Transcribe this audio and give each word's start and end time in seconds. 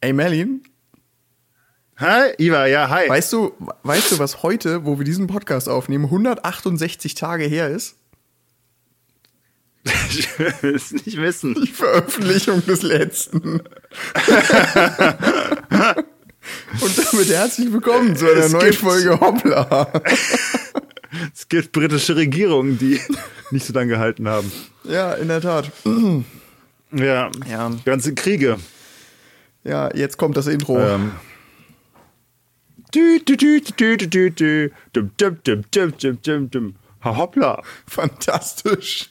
Ey, 0.00 0.12
Merlin, 0.12 0.62
Hi, 1.96 2.30
Iva, 2.38 2.66
ja, 2.66 2.88
hi. 2.88 3.08
weißt 3.08 3.32
du, 3.32 3.52
weißt 3.82 4.12
du, 4.12 4.18
was 4.20 4.44
heute, 4.44 4.84
wo 4.84 4.98
wir 4.98 5.04
diesen 5.04 5.26
Podcast 5.26 5.68
aufnehmen, 5.68 6.04
168 6.04 7.16
Tage 7.16 7.44
her 7.44 7.68
ist? 7.70 7.96
Ich 10.10 10.38
will 10.38 10.74
es 10.76 10.92
nicht 10.92 11.16
wissen. 11.16 11.54
Die 11.54 11.66
Veröffentlichung 11.66 12.64
des 12.66 12.82
letzten. 12.82 13.42
Und 13.42 13.62
damit 17.12 17.28
herzlich 17.30 17.72
willkommen 17.72 18.14
zu 18.14 18.26
einer 18.30 18.44
Es 18.44 18.52
neuen 18.52 18.66
gibt- 18.70 18.80
Folge 18.82 19.18
Hoppla. 19.18 19.90
Es 21.34 21.48
gibt 21.48 21.72
britische 21.72 22.14
Regierungen, 22.16 22.78
die 22.78 23.00
nicht 23.50 23.64
so 23.66 23.72
lange 23.72 23.88
gehalten 23.90 24.28
haben. 24.28 24.52
Ja, 24.84 25.14
in 25.14 25.28
der 25.28 25.40
Tat. 25.40 25.72
Ja, 26.92 27.30
Ja. 27.48 27.70
ganze 27.84 28.14
Kriege. 28.14 28.58
Ja, 29.68 29.94
jetzt 29.94 30.16
kommt 30.16 30.36
das 30.36 30.46
Intro. 30.46 30.78
Ähm. 30.78 31.12
Dum, 32.92 33.20
dum, 33.26 33.36
dum, 33.36 33.98
dum, 35.70 35.92
dum, 35.98 36.22
dum, 36.22 36.50
dum. 36.50 36.74
Hoppla. 37.04 37.62
Fantastisch. 37.86 39.08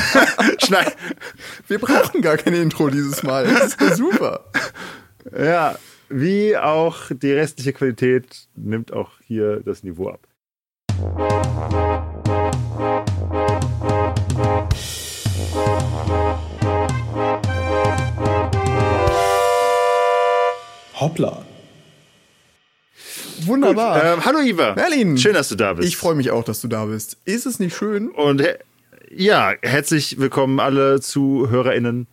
Schneid. 0.64 0.96
Wir 1.66 1.78
brauchen 1.78 2.22
gar 2.22 2.38
kein 2.38 2.54
Intro 2.54 2.88
dieses 2.88 3.22
Mal. 3.22 3.46
Das 3.46 3.74
ist 3.74 3.98
super. 3.98 4.44
Ja, 5.36 5.78
wie 6.08 6.56
auch 6.56 7.10
die 7.10 7.32
restliche 7.32 7.74
Qualität 7.74 8.48
nimmt 8.56 8.92
auch 8.92 9.10
hier 9.26 9.60
das 9.60 9.82
Niveau 9.84 10.08
ab. 10.08 10.26
Hoppla. 21.00 21.44
Wunderbar. 23.42 24.04
Ähm, 24.14 24.24
hallo 24.24 24.40
Iva. 24.40 24.74
Merlin. 24.74 25.16
Schön, 25.18 25.34
dass 25.34 25.48
du 25.48 25.54
da 25.54 25.74
bist. 25.74 25.88
Ich 25.88 25.96
freue 25.96 26.14
mich 26.14 26.30
auch, 26.30 26.42
dass 26.44 26.60
du 26.60 26.68
da 26.68 26.86
bist. 26.86 27.18
Ist 27.24 27.46
es 27.46 27.58
nicht 27.60 27.76
schön? 27.76 28.08
Und 28.08 28.40
he- 28.40 28.54
ja, 29.10 29.52
herzlich 29.62 30.18
willkommen 30.18 30.58
alle 30.60 31.00
ZuhörerInnen, 31.00 32.06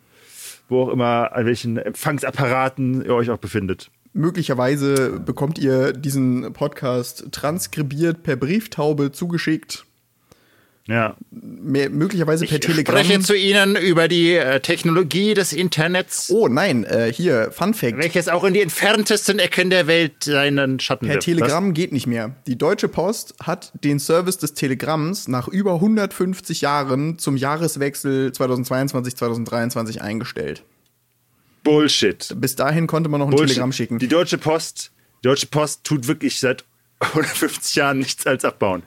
wo 0.70 0.84
auch 0.84 0.90
immer, 0.90 1.32
an 1.34 1.46
welchen 1.46 1.78
Empfangsapparaten 1.78 3.04
ihr 3.04 3.16
euch 3.16 3.30
auch 3.32 3.38
befindet. 3.40 3.90
Möglicherweise 4.14 5.20
bekommt 5.20 5.58
ihr 5.58 5.92
diesen 5.92 6.54
Podcast 6.54 7.26
transkribiert 7.31 8.24
per 8.24 8.36
Brieftaube 8.38 9.12
zugeschickt. 9.12 9.86
Ja. 10.88 11.16
Mehr, 11.31 11.89
möglicherweise 11.89 12.45
per 12.45 12.59
Telegramm. 12.59 13.03
spreche 13.03 13.19
zu 13.22 13.36
Ihnen 13.36 13.75
über 13.75 14.08
die 14.08 14.33
äh, 14.33 14.59
Technologie 14.59 15.33
des 15.33 15.52
Internets, 15.52 16.30
Oh 16.30 16.47
nein, 16.47 16.83
äh, 16.83 17.11
hier, 17.11 17.50
Fun 17.52 17.73
Fact. 17.73 17.97
welches 17.97 18.28
auch 18.28 18.44
in 18.44 18.53
die 18.53 18.61
entferntesten 18.61 19.39
Ecken 19.39 19.72
der 19.72 19.88
Welt 19.88 20.25
seinen 20.25 20.80
Schatten 20.80 21.08
Per 21.08 21.16
wirft. 21.16 21.25
Telegramm 21.25 21.73
geht 21.73 21.91
nicht 21.91 22.06
mehr. 22.06 22.36
Die 22.45 22.56
Deutsche 22.56 22.88
Post 22.88 23.33
hat 23.41 23.72
den 23.83 23.97
Service 24.00 24.38
des 24.38 24.53
Telegramms 24.53 25.28
nach 25.28 25.47
über 25.47 25.73
150 25.75 26.61
Jahren 26.61 27.17
zum 27.17 27.36
Jahreswechsel 27.36 28.30
2022-2023 28.30 30.00
eingestellt. 30.02 30.63
Was? 30.63 31.63
Bullshit. 31.63 32.36
Bis 32.38 32.56
dahin 32.56 32.86
konnte 32.86 33.09
man 33.09 33.19
noch 33.19 33.28
ein 33.28 33.31
Bullshit. 33.31 33.47
Telegramm 33.50 33.72
schicken. 33.72 33.97
Die 33.97 34.08
Deutsche 34.08 34.38
Post, 34.38 34.91
die 35.23 35.28
Deutsche 35.30 35.47
Post 35.47 35.83
tut 35.83 36.08
wirklich 36.08 36.39
seit 36.39 36.63
150 37.00 37.76
Jahren 37.76 38.00
nichts 38.00 38.26
als 38.26 38.46
abbauen. 38.46 38.84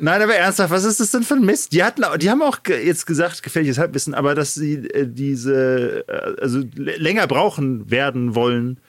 Nein, 0.00 0.20
aber 0.22 0.34
ernsthaft, 0.34 0.70
was 0.70 0.84
ist 0.84 1.00
das 1.00 1.10
denn 1.10 1.22
für 1.22 1.34
ein 1.34 1.44
Mist? 1.44 1.72
Die 1.72 1.82
hatten, 1.82 2.02
die 2.18 2.30
haben 2.30 2.42
auch 2.42 2.58
jetzt 2.66 3.06
gesagt, 3.06 3.42
gefährliches 3.42 3.78
Halbwissen, 3.78 4.14
aber 4.14 4.34
dass 4.34 4.54
sie 4.54 4.74
äh, 4.74 5.06
diese, 5.08 6.04
äh, 6.08 6.40
also 6.40 6.62
länger 6.74 7.26
brauchen 7.26 7.90
werden 7.90 8.34
wollen, 8.34 8.80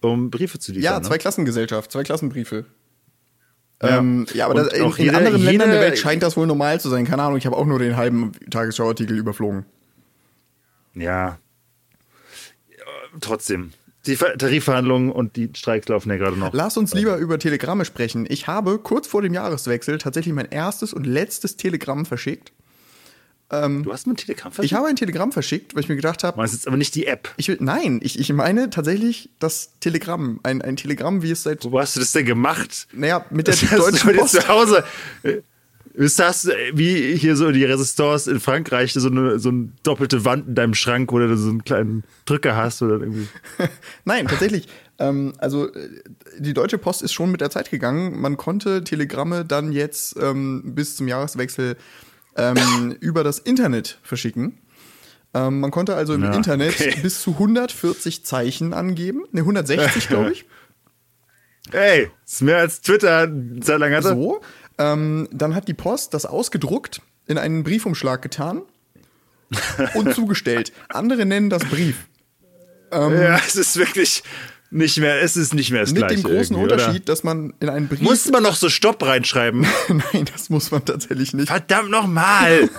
um 0.00 0.30
Briefe 0.30 0.58
zu 0.58 0.72
liefern. 0.72 0.84
ja, 0.84 0.98
ne? 1.00 1.06
Zweiklassengesellschaft, 1.06 1.90
Zweiklassenbriefe. 1.92 2.66
Ja. 3.82 3.98
Ähm, 3.98 4.26
ja, 4.34 4.46
aber 4.46 4.54
das, 4.54 4.72
in, 4.72 4.82
auch 4.82 4.98
in 4.98 5.04
jede- 5.06 5.16
anderen 5.16 5.42
Ländern 5.42 5.70
der 5.70 5.80
Welt 5.80 5.98
scheint 5.98 6.22
das 6.22 6.36
wohl 6.36 6.46
normal 6.46 6.80
zu 6.80 6.88
sein. 6.90 7.04
Keine 7.06 7.22
Ahnung, 7.22 7.36
ich 7.38 7.46
habe 7.46 7.56
auch 7.56 7.66
nur 7.66 7.78
den 7.78 7.96
halben 7.96 8.32
Tagesschauartikel 8.50 9.16
überflogen. 9.16 9.64
Ja, 10.94 11.38
Trotzdem. 13.20 13.72
Die 14.06 14.16
Ver- 14.16 14.36
Tarifverhandlungen 14.36 15.10
und 15.10 15.36
die 15.36 15.50
Streiks 15.54 15.88
laufen 15.88 16.10
ja 16.10 16.16
gerade 16.16 16.38
noch. 16.38 16.52
Lass 16.52 16.76
uns 16.76 16.92
lieber 16.94 17.16
über 17.16 17.38
Telegramme 17.38 17.84
sprechen. 17.84 18.26
Ich 18.28 18.46
habe 18.46 18.78
kurz 18.78 19.06
vor 19.06 19.22
dem 19.22 19.32
Jahreswechsel 19.34 19.98
tatsächlich 19.98 20.34
mein 20.34 20.48
erstes 20.50 20.92
und 20.92 21.06
letztes 21.06 21.56
Telegramm 21.56 22.04
verschickt. 22.06 22.52
Du 23.50 23.92
hast 23.92 24.06
mir 24.06 24.14
ein 24.14 24.16
Telegramm 24.16 24.50
verschickt? 24.52 24.72
Ich 24.72 24.76
habe 24.76 24.88
ein 24.88 24.96
Telegramm 24.96 25.30
verschickt, 25.30 25.74
weil 25.74 25.82
ich 25.82 25.88
mir 25.88 25.94
gedacht 25.94 26.24
habe, 26.24 26.36
Meinst 26.38 26.54
jetzt 26.54 26.66
aber 26.66 26.76
nicht 26.76 26.94
die 26.96 27.06
App. 27.06 27.32
ich 27.36 27.48
nein, 27.60 28.00
ich, 28.02 28.18
ich 28.18 28.32
meine 28.32 28.68
tatsächlich 28.70 29.30
das 29.38 29.70
Telegramm. 29.78 30.40
Ein, 30.42 30.60
ein 30.60 30.74
Telegramm, 30.76 31.22
wie 31.22 31.30
es 31.30 31.44
seit, 31.44 31.64
Wo 31.70 31.78
hast 31.78 31.94
du 31.94 32.00
das 32.00 32.10
denn 32.12 32.26
gemacht? 32.26 32.88
naja, 32.92 33.24
mit 33.30 33.46
der 33.46 33.54
Das 33.54 33.68
du 33.70 33.76
Deutschen 33.76 34.16
Post. 34.16 34.32
zu 34.40 34.48
Hause. 34.48 34.82
Ist 35.94 36.18
das 36.18 36.46
äh, 36.46 36.54
wie 36.74 37.16
hier 37.16 37.36
so 37.36 37.52
die 37.52 37.64
Resistance 37.64 38.28
in 38.28 38.40
Frankreich, 38.40 38.92
so 38.92 39.08
eine, 39.08 39.38
so 39.38 39.50
eine 39.50 39.68
doppelte 39.84 40.24
Wand 40.24 40.48
in 40.48 40.54
deinem 40.56 40.74
Schrank, 40.74 41.12
wo 41.12 41.18
du 41.18 41.36
so 41.36 41.48
einen 41.48 41.62
kleinen 41.64 42.02
Drücker 42.24 42.56
hast 42.56 42.82
oder 42.82 42.94
irgendwie. 42.94 43.28
Nein, 44.04 44.26
tatsächlich. 44.26 44.68
Ähm, 44.98 45.34
also 45.38 45.72
äh, 45.72 45.88
die 46.38 46.52
Deutsche 46.52 46.78
Post 46.78 47.02
ist 47.02 47.12
schon 47.12 47.30
mit 47.30 47.40
der 47.40 47.50
Zeit 47.50 47.70
gegangen. 47.70 48.20
Man 48.20 48.36
konnte 48.36 48.82
Telegramme 48.82 49.44
dann 49.44 49.70
jetzt 49.70 50.16
ähm, 50.20 50.74
bis 50.74 50.96
zum 50.96 51.06
Jahreswechsel 51.06 51.76
ähm, 52.36 52.96
über 53.00 53.22
das 53.22 53.38
Internet 53.38 53.98
verschicken. 54.02 54.58
Ähm, 55.32 55.60
man 55.60 55.70
konnte 55.70 55.94
also 55.94 56.14
im 56.14 56.24
Ja, 56.24 56.34
Internet 56.34 56.74
okay. 56.74 56.98
bis 57.02 57.22
zu 57.22 57.32
140 57.32 58.24
Zeichen 58.24 58.72
angeben. 58.72 59.24
Ne, 59.30 59.40
160, 59.40 60.08
glaube 60.08 60.32
ich. 60.32 60.44
Ey, 61.72 62.10
ist 62.24 62.42
mehr 62.42 62.58
als 62.58 62.80
Twitter 62.80 63.32
seit 63.60 63.78
langer 63.78 64.02
Zeit. 64.02 64.12
So. 64.16 64.40
Ähm, 64.78 65.28
dann 65.32 65.54
hat 65.54 65.68
die 65.68 65.74
Post 65.74 66.14
das 66.14 66.26
ausgedruckt, 66.26 67.00
in 67.26 67.38
einen 67.38 67.62
Briefumschlag 67.64 68.22
getan 68.22 68.62
und 69.94 70.14
zugestellt. 70.14 70.72
Andere 70.88 71.24
nennen 71.26 71.50
das 71.50 71.64
Brief. 71.64 72.06
Ja, 72.92 73.36
es 73.38 73.56
ist 73.56 73.76
wirklich 73.76 74.22
nicht 74.70 74.98
mehr, 74.98 75.20
es 75.22 75.36
ist 75.36 75.52
nicht 75.54 75.70
mehr 75.70 75.80
das 75.82 75.90
Mit 75.92 75.98
Gleiche. 76.06 76.14
dem 76.16 76.22
großen 76.24 76.56
irgendwie, 76.56 76.64
oder? 76.74 76.74
Unterschied, 76.74 77.08
dass 77.08 77.22
man 77.24 77.54
in 77.60 77.68
einen 77.68 77.88
Brief. 77.88 78.00
Musste 78.02 78.30
man 78.32 78.42
noch 78.42 78.54
so 78.56 78.68
Stopp 78.68 79.04
reinschreiben? 79.04 79.66
Nein, 79.88 80.26
das 80.32 80.50
muss 80.50 80.70
man 80.70 80.84
tatsächlich 80.84 81.32
nicht. 81.34 81.48
Verdammt 81.48 81.90
nochmal! 81.90 82.68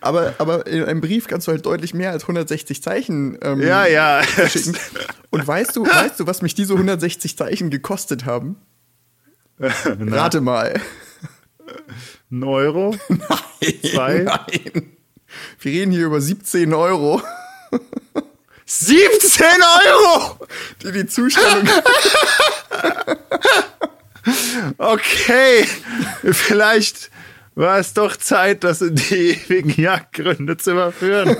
Aber, 0.00 0.34
aber 0.38 0.66
in 0.66 0.82
einem 0.84 1.00
Brief 1.00 1.28
kannst 1.28 1.46
du 1.46 1.52
halt 1.52 1.64
deutlich 1.66 1.94
mehr 1.94 2.10
als 2.10 2.24
160 2.24 2.82
Zeichen 2.82 3.38
ähm, 3.42 3.60
Ja, 3.60 3.86
ja. 3.86 4.22
verschicken. 4.22 4.76
Und 5.30 5.46
weißt 5.46 5.74
du, 5.76 5.84
weißt 5.84 6.18
du, 6.20 6.26
was 6.26 6.42
mich 6.42 6.54
diese 6.54 6.74
160 6.74 7.36
Zeichen 7.36 7.70
gekostet 7.70 8.24
haben? 8.24 8.56
Rate 9.58 10.40
mal. 10.40 10.80
Ein 12.30 12.44
Euro? 12.44 12.94
Zwei? 13.82 14.18
Nein. 14.18 14.96
Wir 15.60 15.72
reden 15.72 15.92
hier 15.92 16.06
über 16.06 16.20
17 16.20 16.72
Euro, 16.72 17.20
17 18.64 19.46
Euro! 19.86 20.38
die 20.82 20.92
die 20.92 21.06
Zustellung. 21.06 21.68
Okay, 24.78 25.64
vielleicht 26.32 27.10
war 27.56 27.78
es 27.78 27.94
doch 27.94 28.16
Zeit, 28.16 28.62
das 28.64 28.82
in 28.82 28.94
die 28.94 29.30
ewigen 29.48 29.70
Jagdgründe 29.70 30.56
zu 30.58 30.72
überführen. 30.72 31.34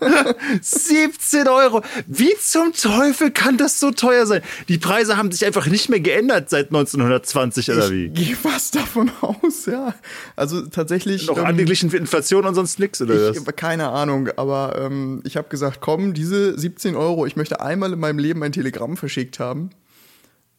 17 0.60 1.48
Euro. 1.48 1.82
Wie 2.06 2.32
zum 2.40 2.72
Teufel 2.72 3.30
kann 3.32 3.58
das 3.58 3.80
so 3.80 3.90
teuer 3.90 4.24
sein? 4.26 4.42
Die 4.68 4.78
Preise 4.78 5.16
haben 5.16 5.32
sich 5.32 5.44
einfach 5.44 5.66
nicht 5.66 5.88
mehr 5.88 6.00
geändert 6.00 6.48
seit 6.48 6.66
1920 6.68 7.70
oder 7.72 7.86
Ich 7.86 7.90
wie? 7.90 8.08
gehe 8.10 8.36
fast 8.36 8.76
davon 8.76 9.10
aus, 9.20 9.66
ja. 9.66 9.94
Also 10.36 10.62
tatsächlich. 10.66 11.26
Noch 11.26 11.38
ähm, 11.38 11.44
angeglichen 11.46 11.90
für 11.90 11.96
Inflation 11.96 12.46
und 12.46 12.54
sonst 12.54 12.78
nix 12.78 13.02
oder 13.02 13.14
Ich 13.14 13.30
was? 13.30 13.40
habe 13.40 13.52
keine 13.52 13.88
Ahnung, 13.88 14.28
aber 14.36 14.76
ähm, 14.80 15.20
ich 15.24 15.36
habe 15.36 15.48
gesagt, 15.48 15.80
komm, 15.80 16.14
diese 16.14 16.58
17 16.58 16.94
Euro, 16.94 17.26
ich 17.26 17.34
möchte 17.36 17.60
einmal 17.60 17.92
in 17.92 17.98
meinem 17.98 18.18
Leben 18.18 18.42
ein 18.44 18.52
Telegramm 18.52 18.96
verschickt 18.96 19.40
haben. 19.40 19.70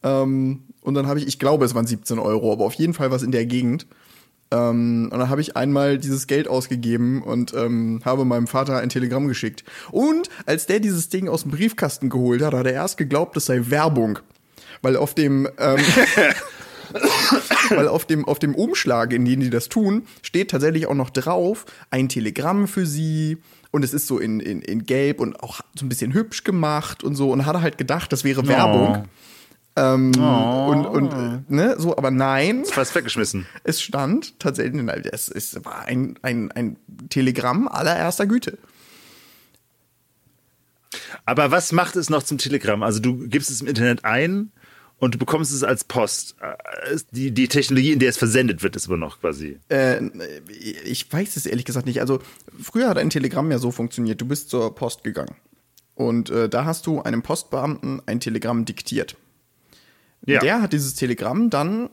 Ähm, 0.03 0.63
und 0.81 0.93
dann 0.93 1.07
habe 1.07 1.19
ich, 1.19 1.27
ich 1.27 1.39
glaube, 1.39 1.65
es 1.65 1.73
waren 1.73 1.87
17 1.87 2.19
Euro, 2.19 2.51
aber 2.51 2.65
auf 2.65 2.73
jeden 2.73 2.93
Fall 2.93 3.11
was 3.11 3.23
in 3.23 3.31
der 3.31 3.45
Gegend. 3.45 3.87
Ähm, 4.51 5.09
und 5.11 5.19
dann 5.19 5.29
habe 5.29 5.41
ich 5.41 5.55
einmal 5.55 5.97
dieses 5.97 6.27
Geld 6.27 6.47
ausgegeben 6.47 7.21
und 7.21 7.53
ähm, 7.53 8.01
habe 8.03 8.25
meinem 8.25 8.47
Vater 8.47 8.77
ein 8.77 8.89
Telegramm 8.89 9.27
geschickt. 9.27 9.63
Und 9.91 10.29
als 10.45 10.65
der 10.65 10.79
dieses 10.79 11.09
Ding 11.09 11.29
aus 11.29 11.43
dem 11.43 11.51
Briefkasten 11.51 12.09
geholt 12.09 12.41
hat, 12.41 12.53
hat 12.53 12.65
er 12.65 12.73
erst 12.73 12.97
geglaubt, 12.97 13.37
es 13.37 13.45
sei 13.45 13.61
Werbung. 13.65 14.19
Weil 14.81 14.95
auf 14.97 15.13
dem, 15.13 15.47
ähm, 15.59 15.79
weil 17.69 17.87
auf 17.87 18.05
dem, 18.05 18.25
auf 18.25 18.39
dem 18.39 18.55
Umschlag, 18.55 19.13
in 19.13 19.25
dem 19.25 19.39
die 19.39 19.49
das 19.49 19.69
tun, 19.69 20.03
steht 20.23 20.51
tatsächlich 20.51 20.87
auch 20.87 20.95
noch 20.95 21.11
drauf 21.11 21.65
ein 21.91 22.09
Telegramm 22.09 22.67
für 22.67 22.85
sie. 22.85 23.37
Und 23.71 23.85
es 23.85 23.93
ist 23.93 24.07
so 24.07 24.17
in, 24.17 24.39
in, 24.39 24.63
in 24.63 24.83
Gelb 24.85 25.19
und 25.19 25.43
auch 25.43 25.61
so 25.75 25.85
ein 25.85 25.89
bisschen 25.89 26.13
hübsch 26.13 26.43
gemacht 26.43 27.03
und 27.03 27.13
so. 27.13 27.31
Und 27.31 27.45
hat 27.45 27.55
er 27.55 27.61
halt 27.61 27.77
gedacht, 27.77 28.11
das 28.11 28.23
wäre 28.23 28.47
Werbung. 28.47 29.05
Ähm, 29.79 30.11
Und, 30.15 30.85
und 30.85 31.13
äh, 31.13 31.39
ne, 31.47 31.75
so, 31.77 31.95
aber 31.97 32.11
nein, 32.11 32.65
Fast 32.65 32.93
weggeschmissen. 32.95 33.45
es 33.63 33.81
stand 33.81 34.39
tatsächlich, 34.39 34.81
nein, 34.81 35.03
es, 35.11 35.29
es 35.29 35.63
war 35.63 35.85
ein, 35.85 36.17
ein, 36.21 36.51
ein 36.51 36.77
Telegramm 37.09 37.67
allererster 37.67 38.25
Güte. 38.27 38.57
Aber 41.25 41.51
was 41.51 41.71
macht 41.71 41.95
es 41.95 42.09
noch 42.09 42.23
zum 42.23 42.37
Telegramm? 42.37 42.83
Also 42.83 42.99
du 42.99 43.27
gibst 43.27 43.49
es 43.51 43.61
im 43.61 43.67
Internet 43.67 44.05
ein 44.05 44.51
und 44.97 45.15
du 45.15 45.17
bekommst 45.19 45.53
es 45.53 45.63
als 45.63 45.83
Post. 45.83 46.35
Äh, 46.41 46.97
Die, 47.11 47.31
die 47.31 47.47
Technologie, 47.47 47.93
in 47.93 47.99
der 47.99 48.09
es 48.09 48.17
versendet 48.17 48.63
wird, 48.63 48.75
ist 48.75 48.87
aber 48.87 48.97
noch 48.97 49.21
quasi. 49.21 49.59
Äh, 49.69 50.01
ich 50.83 51.11
weiß 51.11 51.37
es 51.37 51.45
ehrlich 51.45 51.65
gesagt 51.65 51.85
nicht. 51.85 52.01
Also 52.01 52.19
früher 52.61 52.89
hat 52.89 52.97
ein 52.97 53.09
Telegramm 53.09 53.51
ja 53.51 53.59
so 53.59 53.71
funktioniert. 53.71 54.19
Du 54.19 54.25
bist 54.25 54.49
zur 54.49 54.73
Post 54.75 55.03
gegangen. 55.03 55.35
Und 55.95 56.29
äh, 56.29 56.49
da 56.49 56.65
hast 56.65 56.87
du 56.87 57.01
einem 57.01 57.21
Postbeamten 57.21 58.01
ein 58.05 58.19
Telegramm 58.19 58.65
diktiert. 58.65 59.15
Ja. 60.25 60.39
Der 60.39 60.61
hat 60.61 60.73
dieses 60.73 60.95
Telegramm 60.95 61.49
dann, 61.49 61.89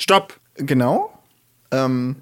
Stopp! 0.00 0.38
genau, 0.54 1.12
ähm, 1.70 2.16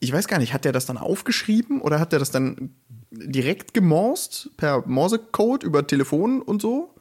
ich 0.00 0.12
weiß 0.12 0.26
gar 0.28 0.38
nicht, 0.38 0.52
hat 0.52 0.64
der 0.64 0.72
das 0.72 0.86
dann 0.86 0.98
aufgeschrieben 0.98 1.80
oder 1.80 1.98
hat 2.00 2.12
der 2.12 2.18
das 2.18 2.30
dann 2.30 2.74
direkt 3.10 3.72
gemorst 3.74 4.50
per 4.56 4.82
Morsecode 4.86 5.62
über 5.62 5.86
Telefon 5.86 6.42
und 6.42 6.60
so? 6.60 6.92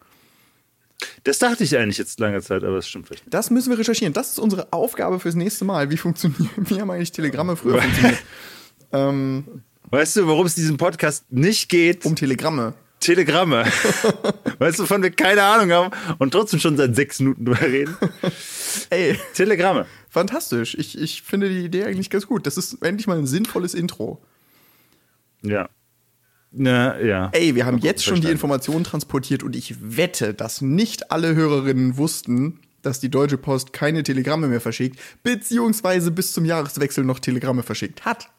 Das 1.25 1.39
dachte 1.39 1.63
ich 1.65 1.77
eigentlich 1.77 1.97
jetzt 1.97 2.19
lange 2.19 2.41
Zeit, 2.41 2.63
aber 2.63 2.77
das 2.77 2.88
stimmt 2.88 3.07
vielleicht 3.07 3.25
nicht. 3.25 3.33
Das 3.33 3.50
müssen 3.50 3.69
wir 3.69 3.77
recherchieren. 3.77 4.13
Das 4.13 4.29
ist 4.31 4.39
unsere 4.39 4.71
Aufgabe 4.71 5.19
fürs 5.19 5.35
nächste 5.35 5.65
Mal. 5.65 5.89
Wie 5.89 5.97
funktionieren, 5.97 6.50
wie 6.56 6.79
haben 6.79 6.89
eigentlich 6.89 7.11
Telegramme 7.11 7.56
früher 7.57 7.81
funktioniert? 7.81 8.19
ähm, 8.94 9.44
Weißt 9.89 10.15
du, 10.15 10.27
worum 10.27 10.45
es 10.45 10.56
diesem 10.56 10.77
Podcast 10.77 11.31
nicht 11.31 11.68
geht? 11.69 12.06
um 12.06 12.15
Telegramme. 12.15 12.73
Telegramme. 13.00 13.65
weißt 14.59 14.80
du, 14.80 14.83
wovon 14.83 15.03
wir 15.03 15.12
keine 15.12 15.44
Ahnung 15.44 15.71
haben 15.71 15.92
und 16.18 16.31
trotzdem 16.31 16.59
schon 16.59 16.77
seit 16.77 16.95
sechs 16.95 17.19
Minuten 17.19 17.45
drüber 17.45 17.62
reden? 17.62 17.95
Ey, 18.89 19.18
Telegramme. 19.33 19.86
fantastisch. 20.09 20.75
Ich, 20.75 20.97
ich 20.97 21.21
finde 21.21 21.50
die 21.50 21.65
Idee 21.65 21.86
eigentlich 21.86 22.09
ganz 22.09 22.27
gut. 22.27 22.47
Das 22.47 22.57
ist 22.57 22.81
endlich 22.81 23.07
mal 23.07 23.18
ein 23.18 23.27
sinnvolles 23.27 23.74
Intro. 23.74 24.21
Ja. 25.42 25.69
Na, 26.51 27.00
ja. 27.01 27.30
Ey, 27.33 27.53
wir 27.56 27.65
haben 27.65 27.80
jetzt 27.80 28.03
schon 28.03 28.15
die 28.15 28.21
verstanden. 28.21 28.31
Informationen 28.31 28.83
transportiert 28.86 29.44
und 29.44 29.56
ich 29.56 29.75
wette, 29.97 30.33
dass 30.33 30.62
nicht 30.62 31.12
alle 31.12 31.36
Hörerinnen 31.36 31.97
wussten, 31.97 32.62
dass 32.81 33.00
die 33.00 33.09
Deutsche 33.09 33.38
Post 33.38 33.74
keine 33.74 34.03
Telegramme 34.03 34.47
mehr 34.47 34.62
verschickt, 34.62 35.00
beziehungsweise 35.24 36.12
bis 36.12 36.31
zum 36.31 36.45
Jahreswechsel 36.45 37.03
noch 37.03 37.19
Telegramme 37.19 37.63
verschickt 37.63 38.06
hat. 38.06 38.30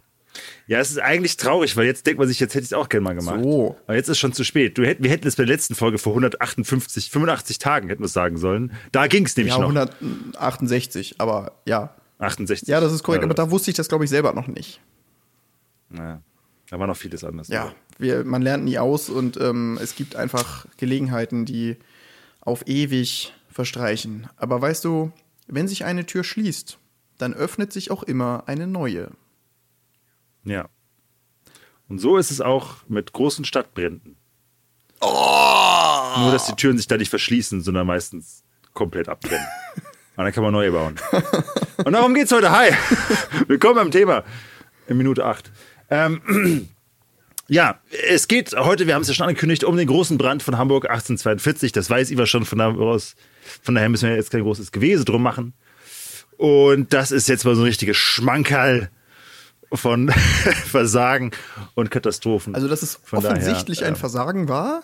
Ja, 0.66 0.80
es 0.80 0.90
ist 0.90 0.98
eigentlich 0.98 1.36
traurig, 1.36 1.76
weil 1.76 1.86
jetzt 1.86 2.06
denkt 2.06 2.18
man 2.18 2.26
sich, 2.28 2.40
jetzt 2.40 2.54
hätte 2.54 2.64
ich 2.64 2.70
es 2.70 2.72
auch 2.72 2.88
gerne 2.88 3.04
mal 3.04 3.14
gemacht. 3.14 3.40
So. 3.42 3.76
Aber 3.86 3.96
jetzt 3.96 4.08
ist 4.08 4.18
schon 4.18 4.32
zu 4.32 4.42
spät. 4.44 4.76
Du 4.78 4.84
hätt, 4.84 5.02
wir 5.02 5.10
hätten 5.10 5.26
es 5.28 5.36
bei 5.36 5.44
der 5.44 5.54
letzten 5.54 5.74
Folge 5.74 5.98
vor 5.98 6.12
158, 6.12 7.10
85 7.10 7.58
Tagen 7.58 7.88
hätten 7.88 8.02
wir 8.02 8.06
es 8.06 8.12
sagen 8.12 8.36
sollen. 8.36 8.72
Da 8.92 9.06
ging 9.06 9.24
es 9.26 9.36
nämlich 9.36 9.54
Ja, 9.54 9.60
noch. 9.60 9.68
168, 9.68 11.16
aber 11.20 11.52
ja. 11.66 11.94
68. 12.18 12.66
Ja, 12.68 12.80
das 12.80 12.92
ist 12.92 13.02
korrekt, 13.02 13.22
Ja, 13.22 13.26
aber 13.26 13.34
da 13.34 13.50
wusste 13.50 13.70
ich 13.70 13.76
das, 13.76 13.88
glaube 13.88 14.04
ich, 14.04 14.10
selber 14.10 14.32
noch 14.32 14.46
nicht. 14.48 14.80
ja, 15.94 16.20
da 16.70 16.78
war 16.78 16.86
noch 16.86 16.96
vieles 16.96 17.22
anders. 17.24 17.48
Ja, 17.48 17.72
wir, 17.98 18.24
man 18.24 18.42
lernt 18.42 18.64
nie 18.64 18.78
aus 18.78 19.08
und 19.08 19.36
ähm, 19.40 19.78
es 19.80 19.94
gibt 19.94 20.16
einfach 20.16 20.66
Gelegenheiten, 20.78 21.44
die 21.44 21.76
auf 22.40 22.66
ewig 22.66 23.32
verstreichen. 23.50 24.28
Aber 24.36 24.60
weißt 24.60 24.84
du, 24.84 25.12
wenn 25.46 25.68
sich 25.68 25.84
eine 25.84 26.06
Tür 26.06 26.24
schließt, 26.24 26.78
dann 27.18 27.34
öffnet 27.34 27.72
sich 27.72 27.90
auch 27.90 28.02
immer 28.02 28.44
eine 28.46 28.66
neue. 28.66 29.10
Ja. 30.46 30.68
Und 31.88 31.98
so 31.98 32.16
ist 32.16 32.30
es 32.30 32.40
auch 32.40 32.76
mit 32.88 33.12
großen 33.12 33.44
Stadtbränden. 33.44 34.16
Oh! 35.00 36.14
Nur, 36.18 36.32
dass 36.32 36.46
die 36.46 36.54
Türen 36.54 36.78
sich 36.78 36.86
da 36.86 36.96
nicht 36.96 37.10
verschließen, 37.10 37.60
sondern 37.60 37.86
meistens 37.86 38.42
komplett 38.72 39.08
abbrennen. 39.08 39.46
Und 40.16 40.24
dann 40.24 40.32
kann 40.32 40.42
man 40.42 40.52
neue 40.52 40.72
bauen. 40.72 40.94
Und 41.84 41.92
darum 41.92 42.14
geht's 42.14 42.32
heute. 42.32 42.50
Hi! 42.50 42.70
Willkommen 43.48 43.74
beim 43.74 43.90
Thema. 43.90 44.24
In 44.86 44.96
Minute 44.96 45.24
8. 45.24 45.50
Ähm, 45.90 46.68
ja, 47.48 47.80
es 48.08 48.28
geht 48.28 48.56
heute, 48.56 48.86
wir 48.86 48.94
haben 48.94 49.02
es 49.02 49.08
ja 49.08 49.14
schon 49.14 49.26
angekündigt, 49.26 49.64
um 49.64 49.76
den 49.76 49.88
großen 49.88 50.16
Brand 50.16 50.42
von 50.42 50.56
Hamburg 50.56 50.88
1842. 50.88 51.72
Das 51.72 51.90
weiß 51.90 52.10
Iva 52.10 52.24
schon 52.24 52.46
von 52.46 52.58
da 52.58 52.72
aus. 52.72 53.16
Von 53.62 53.74
daher 53.74 53.88
müssen 53.88 54.08
wir 54.08 54.16
jetzt 54.16 54.30
kein 54.30 54.42
großes 54.42 54.72
Gewese 54.72 55.04
drum 55.04 55.22
machen. 55.22 55.54
Und 56.38 56.92
das 56.92 57.10
ist 57.10 57.28
jetzt 57.28 57.44
mal 57.44 57.54
so 57.54 57.62
ein 57.62 57.66
richtiges 57.66 57.96
Schmankerl 57.96 58.90
von 59.72 60.08
Versagen 60.66 61.30
und 61.74 61.90
Katastrophen. 61.90 62.54
Also, 62.54 62.68
dass 62.68 62.82
es 62.82 62.98
Von 63.02 63.18
offensichtlich 63.24 63.78
daher, 63.78 63.88
ein 63.92 63.94
ähm, 63.94 64.00
Versagen 64.00 64.48
war, 64.48 64.82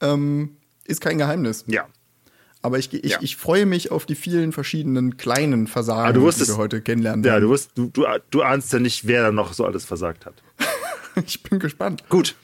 ähm, 0.00 0.56
ist 0.84 1.00
kein 1.00 1.18
Geheimnis. 1.18 1.64
Ja. 1.66 1.86
Aber 2.64 2.78
ich, 2.78 2.92
ich, 2.94 3.10
Ja. 3.12 3.18
ich 3.20 3.36
freue 3.36 3.66
mich 3.66 3.90
auf 3.90 4.06
die 4.06 4.14
vielen 4.14 4.52
verschiedenen 4.52 5.16
kleinen 5.16 5.66
Versagen, 5.66 6.08
Ah, 6.08 6.12
du 6.12 6.22
wusstest- 6.22 6.50
die 6.50 6.54
wir 6.54 6.58
heute 6.58 6.80
kennenlernen 6.80 7.24
Ja, 7.24 7.32
werden. 7.32 7.44
du, 7.44 7.50
wirst, 7.50 7.72
du, 7.74 7.88
du, 7.88 8.04
du 8.30 8.42
ahnst 8.42 8.72
ja 8.72 8.78
nicht, 8.78 9.06
wer 9.06 9.22
da 9.22 9.32
noch 9.32 9.52
so 9.52 9.64
alles 9.66 9.84
versagt 9.84 10.26
hat. 10.26 10.34
ich 11.26 11.42
bin 11.42 11.58
gespannt. 11.58 12.04
Gut. 12.08 12.36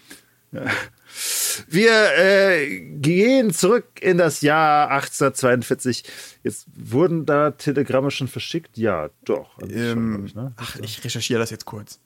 Wir 1.68 2.16
äh, 2.16 2.80
gehen 2.80 3.52
zurück 3.52 3.86
in 4.00 4.18
das 4.18 4.40
Jahr 4.40 4.90
1842. 4.90 6.04
Jetzt 6.42 6.66
wurden 6.74 7.26
da 7.26 7.50
Telegramme 7.52 8.10
schon 8.10 8.28
verschickt? 8.28 8.76
Ja, 8.78 9.10
doch. 9.24 9.58
Ähm, 9.62 10.26
ich, 10.26 10.34
ne? 10.34 10.52
Ach, 10.56 10.76
ich 10.80 11.02
recherchiere 11.04 11.40
das 11.40 11.50
jetzt 11.50 11.64
kurz. 11.64 12.00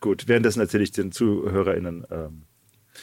Gut, 0.00 0.28
währenddessen 0.28 0.60
erzähle 0.60 0.84
ich 0.84 0.92
den 0.92 1.10
ZuhörerInnen, 1.10 2.06
ähm, 2.10 2.42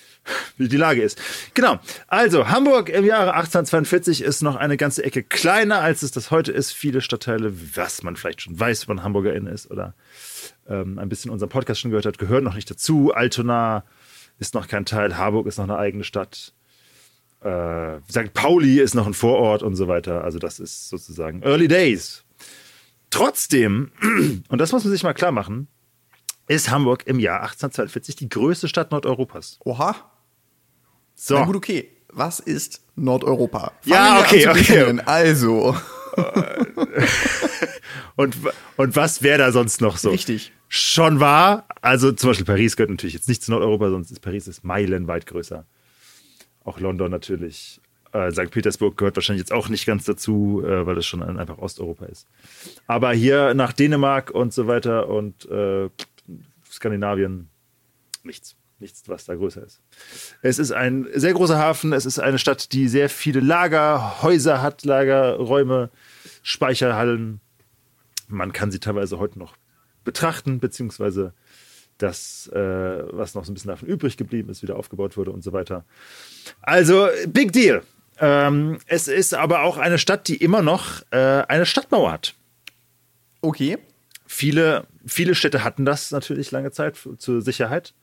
wie 0.58 0.70
die 0.70 0.78
Lage 0.78 1.02
ist. 1.02 1.22
Genau. 1.54 1.80
Also, 2.08 2.48
Hamburg 2.48 2.90
im 2.90 3.04
Jahre 3.04 3.34
1842 3.34 4.22
ist 4.22 4.42
noch 4.42 4.56
eine 4.56 4.78
ganze 4.78 5.04
Ecke 5.04 5.24
kleiner, 5.24 5.82
als 5.82 6.04
es 6.04 6.12
das 6.12 6.32
heute 6.32 6.52
ist. 6.52 6.72
Viele 6.72 7.02
Stadtteile, 7.02 7.54
was 7.76 8.04
man 8.04 8.16
vielleicht 8.16 8.42
schon 8.42 8.58
weiß, 8.58 8.88
wenn 8.88 8.98
man 8.98 9.04
HamburgerIn 9.04 9.48
ist 9.48 9.70
oder 9.70 9.94
ähm, 10.68 11.00
ein 11.00 11.10
bisschen 11.10 11.32
unseren 11.32 11.50
Podcast 11.50 11.82
schon 11.82 11.92
gehört 11.92 12.06
hat, 12.06 12.18
gehören 12.18 12.44
noch 12.44 12.56
nicht 12.56 12.70
dazu. 12.72 13.14
Altona 13.14 13.84
ist 14.40 14.54
noch 14.54 14.68
kein 14.68 14.86
Teil. 14.86 15.18
Harburg 15.18 15.48
ist 15.48 15.58
noch 15.58 15.66
eine 15.66 15.78
eigene 15.78 16.04
Stadt. 16.04 16.54
Äh, 17.42 18.00
St. 18.10 18.34
Pauli 18.34 18.80
ist 18.80 18.96
noch 18.96 19.08
ein 19.08 19.14
Vorort 19.14 19.64
und 19.64 19.76
so 19.76 19.88
weiter. 19.88 20.24
Also, 20.24 20.40
das 20.40 20.60
ist 20.60 20.90
sozusagen 20.90 21.42
Early 21.44 21.68
Days. 21.68 22.24
Trotzdem, 23.10 23.92
und 24.50 24.58
das 24.60 24.72
muss 24.72 24.84
man 24.84 24.92
sich 24.92 25.04
mal 25.04 25.14
klar 25.14 25.32
machen, 25.32 25.68
ist 26.48 26.70
Hamburg 26.70 27.04
im 27.08 27.20
Jahr 27.20 27.42
1842 27.42 28.16
die 28.16 28.30
größte 28.30 28.68
Stadt 28.68 28.92
Nordeuropas. 28.92 29.60
Oha. 29.64 29.96
So. 31.16 31.36
Na 31.40 31.46
gut, 31.46 31.56
okay. 31.56 31.92
Was 32.10 32.40
ist 32.40 32.82
Nordeuropa? 32.96 33.74
Ja, 33.84 34.18
wir 34.18 34.22
okay, 34.22 34.48
okay. 34.48 35.02
Also, 35.06 35.76
Und, 38.16 38.38
und 38.78 38.96
was 38.96 39.22
wäre 39.22 39.38
da 39.40 39.52
sonst 39.52 39.82
noch 39.82 39.98
so? 39.98 40.10
Richtig. 40.10 40.52
Schon 40.68 41.20
war, 41.20 41.66
also 41.82 42.12
zum 42.12 42.30
Beispiel 42.30 42.46
Paris 42.46 42.76
gehört 42.76 42.90
natürlich 42.90 43.14
jetzt 43.14 43.28
nicht 43.30 43.44
zu 43.44 43.52
Nordeuropa, 43.52 43.90
sonst 43.90 44.12
ist 44.12 44.20
Paris 44.22 44.48
ist 44.48 44.64
meilenweit 44.64 45.26
größer. 45.26 45.66
Auch 46.64 46.80
London 46.80 47.12
natürlich. 47.12 47.80
Äh, 48.14 48.32
St. 48.32 48.50
Petersburg 48.52 48.98
gehört 48.98 49.16
wahrscheinlich 49.16 49.42
jetzt 49.42 49.52
auch 49.54 49.70
nicht 49.70 49.86
ganz 49.86 50.06
dazu, 50.06 50.64
äh, 50.66 50.86
weil 50.86 50.96
das 50.96 51.06
schon 51.06 51.22
ein- 51.22 51.38
einfach 51.38 51.58
Osteuropa 51.60 52.06
ist. 52.06 52.28
Aber 52.88 53.12
hier 53.14 53.54
nach 53.54 53.74
Dänemark 53.74 54.32
und 54.32 54.54
so 54.54 54.66
weiter 54.68 55.08
und 55.10 55.46
äh, 55.50 55.90
Skandinavien 56.72 57.50
nichts. 58.24 58.56
Nichts, 58.80 59.08
was 59.08 59.24
da 59.24 59.36
größer 59.36 59.64
ist. 59.64 59.80
Es 60.42 60.60
ist 60.60 60.72
ein 60.74 61.08
sehr 61.14 61.34
großer 61.34 61.58
Hafen. 61.58 61.94
Es 61.94 62.06
ist 62.06 62.20
eine 62.20 62.38
Stadt, 62.38 62.74
die 62.74 62.90
sehr 62.90 63.08
viele 63.10 63.40
Lagerhäuser 63.40 64.62
hat, 64.62 64.84
Lagerräume, 64.84 65.90
Speicherhallen. 66.44 67.40
Man 68.28 68.54
kann 68.54 68.72
sie 68.72 68.80
teilweise 68.80 69.20
heute 69.20 69.40
noch 69.40 69.56
betrachten, 70.04 70.60
beziehungsweise 70.60 71.34
das, 71.98 72.48
äh, 72.54 73.04
was 73.12 73.36
noch 73.36 73.46
so 73.46 73.52
ein 73.52 73.54
bisschen 73.54 73.70
davon 73.70 73.88
übrig 73.88 74.18
geblieben 74.18 74.50
ist, 74.50 74.62
wieder 74.62 74.76
aufgebaut 74.76 75.18
wurde 75.18 75.32
und 75.32 75.44
so 75.44 75.54
weiter. 75.54 75.86
Also, 76.62 77.08
big 77.28 77.54
deal. 77.54 77.84
Ähm, 78.20 78.80
es 78.88 79.08
ist 79.08 79.34
aber 79.34 79.64
auch 79.64 79.78
eine 79.78 79.98
Stadt, 79.98 80.28
die 80.28 80.38
immer 80.38 80.62
noch 80.62 81.02
äh, 81.12 81.18
eine 81.18 81.66
Stadtmauer 81.66 82.12
hat. 82.12 82.36
okay. 83.42 83.78
Viele, 84.28 84.88
viele 85.06 85.36
Städte 85.36 85.64
hatten 85.64 85.86
das 85.86 86.10
natürlich 86.10 86.50
lange 86.50 86.72
Zeit 86.72 86.98
zur 87.20 87.42
Sicherheit, 87.44 87.94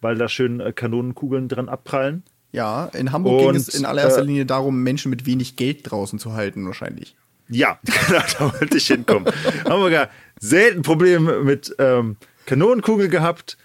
weil 0.00 0.16
da 0.16 0.28
schön 0.28 0.58
äh, 0.58 0.72
Kanonenkugeln 0.72 1.48
dran 1.48 1.68
abprallen. 1.68 2.24
Ja, 2.50 2.86
in 2.86 3.12
Hamburg 3.12 3.38
ging 3.38 3.48
Und, 3.50 3.56
es 3.56 3.68
in 3.68 3.84
allererster 3.84 4.22
äh, 4.22 4.24
Linie 4.24 4.46
darum, 4.46 4.82
Menschen 4.82 5.10
mit 5.10 5.26
wenig 5.26 5.54
Geld 5.54 5.90
draußen 5.90 6.18
zu 6.18 6.32
halten, 6.32 6.66
wahrscheinlich. 6.66 7.16
Ja, 7.48 7.78
genau, 8.08 8.22
da 8.38 8.52
wollte 8.60 8.76
ich 8.76 8.86
hinkommen. 8.86 9.32
Hamburger 9.68 10.08
selten 10.40 10.82
Probleme 10.82 11.40
mit 11.40 11.74
ähm, 11.78 12.16
Kanonenkugel 12.46 13.08
gehabt. 13.08 13.56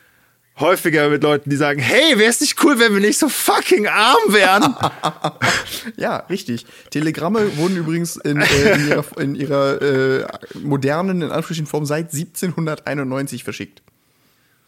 Häufiger 0.59 1.07
mit 1.09 1.23
Leuten, 1.23 1.49
die 1.49 1.55
sagen, 1.55 1.79
hey, 1.79 2.17
wäre 2.19 2.29
es 2.29 2.41
nicht 2.41 2.61
cool, 2.65 2.77
wenn 2.79 2.93
wir 2.93 2.99
nicht 2.99 3.17
so 3.17 3.29
fucking 3.29 3.87
arm 3.87 4.17
wären? 4.27 4.75
Ja, 5.95 6.17
richtig. 6.29 6.65
Telegramme 6.89 7.55
wurden 7.57 7.77
übrigens 7.77 8.17
in, 8.17 8.41
äh, 8.41 8.73
in 8.75 8.87
ihrer, 8.89 9.05
in 9.21 9.35
ihrer 9.35 9.81
äh, 9.81 10.25
modernen, 10.61 11.17
in 11.21 11.27
Anführungsstrichen 11.29 11.65
Form 11.67 11.85
seit 11.85 12.13
1791 12.13 13.43
verschickt. 13.45 13.81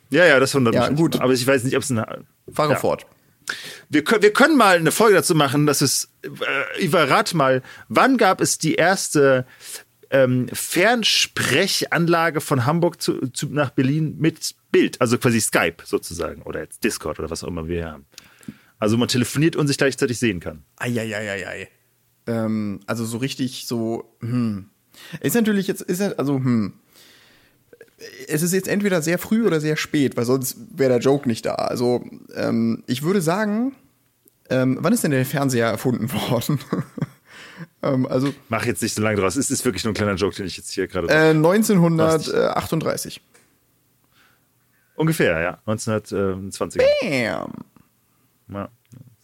ja, 0.09 0.25
ja, 0.25 0.39
das 0.39 0.55
wundert 0.55 0.73
Ja, 0.75 0.89
mich. 0.89 0.97
gut. 0.97 1.19
Aber 1.19 1.33
ich 1.33 1.45
weiß 1.45 1.65
nicht, 1.65 1.75
ob 1.75 1.83
es 1.83 1.91
eine... 1.91 2.23
Fahre 2.53 2.73
Ja. 2.73 2.79
fort. 2.79 3.05
Wir 3.89 4.03
können, 4.03 4.21
wir 4.21 4.33
können 4.33 4.57
mal 4.57 4.77
eine 4.77 4.91
Folge 4.91 5.15
dazu 5.15 5.35
machen, 5.35 5.65
dass 5.65 5.81
es, 5.81 6.09
äh, 6.23 6.87
rat 6.95 7.33
mal, 7.33 7.61
wann 7.89 8.17
gab 8.17 8.41
es 8.41 8.57
die 8.57 8.75
erste 8.75 9.45
ähm, 10.09 10.47
Fernsprechanlage 10.51 12.41
von 12.41 12.65
Hamburg 12.65 13.01
zu, 13.01 13.27
zu, 13.29 13.47
nach 13.47 13.71
Berlin 13.71 14.15
mit 14.19 14.55
Bild, 14.71 14.99
also 15.01 15.17
quasi 15.17 15.41
Skype 15.41 15.77
sozusagen 15.83 16.41
oder 16.43 16.61
jetzt 16.61 16.83
Discord 16.83 17.19
oder 17.19 17.29
was 17.29 17.43
auch 17.43 17.47
immer 17.47 17.67
wir 17.67 17.85
haben. 17.89 18.05
Also 18.79 18.97
man 18.97 19.07
telefoniert 19.07 19.55
und 19.55 19.67
sich 19.67 19.77
gleichzeitig 19.77 20.19
sehen 20.19 20.39
kann. 20.39 20.63
Eieieiei. 20.77 21.69
Ähm, 22.27 22.79
also 22.87 23.05
so 23.05 23.17
richtig 23.17 23.67
so, 23.67 24.15
hm. 24.21 24.69
Ist 25.21 25.35
natürlich 25.35 25.67
jetzt, 25.67 25.81
ist 25.81 26.01
also, 26.01 26.35
hm. 26.35 26.73
Es 28.27 28.41
ist 28.41 28.53
jetzt 28.53 28.67
entweder 28.67 29.01
sehr 29.01 29.17
früh 29.19 29.45
oder 29.45 29.59
sehr 29.61 29.77
spät, 29.77 30.17
weil 30.17 30.25
sonst 30.25 30.57
wäre 30.75 30.89
der 30.91 30.99
Joke 30.99 31.27
nicht 31.27 31.45
da. 31.45 31.55
Also, 31.55 32.03
ähm, 32.35 32.83
ich 32.87 33.03
würde 33.03 33.21
sagen, 33.21 33.75
ähm, 34.49 34.77
wann 34.81 34.93
ist 34.93 35.03
denn 35.03 35.11
der 35.11 35.25
Fernseher 35.25 35.67
erfunden 35.67 36.11
worden? 36.29 36.59
ähm, 37.83 38.05
also, 38.07 38.33
Mach 38.49 38.65
jetzt 38.65 38.81
nicht 38.81 38.93
so 38.95 39.01
lange 39.01 39.17
draus. 39.17 39.35
Es 39.35 39.51
ist 39.51 39.63
wirklich 39.65 39.83
nur 39.83 39.91
ein 39.91 39.95
kleiner 39.95 40.15
Joke, 40.15 40.35
den 40.35 40.45
ich 40.45 40.57
jetzt 40.57 40.71
hier 40.71 40.87
gerade. 40.87 41.07
äh, 41.09 41.29
1938. 41.29 43.21
Ungefähr, 44.95 45.39
ja. 45.39 45.59
1920. 45.65 46.81
Bam. 47.01 47.53
Ja, 48.49 48.69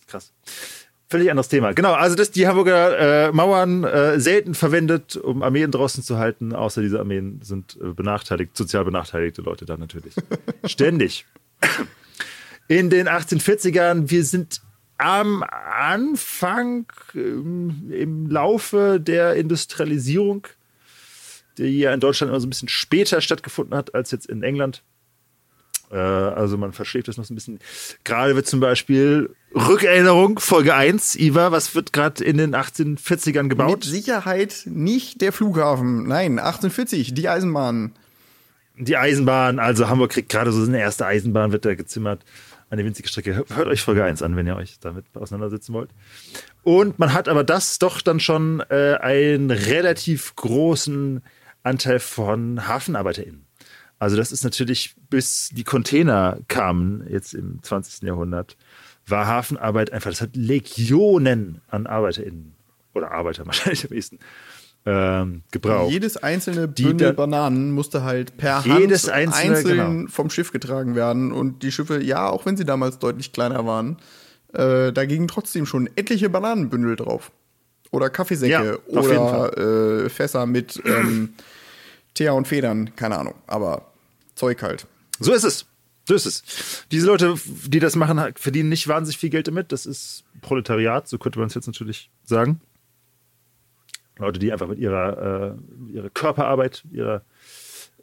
krass. 0.08 0.32
Völlig 1.10 1.30
anderes 1.32 1.48
Thema. 1.48 1.72
Genau, 1.72 1.94
also 1.94 2.18
das, 2.18 2.32
die 2.32 2.48
Hamburger 2.48 3.28
äh, 3.28 3.32
Mauern 3.32 3.86
äh, 3.86 4.20
selten 4.20 4.54
verwendet, 4.54 5.16
um 5.16 5.42
Armeen 5.42 5.72
draußen 5.72 6.04
zu 6.04 6.18
halten, 6.18 6.54
außer 6.54 6.82
diese 6.82 7.00
Armeen 7.00 7.40
sind 7.42 7.78
äh, 7.82 7.94
benachteiligt, 7.94 8.58
sozial 8.58 8.84
benachteiligte 8.84 9.42
Leute 9.42 9.66
da 9.66 9.78
natürlich. 9.78 10.14
Ständig. 10.66 11.26
In 12.68 12.90
den 12.90 13.08
1840ern, 13.08 14.10
wir 14.10 14.26
sind 14.26 14.62
am 14.98 15.44
Anfang 15.44 16.88
ähm, 17.16 17.90
im 17.90 18.30
Laufe 18.30 19.00
der 19.00 19.36
Industrialisierung, 19.36 20.48
die 21.58 21.80
ja 21.80 21.94
in 21.94 22.02
Deutschland 22.02 22.32
immer 22.32 22.42
so 22.42 22.48
ein 22.48 22.50
bisschen 22.50 22.68
später 22.68 23.22
stattgefunden 23.22 23.78
hat 23.78 23.96
als 23.96 24.12
jetzt 24.12 24.26
in 24.26 24.44
England. 24.44 24.84
Äh, 25.92 25.96
also 25.96 26.58
man 26.58 26.74
verschläft 26.74 27.08
das 27.08 27.18
noch 27.18 27.26
so 27.26 27.34
ein 27.34 27.36
bisschen. 27.36 27.60
Gerade 28.04 28.36
wird 28.36 28.48
zum 28.48 28.60
Beispiel 28.60 29.30
Rückerinnerung, 29.56 30.40
Folge 30.40 30.76
1, 30.76 31.16
Iva, 31.16 31.52
was 31.52 31.74
wird 31.76 31.94
gerade 31.94 32.24
in 32.24 32.38
den 32.38 32.56
1840ern 32.56 33.44
Mit 33.44 33.50
gebaut? 33.50 33.84
Sicherheit 33.84 34.64
nicht 34.66 35.22
der 35.22 35.32
Flughafen. 35.32 36.08
Nein, 36.08 36.40
1840, 36.40 37.14
die 37.14 37.30
Eisenbahn. 37.30 37.94
Die 38.78 38.98
Eisenbahn, 38.98 39.60
also 39.60 39.90
Hamburg 39.90 40.12
kriegt 40.12 40.30
gerade 40.30 40.52
so 40.52 40.64
eine 40.64 40.80
erste 40.80 41.06
Eisenbahn, 41.06 41.52
wird 41.52 41.66
da 41.66 41.74
gezimmert. 41.74 42.24
Eine 42.70 42.84
winzige 42.84 43.08
Strecke. 43.08 43.34
Hört 43.34 43.56
hört 43.56 43.68
euch 43.70 43.82
Folge 43.82 44.04
1 44.04 44.22
an, 44.22 44.36
wenn 44.36 44.46
ihr 44.46 44.58
euch 44.58 44.78
damit 44.82 45.06
auseinandersetzen 45.14 45.74
wollt. 45.74 45.90
Und 46.64 47.00
man 47.00 47.14
hat 47.14 47.30
aber 47.30 47.46
das 47.46 47.80
doch 47.80 48.02
dann 48.02 48.20
schon 48.20 48.62
äh, 48.70 48.96
einen 49.00 49.52
relativ 49.52 50.36
großen 50.36 51.24
Anteil 51.64 52.00
von 52.00 52.68
HafenarbeiterInnen. 52.68 53.47
Also 54.00 54.16
das 54.16 54.32
ist 54.32 54.44
natürlich, 54.44 54.96
bis 55.10 55.50
die 55.52 55.64
Container 55.64 56.40
kamen, 56.48 57.06
jetzt 57.10 57.34
im 57.34 57.62
20. 57.64 58.04
Jahrhundert, 58.04 58.58
war 59.08 59.26
Hafenarbeit 59.26 59.92
einfach, 59.92 60.12
das 60.12 60.22
hat 60.22 60.36
Legionen 60.36 61.62
an 61.68 61.88
ArbeiterInnen 61.88 62.54
oder 62.94 63.12
Arbeiter 63.12 63.46
wahrscheinlich 63.46 63.86
am 63.90 63.96
ehesten 63.96 64.20
ähm, 64.86 65.42
gebraucht. 65.52 65.92
Jedes 65.92 66.18
einzelne 66.18 66.68
Bündel 66.68 67.14
Bananen 67.14 67.72
musste 67.72 68.04
halt 68.04 68.38
per 68.38 68.64
Jedes 68.66 69.08
Hand 69.08 69.16
einzelne, 69.16 69.56
einzeln 69.56 69.78
genau. 69.98 70.10
vom 70.10 70.30
Schiff 70.30 70.52
getragen 70.52 70.96
werden. 70.96 71.32
Und 71.32 71.62
die 71.64 71.72
Schiffe, 71.72 72.02
ja, 72.02 72.30
auch 72.30 72.46
wenn 72.46 72.56
sie 72.56 72.66
damals 72.66 72.98
deutlich 73.00 73.34
kleiner 73.34 73.66
waren, 73.66 73.98
äh, 74.54 74.94
da 74.94 75.06
gingen 75.06 75.28
trotzdem 75.28 75.66
schon 75.66 75.90
etliche 75.96 76.30
Bananenbündel 76.30 76.96
drauf. 76.96 77.32
Oder 77.92 78.10
Kaffeesäcke 78.10 78.80
Ja, 78.90 79.00
oder 79.00 79.58
äh, 80.06 80.10
Fässer 80.10 80.46
mit 80.46 80.82
ähm, 80.86 81.34
Teer 82.18 82.34
und 82.34 82.48
Federn, 82.48 82.96
keine 82.96 83.18
Ahnung. 83.18 83.36
Aber 83.46 83.92
Zeug 84.34 84.62
halt. 84.64 84.88
So 85.20 85.34
ist 85.34 85.44
es. 85.44 85.66
So 86.06 86.16
ist 86.16 86.26
es. 86.26 86.86
Diese 86.92 87.06
Leute, 87.06 87.36
die 87.66 87.80
das 87.80 87.96
machen, 87.96 88.34
verdienen 88.36 88.70
nicht 88.70 88.88
wahnsinnig 88.88 89.18
viel 89.18 89.30
Geld 89.30 89.48
damit. 89.48 89.72
Das 89.72 89.86
ist 89.86 90.24
Proletariat, 90.42 91.08
so 91.08 91.20
könnte 91.20 91.38
man 91.38 91.48
es 91.48 91.54
jetzt 91.54 91.68
natürlich 91.68 92.10
sagen. 92.24 92.60
Leute, 94.18 94.40
die 94.40 94.52
einfach 94.52 94.68
mit 94.68 94.80
ihrer, 94.80 95.58
äh, 95.90 95.94
ihrer 95.94 96.10
Körperarbeit, 96.10 96.84
ihrer, 96.92 97.22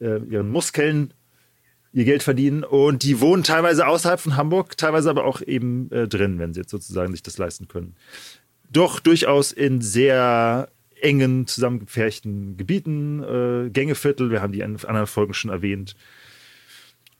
äh, 0.01 0.19
ihren 0.19 0.49
Muskeln 0.49 1.13
ihr 1.93 2.05
Geld 2.05 2.23
verdienen. 2.23 2.63
Und 2.63 3.03
die 3.03 3.21
wohnen 3.21 3.43
teilweise 3.43 3.87
außerhalb 3.87 4.21
von 4.21 4.37
Hamburg, 4.37 4.77
teilweise 4.77 5.11
aber 5.11 5.25
auch 5.25 5.41
eben 5.41 5.91
äh, 5.91 6.07
drin, 6.07 6.39
wenn 6.39 6.55
sie 6.55 6.61
jetzt 6.61 6.71
sozusagen 6.71 7.11
sich 7.11 7.23
das 7.23 7.39
leisten 7.39 7.67
können. 7.67 7.97
Doch 8.71 9.01
durchaus 9.01 9.51
in 9.51 9.81
sehr 9.81 10.69
engen, 11.05 11.47
zusammengepferchten 11.47 12.57
Gebieten, 12.57 13.23
äh, 13.23 13.71
Gängeviertel, 13.71 14.31
wir 14.31 14.41
haben 14.41 14.53
die 14.53 14.61
in 14.61 14.77
anderen 14.85 15.07
Folgen 15.07 15.35
schon 15.35 15.51
erwähnt, 15.51 15.95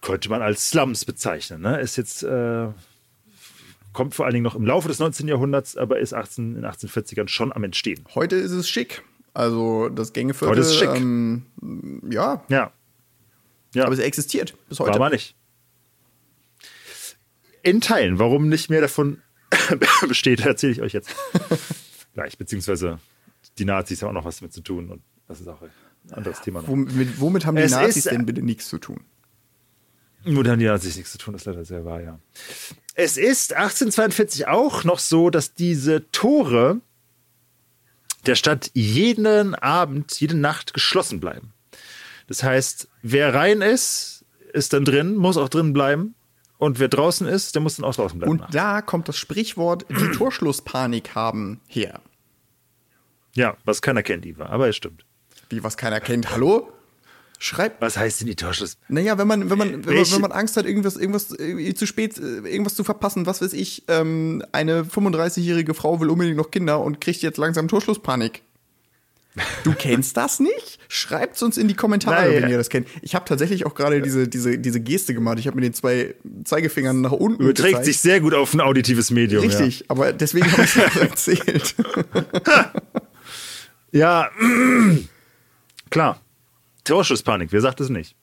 könnte 0.01 0.31
man 0.31 0.43
als 0.43 0.71
Slums 0.71 1.05
bezeichnen. 1.05 1.61
Ne? 1.61 1.81
Ist 1.81 1.97
jetzt, 1.97 2.23
äh, 2.23 2.69
kommt 3.93 4.15
vor 4.15 4.25
allen 4.25 4.33
Dingen 4.33 4.45
noch 4.45 4.55
im 4.55 4.67
Laufe 4.67 4.89
des 4.89 4.99
19. 4.99 5.29
Jahrhunderts, 5.29 5.77
aber 5.77 5.99
ist 5.99 6.15
18, 6.15 6.57
in 6.57 6.63
den 6.63 6.65
1840ern 6.65 7.29
schon 7.29 7.53
am 7.53 7.63
Entstehen. 7.63 8.05
Heute 8.15 8.37
ist 8.37 8.53
es 8.53 8.69
schick. 8.69 9.03
Also 9.35 9.89
das 9.91 10.13
Gängeviertel. 10.13 10.49
Heute 10.49 10.61
ist 10.63 10.69
es 10.69 10.77
schick. 10.77 10.89
Ähm, 10.97 11.43
ja, 12.11 12.43
Ja. 12.49 12.73
Ja, 13.75 13.85
aber 13.85 13.95
es 13.95 13.99
existiert 13.99 14.55
bis 14.69 14.79
heute. 14.79 14.91
war 14.91 14.97
aber 14.97 15.11
nicht. 15.11 15.35
In 17.65 17.81
Teilen. 17.81 18.21
Warum 18.21 18.49
nicht 18.49 18.71
mehr 18.71 18.81
davon 18.81 19.21
besteht, 20.09 20.41
erzähle 20.47 20.73
ich 20.73 20.81
euch 20.81 20.93
jetzt 20.93 21.11
gleich. 22.15 22.39
Beziehungsweise 22.39 23.01
die 23.59 23.65
Nazis 23.65 24.03
haben 24.03 24.11
auch 24.11 24.13
noch 24.21 24.25
was 24.25 24.39
damit 24.39 24.53
zu 24.53 24.61
tun 24.63 24.91
und 24.91 25.03
das 25.29 25.41
ist 25.41 25.49
auch 25.49 25.61
ein 25.63 25.71
anderes 26.13 26.41
Thema. 26.41 26.61
Noch. 26.63 26.69
Womit, 26.69 27.21
womit 27.21 27.47
haben 27.47 27.57
die 27.57 27.63
Es 27.63 27.73
Nazis 27.73 27.97
ist- 28.07 28.11
denn 28.13 28.27
bitte 28.27 28.43
nichts 28.43 28.69
zu 28.69 28.79
tun? 28.79 29.01
Nur 30.27 30.45
haben 30.47 30.59
die 30.59 30.65
Nazis 30.65 30.97
nichts 30.97 31.13
zu 31.13 31.19
tun, 31.19 31.33
das 31.35 31.43
ist 31.43 31.47
leider 31.47 31.65
sehr 31.65 31.85
wahr, 31.85 32.01
ja. 32.01 32.19
Es 32.95 33.17
ist 33.19 33.53
1842 33.53 34.49
auch 34.49 34.85
noch 34.85 34.99
so, 34.99 35.29
dass 35.31 35.53
diese 35.55 36.11
Tore 36.13 36.81
der 38.27 38.35
Stadt 38.35 38.71
jeden 38.73 39.55
Abend, 39.55 40.19
jede 40.19 40.37
Nacht 40.37 40.73
geschlossen 40.73 41.21
bleiben. 41.21 41.53
Das 42.27 42.43
heißt, 42.43 42.89
wer 43.03 43.35
rein 43.35 43.61
ist, 43.61 44.25
ist 44.55 44.73
dann 44.73 44.85
drin, 44.87 45.15
muss 45.17 45.37
auch 45.37 45.51
drin 45.51 45.73
bleiben. 45.75 46.15
Und 46.57 46.79
wer 46.79 46.89
draußen 46.89 47.27
ist, 47.27 47.55
der 47.55 47.61
muss 47.61 47.77
dann 47.77 47.85
auch 47.85 47.95
draußen 47.95 48.19
bleiben. 48.19 48.31
Und 48.41 48.55
da 48.55 48.81
kommt 48.81 49.09
das 49.09 49.19
Sprichwort 49.19 49.85
die 49.91 50.11
Torschlusspanik 50.17 51.15
haben 51.15 51.61
her. 51.67 52.01
Ja, 53.35 53.57
was 53.65 53.83
keiner 53.83 54.03
kennt, 54.03 54.25
Iva, 54.27 54.47
aber 54.47 54.69
es 54.69 54.77
stimmt. 54.77 55.05
Wie 55.51 55.63
was 55.63 55.77
keiner 55.77 56.01
kennt. 56.01 56.31
Hallo? 56.31 56.71
Schreibt. 57.41 57.83
Was 57.83 57.97
heißt 57.99 58.21
denn 58.21 58.29
die 58.29 58.37
Torschluss? 58.37 58.79
Naja, 58.89 59.19
wenn 59.19 59.27
man, 59.27 59.51
wenn 59.51 59.59
man, 59.59 59.71
wenn 59.71 59.81
man, 59.81 59.87
Welche- 59.87 60.15
wenn 60.15 60.23
man 60.23 60.33
Angst 60.33 60.57
hat, 60.57 60.65
irgendwas, 60.67 60.97
irgendwas 60.97 61.31
irgendwie 61.31 61.75
zu 61.75 61.87
spät, 61.87 62.17
äh, 62.17 62.23
irgendwas 62.49 62.75
zu 62.75 62.85
verpassen, 62.85 63.27
was 63.27 63.43
weiß 63.43 63.53
ich, 63.53 63.83
ähm, 63.89 64.43
eine 64.53 64.85
35-jährige 64.85 65.75
Frau 65.75 66.01
will 66.01 66.09
unbedingt 66.09 66.37
noch 66.39 66.51
Kinder 66.51 66.81
und 66.81 67.01
kriegt 67.01 67.21
jetzt 67.23 67.37
langsam 67.37 67.69
Torschlusspanik. 67.69 68.43
Du 69.65 69.73
kennst 69.79 70.17
das 70.17 70.39
nicht? 70.41 70.79
Schreibt's 70.89 71.43
uns 71.43 71.59
in 71.59 71.67
die 71.69 71.75
Kommentare, 71.75 72.31
Nein. 72.31 72.43
wenn 72.45 72.51
ihr 72.51 72.57
das 72.57 72.71
kennt. 72.71 72.87
Ich 73.03 73.15
habe 73.17 73.25
tatsächlich 73.27 73.67
auch 73.67 73.75
gerade 73.75 74.01
diese, 74.01 74.29
diese, 74.29 74.57
diese 74.57 74.81
Geste 74.81 75.13
gemacht. 75.13 75.39
Ich 75.41 75.47
habe 75.49 75.57
mit 75.57 75.65
den 75.65 75.75
zwei 75.75 76.15
Zeigefingern 76.45 77.01
nach 77.01 77.13
unten 77.13 77.43
Überträgt 77.43 77.71
gezeigt. 77.71 77.85
sich 77.87 77.99
sehr 77.99 78.21
gut 78.21 78.33
auf 78.33 78.55
ein 78.55 78.61
auditives 78.61 79.11
Medium. 79.11 79.43
Richtig, 79.45 79.85
aber 79.89 80.13
deswegen 80.13 80.51
habe 80.53 80.63
ich 80.63 80.77
es 80.77 80.97
erzählt. 80.97 81.75
Ja, 83.95 84.29
klar. 85.91 86.21
Torschusspanik, 86.83 87.53
wer 87.53 87.61
sagt 87.61 87.81
es 87.81 87.89
nicht? 87.89 88.17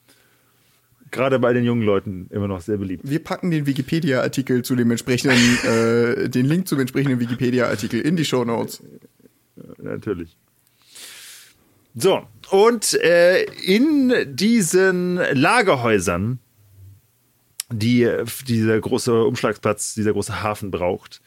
Gerade 1.11 1.39
bei 1.39 1.53
den 1.53 1.63
jungen 1.63 1.81
Leuten 1.81 2.27
immer 2.29 2.47
noch 2.47 2.59
sehr 2.61 2.77
beliebt. 2.77 3.09
Wir 3.09 3.23
packen 3.23 3.51
den 3.51 3.65
Wikipedia-Artikel 3.65 4.63
zu 4.63 4.75
dem 4.75 4.91
entsprechenden, 4.91 5.37
äh, 5.65 6.29
den 6.29 6.45
Link 6.45 6.67
zum 6.67 6.79
entsprechenden 6.79 7.21
Wikipedia-Artikel 7.21 8.01
in 8.01 8.17
die 8.17 8.25
Show 8.25 8.43
Notes. 8.43 8.83
Natürlich. 9.77 10.37
So, 11.95 12.27
und 12.49 12.93
äh, 13.01 13.43
in 13.43 14.13
diesen 14.27 15.15
Lagerhäusern, 15.15 16.39
die 17.71 18.09
dieser 18.45 18.79
große 18.79 19.23
Umschlagsplatz, 19.23 19.93
dieser 19.95 20.11
große 20.11 20.43
Hafen 20.43 20.69
braucht, 20.69 21.21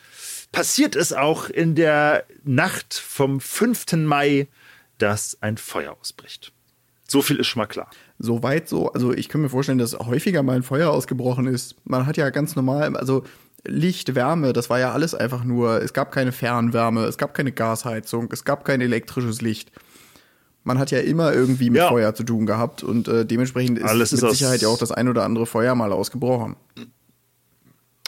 passiert 0.54 0.96
es 0.96 1.12
auch 1.12 1.50
in 1.50 1.75
der 1.75 2.25
Nacht 2.44 2.94
vom 2.94 3.40
5. 3.40 3.92
Mai, 3.96 4.49
dass 4.99 5.37
ein 5.40 5.56
Feuer 5.56 5.96
ausbricht. 6.00 6.52
So 7.06 7.20
viel 7.20 7.37
ist 7.37 7.49
schon 7.49 7.61
mal 7.61 7.66
klar. 7.66 7.90
Soweit 8.18 8.68
so, 8.68 8.92
also 8.92 9.12
ich 9.12 9.28
kann 9.28 9.42
mir 9.42 9.49
vorstellen, 9.49 9.78
dass 9.78 9.99
häufiger 9.99 10.42
mal 10.42 10.56
ein 10.56 10.62
Feuer 10.62 10.90
ausgebrochen 10.90 11.46
ist. 11.46 11.76
Man 11.84 12.06
hat 12.06 12.16
ja 12.16 12.30
ganz 12.30 12.56
normal, 12.56 12.96
also 12.96 13.25
Licht, 13.66 14.14
Wärme, 14.14 14.52
das 14.52 14.70
war 14.70 14.78
ja 14.78 14.92
alles 14.92 15.14
einfach 15.14 15.42
nur, 15.44 15.82
es 15.82 15.92
gab 15.92 16.12
keine 16.12 16.32
Fernwärme, 16.32 17.04
es 17.04 17.18
gab 17.18 17.34
keine 17.34 17.52
Gasheizung, 17.52 18.28
es 18.30 18.44
gab 18.44 18.64
kein 18.64 18.80
elektrisches 18.80 19.40
Licht. 19.42 19.73
Man 20.62 20.78
hat 20.78 20.90
ja 20.90 21.00
immer 21.00 21.32
irgendwie 21.34 21.68
mit 21.68 21.78
Ja. 21.78 21.88
Feuer 21.88 22.14
zu 22.14 22.25
tun 22.25 22.46
gehabt 22.46 22.82
und 22.82 23.08
äh, 23.08 23.26
dementsprechend 23.26 23.78
ist 23.78 23.84
Alles 23.84 24.12
ist 24.12 24.23
mit 24.23 24.30
Sicherheit 24.30 24.62
ja 24.62 24.68
auch 24.68 24.78
das 24.78 24.92
ein 24.92 25.08
oder 25.08 25.25
andere 25.25 25.46
Feuer 25.46 25.75
mal 25.75 25.92
ausgebrochen. 25.92 26.56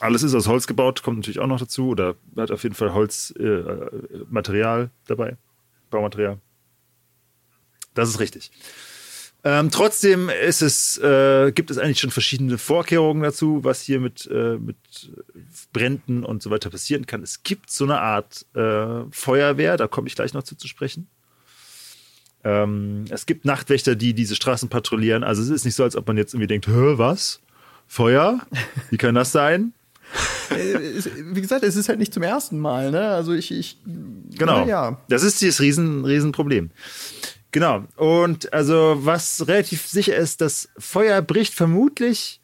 Alles 0.01 0.23
ist 0.23 0.35
aus 0.35 0.47
Holz 0.47 0.67
gebaut, 0.67 1.03
kommt 1.03 1.19
natürlich 1.19 1.39
auch 1.39 1.47
noch 1.47 1.59
dazu, 1.59 1.89
oder 1.89 2.17
hat 2.37 2.51
auf 2.51 2.63
jeden 2.63 2.75
Fall 2.75 2.93
Holzmaterial 2.93 3.91
äh, 4.13 4.25
Material 4.29 4.91
dabei, 5.07 5.37
Baumaterial. 5.91 6.39
Das 7.95 8.11
ist 8.11 8.21
richtig. 8.21 8.51
Ähm, 9.43 9.71
trotzdem 9.71 10.29
ist 10.29 10.61
es, 10.61 10.99
äh, 10.99 11.53
gibt 11.53 11.71
es 11.71 11.79
eigentlich 11.79 12.01
schon 12.01 12.11
verschiedene 12.11 12.59
Vorkehrungen 12.59 13.23
dazu, 13.23 13.63
was 13.63 13.81
hier 13.81 14.01
mit, 14.01 14.29
äh, 14.31 14.59
mit 14.59 14.77
Bränden 15.73 16.25
und 16.25 16.43
so 16.43 16.51
weiter 16.51 16.69
passieren 16.69 17.07
kann. 17.07 17.23
Es 17.23 17.45
gibt 17.45 17.71
so 17.71 17.85
eine 17.85 18.01
Art 18.01 18.45
äh, 18.55 19.05
Feuerwehr, 19.13 19.77
da 19.77 19.87
komme 19.87 20.09
ich 20.09 20.17
gleich 20.17 20.35
noch 20.35 20.43
zu, 20.43 20.57
zu 20.57 20.67
sprechen. 20.67 21.07
Ähm, 22.43 23.05
es 23.11 23.25
gibt 23.25 23.45
Nachtwächter, 23.45 23.95
die 23.95 24.15
diese 24.15 24.35
Straßen 24.35 24.69
patrouillieren. 24.69 25.23
Also 25.23 25.43
es 25.43 25.49
ist 25.49 25.65
nicht 25.65 25.77
so, 25.77 25.85
als 25.85 25.97
ob 25.97 26.09
man 26.09 26.17
jetzt 26.17 26.35
irgendwie 26.35 26.49
denkt, 26.49 26.67
Hä, 26.67 26.95
was? 26.97 27.41
Feuer? 27.87 28.41
Wie 28.91 28.97
kann 28.97 29.15
das 29.15 29.31
sein? 29.31 29.73
Äh, 30.51 31.03
wie 31.35 31.41
gesagt, 31.41 31.65
es 31.65 31.77
ist 31.77 31.89
halt 31.89 31.99
nicht 31.99 32.15
zum 32.15 32.23
ersten 32.23 32.59
Mal, 32.59 32.91
ne? 32.91 33.09
Also 33.09 33.33
ich, 33.33 33.51
ich 33.51 33.79
Genau. 34.39 34.67
Ja. 34.67 35.01
Das 35.09 35.23
ist 35.23 35.41
dieses 35.41 35.61
riesen, 35.61 36.05
riesen 36.05 36.33
Problem. 36.33 36.71
Genau. 37.53 37.85
Und 37.97 38.53
also, 38.53 38.99
was 39.01 39.47
relativ 39.49 39.87
sicher 39.87 40.15
ist, 40.17 40.41
das 40.41 40.69
Feuer 40.79 41.23
bricht 41.23 41.55
vermutlich 41.55 42.41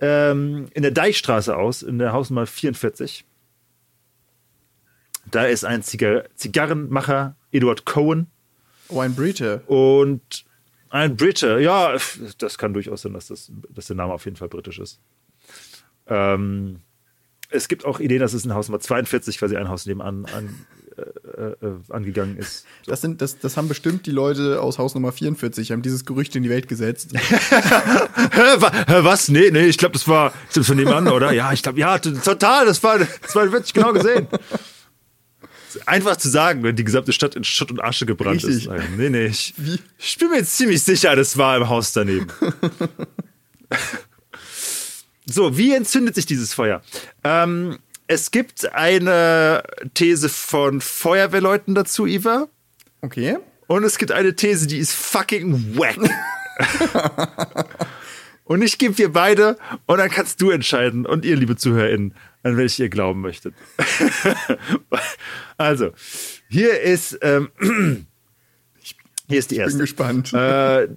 ähm, 0.00 0.68
in 0.74 0.82
der 0.82 0.90
Deichstraße 0.90 1.56
aus, 1.56 1.82
in 1.82 1.98
der 1.98 2.12
Hausnummer 2.12 2.46
44. 2.46 3.24
Da 5.30 5.44
ist 5.46 5.64
ein 5.64 5.82
Zigar 5.82 6.24
Zigarrenmacher, 6.36 7.36
Edward 7.52 7.84
Cohen, 7.86 8.26
Oh, 8.88 9.00
ein 9.00 9.14
Brite. 9.14 9.62
und 9.66 10.44
ein 10.90 11.16
Brite. 11.16 11.58
Ja, 11.60 11.96
das 12.38 12.58
kann 12.58 12.74
durchaus 12.74 13.02
sein, 13.02 13.14
dass, 13.14 13.28
das, 13.28 13.50
dass 13.70 13.86
der 13.86 13.96
Name 13.96 14.12
auf 14.12 14.26
jeden 14.26 14.36
Fall 14.36 14.48
britisch 14.48 14.78
ist. 14.78 15.00
Ähm, 16.06 16.80
es 17.50 17.68
gibt 17.68 17.84
auch 17.84 18.00
Ideen, 18.00 18.20
dass 18.20 18.32
es 18.32 18.44
in 18.44 18.54
Haus 18.54 18.68
Nummer 18.68 18.80
42 18.80 19.38
quasi 19.38 19.56
ein 19.56 19.68
Haus 19.68 19.86
nebenan 19.86 20.26
an, 20.26 20.66
äh, 20.96 21.66
äh, 21.66 21.74
angegangen 21.90 22.36
ist. 22.36 22.66
Das, 22.86 23.00
sind, 23.00 23.20
das, 23.20 23.38
das 23.38 23.56
haben 23.56 23.68
bestimmt 23.68 24.06
die 24.06 24.10
Leute 24.10 24.60
aus 24.60 24.78
Haus 24.78 24.94
Nummer 24.94 25.12
44, 25.12 25.72
haben 25.72 25.82
dieses 25.82 26.04
Gerücht 26.04 26.34
in 26.36 26.42
die 26.42 26.50
Welt 26.50 26.68
gesetzt. 26.68 27.12
Was? 28.88 29.28
Nee, 29.28 29.50
nee, 29.50 29.66
ich 29.66 29.78
glaube, 29.78 29.92
das 29.92 30.06
war 30.08 30.32
ich 30.48 30.54
glaub, 30.54 30.66
von 30.66 30.76
nebenan, 30.76 31.08
oder? 31.08 31.32
Ja, 31.32 31.52
ich 31.52 31.62
glaube, 31.62 31.78
ja, 31.78 31.98
total, 31.98 32.66
das 32.66 32.82
war, 32.82 32.98
das 32.98 33.34
war 33.34 33.50
wirklich 33.52 33.72
genau 33.72 33.92
gesehen. 33.92 34.26
Einfach 35.86 36.16
zu 36.16 36.28
sagen, 36.28 36.62
wenn 36.62 36.76
die 36.76 36.84
gesamte 36.84 37.12
Stadt 37.12 37.34
in 37.34 37.42
Schutt 37.42 37.72
und 37.72 37.82
Asche 37.82 38.06
gebrannt 38.06 38.44
Richtig. 38.44 38.66
ist. 38.66 38.72
Äh, 38.72 38.80
Nee, 38.96 39.10
nee, 39.10 39.26
ich, 39.26 39.54
ich 39.98 40.18
bin 40.18 40.30
mir 40.30 40.36
jetzt 40.38 40.56
ziemlich 40.56 40.82
sicher, 40.82 41.16
das 41.16 41.36
war 41.36 41.56
im 41.56 41.68
Haus 41.68 41.92
daneben. 41.92 42.28
so, 45.26 45.56
wie 45.56 45.74
entzündet 45.74 46.14
sich 46.14 46.26
dieses 46.26 46.52
Feuer? 46.54 46.82
Ähm, 47.22 47.78
es 48.06 48.30
gibt 48.30 48.72
eine 48.74 49.62
These 49.94 50.28
von 50.28 50.80
Feuerwehrleuten 50.80 51.74
dazu, 51.74 52.06
Iva. 52.06 52.48
Okay. 53.00 53.38
Und 53.66 53.84
es 53.84 53.98
gibt 53.98 54.12
eine 54.12 54.36
These, 54.36 54.66
die 54.66 54.78
ist 54.78 54.92
fucking 54.92 55.76
wack. 55.76 55.98
und 58.44 58.62
ich 58.62 58.78
gebe 58.78 58.94
dir 58.94 59.10
beide 59.12 59.56
und 59.86 59.98
dann 59.98 60.10
kannst 60.10 60.42
du 60.42 60.50
entscheiden 60.50 61.06
und 61.06 61.24
ihr, 61.24 61.36
liebe 61.36 61.56
ZuhörerInnen, 61.56 62.14
an 62.42 62.56
welche 62.58 62.84
ihr 62.84 62.88
glauben 62.90 63.22
möchtet. 63.22 63.54
also, 65.56 65.92
hier 66.48 66.80
ist, 66.82 67.18
ähm, 67.22 67.50
hier 69.28 69.38
ist 69.38 69.50
die 69.50 69.56
Bin 69.56 69.64
erste. 69.64 69.78
gespannt. 69.78 70.32
Äh, 70.34 70.88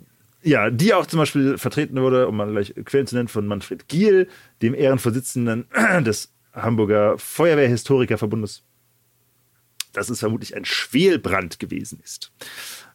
ja, 0.48 0.70
die 0.70 0.94
auch 0.94 1.06
zum 1.06 1.20
Beispiel 1.20 1.58
vertreten 1.58 2.02
wurde, 2.02 2.28
um 2.28 2.38
mal 2.38 2.50
gleich 2.50 2.74
Quellen 2.86 3.06
zu 3.06 3.16
nennen, 3.16 3.28
von 3.28 3.46
Manfred 3.46 3.88
Giel, 3.88 4.30
dem 4.62 4.74
Ehrenvorsitzenden 4.74 5.66
des 6.06 6.32
Hamburger 6.54 7.18
Feuerwehrhistorikerverbundes, 7.18 8.64
dass 9.92 10.10
es 10.10 10.20
vermutlich 10.20 10.56
ein 10.56 10.64
Schwelbrand 10.64 11.60
gewesen 11.60 12.00
ist. 12.04 12.32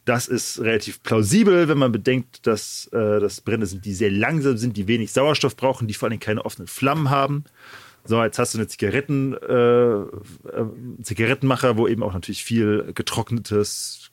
Das 0.05 0.27
ist 0.27 0.59
relativ 0.59 1.01
plausibel, 1.03 1.67
wenn 1.67 1.77
man 1.77 1.91
bedenkt, 1.91 2.45
dass 2.47 2.87
äh, 2.87 3.19
das 3.19 3.39
Brände 3.41 3.67
sind, 3.67 3.85
die 3.85 3.93
sehr 3.93 4.11
langsam 4.11 4.57
sind, 4.57 4.75
die 4.75 4.87
wenig 4.87 5.11
Sauerstoff 5.13 5.55
brauchen, 5.55 5.87
die 5.87 5.93
vor 5.93 6.09
allem 6.09 6.19
keine 6.19 6.43
offenen 6.43 6.67
Flammen 6.67 7.09
haben. 7.09 7.45
So, 8.03 8.21
jetzt 8.21 8.37
hast 8.37 8.53
du 8.53 8.57
eine 8.57 8.67
Zigaretten, 8.67 9.33
äh, 9.33 9.93
äh, 9.93 10.65
Zigarettenmacher, 11.03 11.77
wo 11.77 11.87
eben 11.87 12.03
auch 12.03 12.13
natürlich 12.13 12.43
viel 12.43 12.91
getrocknetes 12.93 14.11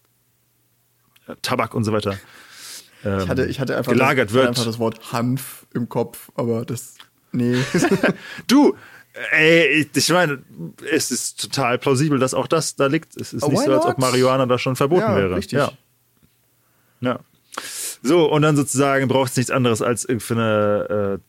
äh, 1.27 1.35
Tabak 1.43 1.75
und 1.75 1.83
so 1.85 1.93
weiter 1.93 2.19
ähm, 3.05 3.21
Ich 3.21 3.29
hatte, 3.29 3.47
ich 3.47 3.61
hatte 3.61 3.77
einfach, 3.77 3.93
gelagert 3.93 4.29
das, 4.31 4.35
wird. 4.35 4.49
einfach 4.49 4.65
das 4.65 4.79
Wort 4.79 5.13
Hanf 5.13 5.67
im 5.75 5.89
Kopf, 5.89 6.31
aber 6.35 6.65
das. 6.65 6.95
Nee. 7.33 7.57
Du, 8.47 8.75
ey, 9.33 9.89
ich 9.95 10.09
meine, 10.11 10.43
es 10.93 11.11
ist 11.11 11.41
total 11.41 11.79
plausibel, 11.79 12.19
dass 12.19 12.35
auch 12.35 12.47
das 12.49 12.77
da 12.77 12.87
liegt. 12.87 13.17
Es 13.17 13.33
ist 13.33 13.43
Oh, 13.43 13.49
nicht 13.51 13.63
so, 13.65 13.73
als 13.73 13.85
ob 13.87 13.99
Marihuana 13.99 14.47
da 14.47 14.59
schon 14.59 14.77
verboten 14.77 15.03
Ja, 15.03 15.17
wäre. 15.17 15.37
richtig. 15.37 15.59
Ja. 15.59 15.73
ja. 17.01 17.21
So, 18.03 18.31
und 18.31 18.43
dann 18.43 18.57
sozusagen 18.57 19.07
braucht 19.09 19.31
es 19.31 19.37
nichts 19.37 19.51
anderes 19.51 19.83
als 19.83 20.05
irgendeine 20.05 21.21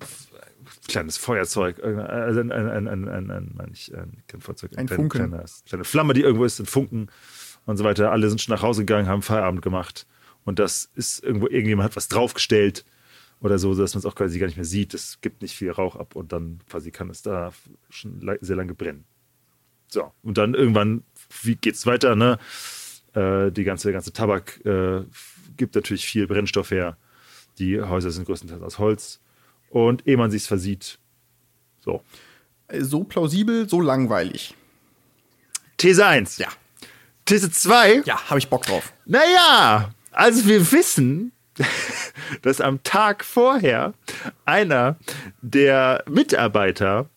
äh, 0.00 0.06
kleines 0.88 1.16
Feuerzeug, 1.16 1.78
irgendein- 1.78 2.06
also 2.10 2.40
ein, 2.40 2.52
ein, 2.52 2.68
ein, 2.68 2.88
ein, 2.88 3.08
ein, 3.08 3.30
ein, 3.30 3.54
ein, 3.58 3.68
nicht, 3.70 3.94
ein 3.94 4.22
kein 4.28 4.40
Feuerzeug, 4.40 4.70
Ein 4.76 4.86
kleine- 4.86 4.96
Funken. 5.02 5.30
Kleine, 5.30 5.44
kleine 5.68 5.84
Flamme, 5.84 6.14
die 6.14 6.20
irgendwo 6.22 6.44
ist, 6.44 6.58
ein 6.60 6.66
Funken 6.66 7.08
und 7.66 7.76
so 7.76 7.84
weiter. 7.84 8.12
Alle 8.12 8.28
sind 8.28 8.40
schon 8.40 8.54
nach 8.54 8.62
Hause 8.62 8.82
gegangen, 8.82 9.08
haben 9.08 9.22
Feierabend 9.22 9.62
gemacht 9.62 10.06
und 10.46 10.58
das 10.58 10.90
ist 10.94 11.22
irgendwo, 11.22 11.48
irgendjemand 11.48 11.90
hat 11.90 11.96
was 11.96 12.08
draufgestellt 12.08 12.84
oder 13.40 13.58
so, 13.58 13.74
dass 13.74 13.94
man 13.94 13.98
es 13.98 14.06
auch 14.06 14.14
quasi 14.14 14.38
gar 14.38 14.46
nicht 14.46 14.56
mehr 14.56 14.64
sieht. 14.64 14.94
Es 14.94 15.20
gibt 15.20 15.42
nicht 15.42 15.54
viel 15.54 15.70
Rauch 15.70 15.96
ab 15.96 16.16
und 16.16 16.32
dann 16.32 16.60
quasi 16.70 16.90
kann 16.90 17.10
es 17.10 17.20
da 17.20 17.52
schon 17.90 18.38
sehr 18.40 18.56
lange 18.56 18.72
brennen. 18.72 19.04
So, 19.88 20.12
und 20.22 20.38
dann 20.38 20.54
irgendwann, 20.54 21.02
wie 21.42 21.56
geht's 21.56 21.84
weiter, 21.84 22.16
ne? 22.16 22.38
Äh, 23.12 23.50
die 23.50 23.64
ganze, 23.64 23.92
ganze 23.92 24.12
Tabak 24.12 24.64
äh, 24.64 25.02
gibt 25.56 25.74
natürlich 25.74 26.06
viel 26.06 26.26
Brennstoff 26.26 26.70
her. 26.70 26.96
Die 27.58 27.80
Häuser 27.80 28.10
sind 28.10 28.24
größtenteils 28.24 28.62
aus 28.62 28.78
Holz. 28.78 29.20
Und 29.68 30.06
ehe 30.06 30.16
man 30.16 30.30
sich's 30.30 30.46
versieht, 30.46 30.98
so. 31.80 32.02
so 32.80 33.04
plausibel, 33.04 33.68
so 33.68 33.80
langweilig. 33.80 34.54
These 35.76 36.06
1. 36.06 36.38
Ja. 36.38 36.48
These 37.24 37.50
2. 37.50 38.02
Ja, 38.04 38.30
habe 38.30 38.38
ich 38.38 38.48
Bock 38.48 38.64
drauf. 38.64 38.92
Naja, 39.04 39.90
also 40.16 40.46
wir 40.46 40.72
wissen, 40.72 41.32
dass 42.42 42.60
am 42.60 42.82
Tag 42.82 43.24
vorher 43.24 43.94
einer 44.44 44.96
der 45.42 46.02
Mitarbeiter 46.08 47.08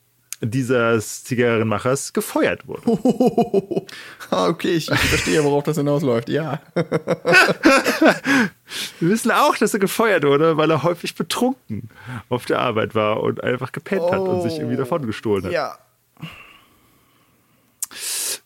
dieses 0.41 1.25
Zigarrenmachers 1.25 2.13
gefeuert 2.13 2.65
wurde. 2.67 2.83
ah, 4.29 4.47
okay, 4.47 4.75
ich, 4.75 4.85
verstehe, 4.85 5.43
worauf 5.43 5.63
das 5.63 5.77
hinausläuft. 5.77 6.29
Ja. 6.29 6.61
Wir 8.99 9.09
wissen 9.09 9.31
auch, 9.31 9.57
dass 9.57 9.73
er 9.73 9.79
gefeuert 9.79 10.23
wurde, 10.23 10.55
weil 10.55 10.71
er 10.71 10.83
häufig 10.83 11.15
betrunken 11.15 11.89
auf 12.29 12.45
der 12.45 12.59
Arbeit 12.59 12.95
war 12.95 13.21
und 13.21 13.43
einfach 13.43 13.73
gepennt 13.73 14.11
hat 14.11 14.19
und 14.19 14.41
sich 14.41 14.57
irgendwie 14.57 14.77
davon 14.77 15.05
gestohlen 15.05 15.45
hat. 15.45 15.51
Ja. 15.51 15.77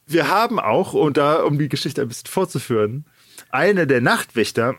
Wir 0.08 0.30
haben 0.30 0.60
auch, 0.60 0.94
und 0.94 1.18
da, 1.18 1.44
um 1.44 1.60
die 1.60 1.70
Geschichte 1.70 2.02
ein 2.02 2.08
bisschen 2.08 2.28
fortzuführen, 2.28 3.06
eine 3.54 3.88
der 3.88 4.02
Nachtwächter, 4.02 4.76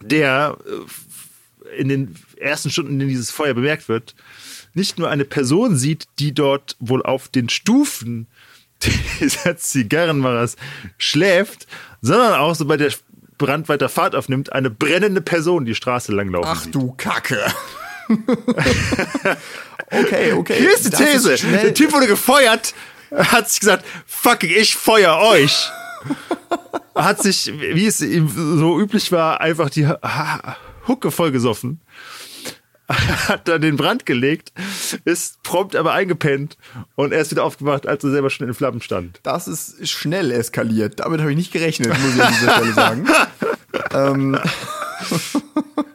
der 0.00 0.56
äh, 0.66 1.80
in 1.80 1.88
den 1.88 2.14
ersten 2.38 2.70
Stunden, 2.70 2.92
in 2.92 2.98
denen 3.00 3.10
dieses 3.10 3.30
Feuer 3.30 3.54
bemerkt 3.54 3.88
wird, 3.88 4.14
nicht 4.74 4.98
nur 4.98 5.10
eine 5.10 5.24
Person 5.24 5.76
sieht, 5.76 6.06
die 6.18 6.32
dort 6.32 6.76
wohl 6.78 7.02
auf 7.02 7.28
den 7.28 7.48
Stufen 7.48 8.26
dieser 9.20 9.56
Zigarrenmachers 9.56 10.56
schläft, 10.96 11.66
sondern 12.00 12.34
auch, 12.34 12.54
sobald 12.54 12.80
der 12.80 12.92
Brand 13.38 13.68
weiter 13.68 13.88
Fahrt 13.88 14.14
aufnimmt, 14.14 14.52
eine 14.52 14.70
brennende 14.70 15.20
Person 15.20 15.64
die 15.64 15.74
Straße 15.74 16.12
langlaufen 16.12 16.48
Ach 16.50 16.62
sieht. 16.62 16.74
du 16.74 16.92
Kacke. 16.96 17.40
okay, 19.90 20.32
okay. 20.32 20.54
Hier 20.58 20.74
ist 20.74 20.86
die 20.86 20.90
Das 20.90 20.98
These. 21.00 21.38
schnell- 21.38 21.62
Der 21.62 21.74
Typ 21.74 21.92
wurde 21.92 22.06
gefeuert, 22.06 22.74
hat 23.10 23.50
sich 23.50 23.60
gesagt, 23.60 23.84
fucking, 24.06 24.50
ich 24.50 24.74
feuer 24.76 25.18
euch. 25.18 25.68
Hat 26.94 27.22
sich, 27.22 27.52
wie 27.58 27.86
es 27.86 28.00
ihm 28.00 28.28
so 28.28 28.78
üblich 28.80 29.12
war, 29.12 29.40
einfach 29.40 29.70
die 29.70 29.88
Hucke 30.86 31.10
vollgesoffen. 31.10 31.80
Hat 32.88 33.46
dann 33.46 33.60
den 33.60 33.76
Brand 33.76 34.06
gelegt, 34.06 34.50
ist 35.04 35.42
prompt 35.42 35.76
aber 35.76 35.92
eingepennt 35.92 36.56
und 36.94 37.12
er 37.12 37.20
ist 37.20 37.30
wieder 37.30 37.44
aufgewacht, 37.44 37.86
als 37.86 38.02
er 38.02 38.10
selber 38.10 38.30
schon 38.30 38.48
in 38.48 38.54
Flammen 38.54 38.80
stand. 38.80 39.20
Das 39.24 39.46
ist 39.46 39.86
schnell 39.86 40.30
eskaliert. 40.30 41.00
Damit 41.00 41.20
habe 41.20 41.30
ich 41.30 41.36
nicht 41.36 41.52
gerechnet, 41.52 41.88
muss 41.88 42.14
ich 42.14 42.22
an 42.22 42.32
dieser 42.32 42.52
Stelle 42.54 42.72
sagen. 42.72 43.06
ähm, 43.92 44.38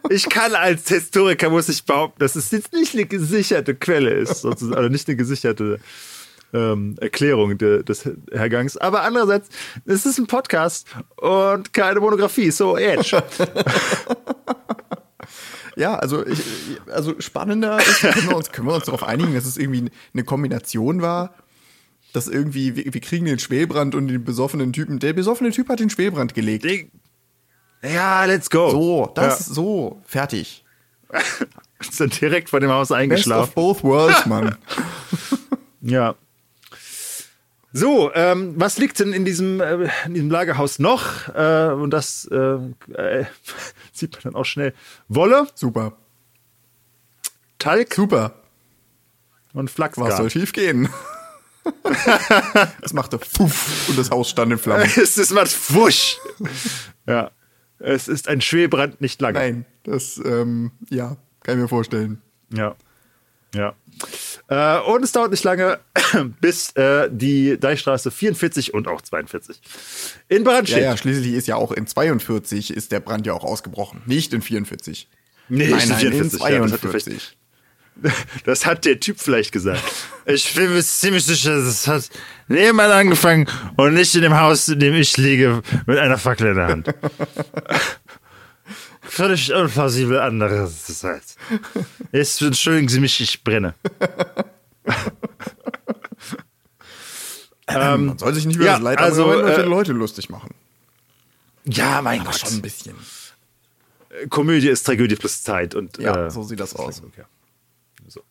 Ich 0.10 0.30
kann 0.30 0.54
als 0.54 0.88
Historiker, 0.88 1.50
muss 1.50 1.70
ich 1.70 1.84
behaupten, 1.84 2.20
dass 2.20 2.36
es 2.36 2.52
jetzt 2.52 2.74
nicht 2.74 2.94
eine 2.94 3.06
gesicherte 3.06 3.74
Quelle 3.74 4.12
ist, 4.12 4.42
sozusagen, 4.42 4.78
oder 4.78 4.90
nicht 4.90 5.08
eine 5.08 5.16
gesicherte 5.16 5.80
ähm, 6.54 6.96
Erklärung 7.00 7.58
de, 7.58 7.84
des 7.84 8.10
Hergangs. 8.32 8.78
Aber 8.78 9.02
andererseits, 9.02 9.50
es 9.86 10.06
ist 10.06 10.20
ein 10.20 10.28
Podcast 10.28 10.88
und 11.18 11.74
keine 11.74 12.00
Monografie, 12.00 12.52
so 12.52 12.78
Edge. 12.78 13.18
ja, 15.76 15.96
also, 15.96 16.26
ich, 16.26 16.42
also 16.92 17.20
spannender 17.20 17.80
ist, 17.80 18.02
können 18.02 18.30
wir, 18.30 18.38
uns, 18.38 18.52
können 18.52 18.68
wir 18.68 18.76
uns 18.76 18.86
darauf 18.86 19.04
einigen, 19.04 19.34
dass 19.34 19.46
es 19.46 19.58
irgendwie 19.58 19.90
eine 20.14 20.24
Kombination 20.24 21.02
war, 21.02 21.34
dass 22.14 22.28
irgendwie, 22.28 22.76
wir, 22.76 22.94
wir 22.94 23.02
kriegen 23.02 23.26
den 23.26 23.40
Schwelbrand 23.40 23.96
und 23.96 24.08
den 24.08 24.24
besoffenen 24.24 24.72
Typen. 24.72 25.00
Der 25.00 25.14
besoffene 25.14 25.52
Typ 25.52 25.70
hat 25.70 25.80
den 25.80 25.90
Schwelbrand 25.90 26.36
gelegt. 26.36 26.92
Ja, 27.82 28.24
let's 28.26 28.50
go. 28.50 28.70
So, 28.70 29.12
das, 29.14 29.46
so, 29.46 30.02
fertig. 30.06 30.64
Dann 31.98 32.10
direkt 32.10 32.50
vor 32.50 32.60
dem 32.60 32.70
Haus 32.70 32.90
Best 32.90 33.00
eingeschlafen. 33.00 33.50
of 33.50 33.56
both 33.56 33.84
worlds, 33.84 34.26
Mann. 34.26 34.56
Ja. 35.86 36.16
So, 37.76 38.14
ähm, 38.14 38.54
was 38.56 38.78
liegt 38.78 39.00
denn 39.00 39.14
in 39.14 39.26
diesem, 39.26 39.60
äh, 39.60 39.90
in 40.06 40.14
diesem 40.14 40.30
Lagerhaus 40.30 40.78
noch? 40.78 41.28
Äh, 41.30 41.72
und 41.74 41.90
das 41.90 42.26
äh, 42.32 42.38
äh, 42.94 43.26
sieht 43.92 44.14
man 44.14 44.22
dann 44.24 44.36
auch 44.36 44.46
schnell. 44.46 44.74
Wolle, 45.08 45.48
Super. 45.56 45.98
Talg 47.58 47.94
Super. 47.94 48.36
und 49.54 49.66
Was 49.66 49.74
Flachsgarn. 49.74 50.16
soll 50.16 50.30
schief 50.30 50.54
gehen? 50.54 50.88
es 52.82 52.94
machte 52.94 53.18
Puff 53.18 53.90
und 53.90 53.98
das 53.98 54.12
Haus 54.12 54.30
stand 54.30 54.52
in 54.52 54.58
Flammen. 54.60 54.84
es 54.96 55.18
ist 55.18 55.34
was 55.34 55.74
wusch. 55.74 56.18
ja. 57.08 57.32
Es 57.80 58.08
ist 58.08 58.28
ein 58.30 58.40
Schwelbrand 58.40 59.02
nicht 59.02 59.20
lange. 59.20 59.40
Nein, 59.40 59.66
das, 59.84 60.22
ähm, 60.24 60.72
ja, 60.90 61.18
kann 61.42 61.56
ich 61.56 61.62
mir 61.64 61.68
vorstellen. 61.68 62.22
Ja. 62.54 62.76
Ja. 63.54 63.76
Äh, 64.48 64.82
und 64.82 65.04
es 65.04 65.12
dauert 65.12 65.32
nicht 65.32 65.44
lange, 65.44 65.80
bis 66.42 66.72
äh, 66.72 67.10
die 67.12 67.60
Deichstraße 67.60 68.12
44 68.12 68.74
und 68.74 68.88
auch 68.88 69.02
42 69.02 69.62
in 70.30 70.44
Brand 70.44 70.68
Ja, 70.70 70.76
steht. 70.76 70.84
ja, 70.86 70.98
schließlich 70.98 71.34
ist 71.34 71.48
ja 71.48 71.56
auch 71.56 71.72
in 71.72 71.88
42 71.88 72.72
ist 72.74 72.92
der 72.92 73.00
Brand 73.00 73.26
ja 73.26 73.34
auch 73.34 73.44
ausgebrochen. 73.44 74.02
Nicht 74.06 74.34
in 74.34 74.42
44. 74.42 75.08
Nee, 75.50 75.68
nein, 75.68 75.82
in 75.82 75.90
nein, 75.90 76.00
44, 76.00 76.40
ja, 76.42 76.48
in 76.48 76.62
das 76.64 76.72
hat 76.74 76.84
er 76.84 76.90
42. 76.92 77.38
Das 78.46 78.66
hat 78.66 78.86
der 78.86 79.00
Typ 79.00 79.20
vielleicht 79.20 79.52
gesagt. 79.52 79.84
Ich 80.26 80.56
bin 80.56 80.74
mir 80.74 80.82
ziemlich 80.82 81.26
sicher, 81.26 81.56
das 81.64 81.86
hat 81.88 82.10
nebenan 82.48 82.90
angefangen 82.90 83.48
und 83.78 83.94
nicht 83.94 84.16
in 84.16 84.24
dem 84.24 84.34
Haus, 84.36 84.68
in 84.68 84.80
dem 84.80 84.96
ich 84.96 85.16
liege, 85.18 85.62
mit 85.86 86.00
einer 86.00 86.18
Fackel 86.18 86.48
in 86.48 86.56
der 86.56 86.68
Hand. 86.70 86.88
Völlig 89.14 89.54
unplausibel 89.54 90.20
andererseits. 90.20 91.36
Jetzt 92.12 92.42
entschuldigen 92.42 92.88
Sie 92.90 93.00
mich, 93.00 93.22
ich 93.22 93.44
brenne. 93.44 93.76
Man 97.68 98.18
soll 98.18 98.34
sich 98.34 98.48
nicht 98.48 98.56
über 98.56 98.66
ja, 98.66 98.74
das 98.74 98.82
Leid 98.82 98.98
also, 98.98 99.32
äh, 99.32 99.62
Leute 99.62 99.92
lustig 99.94 100.32
machen. 100.32 100.50
Ja, 101.66 102.02
mein 102.02 102.22
Aber 102.22 102.32
Gott. 102.32 102.40
schon 102.40 102.54
ein 102.54 102.62
bisschen. 102.64 102.96
Komödie 104.30 104.70
ist 104.70 104.84
Tragödie 104.84 105.16
plus 105.16 105.44
Zeit. 105.44 105.76
Und, 105.76 106.00
Ja, 106.00 106.26
äh, 106.26 106.32
so 106.32 106.42
sieht 106.42 106.60
das 106.60 106.76
aus. 106.76 107.04
Okay. 107.06 107.24
So. 108.08 108.24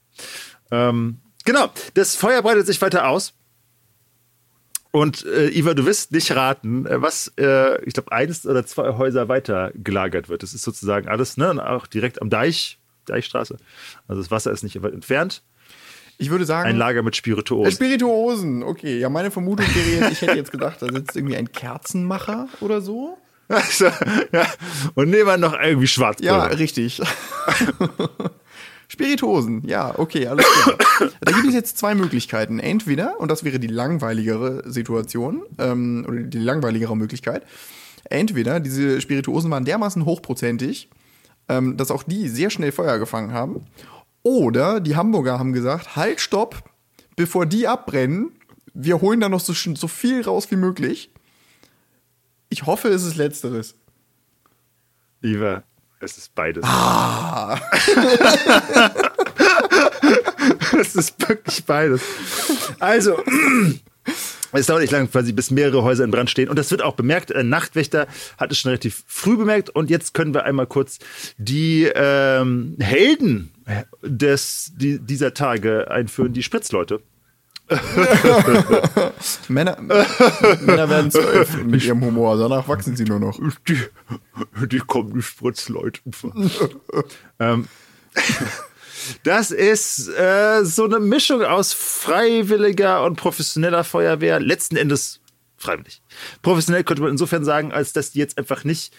Ähm, 0.73 1.21
genau, 1.45 1.73
das 1.95 2.17
Feuer 2.17 2.43
breitet 2.43 2.67
sich 2.67 2.83
weiter 2.83 3.07
aus. 3.07 3.35
Und 4.93 5.25
äh, 5.25 5.49
Iva, 5.49 5.73
du 5.73 5.87
wirst 5.87 6.13
nicht 6.13 6.31
raten, 6.37 6.87
äh, 6.87 7.01
was, 7.01 7.33
äh, 7.39 7.83
ich 7.85 7.95
glaube, 7.95 8.13
eines 8.13 8.47
oder 8.47 8.65
zwei 8.67 8.95
Häuser 8.97 9.27
weiter 9.29 9.73
gelagert 9.75 10.29
wird. 10.29 10.43
Das 10.43 10.53
ist 10.53 10.63
sozusagen 10.63 11.09
alles, 11.09 11.39
ne? 11.39 11.51
Und 11.51 11.61
auch 11.61 11.87
direkt 11.87 12.21
am 12.21 12.29
Deich, 12.29 12.79
Deichstraße. 13.07 13.57
Also 14.07 14.21
das 14.21 14.31
Wasser 14.31 14.53
ist 14.53 14.63
nicht 14.63 14.81
weit 14.83 14.93
entfernt. 14.93 15.43
Ich 16.19 16.31
würde 16.31 16.45
sagen, 16.45 16.69
Ein 16.69 16.77
Lager 16.77 17.03
mit 17.03 17.17
Spirituosen. 17.17 17.73
Spirituosen. 17.73 18.63
Okay, 18.63 18.99
ja, 18.99 19.09
meine 19.09 19.31
Vermutung 19.31 19.67
wäre 19.75 20.05
jetzt, 20.05 20.13
ich 20.13 20.23
hätte 20.23 20.37
jetzt 20.37 20.53
gedacht, 20.53 20.83
da 20.83 20.87
sitzt 20.93 21.17
irgendwie 21.17 21.37
ein 21.37 21.51
Kerzenmacher 21.51 22.49
oder 22.61 22.83
so. 22.83 23.17
Also, 23.49 23.87
ja. 24.33 24.47
Und 24.95 25.09
nebenan 25.09 25.41
noch 25.41 25.59
irgendwie 25.59 25.87
Schwarzpulver. 25.87 26.37
Ja, 26.37 26.45
richtig. 26.45 27.01
Spirituosen, 28.93 29.67
ja, 29.67 29.99
okay, 29.99 30.27
alles 30.27 30.45
klar. 30.45 30.77
Da 31.23 31.33
gibt 31.33 31.47
es 31.47 31.55
jetzt 31.55 31.79
zwei 31.79 31.95
Möglichkeiten. 31.95 32.59
Entweder, 32.59 33.19
und 33.21 33.31
das 33.31 33.43
wäre 33.43 33.59
die 33.59 33.67
langweiligere 33.67 34.71
Situation, 34.71 35.45
ähm, 35.59 36.05
oder 36.07 36.21
die 36.21 36.39
langweiligere 36.39 36.95
Möglichkeit, 36.95 37.47
entweder 38.05 38.61
diese 38.61 39.01
Spirituosen 39.01 39.51
waren 39.51 39.65
dermaßen 39.65 40.05
hochprozentig, 40.05 40.91
ähm, 41.49 41.79
dass 41.79 41.91
auch 41.91 42.03
die 42.03 42.29
sehr 42.29 42.51
schnell 42.51 42.71
Feuer 42.71 42.99
gefangen 42.99 43.33
haben, 43.33 43.65
oder 44.25 44.79
die 44.79 44.95
Hamburger 44.95 45.39
haben 45.39 45.55
gesagt, 45.55 45.97
halt, 45.97 46.21
stopp, 46.21 46.63
bevor 47.17 47.47
die 47.47 47.67
abbrennen, 47.67 48.33
wir 48.75 49.01
holen 49.01 49.21
da 49.21 49.31
noch 49.31 49.41
so, 49.41 49.55
so 49.55 49.89
viel 49.89 50.21
raus 50.21 50.51
wie 50.51 50.57
möglich. 50.57 51.11
Ich 52.51 52.67
hoffe, 52.67 52.89
es 52.89 53.05
ist 53.05 53.17
letzteres. 53.17 53.75
Iva, 55.23 55.65
es 56.03 56.19
ist 56.19 56.35
beides. 56.35 56.65
Ah. 56.65 57.61
es 60.79 60.97
ist 60.97 61.29
wirklich 61.29 61.65
beides. 61.65 62.03
Also, 62.81 63.23
es 64.53 64.67
dauert 64.67 64.81
nicht 64.83 64.91
lange, 64.91 65.07
quasi, 65.09 65.33
bis 65.33 65.51
mehrere 65.51 65.83
Häuser 65.83 66.05
in 66.05 66.11
Brand 66.11 66.29
stehen. 66.29 66.49
Und 66.49 66.59
das 66.59 66.71
wird 66.71 66.83
auch 66.83 66.95
bemerkt. 66.95 67.35
Ein 67.35 67.49
Nachtwächter 67.49 68.09
hat 68.37 68.51
es 68.51 68.59
schon 68.59 68.71
relativ 68.71 69.05
früh 69.07 69.37
bemerkt. 69.37 69.71
Und 69.71 69.91
jetzt 69.91 70.13
können 70.13 70.35
wir 70.35 70.45
einmal 70.45 70.67
kurz 70.67 70.99
die 71.39 71.85
ähm, 71.95 72.77
Helden 72.81 73.53
des, 74.03 74.73
die, 74.75 74.99
dieser 74.99 75.35
Tage 75.35 75.91
einführen, 75.91 76.33
die 76.33 76.43
Spritzleute. 76.43 77.01
Männer, 79.49 79.81
Männer 79.81 80.89
werden 80.91 81.11
zwölf 81.11 81.57
mit 81.65 81.85
ihrem 81.85 82.05
Humor, 82.05 82.37
danach 82.37 82.69
wachsen 82.69 82.97
sie 82.97 83.05
nur 83.05 83.19
noch. 83.19 83.39
Die, 83.69 83.79
die 84.67 84.79
kommen, 84.79 85.15
die 85.15 85.23
Spritzleute. 85.23 86.01
ähm, 87.39 87.69
das 89.25 89.51
ist 89.51 90.09
äh, 90.09 90.65
so 90.65 90.85
eine 90.85 91.01
Mischung 91.01 91.43
aus 91.43 91.73
freiwilliger 91.73 93.05
und 93.05 93.17
professioneller 93.17 93.85
Feuerwehr. 93.85 94.39
Letzten 94.41 94.77
Endes 94.77 95.21
freiwillig. 95.57 96.03
Professionell 96.43 96.85
könnte 96.85 97.03
man 97.03 97.13
insofern 97.13 97.45
sagen, 97.45 97.73
als 97.73 97.93
dass 97.93 98.11
die 98.11 98.19
jetzt 98.19 98.39
einfach 98.39 98.65
nicht 98.65 98.93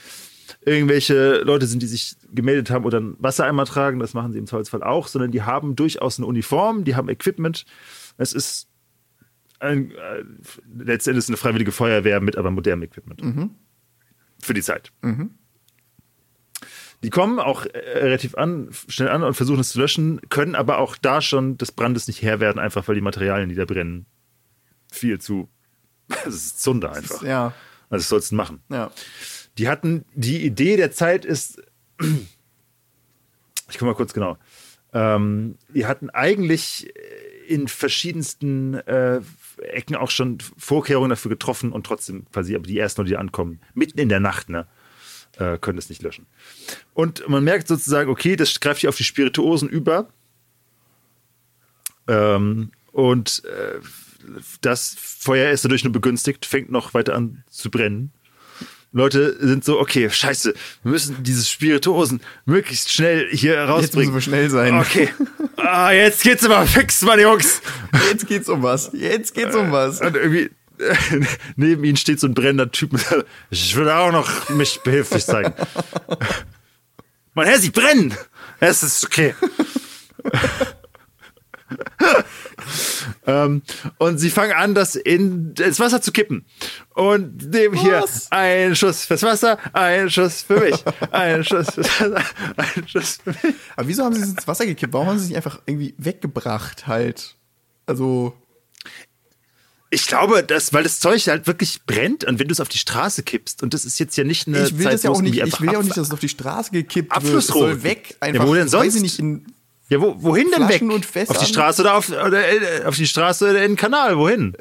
irgendwelche 0.62 1.42
Leute 1.44 1.68
sind, 1.68 1.82
die 1.82 1.88
sich 1.88 2.16
gemeldet 2.34 2.70
haben 2.70 2.86
oder 2.86 2.98
einen 2.98 3.16
Wassereimer 3.20 3.66
tragen, 3.66 4.00
das 4.00 4.14
machen 4.14 4.32
sie 4.34 4.40
im 4.40 4.48
Zweifelsfall 4.48 4.84
auch, 4.84 5.08
sondern 5.08 5.32
die 5.32 5.42
haben 5.44 5.76
durchaus 5.76 6.18
eine 6.20 6.28
Uniform, 6.28 6.84
die 6.84 6.96
haben 6.96 7.10
Equipment. 7.10 7.66
Es 8.18 8.34
ist 8.34 8.68
ein, 9.60 9.92
äh, 9.92 10.24
letzten 10.78 11.12
Endes 11.12 11.28
eine 11.30 11.38
freiwillige 11.38 11.72
Feuerwehr 11.72 12.20
mit 12.20 12.38
aber 12.38 12.52
modernem 12.52 12.84
Equipment. 12.84 13.22
Für 14.40 14.54
die 14.54 14.62
Zeit. 14.62 14.92
Die 17.04 17.10
kommen 17.10 17.40
auch 17.40 17.66
äh, 17.66 17.78
relativ 18.00 18.36
an, 18.36 18.70
schnell 18.88 19.10
an 19.10 19.24
und 19.24 19.34
versuchen 19.34 19.60
es 19.60 19.70
zu 19.70 19.80
löschen, 19.80 20.22
können 20.30 20.56
aber 20.56 20.78
auch 20.78 20.96
da 20.96 21.22
schon 21.22 21.58
des 21.58 21.72
Brandes 21.74 22.08
nicht 22.08 22.22
Herr 22.22 22.40
werden, 22.40 22.60
einfach 22.60 22.88
weil 22.88 22.96
die 22.96 23.02
Materialien, 23.02 23.50
die 23.50 23.56
da 23.56 23.66
brennen, 23.66 24.06
viel 24.92 25.20
zu. 25.20 25.50
Es 26.26 26.36
ist 26.36 26.62
Zunder 26.62 26.94
einfach. 26.94 27.24
Ja, 27.24 27.54
Also, 27.90 28.04
was 28.04 28.10
sollst 28.10 28.32
du 28.32 28.36
machen? 28.36 28.62
ja. 28.70 28.92
Die 29.58 29.68
hatten, 29.68 30.06
die 30.14 30.46
Idee 30.46 30.78
der 30.78 30.92
Zeit 30.92 31.26
ist, 31.26 31.62
ich 32.00 33.78
guck 33.78 33.84
mal 33.84 33.96
kurz 33.96 34.14
genau. 34.14 34.38
Ähm, 34.94 35.58
die 35.74 35.86
hatten 35.86 36.10
eigentlich 36.10 36.94
in 37.48 37.68
verschiedensten 37.68 38.76
äh, 38.76 39.22
Ecken 39.58 39.96
auch 39.96 40.10
schon 40.10 40.40
Vorkehrungen 40.58 41.10
dafür 41.10 41.30
getroffen 41.30 41.72
und 41.72 41.86
trotzdem 41.86 42.26
quasi, 42.32 42.56
aber 42.56 42.66
die 42.66 42.78
ersten 42.78 43.06
die 43.06 43.18
ankommen, 43.18 43.60
mitten 43.74 44.00
in 44.00 44.10
der 44.10 44.20
Nacht, 44.20 44.50
ne, 44.50 44.68
äh, 45.38 45.58
können 45.58 45.78
es 45.78 45.90
nicht 45.90 46.02
löschen. 46.02 46.26
Und 46.94 47.28
man 47.28 47.44
merkt 47.44 47.68
sozusagen, 47.68 48.10
okay, 48.10 48.36
das 48.36 48.60
greift 48.60 48.82
hier 48.82 48.90
auf 48.90 48.98
die 48.98 49.04
Spirituosen 49.04 49.70
über. 49.70 50.10
Ähm, 52.08 52.72
und 52.92 53.44
äh, 53.46 53.80
das 54.62 54.96
Feuer 54.98 55.52
ist 55.52 55.66
dadurch 55.66 55.84
nur 55.84 55.94
begünstigt, 55.94 56.46
fängt 56.46 56.72
noch 56.72 56.94
weiter 56.94 57.16
an 57.16 57.44
zu 57.50 57.70
brennen. 57.70 58.12
Leute 58.94 59.36
sind 59.46 59.66
so, 59.66 59.80
okay, 59.80 60.10
scheiße, 60.10 60.54
wir 60.84 60.92
müssen 60.92 61.24
diese 61.24 61.44
Spirituosen 61.44 62.22
möglichst 62.46 62.94
schnell 62.94 63.28
hier 63.32 63.56
Jetzt 63.56 63.70
rausbringen. 63.70 64.14
müssen 64.14 64.32
wir 64.32 64.38
schnell 64.38 64.50
sein. 64.50 64.80
Okay. 64.80 65.10
Ah, 65.56 65.92
jetzt 65.92 66.24
geht's 66.24 66.44
aber 66.44 66.66
fix, 66.66 67.02
meine 67.04 67.22
Jungs. 67.22 67.62
Jetzt 68.10 68.28
geht's 68.28 68.50
um 68.50 68.64
was. 68.64 68.90
Jetzt 68.92 69.34
geht's 69.34 69.56
um 69.56 69.72
was. 69.72 70.02
Und 70.02 70.16
irgendwie 70.18 70.50
neben 71.56 71.84
ihnen 71.86 71.96
steht 71.96 72.20
so 72.20 72.28
ein 72.28 72.34
brennender 72.34 72.70
Typ. 72.70 72.92
Ich 73.50 73.74
würde 73.76 73.96
auch 73.96 74.12
noch 74.12 74.50
mich 74.50 74.82
behilflich 74.82 75.24
zeigen. 75.26 75.54
Mein 77.34 77.48
Herr, 77.48 77.60
sie 77.60 77.70
brennen. 77.70 78.14
Es 78.60 78.84
ist 78.84 79.06
okay. 79.06 79.36
ähm, 83.26 83.62
und 83.98 84.18
sie 84.18 84.30
fangen 84.30 84.54
an, 84.54 84.74
das 84.76 84.96
in 84.96 85.54
ins 85.60 85.80
Wasser 85.80 86.02
zu 86.02 86.12
kippen. 86.12 86.46
Und 86.94 87.50
nehmen 87.52 87.76
hier 87.76 88.04
einen 88.30 88.76
Schuss 88.76 89.06
fürs 89.06 89.24
Wasser, 89.24 89.58
einen 89.74 90.10
Schuss 90.10 90.44
für 90.44 90.60
mich, 90.60 90.84
einen 91.12 91.44
Schuss 91.44 91.68
fürs 91.72 92.00
Wasser, 92.00 92.24
einen 92.58 92.88
Schuss 92.88 93.20
für 93.24 93.30
mich. 93.32 93.56
Aber 93.76 93.88
wieso 93.88 94.04
haben 94.04 94.14
sie 94.16 94.22
es 94.22 94.30
ins 94.30 94.48
Wasser 94.48 94.66
gekippt? 94.66 94.94
Warum 94.94 95.08
haben 95.08 95.18
sie 95.18 95.24
es 95.26 95.30
nicht 95.30 95.38
einfach 95.38 95.60
irgendwie 95.66 95.94
weggebracht 95.98 96.88
halt? 96.88 97.36
Also, 97.86 98.34
Ich 99.90 100.08
glaube, 100.08 100.44
dass, 100.44 100.74
weil 100.74 100.84
das 100.84 101.00
Zeug 101.00 101.28
halt 101.28 101.46
wirklich 101.46 101.84
brennt 101.86 102.24
und 102.24 102.40
wenn 102.40 102.48
du 102.48 102.52
es 102.54 102.60
auf 102.60 102.70
die 102.70 102.78
Straße 102.80 103.22
kippst 103.24 103.62
und 103.62 103.74
das 103.74 103.86
ist 103.86 104.00
jetzt 104.00 104.16
ja 104.18 104.24
nicht 104.24 104.48
eine 104.48 104.64
ich 104.66 104.78
will 104.78 104.86
Zeit, 104.86 104.94
das 104.94 105.04
ja 105.04 105.10
auch 105.12 105.22
nicht, 105.22 105.38
ich 105.38 105.62
will 105.62 105.72
ja 105.72 105.78
auch 105.78 105.84
nicht, 105.84 105.98
dass 105.98 106.08
es 106.08 106.14
auf 106.14 106.20
die 106.20 106.30
Straße 106.30 106.72
gekippt 106.72 107.12
wird. 107.12 107.24
Es 107.24 107.28
Abflussrohre 107.28 107.72
soll 107.74 107.84
weg. 107.84 108.16
Einfach, 108.20 108.44
Ja, 108.44 108.50
wo 108.50 108.56
denn 108.56 108.72
Weiß 108.72 108.86
ich 108.86 108.92
sonst? 108.94 109.02
nicht, 109.02 109.20
in, 109.20 109.46
Ja, 109.90 110.00
wo, 110.02 110.16
wohin 110.18 110.48
denn 110.52 110.62
weg? 110.64 110.78
Flaschen 110.78 110.92
und 110.92 111.06
Fässern. 111.06 111.36
auf 111.36 111.42
die 111.44 111.50
Straße 111.50 111.82
oder 111.82 111.96
auf, 111.96 112.10
oder 112.10 112.48
äh, 112.50 112.86
auf 112.86 112.96
die 112.96 113.06
Straße 113.08 113.50
oder 113.52 113.64
in 113.64 113.72
den 113.74 113.78
Kanal? 113.78 114.18
Wohin? 114.18 114.56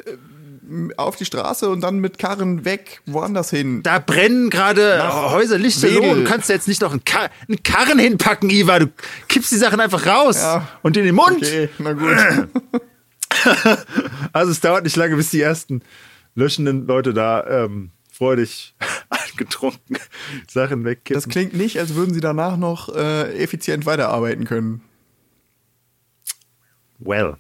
auf 0.97 1.17
die 1.17 1.27
Straße 1.27 1.69
und 1.69 1.83
dann 1.83 1.99
mit 1.99 2.17
Karren 2.17 2.65
weg, 2.65 3.03
woanders 3.05 3.51
hin. 3.51 3.83
Da 3.83 3.99
brennen 3.99 4.49
gerade 4.49 5.03
Häuser 5.31 5.59
lichterloh. 5.59 6.15
Du 6.15 6.25
kannst 6.25 6.49
jetzt 6.49 6.67
nicht 6.67 6.81
noch 6.81 6.93
einen, 6.93 7.05
Kar 7.05 7.29
einen 7.47 7.63
Karren 7.63 7.99
hinpacken, 7.99 8.49
Iva. 8.49 8.79
Du 8.79 8.87
kippst 9.29 9.53
die 9.53 9.57
Sachen 9.57 9.81
einfach 9.81 10.07
raus 10.07 10.37
Ja. 10.39 10.67
und 10.81 10.97
in 10.97 11.05
den 11.05 11.15
Mund. 11.15 11.37
Okay, 11.43 11.69
na 11.79 11.93
gut. 11.93 12.17
Also 14.33 14.51
es 14.53 14.61
dauert 14.61 14.85
nicht 14.85 14.97
lange, 14.97 15.17
bis 15.17 15.31
die 15.31 15.41
ersten 15.41 15.83
löschenden 16.35 16.87
Leute 16.87 17.13
da 17.13 17.65
ähm, 17.65 17.91
freudig 18.13 18.75
angetrunken 19.11 19.99
Sachen 20.49 20.85
wegkippen. 20.85 21.21
Das 21.23 21.29
klingt 21.31 21.55
nicht, 21.55 21.79
als 21.79 21.95
würden 21.95 22.15
sie 22.15 22.21
danach 22.21 22.57
noch 22.57 22.95
äh, 22.95 23.33
effizient 23.43 23.85
weiterarbeiten 23.85 24.45
können. 24.45 24.83
Well. 27.05 27.37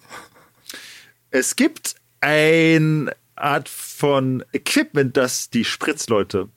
Es 1.30 1.56
gibt 1.56 1.96
eine 2.20 3.14
Art 3.36 3.68
von 3.68 4.44
Equipment, 4.52 5.16
das 5.16 5.50
die 5.50 5.64
Spritzleute 5.64 6.48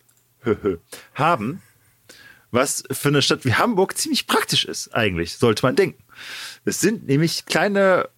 haben, 1.15 1.61
was 2.51 2.83
für 2.91 3.09
eine 3.09 3.21
Stadt 3.21 3.45
wie 3.45 3.55
Hamburg 3.55 3.97
ziemlich 3.97 4.27
praktisch 4.27 4.65
ist, 4.65 4.93
eigentlich, 4.93 5.37
sollte 5.37 5.65
man 5.65 5.75
denken. 5.75 6.03
Es 6.63 6.79
sind 6.79 7.07
nämlich 7.07 7.45
kleine 7.45 8.09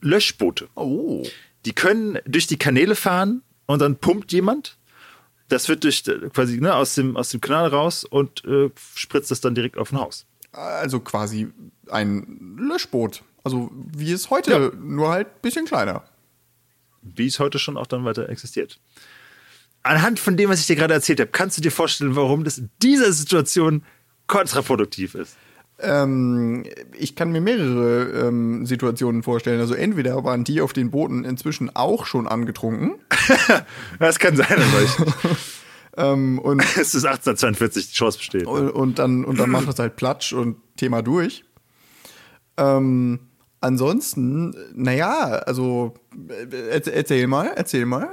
Löschboote. 0.00 0.68
Oh. 0.74 1.26
Die 1.64 1.72
können 1.72 2.18
durch 2.26 2.46
die 2.46 2.58
Kanäle 2.58 2.94
fahren 2.94 3.42
und 3.66 3.80
dann 3.80 3.96
pumpt 3.96 4.32
jemand. 4.32 4.76
Das 5.48 5.68
wird 5.68 5.84
durch 5.84 6.06
äh, 6.06 6.28
quasi 6.30 6.60
ne, 6.60 6.74
aus, 6.74 6.94
dem, 6.94 7.16
aus 7.16 7.30
dem 7.30 7.40
Kanal 7.40 7.68
raus 7.68 8.04
und 8.04 8.44
äh, 8.44 8.70
spritzt 8.94 9.30
das 9.30 9.40
dann 9.40 9.54
direkt 9.54 9.76
auf 9.76 9.92
ein 9.92 9.98
Haus. 9.98 10.26
Also 10.52 11.00
quasi 11.00 11.48
ein 11.88 12.56
Löschboot. 12.58 13.22
Also 13.44 13.70
wie 13.96 14.10
es 14.12 14.30
heute, 14.30 14.50
Ja. 14.50 14.70
nur 14.80 15.10
halt 15.10 15.28
ein 15.28 15.40
bisschen 15.42 15.66
kleiner. 15.66 16.02
wie 17.02 17.26
es 17.26 17.38
heute 17.38 17.58
schon 17.58 17.76
auch 17.76 17.86
dann 17.86 18.04
weiter 18.06 18.28
existiert. 18.30 18.80
Anhand 19.82 20.18
von 20.18 20.36
dem, 20.38 20.48
was 20.48 20.60
ich 20.60 20.66
dir 20.66 20.76
gerade 20.76 20.94
erzählt 20.94 21.20
habe, 21.20 21.30
kannst 21.30 21.58
du 21.58 21.60
dir 21.62 21.70
vorstellen, 21.70 22.16
warum 22.16 22.42
das 22.44 22.56
in 22.56 22.70
dieser 22.82 23.12
Situation 23.12 23.84
kontraproduktiv 24.26 25.14
ist. 25.14 25.36
Ähm, 25.80 26.64
ich 26.96 27.14
kann 27.16 27.30
mir 27.32 27.42
mehrere 27.42 28.28
ähm, 28.28 28.64
Situationen 28.64 29.22
vorstellen. 29.22 29.60
Also 29.60 29.74
entweder 29.74 30.24
waren 30.24 30.44
die 30.44 30.62
auf 30.62 30.72
den 30.72 30.90
Booten 30.90 31.24
inzwischen 31.24 31.74
auch 31.76 32.06
schon 32.06 32.26
angetrunken 32.26 32.94
Das 33.98 34.18
kann 34.18 34.36
sein, 34.36 34.46
aber 34.56 34.82
ich, 34.82 34.96
ähm, 35.98 36.38
und, 36.38 36.60
es 36.78 36.94
ist 36.94 37.04
1842, 37.04 37.88
die 37.88 37.94
Chance 37.94 38.16
besteht. 38.18 38.46
und, 38.46 38.70
und 38.70 38.98
dann, 38.98 39.24
und 39.26 39.38
dann 39.38 39.50
macht 39.50 39.68
es 39.68 39.78
halt 39.78 39.96
Platsch 39.96 40.32
und 40.32 40.56
Thema 40.76 41.02
durch. 41.02 41.44
Ähm, 42.56 43.18
ansonsten, 43.64 44.54
naja, 44.74 45.42
also 45.46 45.94
äh, 46.28 46.70
erzähl, 46.70 46.94
erzähl 46.94 47.26
mal, 47.26 47.52
erzähl 47.56 47.86
mal. 47.86 48.08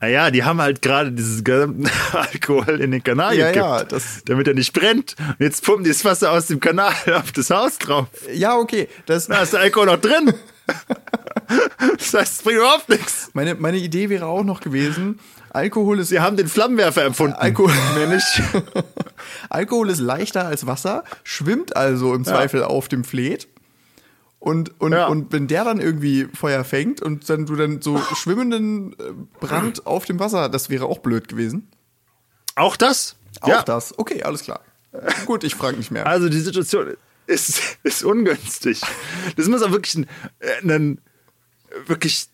Naja, 0.00 0.30
die 0.30 0.44
haben 0.44 0.60
halt 0.60 0.82
gerade 0.82 1.12
dieses 1.12 1.44
gesamten 1.44 1.88
Alkohol 2.12 2.80
in 2.80 2.90
den 2.90 3.02
Kanal 3.02 3.36
Ja, 3.36 3.52
gekippt, 3.52 3.92
ja, 3.92 3.98
damit 4.26 4.48
er 4.48 4.54
nicht 4.54 4.72
brennt. 4.72 5.16
Und 5.18 5.40
jetzt 5.40 5.64
pumpen 5.64 5.84
die 5.84 5.90
das 5.90 6.04
Wasser 6.04 6.32
aus 6.32 6.46
dem 6.46 6.60
Kanal 6.60 6.92
auf 7.14 7.32
das 7.32 7.50
Haus 7.50 7.78
drauf. 7.78 8.06
Ja, 8.32 8.56
okay. 8.56 8.88
Das, 9.06 9.26
Da 9.28 9.42
ist 9.42 9.52
der 9.52 9.60
Alkohol 9.60 9.86
noch 9.86 10.00
drin. 10.00 10.32
Das 11.98 12.14
heißt, 12.14 12.32
es 12.38 12.42
bringt 12.42 12.58
überhaupt 12.58 12.88
nichts. 12.88 13.28
meine, 13.34 13.54
meine 13.54 13.76
Idee 13.76 14.08
wäre 14.08 14.24
auch 14.24 14.44
noch 14.44 14.60
gewesen, 14.60 15.20
Alkohol 15.50 16.00
ist 16.00 16.08
Sie 16.08 16.18
haben 16.18 16.38
den 16.38 16.48
Flammenwerfer 16.48 17.04
empfunden. 17.04 17.34
Alkohol. 17.34 17.70
Mehr 17.94 18.08
nicht. 18.08 18.42
Alkohol 19.50 19.90
ist 19.90 20.00
leichter 20.00 20.46
als 20.46 20.66
Wasser, 20.66 21.04
schwimmt 21.22 21.76
also 21.76 22.14
im 22.14 22.24
Zweifel 22.24 22.62
auf 22.62 22.88
dem 22.88 23.04
Fleet. 23.04 23.46
Und, 24.44 24.78
und, 24.78 24.92
Ja. 24.92 25.06
und 25.06 25.32
wenn 25.32 25.46
der 25.46 25.64
dann 25.64 25.80
irgendwie 25.80 26.28
Feuer 26.34 26.64
fängt 26.64 27.00
und 27.00 27.30
dann 27.30 27.46
du 27.46 27.56
dann 27.56 27.80
so 27.80 27.96
schwimmenden 28.14 28.92
äh, 28.92 29.12
Brand 29.40 29.86
auf 29.86 30.04
dem 30.04 30.20
Wasser, 30.20 30.50
das 30.50 30.68
wäre 30.68 30.84
auch 30.84 30.98
blöd 30.98 31.28
gewesen. 31.28 31.66
Auch 32.54 32.76
das? 32.76 33.16
Auch 33.40 33.48
ja. 33.48 33.62
das. 33.62 33.98
Okay, 33.98 34.22
alles 34.22 34.42
klar. 34.42 34.60
Gut, 35.24 35.44
ich 35.44 35.54
frage 35.54 35.78
nicht 35.78 35.90
mehr. 35.90 36.06
Also 36.06 36.28
die 36.28 36.40
Situation 36.40 36.94
ist, 37.26 37.78
ist 37.84 38.04
ungünstig. 38.04 38.82
Das 39.36 39.48
muss 39.48 39.62
auch 39.62 39.70
wirklich 39.70 39.94
ein, 39.94 40.06
äh, 40.40 40.74
ein 40.74 41.00
wirklich, 41.86 42.26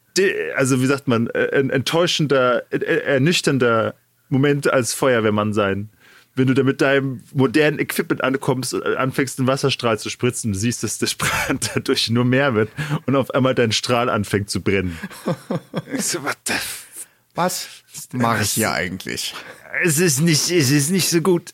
also 0.57 0.83
wie 0.83 0.87
sagt 0.87 1.07
man, 1.07 1.29
äh, 1.29 1.61
ein 1.61 1.71
enttäuschender, 1.71 2.65
ernüchternder 2.73 3.95
Moment 4.29 4.73
als 4.73 4.95
Feuerwehrmann 4.95 5.53
sein. 5.53 5.91
Wenn 6.37 6.47
du 6.47 6.55
da 6.55 6.63
mit 6.63 6.81
deinem 6.81 7.23
modernen 7.33 7.79
Equipment 7.81 8.23
ankommst 8.23 8.73
und 8.73 8.83
anfängst, 8.85 9.39
einen 9.39 9.49
Wasserstrahl 9.49 9.99
zu 9.99 10.11
spritzen, 10.11 10.53
du 10.53 10.59
siehst, 10.59 10.83
dass 10.83 10.99
der 10.99 11.09
Brand 11.19 11.71
dadurch 11.75 12.09
nur 12.11 12.25
mehr 12.25 12.55
wird 12.55 12.71
und 13.07 13.17
auf 13.17 13.31
einmal 13.35 13.55
dein 13.55 13.73
Strahl 13.73 14.09
anfängt 14.09 14.49
zu 14.49 14.61
brennen. 14.61 14.97
Ich 15.93 16.05
so, 16.07 16.23
what 16.23 16.37
the 16.47 16.55
Was 17.35 17.69
mache 18.13 18.43
ich 18.43 18.53
hier 18.53 18.73
eigentlich? 18.73 19.35
es 19.83 19.99
ist 19.99 20.21
nicht, 20.21 20.51
es 20.51 20.71
ist 20.71 20.91
nicht 20.91 21.09
so 21.11 21.21
gut. 21.21 21.53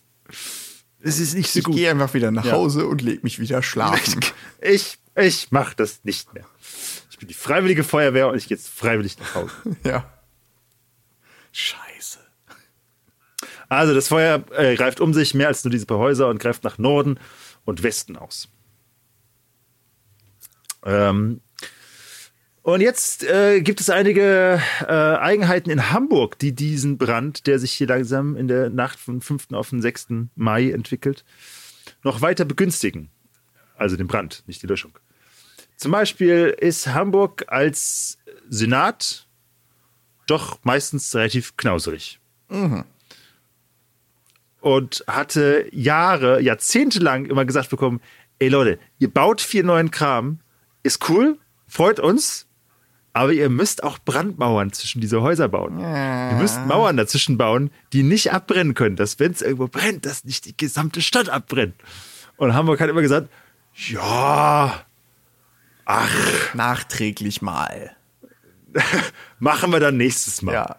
Es 1.01 1.19
ist 1.21 1.35
nicht 1.35 1.51
so 1.51 1.61
Ich 1.61 1.65
gut. 1.65 1.75
gehe 1.77 1.91
einfach 1.91 2.13
wieder 2.15 2.31
nach 2.31 2.45
Ja. 2.45 2.53
Hause 2.53 2.87
und 2.87 3.01
leg 3.03 3.25
mich 3.25 3.39
wieder 3.39 3.63
schlafen. 3.63 4.21
Ich, 4.61 4.99
ich 5.15 5.49
mach 5.51 5.73
das 5.75 6.01
nicht 6.05 6.35
mehr. 6.35 6.45
Ich 7.11 7.19
bin 7.19 7.29
die 7.29 7.35
freiwillige 7.35 7.83
Feuerwehr 7.85 8.29
und 8.29 8.37
ich 8.37 8.49
gehe 8.49 8.57
jetzt 8.57 8.69
freiwillig 8.69 9.19
nach 9.19 9.35
Hause. 9.37 9.53
ja. 9.85 10.05
Scheiße. 11.53 11.86
Also 13.69 13.95
das 13.95 14.09
Feuer 14.09 14.45
äh, 14.57 14.77
greift 14.77 15.01
um 15.01 15.13
sich 15.13 15.35
mehr 15.35 15.49
als 15.49 15.65
nur 15.65 15.71
diese 15.71 15.87
paar 15.87 15.99
Häuser 15.99 16.29
und 16.29 16.39
greift 16.39 16.65
nach 16.65 16.79
Norden 16.79 17.19
und 17.65 17.83
Westen 17.83 18.17
aus. 18.17 18.49
Ähm, 20.85 21.41
und 22.63 22.81
jetzt 22.81 23.25
äh, 23.25 23.61
gibt 23.61 23.81
es 23.81 23.91
einige 23.91 24.61
äh, 24.81 24.93
Eigenheiten 24.93 25.71
in 25.71 25.91
Hamburg, 25.91 26.39
die 26.39 26.53
diesen 26.53 26.99
Brand, 26.99 27.47
der 27.47 27.59
sich 27.59 27.73
hier 27.73 27.87
langsam 27.87 28.37
in 28.37 28.49
der 28.49 28.71
Nacht 28.71 28.99
vom 28.99 29.21
5. 29.21 29.53
auf 29.53 29.71
den 29.71 29.81
6. 29.81 30.09
Mai 30.35 30.71
entwickelt, 30.71 31.25
noch 32.03 32.23
weiter 32.23 32.45
begünstigen. 32.45 33.11
Also 33.77 33.97
den 33.97 34.07
Brand, 34.07 34.43
nicht 34.47 34.63
die 34.63 34.67
Löschung. 34.67 34.99
Zum 35.77 35.93
Beispiel 35.93 36.57
ist 36.59 36.89
Hamburg 36.89 37.45
als 37.49 38.19
Senat 38.49 39.27
doch 40.27 40.59
meistens 40.65 41.15
relativ 41.15 41.57
knauserig 41.57 42.19
und 44.61 45.05
hatte 45.07 45.67
Jahre, 45.73 46.41
Jahrzehnte 46.41 46.99
lang 46.99 47.27
immer 47.27 47.45
gesagt 47.45 47.71
bekommen, 47.71 48.01
ey 48.39 48.49
Leute, 48.49 48.79
ihr 48.99 49.13
baut 49.13 49.41
viel 49.41 49.63
neuen 49.63 49.91
Kram, 49.91 50.41
ist 50.83 51.09
cool, 51.09 51.39
freut 51.67 52.01
uns, 52.01 52.47
aber 53.13 53.33
ihr 53.33 53.49
müsst 53.49 53.83
auch 53.83 53.99
Brandmauern 53.99 54.73
zwischen 54.73 55.01
diese 55.01 55.23
Häuser 55.23 55.49
bauen. 55.49 55.79
Ihr 55.81 56.37
müsst 56.39 56.67
Mauern 56.67 56.99
dazwischen 56.99 57.39
bauen, 57.39 57.71
die 57.93 58.03
nicht 58.03 58.33
abbrennen 58.33 58.75
können, 58.75 58.97
dass 58.97 59.19
wenn 59.19 59.33
es 59.33 59.41
irgendwo 59.41 59.69
brennt, 59.69 60.05
dass 60.05 60.25
nicht 60.25 60.45
die 60.45 60.57
gesamte 60.57 61.01
Stadt 61.01 61.31
abbrennt. 61.31 61.75
Und 62.37 62.53
Hamburg 62.53 62.81
hat 62.81 62.91
immer 62.91 63.01
gesagt, 63.01 63.31
ja, 63.89 64.87
Nachträglich 66.55 67.43
mal. 67.43 67.95
machen 69.39 69.71
wir 69.73 69.81
dann 69.81 69.97
nächstes 69.97 70.43
Mal. 70.43 70.53
Ja. 70.53 70.77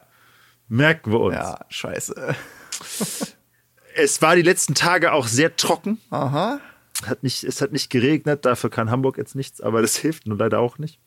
Merken 0.68 1.12
wir 1.12 1.20
uns. 1.20 1.36
Ja, 1.36 1.60
scheiße. 1.70 2.36
Es 3.98 4.22
war 4.22 4.36
die 4.36 4.44
letzten 4.44 4.76
Tage 4.76 5.12
auch 5.12 5.28
sehr 5.28 5.56
trocken. 5.56 5.98
Aha. 6.12 6.60
Hat 7.04 7.24
nicht, 7.24 7.44
es 7.44 7.62
hat 7.62 7.72
nicht 7.72 7.90
geregnet, 7.90 8.46
dafür 8.46 8.70
kann 8.70 8.92
Hamburg 8.92 9.18
jetzt 9.18 9.36
nichts, 9.36 9.60
aber 9.60 9.82
das 9.82 9.98
hilft 9.98 10.28
nun 10.28 10.38
leider 10.38 10.60
auch 10.60 10.78
nicht. 10.78 11.00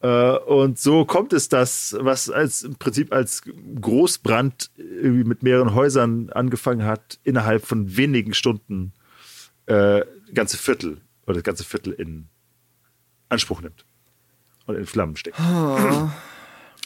Äh, 0.00 0.36
und 0.38 0.78
so 0.78 1.04
kommt 1.04 1.32
es, 1.32 1.48
dass, 1.48 1.96
was 2.00 2.30
als 2.30 2.62
im 2.62 2.76
Prinzip 2.76 3.12
als 3.12 3.42
Großbrand 3.80 4.70
irgendwie 4.76 5.24
mit 5.24 5.42
mehreren 5.42 5.74
Häusern 5.74 6.30
angefangen 6.30 6.84
hat, 6.84 7.20
innerhalb 7.22 7.64
von 7.64 7.96
wenigen 7.96 8.34
Stunden 8.34 8.92
äh, 9.66 10.02
ganze 10.34 10.56
Viertel 10.56 11.00
oder 11.26 11.34
das 11.34 11.44
ganze 11.44 11.64
Viertel 11.64 11.92
in 11.92 12.26
Anspruch 13.28 13.60
nimmt 13.60 13.84
und 14.66 14.74
in 14.74 14.86
Flammen 14.86 15.16
steckt. 15.16 15.38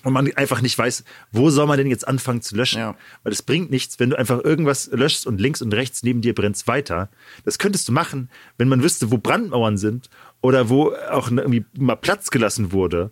Und 0.04 0.12
man 0.12 0.30
einfach 0.34 0.60
nicht 0.60 0.78
weiß, 0.78 1.02
wo 1.32 1.50
soll 1.50 1.66
man 1.66 1.78
denn 1.78 1.86
jetzt 1.86 2.06
anfangen 2.06 2.42
zu 2.42 2.54
löschen? 2.54 2.78
Ja. 2.78 2.94
Weil 3.22 3.32
es 3.32 3.42
bringt 3.42 3.70
nichts, 3.70 3.98
wenn 3.98 4.10
du 4.10 4.18
einfach 4.18 4.44
irgendwas 4.44 4.90
löschst 4.92 5.26
und 5.26 5.40
links 5.40 5.62
und 5.62 5.72
rechts 5.74 6.02
neben 6.02 6.20
dir 6.20 6.34
brennt 6.34 6.66
weiter. 6.66 7.08
Das 7.44 7.58
könntest 7.58 7.88
du 7.88 7.92
machen, 7.92 8.28
wenn 8.58 8.68
man 8.68 8.82
wüsste, 8.82 9.10
wo 9.10 9.18
Brandmauern 9.18 9.78
sind 9.78 10.10
oder 10.42 10.68
wo 10.68 10.92
auch 11.10 11.30
irgendwie 11.30 11.64
mal 11.76 11.96
Platz 11.96 12.30
gelassen 12.30 12.70
wurde, 12.70 13.10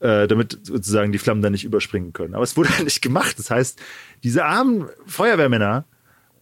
äh, 0.00 0.26
damit 0.26 0.60
sozusagen 0.62 1.12
die 1.12 1.18
Flammen 1.18 1.42
da 1.42 1.50
nicht 1.50 1.64
überspringen 1.64 2.14
können. 2.14 2.34
Aber 2.34 2.42
es 2.42 2.56
wurde 2.56 2.70
halt 2.74 2.84
nicht 2.84 3.02
gemacht. 3.02 3.38
Das 3.38 3.50
heißt, 3.50 3.80
diese 4.22 4.46
armen 4.46 4.88
Feuerwehrmänner, 5.06 5.84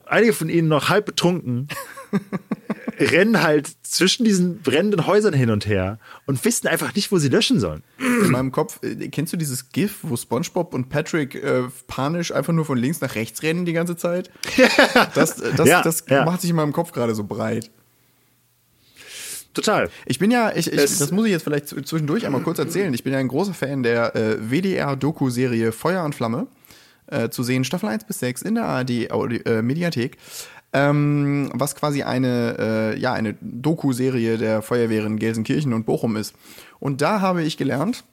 einige 0.07 0.33
von 0.33 0.49
ihnen 0.49 0.69
noch 0.69 0.91
halb 0.91 1.07
betrunken, 1.07 1.69
rennen 3.03 3.43
halt 3.43 3.71
zwischen 3.83 4.25
diesen 4.25 4.63
brennenden 4.63 5.07
Häusern 5.07 5.35
hin 5.35 5.51
und 5.51 5.67
her 5.67 5.99
und 6.27 6.45
wissen 6.45 6.69
einfach 6.69 6.95
nicht, 6.95 7.13
wo 7.13 7.19
sie 7.19 7.29
löschen 7.29 7.61
sollen. 7.61 7.83
In 7.99 8.31
meinem 8.31 8.53
Kopf, 8.53 8.81
äh, 8.83 9.09
kennst 9.09 9.33
du 9.33 9.37
dieses 9.37 9.71
GIF, 9.71 9.99
wo 10.03 10.17
SpongeBob 10.17 10.75
und 10.75 10.89
Patrick 10.89 11.35
äh, 11.35 11.65
panisch 11.87 12.33
einfach 12.33 12.53
nur 12.53 12.65
von 12.65 12.79
links 12.79 13.01
nach 13.01 13.15
rechts 13.15 13.43
rennen 13.43 13.65
die 13.65 13.73
ganze 13.73 13.97
Zeit? 13.97 14.31
Das, 15.15 15.41
äh, 15.41 15.53
das, 15.57 15.69
Ja, 15.69 15.83
das 15.83 16.05
ja. 16.09 16.25
macht 16.25 16.41
sich 16.41 16.51
in 16.51 16.57
meinem 16.57 16.73
Kopf 16.73 16.93
gerade 16.93 17.15
so 17.15 17.25
breit. 17.25 17.71
total. 19.55 19.91
Ich 20.07 20.19
bin 20.19 20.31
ja, 20.31 20.51
ich, 20.55 20.73
ich, 20.73 20.77
das 20.77 21.11
muss 21.11 21.27
ich 21.27 21.33
jetzt 21.33 21.43
vielleicht 21.45 21.69
zwischendurch 21.69 22.25
einmal 22.25 22.43
kurz 22.43 22.59
erzählen. 22.59 22.93
Ich 22.95 23.05
bin 23.05 23.13
ja 23.13 23.19
ein 23.19 23.29
großer 23.29 23.55
Fan 23.55 23.83
der 23.83 24.15
äh, 24.17 24.51
WDR-Doku-Serie 24.51 25.73
Feuer 25.73 26.05
und 26.05 26.15
Flamme. 26.15 26.47
Äh, 27.09 27.29
zu 27.29 27.43
sehen, 27.43 27.65
Staffel 27.65 27.91
1 27.91 28.05
bis 28.05 28.21
6 28.21 28.43
in 28.43 28.55
der 28.55 28.65
ARD-Mediathek. 28.65 30.17
Ähm, 30.73 31.51
was 31.55 31.75
quasi 31.75 32.03
eine, 32.03 32.57
äh, 32.59 32.99
ja, 32.99 33.13
eine 33.13 33.35
Doku-Serie 33.41 34.39
der 34.39 34.63
Feuerwehren 34.63 35.19
Gelsenkirchen 35.19 35.73
und 35.73 35.85
Bochum 35.85 36.17
ist. 36.17 36.35
Und 36.81 37.03
da 37.03 37.21
habe 37.21 37.43
ich 37.43 37.57
gelernt, 37.57 38.05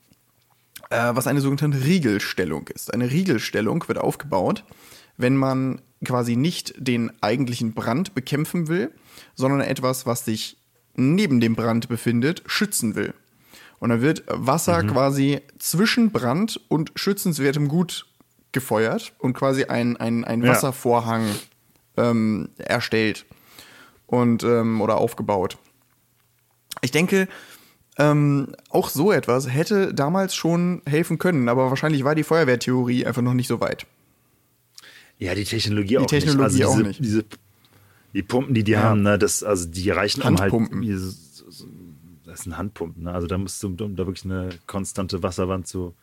äh, 0.90 1.12
was 1.14 1.28
eine 1.28 1.42
sogenannte 1.42 1.84
Riegelstellung 1.84 2.68
ist. 2.68 2.94
Eine 2.94 3.10
Riegelstellung 3.12 3.88
wird 3.88 3.98
aufgebaut, 3.98 4.64
wenn 5.18 5.38
man 5.38 5.82
quasi 6.04 6.36
nicht 6.36 6.74
den 6.78 7.12
eigentlichen 7.22 7.74
Brand 7.74 8.16
bekämpfen 8.16 8.68
will, 8.68 8.92
sondern 9.36 9.62
etwas, 9.62 10.06
was 10.06 10.26
sich 10.26 10.58
neben 10.96 11.40
dem 11.40 11.56
Brand 11.56 11.88
befindet, 11.90 12.44
schützen 12.46 12.96
will. 12.96 13.14
Und 13.80 13.90
dann 13.90 14.02
wird 14.02 14.24
Wasser 14.28 14.84
quasi 14.84 15.40
zwischen 15.58 16.12
Brand 16.12 16.60
und 16.68 16.92
schützenswertem 16.96 17.70
Gut 17.70 18.06
gefeuert 18.52 19.14
und 19.20 19.34
quasi 19.34 19.66
ein, 19.66 19.96
ein, 19.98 20.26
ein. 20.26 20.44
Wasservorhang 20.44 21.24
ähm, 21.98 22.50
erstellt 22.58 23.26
und 24.08 24.44
ähm, 24.44 24.82
oder 24.82 24.98
aufgebaut. 24.98 25.58
Ich 26.82 26.92
denke, 26.92 27.28
ähm, 27.98 28.54
auch 28.70 28.90
so 28.90 29.12
etwas 29.12 29.50
hätte 29.52 29.94
damals 29.94 30.34
schon 30.36 30.82
helfen 30.86 31.18
können, 31.18 31.50
aber 31.50 31.70
wahrscheinlich 31.70 32.04
war 32.04 32.16
die 32.16 32.24
Feuerwehrtheorie 32.24 33.06
einfach 33.06 33.22
noch 33.22 33.34
nicht 33.34 33.48
so 33.48 33.60
weit. 33.60 33.86
Ja, 35.18 35.36
die 35.36 35.44
Technologie 35.44 35.98
auch 35.98 36.06
Technologie 36.06 36.56
nicht. 36.56 36.66
auch 36.66 36.76
diese, 36.78 36.88
nicht. 36.88 37.04
Diese, 37.04 37.26
die 38.14 38.24
Pumpen, 38.24 38.54
die 38.56 38.64
die 38.64 38.78
haben, 38.78 39.02
ne, 39.02 39.20
das, 39.20 39.44
also 39.44 39.68
die 39.68 39.90
reichen 39.90 40.22
um 40.22 40.28
halt. 40.40 40.40
Handpumpen. 40.54 40.98
so- 40.98 41.66
Das 42.26 42.44
sind 42.44 42.58
Handpumpen, 42.58 43.04
ne? 43.04 43.12
Also 43.12 43.28
da 43.28 43.38
musst 43.38 43.62
du, 43.62 43.70
da 43.70 43.98
wirklich 43.98 44.24
eine 44.24 44.50
konstante 44.66 45.22
Wasserwand 45.22 45.68
zu 45.68 45.94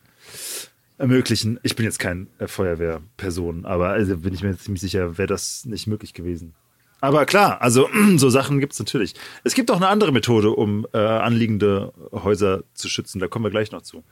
ermöglichen. 0.98 1.58
Ich 1.62 1.76
bin 1.76 1.84
jetzt 1.84 1.98
kein 1.98 2.28
äh, 2.38 2.46
Feuerwehrperson, 2.46 3.64
aber 3.64 3.90
also 3.90 4.16
bin 4.18 4.34
ich 4.34 4.42
mir 4.42 4.56
ziemlich 4.56 4.80
sicher, 4.80 5.18
wäre 5.18 5.28
das 5.28 5.64
nicht 5.64 5.86
möglich 5.86 6.14
gewesen. 6.14 6.54
Aber 7.00 7.26
klar, 7.26 7.60
also 7.60 7.88
so 8.16 8.30
Sachen 8.30 8.60
gibt 8.60 8.72
es 8.72 8.78
natürlich. 8.78 9.14
Es 9.44 9.54
gibt 9.54 9.70
auch 9.70 9.76
eine 9.76 9.88
andere 9.88 10.12
Methode, 10.12 10.50
um 10.50 10.86
äh, 10.92 10.98
anliegende 10.98 11.92
Häuser 12.12 12.64
zu 12.74 12.88
schützen. 12.88 13.18
Da 13.18 13.28
kommen 13.28 13.44
wir 13.44 13.50
gleich 13.50 13.72
noch 13.72 13.82
zu. 13.82 14.02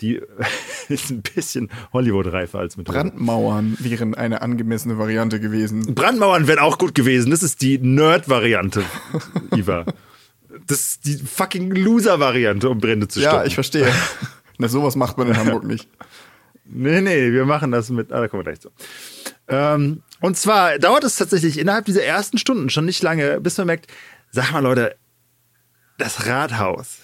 Die 0.00 0.20
ist 0.88 1.10
ein 1.10 1.22
bisschen 1.22 1.70
Hollywood-reifer 1.92 2.58
als 2.58 2.76
Methode. 2.76 2.98
Brandmauern 2.98 3.76
wären 3.80 4.14
eine 4.14 4.42
angemessene 4.42 4.98
Variante 4.98 5.40
gewesen. 5.40 5.94
Brandmauern 5.94 6.46
wären 6.46 6.60
auch 6.60 6.78
gut 6.78 6.94
gewesen. 6.94 7.30
Das 7.30 7.42
ist 7.42 7.60
die 7.60 7.78
Nerd-Variante, 7.78 8.84
Iva. 9.54 9.84
Das 10.66 10.80
ist 10.80 11.06
die 11.06 11.16
fucking 11.16 11.70
Loser-Variante, 11.70 12.68
um 12.68 12.78
Brände 12.78 13.08
zu 13.08 13.20
stoppen. 13.20 13.38
Ja, 13.38 13.44
ich 13.44 13.54
verstehe. 13.54 13.92
Na, 14.58 14.68
sowas 14.68 14.94
macht 14.96 15.16
man 15.16 15.28
in 15.28 15.36
Hamburg 15.36 15.64
nicht. 15.64 15.88
Nee, 16.72 17.00
nee, 17.00 17.32
wir 17.32 17.44
machen 17.46 17.72
das 17.72 17.90
mit. 17.90 18.12
Ah, 18.12 18.20
da 18.20 18.28
kommen 18.28 18.40
wir 18.40 18.52
gleich 18.52 18.60
zu. 18.60 18.70
Ähm, 19.48 20.02
und 20.20 20.36
zwar 20.36 20.78
dauert 20.78 21.02
es 21.04 21.16
tatsächlich 21.16 21.58
innerhalb 21.58 21.84
dieser 21.86 22.04
ersten 22.04 22.38
Stunden 22.38 22.70
schon 22.70 22.84
nicht 22.84 23.02
lange, 23.02 23.40
bis 23.40 23.58
man 23.58 23.66
merkt, 23.66 23.90
sag 24.30 24.52
mal, 24.52 24.60
Leute, 24.60 24.96
das 25.98 26.26
Rathaus 26.26 26.98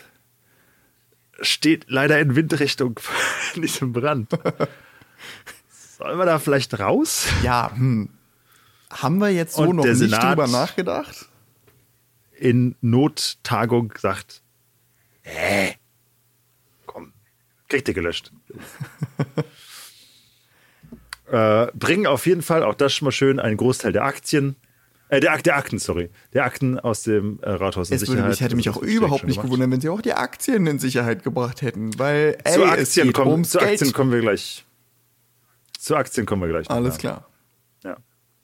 steht 1.40 1.86
leider 1.88 2.18
in 2.20 2.36
Windrichtung 2.36 2.98
von 3.52 3.62
diesem 3.62 3.92
Brand. 3.92 4.30
Sollen 5.98 6.18
wir 6.18 6.26
da 6.26 6.38
vielleicht 6.38 6.78
raus? 6.78 7.26
Ja, 7.42 7.72
hm. 7.74 8.10
Haben 8.90 9.18
wir 9.18 9.30
jetzt 9.30 9.56
so 9.56 9.62
Und 9.62 9.76
noch 9.76 9.84
nicht 9.84 9.96
Senat- 9.96 10.22
drüber 10.32 10.46
nachgedacht? 10.46 11.26
in 12.38 12.76
Nottagung 12.82 13.94
sagt, 13.98 14.42
äh, 15.24 15.72
komm, 16.84 17.14
kriegt 17.68 17.88
ihr 17.88 17.94
gelöscht. 17.94 18.30
äh, 21.30 21.66
bringen 21.74 22.06
auf 22.06 22.26
jeden 22.26 22.42
Fall, 22.42 22.62
auch 22.62 22.74
das 22.74 22.92
schon 22.92 23.06
mal 23.06 23.12
schön, 23.12 23.40
einen 23.40 23.56
Großteil 23.56 23.92
der 23.92 24.04
Aktien, 24.04 24.56
äh, 25.08 25.20
der, 25.20 25.38
der 25.38 25.56
Akten, 25.56 25.78
sorry, 25.78 26.10
der 26.32 26.44
Akten 26.44 26.80
aus 26.80 27.02
dem 27.02 27.38
äh, 27.42 27.50
Rathaus 27.50 27.90
in 27.90 27.96
Es 27.96 28.02
würde 28.02 28.12
Sicherheit. 28.12 28.30
mich, 28.30 28.40
hätte 28.40 28.56
mich 28.56 28.70
auch 28.70 28.82
überhaupt 28.82 29.24
nicht 29.24 29.36
gemacht. 29.36 29.46
gewundert, 29.46 29.70
wenn 29.70 29.80
sie 29.80 29.88
auch 29.88 30.00
die 30.00 30.14
Aktien 30.14 30.66
in 30.66 30.78
Sicherheit 30.78 31.22
gebracht 31.22 31.62
hätten, 31.62 31.98
weil 31.98 32.36
ey, 32.44 32.54
Zu 32.54 32.64
Aktien, 32.64 33.12
kommen, 33.12 33.44
zu 33.44 33.58
Geld. 33.58 33.72
Aktien 33.72 33.92
kommen 33.92 34.12
wir 34.12 34.20
gleich. 34.20 34.64
Zu 35.78 35.94
Aktien 35.94 36.26
kommen 36.26 36.42
wir 36.42 36.48
gleich. 36.48 36.68
Alles 36.68 36.98
klar. 36.98 37.28
Ja. 37.84 37.96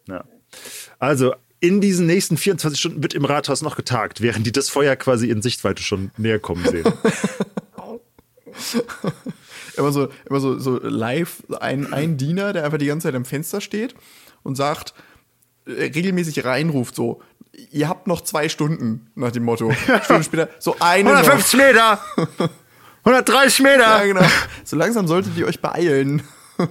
ja. 0.07 0.25
Also, 1.01 1.35
in 1.59 1.81
diesen 1.81 2.07
nächsten 2.07 2.37
24 2.37 2.79
Stunden 2.79 3.03
wird 3.03 3.15
im 3.15 3.25
Rathaus 3.25 3.63
noch 3.63 3.77
getagt, 3.77 4.21
während 4.21 4.47
die 4.47 4.53
das 4.53 4.69
Feuer 4.69 4.95
quasi 4.95 5.31
in 5.31 5.43
Sichtweite 5.43 5.83
schon 5.83 6.13
näher 6.17 6.39
kommen 6.39 6.65
sehen. 6.65 6.85
Immer 9.77 9.93
so, 9.93 10.09
immer 10.29 10.41
so, 10.41 10.59
so 10.59 10.79
live 10.79 11.43
ein, 11.61 11.93
ein 11.93 12.17
Diener, 12.17 12.53
der 12.53 12.65
einfach 12.65 12.79
die 12.79 12.87
ganze 12.87 13.09
Zeit 13.09 13.15
am 13.15 13.25
Fenster 13.25 13.61
steht 13.61 13.95
und 14.43 14.57
sagt, 14.57 14.95
äh, 15.67 15.85
regelmäßig 15.85 16.45
reinruft 16.45 16.95
so, 16.95 17.23
ihr 17.71 17.89
habt 17.89 18.07
noch 18.07 18.21
zwei 18.21 18.49
Stunden, 18.49 19.11
nach 19.15 19.33
dem 19.33 19.45
Motto. 19.45 19.73
Stunden 20.05 20.25
später, 20.25 20.49
so 20.59 20.77
eine 20.81 21.11
noch. 21.11 21.19
150 21.19 21.61
Meter! 21.61 22.01
130 23.05 23.61
Meter! 23.61 23.79
Ja, 23.79 24.05
genau. 24.05 24.25
So 24.65 24.77
langsam 24.77 25.07
solltet 25.09 25.37
ihr 25.37 25.47
euch 25.47 25.61
beeilen. 25.61 26.23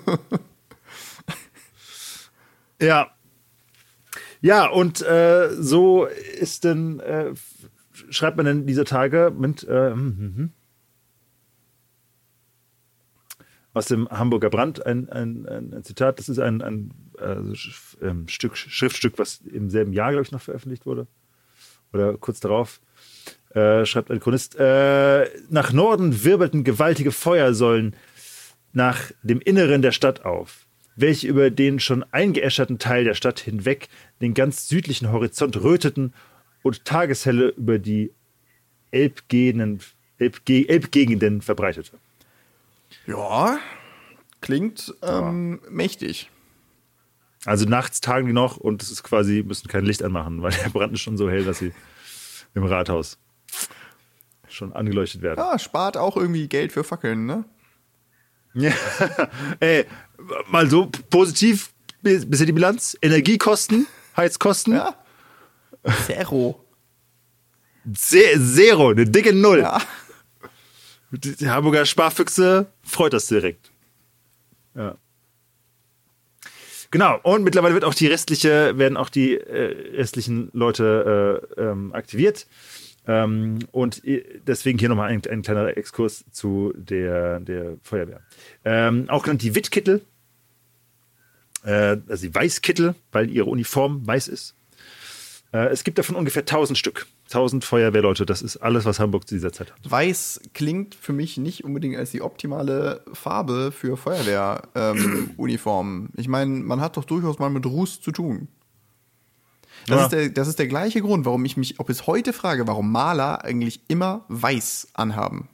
Ja. 2.81 3.11
Ja, 4.41 4.67
und 4.67 5.01
äh, 5.03 5.49
so 5.51 6.05
ist 6.05 6.65
dann, 6.65 6.99
äh, 6.99 7.33
schreibt 8.09 8.37
man 8.37 8.45
dann 8.47 8.65
diese 8.65 8.85
Tage 8.85 9.31
mit 9.35 9.63
äh, 9.63 9.91
hm, 9.91 10.17
hm, 10.17 10.35
hm. 10.35 10.53
Aus 13.73 13.85
dem 13.85 14.09
Hamburger 14.09 14.49
Brand 14.49 14.85
ein, 14.85 15.09
ein, 15.09 15.47
ein, 15.47 15.73
ein 15.73 15.83
Zitat. 15.83 16.19
Das 16.19 16.29
ist 16.29 16.39
ein, 16.39 16.61
ein 16.61 16.91
ähm, 17.21 18.27
Stück, 18.27 18.57
Schriftstück, 18.57 19.17
was 19.17 19.41
im 19.41 19.69
selben 19.69 19.93
Jahr, 19.93 20.11
glaube 20.11 20.23
ich, 20.23 20.31
noch 20.31 20.41
veröffentlicht 20.41 20.85
wurde. 20.85 21.07
Oder 21.93 22.17
kurz 22.17 22.39
darauf. 22.39 22.81
Äh, 23.53 23.85
schreibt 23.85 24.11
ein 24.11 24.19
Chronist, 24.19 24.55
äh, 24.55 25.27
nach 25.49 25.73
Norden 25.73 26.23
wirbelten 26.23 26.63
gewaltige 26.63 27.11
Feuersäulen 27.11 27.95
nach 28.71 29.11
dem 29.23 29.41
Inneren 29.41 29.81
der 29.81 29.91
Stadt 29.91 30.23
auf, 30.23 30.67
welche 30.95 31.27
über 31.27 31.49
den 31.49 31.79
schon 31.81 32.05
eingeäscherten 32.11 32.79
Teil 32.79 33.03
der 33.03 33.13
Stadt 33.13 33.41
hinweg 33.41 33.89
den 34.21 34.33
ganz 34.33 34.69
südlichen 34.69 35.11
Horizont 35.11 35.61
röteten 35.61 36.13
und 36.63 36.85
Tageshelle 36.85 37.49
über 37.49 37.77
die 37.77 38.13
Elbgegenden, 38.91 39.79
Elbge 40.17 40.69
Elbgegenden 40.69 41.41
verbreitete. 41.41 41.97
Ja, 43.07 43.59
klingt 44.41 44.93
ähm, 45.01 45.59
mächtig. 45.69 46.29
Also 47.45 47.65
nachts 47.67 48.01
tagen 48.01 48.27
die 48.27 48.33
noch 48.33 48.57
und 48.57 48.83
es 48.83 48.91
ist 48.91 49.03
quasi, 49.03 49.43
müssen 49.45 49.67
kein 49.67 49.85
Licht 49.85 50.03
anmachen, 50.03 50.41
weil 50.41 50.51
der 50.51 50.69
Brand 50.69 50.93
ist 50.93 51.01
schon 51.01 51.17
so 51.17 51.29
hell, 51.29 51.43
dass 51.43 51.57
sie 51.59 51.73
im 52.53 52.63
Rathaus 52.65 53.17
schon 54.47 54.73
angeleuchtet 54.73 55.21
werden. 55.21 55.39
Ja, 55.39 55.57
spart 55.57 55.97
auch 55.97 56.17
irgendwie 56.17 56.47
Geld 56.47 56.71
für 56.71 56.83
Fackeln, 56.83 57.25
ne? 57.25 57.45
Ja. 58.53 58.73
Ey, 59.59 59.85
mal 60.49 60.69
so 60.69 60.91
positiv 61.09 61.71
bis- 62.01 62.29
bisher 62.29 62.45
die 62.45 62.51
Bilanz. 62.51 62.97
Energiekosten, 63.01 63.87
Heizkosten, 64.17 64.73
Ja. 64.73 64.95
Zero. 66.05 66.63
ze- 67.93 68.39
Zero, 68.53 68.89
eine 68.89 69.05
dicke 69.05 69.33
Null. 69.33 69.59
Ja. 69.61 69.81
Die 71.11 71.49
Hamburger 71.49 71.85
Sparfüchse 71.85 72.67
freut 72.83 73.13
das 73.13 73.27
direkt. 73.27 73.71
Ja. 74.75 74.97
Genau, 76.89 77.19
und 77.23 77.43
mittlerweile 77.43 77.73
wird 77.73 77.85
auch 77.85 77.93
die 77.93 78.07
restliche, 78.07 78.77
werden 78.77 78.97
auch 78.97 79.09
die 79.09 79.37
äh, 79.37 79.95
restlichen 79.95 80.49
Leute 80.53 81.47
äh, 81.57 81.61
ähm, 81.61 81.93
aktiviert. 81.93 82.47
Ähm, 83.07 83.59
und 83.71 84.05
äh, 84.05 84.23
deswegen 84.45 84.77
hier 84.77 84.89
nochmal 84.89 85.09
ein, 85.09 85.21
ein 85.29 85.41
kleiner 85.41 85.75
Exkurs 85.75 86.25
zu 86.31 86.73
der, 86.75 87.39
der 87.39 87.77
Feuerwehr. 87.83 88.21
Ähm, 88.63 89.09
auch 89.09 89.23
genannt 89.23 89.41
die 89.41 89.55
Wittkittel, 89.55 90.01
äh, 91.63 91.97
also 92.07 92.27
die 92.27 92.35
Weißkittel, 92.35 92.95
weil 93.11 93.29
ihre 93.29 93.49
Uniform 93.49 94.05
weiß 94.05 94.27
ist. 94.27 94.55
Äh, 95.53 95.67
es 95.67 95.83
gibt 95.83 95.97
davon 95.97 96.15
ungefähr 96.15 96.43
1000 96.43 96.77
Stück. 96.77 97.07
1000 97.33 97.63
Feuerwehrleute, 97.63 98.25
das 98.25 98.41
ist 98.41 98.57
alles, 98.57 98.85
was 98.85 98.99
Hamburg 98.99 99.27
zu 99.27 99.35
dieser 99.35 99.53
Zeit 99.53 99.71
hat. 99.71 99.79
Weiß 99.89 100.41
klingt 100.53 100.95
für 100.95 101.13
mich 101.13 101.37
nicht 101.37 101.63
unbedingt 101.63 101.95
als 101.97 102.11
die 102.11 102.21
optimale 102.21 103.03
Farbe 103.13 103.71
für 103.71 103.95
Feuerwehruniformen. 103.97 106.09
ich 106.17 106.27
meine, 106.27 106.51
man 106.51 106.81
hat 106.81 106.97
doch 106.97 107.05
durchaus 107.05 107.39
mal 107.39 107.49
mit 107.49 107.65
Ruß 107.65 108.01
zu 108.01 108.11
tun. 108.11 108.47
Das, 109.87 109.97
Ja. 109.97 110.03
ist 110.03 110.11
der, 110.11 110.29
das 110.29 110.47
ist 110.47 110.59
der 110.59 110.67
gleiche 110.67 111.01
Grund, 111.01 111.25
warum 111.25 111.43
ich 111.45 111.57
mich 111.57 111.79
auch 111.79 111.85
bis 111.85 112.05
heute 112.05 112.33
frage, 112.33 112.67
warum 112.67 112.91
Maler 112.91 113.43
eigentlich 113.43 113.81
immer 113.87 114.25
weiß 114.27 114.89
anhaben. 114.93 115.47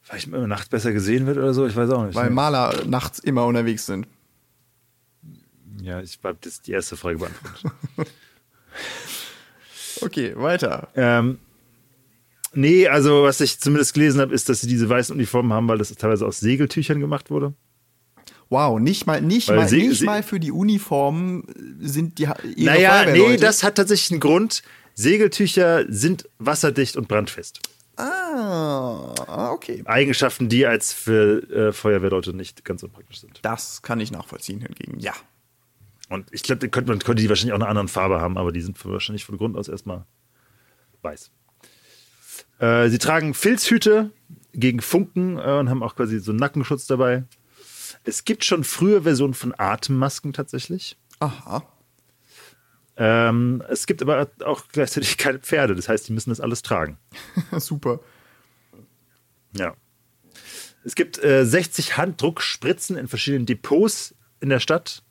Vielleicht 0.00 0.26
immer 0.26 0.46
nachts 0.46 0.68
besser 0.68 0.92
gesehen 0.92 1.26
wird 1.26 1.38
oder 1.38 1.54
so, 1.54 1.66
ich 1.66 1.76
weiß 1.76 1.90
auch 1.90 2.04
nicht. 2.06 2.14
Weil 2.14 2.30
Maler 2.30 2.84
nachts 2.86 3.18
immer 3.18 3.46
unterwegs 3.46 3.86
sind. 3.86 4.06
ja, 5.80 6.00
ich 6.00 6.18
habe 6.22 6.38
die 6.66 6.72
erste 6.72 6.96
Frage 6.96 7.18
beantwortet. 7.18 7.72
Okay, 10.00 10.32
weiter. 10.36 10.88
Ähm, 10.96 11.38
nee, 12.54 12.88
also 12.88 13.22
was 13.24 13.40
ich 13.40 13.60
zumindest 13.60 13.94
gelesen 13.94 14.20
habe, 14.20 14.34
ist, 14.34 14.48
dass 14.48 14.60
sie 14.60 14.66
diese 14.66 14.88
weißen 14.88 15.14
Uniformen 15.14 15.52
haben, 15.52 15.68
weil 15.68 15.78
das 15.78 15.90
teilweise 15.94 16.26
aus 16.26 16.40
Segeltüchern 16.40 17.00
gemacht 17.00 17.30
wurde. 17.30 17.54
Wow, 18.48 18.78
nicht 18.80 19.06
mal, 19.06 19.22
nicht 19.22 19.48
Weil 19.48 19.56
mal, 19.56 19.68
sie- 19.68 19.86
nicht 19.88 20.00
sie- 20.00 20.04
mal 20.04 20.22
für 20.22 20.38
die 20.38 20.52
Uniform 20.52 21.44
sind 21.80 22.18
die 22.18 22.24
ihre 22.24 22.36
Naja, 22.74 23.06
nee, 23.10 23.36
das 23.36 23.62
hat 23.62 23.76
tatsächlich 23.76 24.10
einen 24.10 24.20
Grund. 24.20 24.62
Segeltücher 24.94 25.84
sind 25.88 26.28
wasserdicht 26.38 26.96
und 26.96 27.08
brandfest. 27.08 27.60
Ah, 27.96 29.14
ah, 29.26 29.50
okay. 29.52 29.82
Eigenschaften, 29.86 30.48
die 30.50 30.66
als 30.66 30.92
für 30.92 31.42
äh, 31.50 31.72
Feuerwehrleute 31.72 32.34
nicht 32.34 32.64
ganz 32.64 32.82
unpraktisch 32.82 33.20
sind. 33.20 33.38
Das 33.42 33.80
kann 33.82 34.00
ich 34.00 34.10
nachvollziehen 34.10 34.60
hingegen. 34.60 34.98
Ja. 34.98 35.12
Und 36.08 36.28
ich 36.32 36.42
glaube, 36.42 36.68
könnte, 36.68 36.90
man 36.90 36.98
könnte 36.98 37.22
die 37.22 37.28
wahrscheinlich 37.28 37.52
auch 37.52 37.60
eine 37.60 37.68
andere 37.68 37.88
Farbe 37.88 38.20
haben, 38.20 38.36
aber 38.36 38.52
die 38.52 38.60
sind 38.60 38.82
wahrscheinlich 38.84 39.24
von 39.24 39.38
Grund 39.38 39.56
aus 39.56 39.68
erstmal 39.68 40.04
weiß. 41.02 41.30
Äh, 42.58 42.88
sie 42.88 42.98
tragen 42.98 43.34
Filzhüte 43.34 44.10
gegen 44.52 44.80
Funken 44.80 45.38
äh, 45.38 45.58
und 45.58 45.70
haben 45.70 45.82
auch 45.82 45.96
quasi 45.96 46.18
so 46.20 46.32
einen 46.32 46.38
Nackenschutz 46.38 46.86
dabei. 46.86 47.24
Es 48.04 48.24
gibt 48.24 48.44
schon 48.44 48.64
frühe 48.64 49.02
Versionen 49.02 49.34
von 49.34 49.54
Atemmasken 49.56 50.32
tatsächlich. 50.32 50.96
Aha. 51.20 51.62
Ähm, 52.96 53.62
es 53.68 53.86
gibt 53.86 54.02
aber 54.02 54.30
auch 54.44 54.68
gleichzeitig 54.68 55.16
keine 55.16 55.38
Pferde, 55.38 55.74
das 55.74 55.88
heißt, 55.88 56.08
die 56.08 56.12
müssen 56.12 56.30
das 56.30 56.40
alles 56.40 56.62
tragen. 56.62 56.98
Super. 57.58 58.00
Ja. 59.56 59.74
Es 60.84 60.94
gibt 60.94 61.22
äh, 61.22 61.44
60 61.46 61.96
Handdruckspritzen 61.96 62.96
in 62.96 63.08
verschiedenen 63.08 63.46
Depots 63.46 64.14
in 64.40 64.48
der 64.48 64.60
Stadt. 64.60 65.02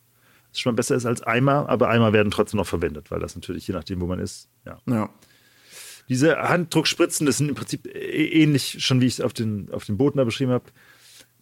Was 0.52 0.60
schon 0.60 0.74
mal 0.74 0.76
besser 0.76 0.96
ist 0.96 1.06
als 1.06 1.22
Eimer, 1.22 1.70
aber 1.70 1.90
Eimer 1.90 2.14
werden 2.14 2.32
trotzdem 2.32 2.58
noch 2.58 2.68
verwendet, 2.68 3.10
weil 3.10 3.20
das 3.20 3.36
natürlich 3.36 3.68
je 3.68 3.74
nachdem, 3.74 4.02
wo 4.02 4.06
man 4.06 4.20
ist. 4.20 4.50
Ja. 4.66 4.78
Ja. 4.86 5.10
Diese 6.10 6.38
Handdruckspritzen, 6.38 7.26
das 7.26 7.38
sind 7.38 7.50
im 7.50 7.56
Prinzip 7.56 7.88
äh, 7.88 8.28
ähnlich, 8.42 8.84
schon 8.84 9.00
wie 9.02 9.06
ich 9.06 9.14
es 9.14 9.22
auf 9.22 9.34
den, 9.34 9.72
auf 9.72 9.86
den 9.86 9.98
Booten 9.98 10.18
da 10.18 10.26
beschrieben 10.26 10.52
habe. 10.52 10.66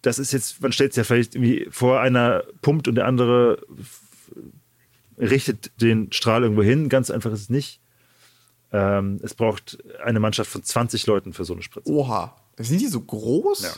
Das 0.01 0.19
ist 0.19 0.31
jetzt, 0.31 0.61
man 0.61 0.71
stellt 0.71 0.91
es 0.91 0.97
ja 0.97 1.03
vielleicht 1.03 1.35
irgendwie 1.35 1.67
vor, 1.71 1.99
einer 1.99 2.43
pumpt 2.61 2.87
und 2.87 2.95
der 2.95 3.05
andere 3.05 3.65
richtet 5.17 5.71
den 5.81 6.11
Strahl 6.11 6.43
irgendwo 6.43 6.63
hin. 6.63 6.87
Ganz 6.87 7.11
einfach 7.11 7.31
ist 7.31 7.41
es 7.41 7.49
nicht. 7.49 7.81
Ähm, 8.71 9.19
es 9.23 9.33
braucht 9.33 9.79
eine 10.03 10.19
Mannschaft 10.19 10.49
von 10.49 10.63
20 10.63 11.05
Leuten 11.07 11.33
für 11.33 11.43
so 11.43 11.53
eine 11.53 11.63
Spritze. 11.63 11.91
Oha. 11.91 12.35
Sind 12.57 12.81
die 12.81 12.87
so 12.87 13.01
groß? 13.01 13.61
Ja. 13.63 13.73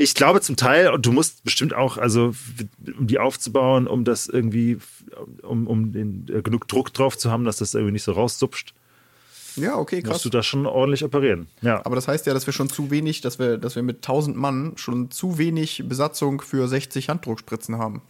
Ich 0.00 0.14
glaube 0.14 0.40
zum 0.40 0.54
Teil, 0.54 0.90
und 0.90 1.04
du 1.06 1.10
musst 1.10 1.42
bestimmt 1.42 1.74
auch, 1.74 1.98
also 1.98 2.32
um 2.98 3.06
die 3.08 3.18
aufzubauen, 3.18 3.88
um 3.88 4.04
das 4.04 4.28
irgendwie, 4.28 4.78
um, 5.42 5.66
um 5.66 5.90
den, 5.92 6.24
äh, 6.32 6.40
genug 6.40 6.68
Druck 6.68 6.94
drauf 6.94 7.18
zu 7.18 7.32
haben, 7.32 7.44
dass 7.44 7.56
das 7.56 7.74
irgendwie 7.74 7.92
nicht 7.94 8.04
so 8.04 8.12
raussupscht, 8.12 8.74
Ja, 9.56 9.74
okay, 9.76 10.00
krass. 10.02 10.12
musst 10.12 10.24
du 10.24 10.28
da 10.30 10.44
schon 10.44 10.66
ordentlich 10.66 11.02
operieren. 11.02 11.48
Ja. 11.62 11.84
Aber 11.84 11.96
das 11.96 12.06
heißt 12.06 12.26
ja, 12.26 12.32
dass 12.32 12.46
wir 12.46 12.52
schon 12.52 12.68
zu 12.70 12.92
wenig, 12.92 13.22
dass 13.22 13.40
wir, 13.40 13.58
dass 13.58 13.74
wir 13.74 13.82
mit 13.82 13.96
1000 13.96 14.36
Mann 14.36 14.74
schon 14.76 15.10
zu 15.10 15.36
wenig 15.36 15.82
Besatzung 15.88 16.42
für 16.42 16.68
60 16.68 17.08
Handdruckspritzen 17.08 17.78
haben. 17.78 18.02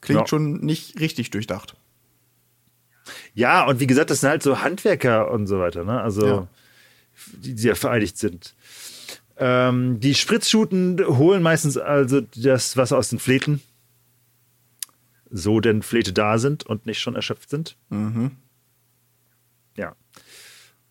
Klingt 0.00 0.20
Ja. 0.20 0.26
schon 0.28 0.60
nicht 0.60 1.00
richtig 1.00 1.30
durchdacht. 1.30 1.74
ja, 3.34 3.66
und 3.66 3.80
wie 3.80 3.88
gesagt, 3.88 4.10
das 4.10 4.20
sind 4.20 4.30
halt 4.30 4.44
so 4.44 4.60
Handwerker 4.62 5.28
und 5.32 5.48
so 5.48 5.58
weiter, 5.58 5.82
ne? 5.84 6.00
Also, 6.00 6.26
Ja. 6.26 6.46
die, 7.32 7.54
die 7.56 7.66
ja 7.66 7.74
vereidigt 7.74 8.16
sind. 8.16 8.54
Ähm, 9.36 10.00
die 10.00 10.14
Spritzschuten 10.14 10.98
holen 11.06 11.42
meistens 11.42 11.76
also 11.76 12.20
das 12.20 12.76
Wasser 12.76 12.98
aus 12.98 13.08
den 13.08 13.18
Fleten. 13.18 13.62
So 15.30 15.60
denn 15.60 15.82
Flete 15.82 16.12
da 16.12 16.38
sind 16.38 16.66
und 16.66 16.84
nicht 16.86 17.00
schon 17.00 17.16
erschöpft 17.16 17.48
sind. 17.50 17.76
Ja. 19.76 19.96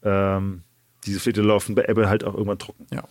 Ähm, 0.04 0.64
diese 1.06 1.20
Flete 1.20 1.42
laufen 1.42 1.76
bei 1.76 1.86
Ebbe 1.86 2.10
halt 2.10 2.24
auch 2.24 2.34
irgendwann 2.34 2.60
trocken. 2.60 2.88
Ja. 2.92 3.08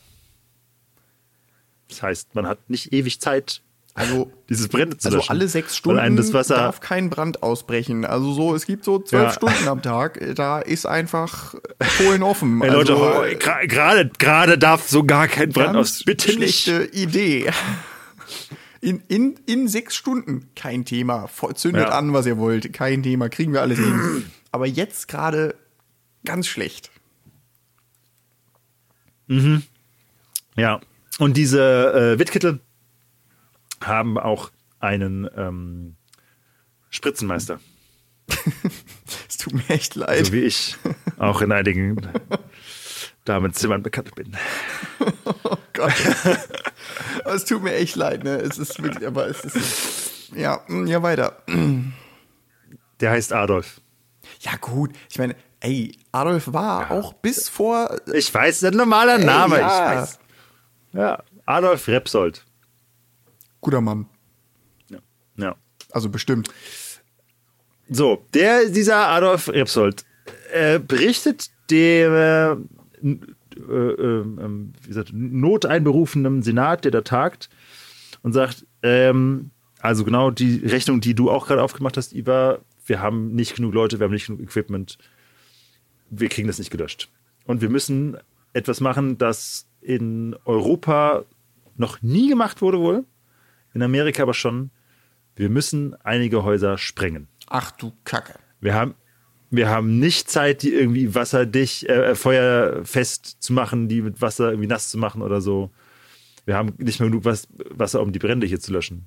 Das 1.89 2.03
heißt, 2.03 2.35
man 2.35 2.47
hat 2.47 2.71
nicht 2.71 2.93
ewig 2.93 3.21
Zeit, 3.21 3.63
Also, 3.95 4.31
dieses 4.49 4.69
Brände 4.69 4.97
zu 4.97 5.09
also 5.09 5.19
löschen. 5.19 5.31
alle 5.31 5.49
sechs 5.49 5.77
Stunden 5.77 5.99
einem 5.99 6.17
das 6.17 6.33
Wasser, 6.33 6.57
darf 6.57 6.81
kein 6.81 7.11
Brand 7.11 7.43
ausbrechen. 7.43 8.05
Also 8.05 8.33
so, 8.33 8.55
es 8.55 8.65
gibt 8.67 8.85
so 8.85 8.99
zwölf 9.01 9.25
Ja. 9.25 9.33
Stunden 9.33 9.69
am 9.69 9.83
Tag. 9.83 10.21
Da 10.37 10.61
ist 10.61 10.87
einfach 10.87 11.55
Kohlen 11.99 12.23
offen. 12.23 12.63
Ey, 12.63 12.71
Leute, 12.71 12.95
also, 12.95 13.23
gra- 13.23 13.67
gerade 13.67 14.11
gerade 14.19 14.59
darf 14.59 14.89
so 14.89 15.03
gar 15.05 15.27
kein 15.29 15.51
Brand 15.51 15.77
aus. 15.77 16.05
Bitte 16.05 16.39
nicht. 16.39 16.63
schlechte 16.65 16.85
Idee. 16.97 17.51
In, 18.81 19.03
in, 19.09 19.35
in 19.47 19.69
sechs 19.69 19.95
Stunden 19.95 20.49
kein 20.57 20.85
Thema. 20.85 21.29
Zündet 21.55 21.89
Ja. 21.89 21.99
an, 21.99 22.13
was 22.15 22.25
ihr 22.27 22.39
wollt. 22.39 22.73
Kein 22.73 23.03
Thema. 23.03 23.29
Kriegen 23.29 23.53
wir 23.53 23.61
alles 23.61 23.79
hin. 23.79 24.25
Aber 24.53 24.67
jetzt 24.67 25.09
gerade 25.09 25.55
ganz 26.25 26.47
schlecht. 26.47 26.91
Ja. 30.57 30.81
Und 31.19 31.37
diese 31.37 32.15
äh, 32.15 32.19
Wittkittel 32.19 32.61
haben 33.83 34.19
auch 34.19 34.51
einen 34.79 35.29
ähm, 35.37 35.97
Spritzenmeister. 36.91 37.61
Es 39.29 39.39
tut 39.39 39.55
mir 39.55 39.69
echt 39.71 39.95
leid. 39.97 40.27
So 40.27 40.33
wie 40.33 40.43
ich 40.43 40.77
auch 41.19 41.41
in 41.41 41.51
einigen 41.51 42.01
Damenzimmern 43.25 43.83
bekannt 43.83 44.15
bin. 44.15 44.37
Gott. 45.73 45.93
es 47.25 47.45
tut 47.45 47.63
mir 47.63 47.75
echt 47.75 47.97
leid, 47.97 48.23
ne? 48.23 48.37
Es 48.37 48.59
ist 48.59 48.83
wirklich, 48.83 49.07
aber 49.07 49.27
es 49.29 49.45
ist. 49.45 50.33
Ja, 50.35 50.63
mm, 50.69 50.87
ja, 50.87 51.03
weiter. 51.03 51.43
Der 53.01 53.11
heißt 53.11 53.33
Adolf. 53.33 53.81
Ja, 54.41 54.53
gut. 54.61 54.93
Ich 55.11 55.19
meine, 55.19 55.35
ey, 55.61 55.97
Adolf 56.13 56.53
war 56.53 56.91
auch 56.91 57.13
bis 57.15 57.49
vor. 57.49 57.97
Ich 58.13 58.33
weiß, 58.33 58.65
ein 58.65 58.75
normaler 58.75 59.19
Name. 59.19 59.59
ja. 59.59 59.67
Ich 59.95 59.99
weiß. 60.01 60.19
Ja, 60.93 61.23
Adolf 61.47 61.89
Repsold. 61.89 62.45
Guter 63.61 63.81
Mann. 63.81 64.07
Ja. 64.89 64.99
ja. 65.37 65.57
Also 65.91 66.09
bestimmt. 66.09 66.49
So, 67.89 68.25
der, 68.35 68.69
dieser 68.69 69.09
Adolf 69.09 69.49
Repsold 69.49 70.05
äh, 70.53 70.79
berichtet 70.79 71.51
dem 71.71 72.13
äh, 72.13 72.53
äh, 73.69 74.21
ähm, 74.21 74.73
wie 74.83 74.89
gesagt, 74.89 75.11
noteinberufenen 75.13 76.43
Senat, 76.43 76.85
der 76.85 76.93
da 76.93 77.01
tagt, 77.03 77.51
und 78.23 78.33
sagt, 78.33 78.67
ähm, 78.83 79.51
also 79.81 80.05
genau 80.05 80.31
die 80.31 80.57
Rechnung, 80.67 81.01
die 81.01 81.15
du 81.15 81.31
auch 81.31 81.47
gerade 81.47 81.63
aufgemacht 81.63 81.97
hast, 81.97 82.13
Iva, 82.13 82.59
wir 82.87 83.01
haben 83.01 83.35
nicht 83.35 83.57
genug 83.57 83.75
Leute, 83.75 83.99
wir 83.99 84.05
haben 84.05 84.13
nicht 84.13 84.27
genug 84.27 84.41
Equipment, 84.41 84.99
wir 86.11 86.29
kriegen 86.29 86.49
das 86.49 86.59
nicht 86.59 86.71
gelöscht. 86.71 87.09
Und 87.47 87.61
wir 87.61 87.71
müssen 87.71 88.17
etwas 88.53 88.81
machen, 88.81 89.19
das 89.19 89.67
in 89.81 90.37
Europa 90.45 91.25
noch 91.77 92.03
nie 92.03 92.29
gemacht 92.29 92.61
wurde 92.63 92.79
wohl, 92.79 93.05
in 93.75 93.83
Amerika 93.83 94.23
aber 94.23 94.35
schon. 94.35 94.71
Wir 95.37 95.49
müssen 95.49 95.95
einige 96.05 96.43
Häuser 96.45 96.77
sprengen. 96.79 97.29
Ach 97.49 97.71
du 97.73 97.93
Kacke. 98.05 98.35
Wir 98.61 98.75
haben, 98.75 98.95
wir 99.51 99.69
haben 99.69 99.99
nicht 99.99 100.31
Zeit, 100.31 100.63
die 100.63 100.73
irgendwie 100.75 101.15
wasserdicht, 101.15 101.85
äh, 101.85 102.15
feuerfest 102.15 103.37
zu 103.43 103.53
machen, 103.53 103.89
die 103.89 104.03
mit 104.03 104.21
Wasser 104.21 104.51
irgendwie 104.51 104.69
nass 104.69 104.91
zu 104.91 104.99
machen 104.99 105.23
oder 105.23 105.41
so. 105.41 105.71
Wir 106.47 106.57
haben 106.57 106.75
nicht 106.79 107.01
mehr 107.01 107.09
genug 107.09 107.25
Was- 107.25 107.49
Wasser, 107.71 108.03
um 108.03 108.13
die 108.13 108.19
Brände 108.19 108.47
hier 108.47 108.61
zu 108.61 108.73
löschen. 108.73 109.07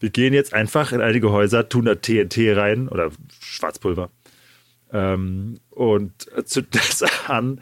Wir 0.00 0.10
gehen 0.10 0.34
jetzt 0.34 0.52
einfach 0.52 0.90
in 0.92 1.00
einige 1.00 1.30
Häuser, 1.30 1.68
tun 1.68 1.84
da 1.84 1.94
TNT 1.94 2.56
rein 2.56 2.88
oder 2.88 3.10
Schwarzpulver 3.40 4.10
ähm, 4.92 5.58
und 5.70 6.12
zünden 6.44 6.70
das 6.90 7.02
an 7.28 7.60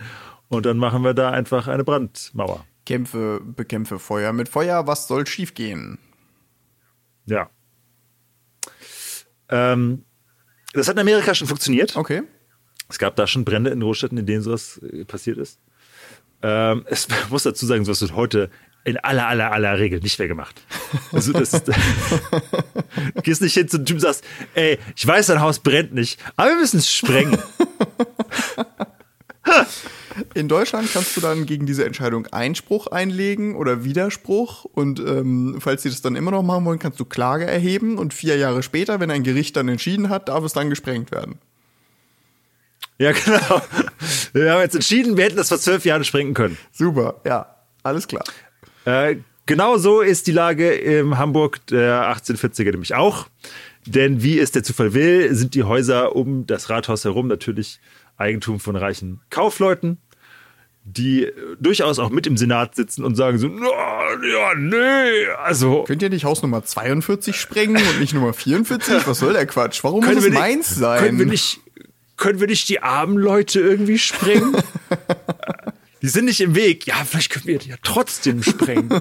und 0.49 0.64
dann 0.66 0.78
machen 0.78 1.03
wir 1.05 1.14
da 1.14 1.31
einfach 1.31 1.68
eine 1.68 1.85
Brandmauer. 1.85 2.64
Kämpfe, 2.87 3.41
bekämpfe 3.45 3.99
Feuer 3.99 4.33
mit 4.33 4.49
Feuer. 4.49 4.87
Was 4.87 5.07
soll 5.07 5.26
schiefgehen? 5.26 5.99
Ja. 7.31 7.49
Ähm, 9.49 10.05
das 10.72 10.89
hat 10.89 10.97
in 10.97 11.01
Amerika 11.01 11.35
schon 11.35 11.49
funktioniert. 11.49 11.97
Okay. 11.97 12.22
Es 12.89 12.99
gab 12.99 13.16
da 13.16 13.26
schon 13.26 13.45
Brände 13.45 13.70
in 13.70 13.81
Großstädten, 13.81 14.18
in 14.18 14.26
denen 14.26 14.43
sowas 14.43 14.81
äh, 14.83 15.05
passiert 15.05 15.39
ist. 15.39 15.61
Ähm, 16.43 16.85
es 16.89 17.09
muss 17.31 17.45
dazu 17.45 17.66
sagen, 17.66 17.85
sowas 17.85 18.01
wird 18.01 18.14
heute 18.14 18.51
in 18.85 18.97
aller, 18.97 19.26
aller, 19.26 19.53
aller 19.53 19.78
Regel 19.78 20.01
nicht 20.01 20.18
mehr 20.18 20.28
gemacht. 20.28 20.62
Also 21.12 21.33
das 21.33 21.51
du 21.51 21.72
gehst 23.22 23.43
nicht 23.43 23.53
hin 23.53 23.68
zu 23.68 23.76
einem 23.76 23.87
Typ 23.87 23.97
und 23.97 24.01
sagst, 24.01 24.24
ey, 24.55 24.78
ich 24.97 25.07
weiß, 25.07 25.26
dein 25.26 25.41
Haus 25.41 25.59
brennt 25.59 25.93
nicht, 25.93 26.18
aber 26.37 26.51
wir 26.51 26.57
müssen 26.57 26.78
es 26.78 26.91
sprengen. 26.91 27.39
In 30.35 30.49
Deutschland 30.49 30.93
kannst 30.93 31.16
du 31.16 31.20
dann 31.20 31.45
gegen 31.47 31.66
diese 31.66 31.85
Entscheidung 31.85 32.26
Einspruch 32.28 32.87
einlegen 32.87 33.57
oder 33.57 33.85
Widerspruch. 33.85 34.64
Und 34.64 35.01
ähm, 35.01 35.57
falls 35.61 35.83
sie 35.83 35.91
das 35.91 36.03
dann 36.03 36.14
immer 36.14 36.31
noch 36.31 36.43
machen 36.43 36.64
wollen, 36.64 36.78
kannst 36.78 37.01
du 37.01 37.05
Klage 37.05 37.47
erheben. 37.47 37.99
Und 37.99 38.14
vier 38.14 38.37
Jahre 38.37 38.62
später, 38.62 39.01
wenn 39.01 39.11
ein 39.11 39.24
Gericht 39.24 39.57
dann 39.57 39.68
entschieden 39.68 40.09
hat, 40.09 40.28
darf 40.28 40.45
es 40.45 40.53
dann 40.53 40.70
gesprengt 40.70 41.11
werden. 41.11 41.39
ja, 42.99 43.12
genau. 43.24 43.62
Wir 44.33 44.53
haben 44.53 44.61
jetzt 44.61 44.76
entschieden, 44.76 45.16
wir 45.16 45.24
hätten 45.24 45.37
das 45.37 45.49
vor 45.49 45.59
zwölf 45.59 45.85
Jahren 45.85 46.05
sprengen 46.05 46.35
können. 46.35 46.57
Super, 46.70 47.20
ja, 47.26 47.57
alles 47.83 48.07
klar. 48.07 48.24
Äh, 48.85 49.16
genau 49.47 49.78
so 49.78 50.01
ist 50.01 50.28
die 50.28 50.33
Lage 50.33 50.70
in 50.70 51.18
Hamburg 51.18 51.66
der 51.66 52.14
1840er 52.16 52.70
nämlich 52.70 52.95
auch. 52.95 53.26
Denn 53.87 54.22
wie 54.22 54.39
es 54.39 54.53
der 54.53 54.62
Zufall 54.62 54.95
will, 54.95 55.35
sind 55.35 55.55
die 55.55 55.64
Häuser 55.64 56.14
um 56.14 56.47
das 56.47 56.70
Rathaus 56.70 57.05
herum 57.05 57.26
natürlich 57.26 57.81
Eigentum 58.16 58.61
von 58.61 58.76
reichen 58.76 59.20
Kaufleuten, 59.31 59.99
die 60.85 61.31
durchaus 61.61 61.99
auch 61.99 62.11
mit 62.11 62.26
im 62.26 62.37
Senat 62.37 62.74
sitzen 62.74 63.05
und 63.05 63.14
sagen 63.14 63.39
so, 63.39 63.49
ja, 63.49 64.55
nee, 64.57 65.26
also. 65.43 65.85
Könnt 65.85 66.03
ihr 66.03 66.11
nicht 66.11 66.24
Haus 66.24 66.43
Nummer 66.43 66.64
42 66.64 67.37
sprengen 67.37 67.76
und 67.76 68.01
nicht 68.01 68.14
Nummer 68.14 68.33
44? 68.33 69.07
Was 69.07 69.18
soll 69.18 69.35
der 69.35 69.47
Quatsch? 69.47 69.85
Warum 69.85 70.05
muss 70.05 70.16
es 70.16 70.24
nicht, 70.24 70.35
meins 70.35 70.74
sein? 70.74 71.01
Können 71.01 71.18
wir 71.18 71.26
nicht, 71.26 71.61
können 72.16 72.41
wir 72.41 72.47
nicht 72.47 72.68
die 72.68 72.83
armen 72.83 73.18
Leute 73.18 73.61
irgendwie 73.61 73.99
sprengen? 73.99 74.57
die 76.03 76.09
sind 76.09 76.24
nicht 76.24 76.41
im 76.41 76.55
Weg. 76.55 76.87
Ja, 76.87 76.97
vielleicht 77.05 77.31
können 77.31 77.47
wir 77.47 77.59
die 77.59 77.70
ja 77.70 77.76
trotzdem 77.83 78.43
sprengen. 78.43 78.89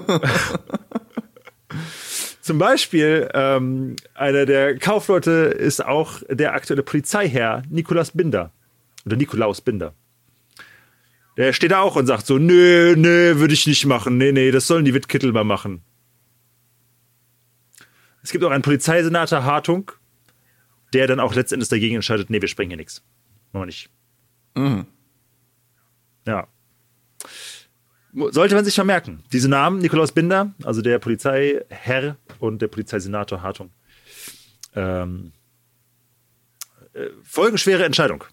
Zum 2.42 2.58
Beispiel, 2.58 3.28
ähm, 3.32 3.96
einer 4.14 4.44
der 4.44 4.76
Kaufleute 4.78 5.30
ist 5.30 5.84
auch 5.84 6.22
der 6.28 6.54
aktuelle 6.54 6.82
Polizeiherr 6.82 7.62
Nikolaus 7.70 8.10
Binder. 8.10 8.52
Oder 9.06 9.16
Nikolaus 9.16 9.60
Binder. 9.60 9.94
Der 11.36 11.52
steht 11.52 11.70
da 11.70 11.80
auch 11.80 11.96
und 11.96 12.06
sagt 12.06 12.26
so, 12.26 12.38
nö, 12.38 12.94
nö, 12.96 13.38
würde 13.38 13.54
ich 13.54 13.66
nicht 13.66 13.86
machen. 13.86 14.18
Nee, 14.18 14.32
nee, 14.32 14.50
das 14.50 14.66
sollen 14.66 14.84
die 14.84 14.94
Wittkittel 14.94 15.32
mal 15.32 15.44
machen. 15.44 15.82
Es 18.22 18.32
gibt 18.32 18.44
auch 18.44 18.50
einen 18.50 18.62
Polizeisenator 18.62 19.44
Hartung, 19.44 19.92
der 20.92 21.06
dann 21.06 21.20
auch 21.20 21.34
letztendlich 21.34 21.68
dagegen 21.68 21.94
entscheidet, 21.94 22.30
nee, 22.30 22.40
wir 22.40 22.48
sprengen 22.48 22.70
hier 22.70 22.76
nichts. 22.76 23.02
Machen 23.52 23.62
wir 23.62 23.66
nicht. 23.66 23.90
Mhm. 24.54 24.86
Ja. 26.26 26.46
Sollte 28.12 28.56
man 28.56 28.64
sich 28.64 28.74
vermerken. 28.74 29.22
Diese 29.32 29.48
Namen, 29.48 29.78
Nikolaus 29.78 30.12
Binder, 30.12 30.52
also 30.64 30.82
der 30.82 30.98
Polizeiherr 30.98 32.16
und 32.40 32.60
der 32.60 32.68
Polizeisenator 32.68 33.40
Hartung. 33.40 33.70
Ähm, 34.74 35.32
äh, 36.92 37.06
folgenschwere 37.22 37.84
Entscheidung. 37.84 38.24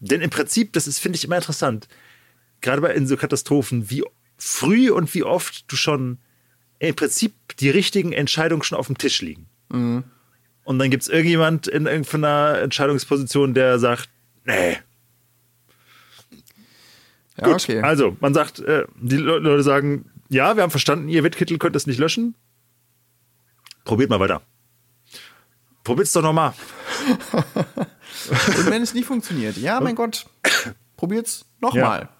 Denn 0.00 0.22
im 0.22 0.30
Prinzip, 0.30 0.72
das 0.72 0.86
ist, 0.86 0.98
finde 0.98 1.16
ich, 1.16 1.24
immer 1.24 1.36
interessant, 1.36 1.88
gerade 2.60 2.80
bei 2.80 2.92
in 2.94 3.06
so 3.06 3.16
Katastrophen, 3.16 3.90
wie 3.90 4.04
früh 4.36 4.90
und 4.90 5.12
wie 5.14 5.24
oft 5.24 5.70
du 5.70 5.76
schon 5.76 6.18
im 6.78 6.94
Prinzip 6.94 7.34
die 7.58 7.70
richtigen 7.70 8.12
Entscheidungen 8.12 8.62
schon 8.62 8.78
auf 8.78 8.86
dem 8.86 8.98
Tisch 8.98 9.20
liegen. 9.20 9.46
Mhm. 9.68 10.04
Und 10.64 10.78
dann 10.78 10.90
gibt 10.90 11.02
es 11.02 11.08
irgendjemand 11.08 11.66
in 11.66 11.86
irgendeiner 11.86 12.58
Entscheidungsposition, 12.60 13.54
der 13.54 13.78
sagt, 13.78 14.10
nee. 14.44 14.78
Ja, 17.38 17.46
Gut, 17.46 17.54
okay. 17.54 17.80
Also, 17.80 18.16
man 18.20 18.34
sagt, 18.34 18.58
äh, 18.60 18.84
die 19.00 19.16
Leute 19.16 19.62
sagen, 19.62 20.10
ja, 20.28 20.56
wir 20.56 20.62
haben 20.62 20.70
verstanden, 20.70 21.08
ihr 21.08 21.24
Wettkittel 21.24 21.58
könnt 21.58 21.76
es 21.76 21.86
nicht 21.86 21.98
löschen. 21.98 22.34
Probiert 23.84 24.10
mal 24.10 24.20
weiter. 24.20 24.42
Probiert 25.84 26.08
es 26.08 26.12
doch 26.12 26.22
nochmal. 26.22 26.52
Und 28.58 28.66
wenn 28.66 28.82
es 28.82 28.92
nicht 28.92 29.06
funktioniert, 29.06 29.56
ja, 29.56 29.80
mein 29.80 29.94
Gott, 29.94 30.26
probiert's 30.96 31.46
nochmal. 31.60 32.00
Ja. 32.02 32.17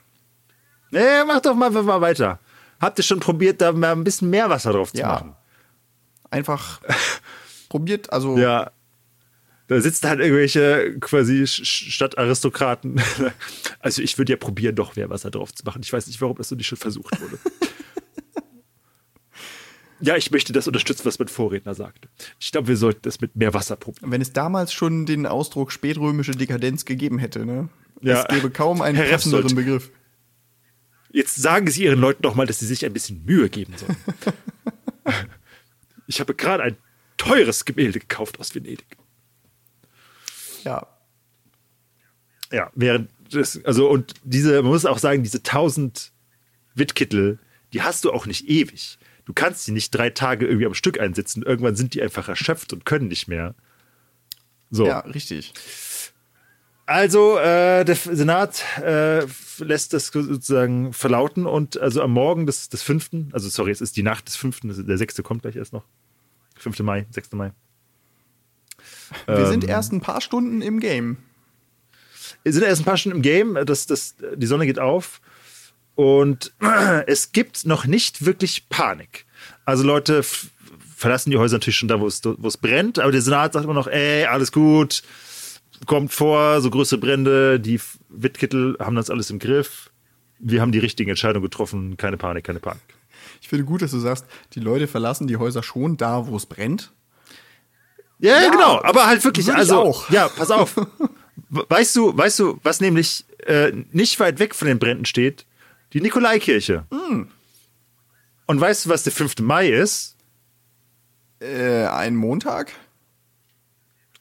Nee, 0.90 1.24
mach 1.26 1.40
doch 1.40 1.54
mal, 1.54 1.70
mal 1.70 2.00
weiter. 2.00 2.38
Habt 2.80 2.98
ihr 2.98 3.04
schon 3.04 3.20
probiert, 3.20 3.60
da 3.60 3.72
mal 3.72 3.92
ein 3.92 4.04
bisschen 4.04 4.30
mehr 4.30 4.48
Wasser 4.48 4.72
drauf 4.72 4.92
zu 4.92 4.98
ja. 4.98 5.08
machen? 5.08 5.34
Einfach 6.30 6.80
probiert, 7.68 8.12
also. 8.12 8.38
Ja. 8.38 8.70
Da 9.66 9.78
sitzen 9.82 10.08
halt 10.08 10.20
irgendwelche 10.20 10.98
quasi 10.98 11.46
Stadtaristokraten. 11.46 13.00
Also 13.80 14.02
ich 14.02 14.18
würde 14.18 14.32
ja 14.32 14.36
probieren, 14.36 14.74
doch 14.74 14.96
mehr 14.96 15.08
Wasser 15.08 15.30
drauf 15.30 15.54
zu 15.54 15.64
machen. 15.64 15.82
Ich 15.84 15.92
weiß 15.92 16.08
nicht, 16.08 16.20
warum 16.20 16.36
das 16.36 16.48
so 16.48 16.56
nicht 16.56 16.66
schon 16.66 16.78
versucht 16.78 17.20
wurde. 17.20 17.38
ja, 20.00 20.16
ich 20.16 20.32
möchte 20.32 20.52
das 20.52 20.66
unterstützen, 20.66 21.04
was 21.04 21.18
mein 21.20 21.28
Vorredner 21.28 21.74
sagte. 21.74 22.08
Ich 22.40 22.50
glaube, 22.50 22.66
wir 22.66 22.76
sollten 22.76 23.02
das 23.02 23.20
mit 23.20 23.36
mehr 23.36 23.54
Wasser 23.54 23.76
probieren. 23.76 24.10
Wenn 24.10 24.20
es 24.20 24.32
damals 24.32 24.72
schon 24.72 25.06
den 25.06 25.26
Ausdruck 25.26 25.70
spätrömische 25.70 26.32
Dekadenz 26.32 26.86
gegeben 26.86 27.18
hätte, 27.18 27.46
ne? 27.46 27.68
Ja. 28.00 28.22
Es 28.22 28.28
gäbe 28.28 28.50
kaum 28.50 28.82
einen 28.82 28.96
Herr 28.96 29.10
passenderen 29.10 29.54
Begriff. 29.54 29.90
Jetzt 31.10 31.36
sagen 31.36 31.68
Sie 31.70 31.84
Ihren 31.84 32.00
Leuten 32.00 32.22
doch 32.22 32.34
mal, 32.34 32.46
dass 32.46 32.58
sie 32.58 32.66
sich 32.66 32.84
ein 32.84 32.92
bisschen 32.92 33.24
Mühe 33.24 33.48
geben 33.48 33.74
sollen. 33.76 33.96
ich 36.06 36.20
habe 36.20 36.34
gerade 36.34 36.62
ein 36.62 36.76
teures 37.16 37.64
Gemälde 37.64 37.98
gekauft 37.98 38.38
aus 38.40 38.54
Venedig. 38.54 38.96
Ja. 40.64 40.86
Ja, 42.52 42.70
während 42.74 43.10
das, 43.30 43.62
also 43.64 43.88
und 43.88 44.14
diese, 44.24 44.62
man 44.62 44.72
muss 44.72 44.86
auch 44.86 44.98
sagen, 44.98 45.22
diese 45.22 45.38
1000 45.38 46.12
Wittkittel, 46.74 47.38
die 47.72 47.82
hast 47.82 48.04
du 48.04 48.12
auch 48.12 48.26
nicht 48.26 48.48
ewig. 48.48 48.98
Du 49.24 49.34
kannst 49.34 49.64
sie 49.64 49.72
nicht 49.72 49.90
drei 49.90 50.08
Tage 50.10 50.46
irgendwie 50.46 50.66
am 50.66 50.74
Stück 50.74 50.98
einsetzen. 50.98 51.42
Irgendwann 51.42 51.76
sind 51.76 51.92
die 51.92 52.02
einfach 52.02 52.28
erschöpft 52.28 52.72
und 52.72 52.86
können 52.86 53.08
nicht 53.08 53.28
mehr. 53.28 53.54
So. 54.70 54.86
Ja, 54.86 55.00
richtig. 55.00 55.52
Also, 56.88 57.36
äh, 57.36 57.84
der 57.84 57.96
Senat 57.96 58.64
äh, 58.82 59.26
lässt 59.58 59.92
das 59.92 60.06
sozusagen 60.06 60.94
verlauten 60.94 61.44
und 61.44 61.78
also 61.78 62.00
am 62.00 62.12
Morgen 62.12 62.46
des, 62.46 62.70
des 62.70 62.82
5., 62.82 63.10
also 63.32 63.50
sorry, 63.50 63.72
es 63.72 63.82
ist 63.82 63.98
die 63.98 64.02
Nacht 64.02 64.26
des 64.26 64.36
5., 64.36 64.60
der 64.86 64.96
6. 64.96 65.22
kommt 65.22 65.42
gleich 65.42 65.56
erst 65.56 65.74
noch. 65.74 65.84
5. 66.56 66.78
Mai, 66.78 67.04
6. 67.10 67.32
Mai. 67.32 67.52
Wir 69.26 69.36
ähm, 69.36 69.46
sind 69.48 69.64
erst 69.64 69.92
ein 69.92 70.00
paar 70.00 70.22
Stunden 70.22 70.62
im 70.62 70.80
Game. 70.80 71.18
Wir 72.42 72.54
sind 72.54 72.62
erst 72.62 72.80
ein 72.80 72.84
paar 72.86 72.96
Stunden 72.96 73.18
im 73.18 73.22
Game, 73.22 73.58
das, 73.66 73.84
das, 73.84 74.14
die 74.36 74.46
Sonne 74.46 74.64
geht 74.64 74.78
auf 74.78 75.20
und 75.94 76.54
es 77.06 77.32
gibt 77.32 77.66
noch 77.66 77.84
nicht 77.84 78.24
wirklich 78.24 78.70
Panik. 78.70 79.26
Also 79.66 79.84
Leute 79.84 80.22
verlassen 80.96 81.32
die 81.32 81.36
Häuser 81.36 81.56
natürlich 81.56 81.76
schon 81.76 81.88
da, 81.88 82.00
wo 82.00 82.06
es, 82.06 82.22
wo 82.24 82.48
es 82.48 82.56
brennt, 82.56 82.98
aber 82.98 83.12
der 83.12 83.20
Senat 83.20 83.52
sagt 83.52 83.66
immer 83.66 83.74
noch, 83.74 83.88
ey, 83.88 84.24
alles 84.24 84.52
gut, 84.52 85.02
kommt 85.86 86.12
vor, 86.12 86.60
so 86.60 86.70
größere 86.70 86.98
Brände, 86.98 87.60
die 87.60 87.80
Wittkittel 88.08 88.76
haben 88.80 88.96
das 88.96 89.10
alles 89.10 89.30
im 89.30 89.38
Griff. 89.38 89.90
Wir 90.38 90.60
haben 90.60 90.72
die 90.72 90.78
richtigen 90.78 91.10
Entscheidungen 91.10 91.44
getroffen, 91.44 91.96
keine 91.96 92.16
Panik, 92.16 92.44
keine 92.44 92.60
Panik. 92.60 92.82
Ich 93.40 93.48
finde 93.48 93.64
gut, 93.64 93.82
dass 93.82 93.90
du 93.90 93.98
sagst, 93.98 94.24
die 94.54 94.60
Leute 94.60 94.86
verlassen 94.86 95.26
die 95.26 95.36
Häuser 95.36 95.62
schon 95.62 95.96
da, 95.96 96.26
wo 96.26 96.36
es 96.36 96.46
brennt. 96.46 96.92
Ja, 98.18 98.42
ja, 98.42 98.50
genau, 98.50 98.82
aber 98.82 99.06
halt 99.06 99.24
wirklich, 99.24 99.52
also, 99.52 99.76
auch. 99.76 100.10
ja, 100.10 100.28
pass 100.28 100.50
auf. 100.50 100.74
weißt 101.50 101.94
du, 101.96 102.16
weißt 102.16 102.38
du, 102.40 102.58
was 102.62 102.80
nämlich 102.80 103.24
äh, 103.46 103.72
nicht 103.92 104.18
weit 104.18 104.38
weg 104.40 104.54
von 104.54 104.66
den 104.66 104.78
Bränden 104.78 105.04
steht? 105.04 105.46
Die 105.92 106.00
Nikolaikirche. 106.00 106.84
Mm. 106.90 107.22
Und 108.46 108.60
weißt 108.60 108.86
du, 108.86 108.90
was 108.90 109.04
der 109.04 109.12
5. 109.12 109.38
Mai 109.40 109.68
ist? 109.68 110.16
Äh, 111.40 111.86
ein 111.86 112.16
Montag? 112.16 112.72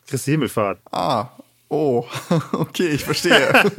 Christi 0.08 0.32
Himmelfahrt. 0.32 0.80
Ah, 0.92 1.30
Oh, 1.70 2.06
okay, 2.54 2.88
ich 2.88 3.04
verstehe. 3.04 3.54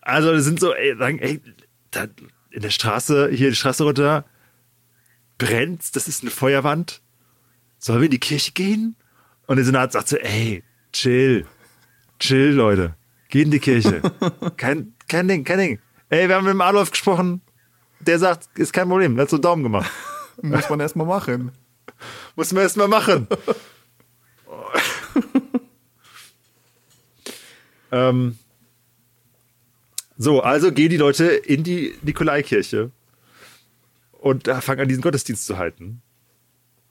also, 0.00 0.32
das 0.32 0.44
sind 0.44 0.60
so, 0.60 0.74
ey, 0.74 0.96
sagen, 0.96 1.18
ey, 1.18 1.40
da 1.90 2.06
in 2.50 2.62
der 2.62 2.70
Straße, 2.70 3.30
hier 3.30 3.50
die 3.50 3.56
Straße 3.56 3.84
runter, 3.84 4.24
brennt, 5.38 5.94
das 5.96 6.08
ist 6.08 6.22
eine 6.22 6.30
Feuerwand. 6.30 7.00
Sollen 7.78 8.00
wir 8.00 8.06
in 8.06 8.10
die 8.10 8.18
Kirche 8.18 8.52
gehen? 8.52 8.96
Und 9.46 9.56
der 9.56 9.64
Senat 9.64 9.92
sagt 9.92 10.08
so, 10.08 10.16
ey, 10.16 10.62
chill, 10.92 11.46
chill, 12.18 12.50
Leute, 12.50 12.94
geht 13.28 13.46
in 13.46 13.50
die 13.50 13.60
Kirche. 13.60 14.02
kein, 14.56 14.94
kein 15.08 15.28
Ding, 15.28 15.44
kein 15.44 15.58
Ding. 15.58 15.80
Ey, 16.08 16.28
wir 16.28 16.36
haben 16.36 16.44
mit 16.44 16.52
dem 16.52 16.60
Adolf 16.60 16.90
gesprochen, 16.90 17.40
der 18.00 18.18
sagt, 18.18 18.48
ist 18.58 18.72
kein 18.72 18.88
Problem, 18.88 19.14
der 19.14 19.22
hat 19.22 19.30
so 19.30 19.36
einen 19.36 19.42
Daumen 19.42 19.62
gemacht. 19.62 19.90
Muss 20.42 20.68
man 20.68 20.80
erstmal 20.80 21.06
machen. 21.06 21.52
Muss 22.34 22.52
man 22.52 22.62
erstmal 22.62 22.88
machen. 22.88 23.28
Ähm, 27.92 28.38
so, 30.16 30.42
also 30.42 30.70
gehen 30.72 30.90
die 30.90 30.96
Leute 30.96 31.26
in 31.26 31.64
die 31.64 31.94
Nikolaikirche 32.02 32.90
und 34.12 34.48
fangen 34.48 34.80
an, 34.80 34.88
diesen 34.88 35.00
Gottesdienst 35.00 35.46
zu 35.46 35.56
halten. 35.56 36.02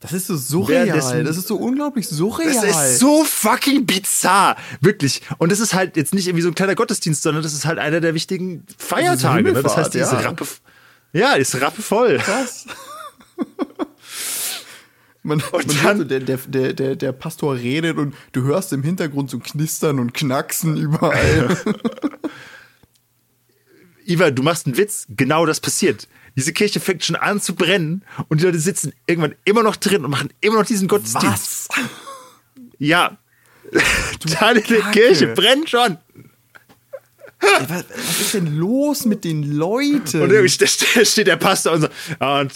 Das 0.00 0.14
ist 0.14 0.26
so 0.28 0.36
surreal. 0.36 0.86
Das 0.88 1.36
ist 1.36 1.46
so 1.46 1.56
unglaublich 1.56 2.08
surreal. 2.08 2.54
Das 2.54 2.64
ist 2.64 2.98
so 2.98 3.22
fucking 3.22 3.84
bizarr. 3.84 4.56
Wirklich. 4.80 5.20
Und 5.36 5.52
das 5.52 5.60
ist 5.60 5.74
halt 5.74 5.96
jetzt 5.96 6.14
nicht 6.14 6.26
irgendwie 6.26 6.42
so 6.42 6.48
ein 6.48 6.54
kleiner 6.54 6.74
Gottesdienst, 6.74 7.22
sondern 7.22 7.42
das 7.42 7.52
ist 7.52 7.66
halt 7.66 7.78
einer 7.78 8.00
der 8.00 8.14
wichtigen 8.14 8.64
Feiertage. 8.78 9.44
Das, 9.44 9.54
ne? 9.54 9.62
das 9.62 9.76
heißt, 9.76 9.94
die 9.94 9.98
ja. 9.98 10.04
ist 10.10 10.24
Rappe. 10.24 10.46
Ja, 11.12 11.32
ist 11.34 11.60
Rappe 11.60 11.82
voll. 11.82 12.16
Krass. 12.16 12.66
Man, 15.22 15.42
und 15.52 15.66
man 15.66 15.84
dann, 15.84 15.98
so, 15.98 16.04
der, 16.04 16.20
der, 16.20 16.72
der, 16.72 16.96
der 16.96 17.12
Pastor 17.12 17.56
redet 17.56 17.98
und 17.98 18.14
du 18.32 18.42
hörst 18.42 18.72
im 18.72 18.82
Hintergrund 18.82 19.28
so 19.28 19.38
knistern 19.38 19.98
und 19.98 20.14
knacksen 20.14 20.76
überall. 20.76 21.56
Iva, 24.06 24.30
du 24.30 24.42
machst 24.42 24.66
einen 24.66 24.76
Witz, 24.76 25.06
genau 25.10 25.44
das 25.46 25.60
passiert. 25.60 26.08
Diese 26.36 26.52
Kirche 26.52 26.80
fängt 26.80 27.04
schon 27.04 27.16
an 27.16 27.40
zu 27.40 27.54
brennen 27.54 28.02
und 28.28 28.40
die 28.40 28.46
Leute 28.46 28.58
sitzen 28.58 28.92
irgendwann 29.06 29.34
immer 29.44 29.62
noch 29.62 29.76
drin 29.76 30.04
und 30.04 30.10
machen 30.10 30.30
immer 30.40 30.58
noch 30.58 30.66
diesen 30.66 30.88
Gottesdienst. 30.88 31.68
Was? 31.68 31.80
Ja. 32.78 33.18
Deine 34.40 34.62
Kirche 34.62 35.28
brennt 35.28 35.68
schon. 35.68 35.98
Was, 37.40 37.84
was 37.88 38.20
ist 38.20 38.34
denn 38.34 38.56
los 38.56 39.04
mit 39.04 39.24
den 39.24 39.42
Leuten? 39.42 40.22
Und 40.22 40.30
irgendwie 40.30 40.48
steht, 40.48 40.70
steht 41.06 41.26
der 41.26 41.36
Pastor 41.36 41.72
und 41.72 41.80
so, 41.82 41.88
und 42.24 42.52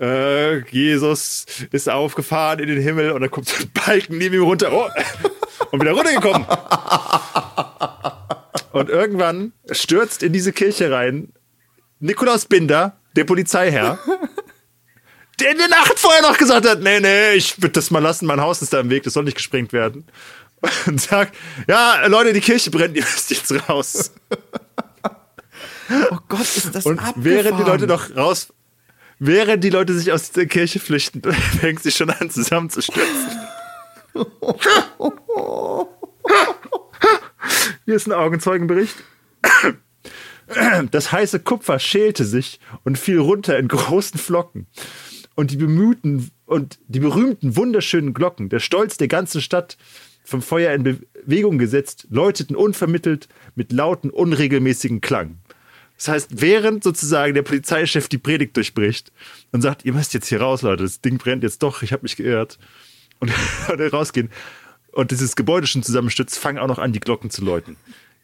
äh, 0.00 0.58
Jesus 0.70 1.46
ist 1.70 1.88
aufgefahren 1.88 2.58
in 2.58 2.68
den 2.68 2.80
Himmel 2.80 3.12
und 3.12 3.20
dann 3.20 3.30
kommt 3.30 3.48
so 3.48 3.62
ein 3.62 3.70
Balken 3.72 4.18
neben 4.18 4.34
ihm 4.34 4.42
runter 4.42 4.72
oh, 4.72 4.88
und 5.70 5.80
wieder 5.80 5.92
runtergekommen. 5.92 6.46
und 8.72 8.88
irgendwann 8.88 9.52
stürzt 9.70 10.22
in 10.22 10.32
diese 10.32 10.52
Kirche 10.52 10.90
rein 10.90 11.32
Nikolaus 12.00 12.46
Binder, 12.46 12.98
der 13.16 13.24
Polizeiherr, 13.24 13.98
der 15.40 15.50
in 15.52 15.58
der 15.58 15.68
Nacht 15.68 15.98
vorher 15.98 16.22
noch 16.22 16.36
gesagt 16.36 16.68
hat, 16.68 16.80
nee, 16.80 17.00
nee, 17.00 17.32
ich 17.32 17.60
würde 17.62 17.72
das 17.72 17.90
mal 17.90 18.00
lassen, 18.00 18.26
mein 18.26 18.40
Haus 18.40 18.62
ist 18.62 18.72
da 18.72 18.80
im 18.80 18.90
Weg, 18.90 19.04
das 19.04 19.14
soll 19.14 19.24
nicht 19.24 19.36
gesprengt 19.36 19.72
werden. 19.72 20.06
Und 20.86 21.00
sagt, 21.00 21.34
ja, 21.68 22.06
Leute, 22.06 22.32
die 22.32 22.40
Kirche 22.40 22.70
brennt, 22.70 22.96
ihr 22.96 23.02
müsst 23.02 23.30
jetzt 23.30 23.68
raus. 23.68 24.12
oh 26.10 26.18
Gott, 26.28 26.40
ist 26.40 26.74
das 26.74 26.86
Und 26.86 26.98
abgefahren. 26.98 27.24
während 27.24 27.58
die 27.58 27.64
Leute 27.64 27.86
noch 27.86 28.14
raus, 28.16 28.48
während 29.18 29.62
die 29.64 29.70
Leute 29.70 29.94
sich 29.94 30.12
aus 30.12 30.30
dieser 30.30 30.46
Kirche 30.46 30.80
flüchten, 30.80 31.22
fängt 31.60 31.82
sie 31.82 31.90
schon 31.92 32.10
an 32.10 32.30
zusammenzustürzen. 32.30 33.38
Hier 37.84 37.96
ist 37.96 38.06
ein 38.06 38.12
Augenzeugenbericht. 38.12 38.94
Das 40.90 41.10
heiße 41.10 41.40
Kupfer 41.40 41.78
schälte 41.78 42.24
sich 42.24 42.60
und 42.84 42.98
fiel 42.98 43.18
runter 43.18 43.58
in 43.58 43.68
großen 43.68 44.18
Flocken. 44.20 44.66
Und 45.34 45.50
die 45.50 45.56
bemühten 45.56 46.30
und 46.46 46.78
die 46.86 47.00
berühmten 47.00 47.56
wunderschönen 47.56 48.14
Glocken, 48.14 48.50
der 48.50 48.60
Stolz 48.60 48.96
der 48.98 49.08
ganzen 49.08 49.40
Stadt, 49.40 49.76
vom 50.24 50.42
Feuer 50.42 50.74
in 50.74 50.82
Bewegung 50.82 51.58
gesetzt, 51.58 52.06
läuteten 52.10 52.56
unvermittelt 52.56 53.28
mit 53.54 53.72
lauten, 53.72 54.10
unregelmäßigen 54.10 55.00
Klang. 55.00 55.38
Das 55.96 56.08
heißt, 56.08 56.40
während 56.40 56.82
sozusagen 56.82 57.34
der 57.34 57.42
Polizeichef 57.42 58.08
die 58.08 58.18
Predigt 58.18 58.56
durchbricht 58.56 59.12
und 59.52 59.62
sagt, 59.62 59.84
ihr 59.84 59.92
müsst 59.92 60.12
jetzt 60.14 60.26
hier 60.26 60.40
raus, 60.40 60.62
Leute, 60.62 60.82
das 60.82 61.00
Ding 61.00 61.18
brennt 61.18 61.44
jetzt 61.44 61.62
doch, 61.62 61.82
ich 61.82 61.92
habe 61.92 62.02
mich 62.02 62.16
geirrt, 62.16 62.58
und, 63.20 63.32
und 63.70 63.92
rausgehen 63.92 64.30
und 64.92 65.10
dieses 65.10 65.36
Gebäude 65.36 65.66
schon 65.66 65.82
zusammenstützt, 65.82 66.38
fangen 66.38 66.58
auch 66.58 66.68
noch 66.68 66.78
an, 66.78 66.92
die 66.92 67.00
Glocken 67.00 67.30
zu 67.30 67.44
läuten. 67.44 67.76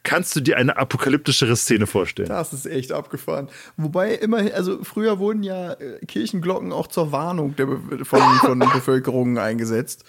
Kannst 0.02 0.34
du 0.34 0.40
dir 0.40 0.56
eine 0.56 0.78
apokalyptischere 0.78 1.56
Szene 1.56 1.86
vorstellen? 1.86 2.28
Das 2.28 2.54
ist 2.54 2.64
echt 2.64 2.90
abgefahren. 2.90 3.48
Wobei 3.76 4.14
immer, 4.14 4.38
also 4.54 4.82
früher 4.82 5.18
wurden 5.18 5.42
ja 5.42 5.72
äh, 5.74 6.04
Kirchenglocken 6.06 6.72
auch 6.72 6.86
zur 6.86 7.12
Warnung 7.12 7.54
der 7.56 7.66
Be 7.66 8.04
von, 8.04 8.20
von 8.40 8.58
Bevölkerung 8.72 9.36
eingesetzt. 9.36 10.04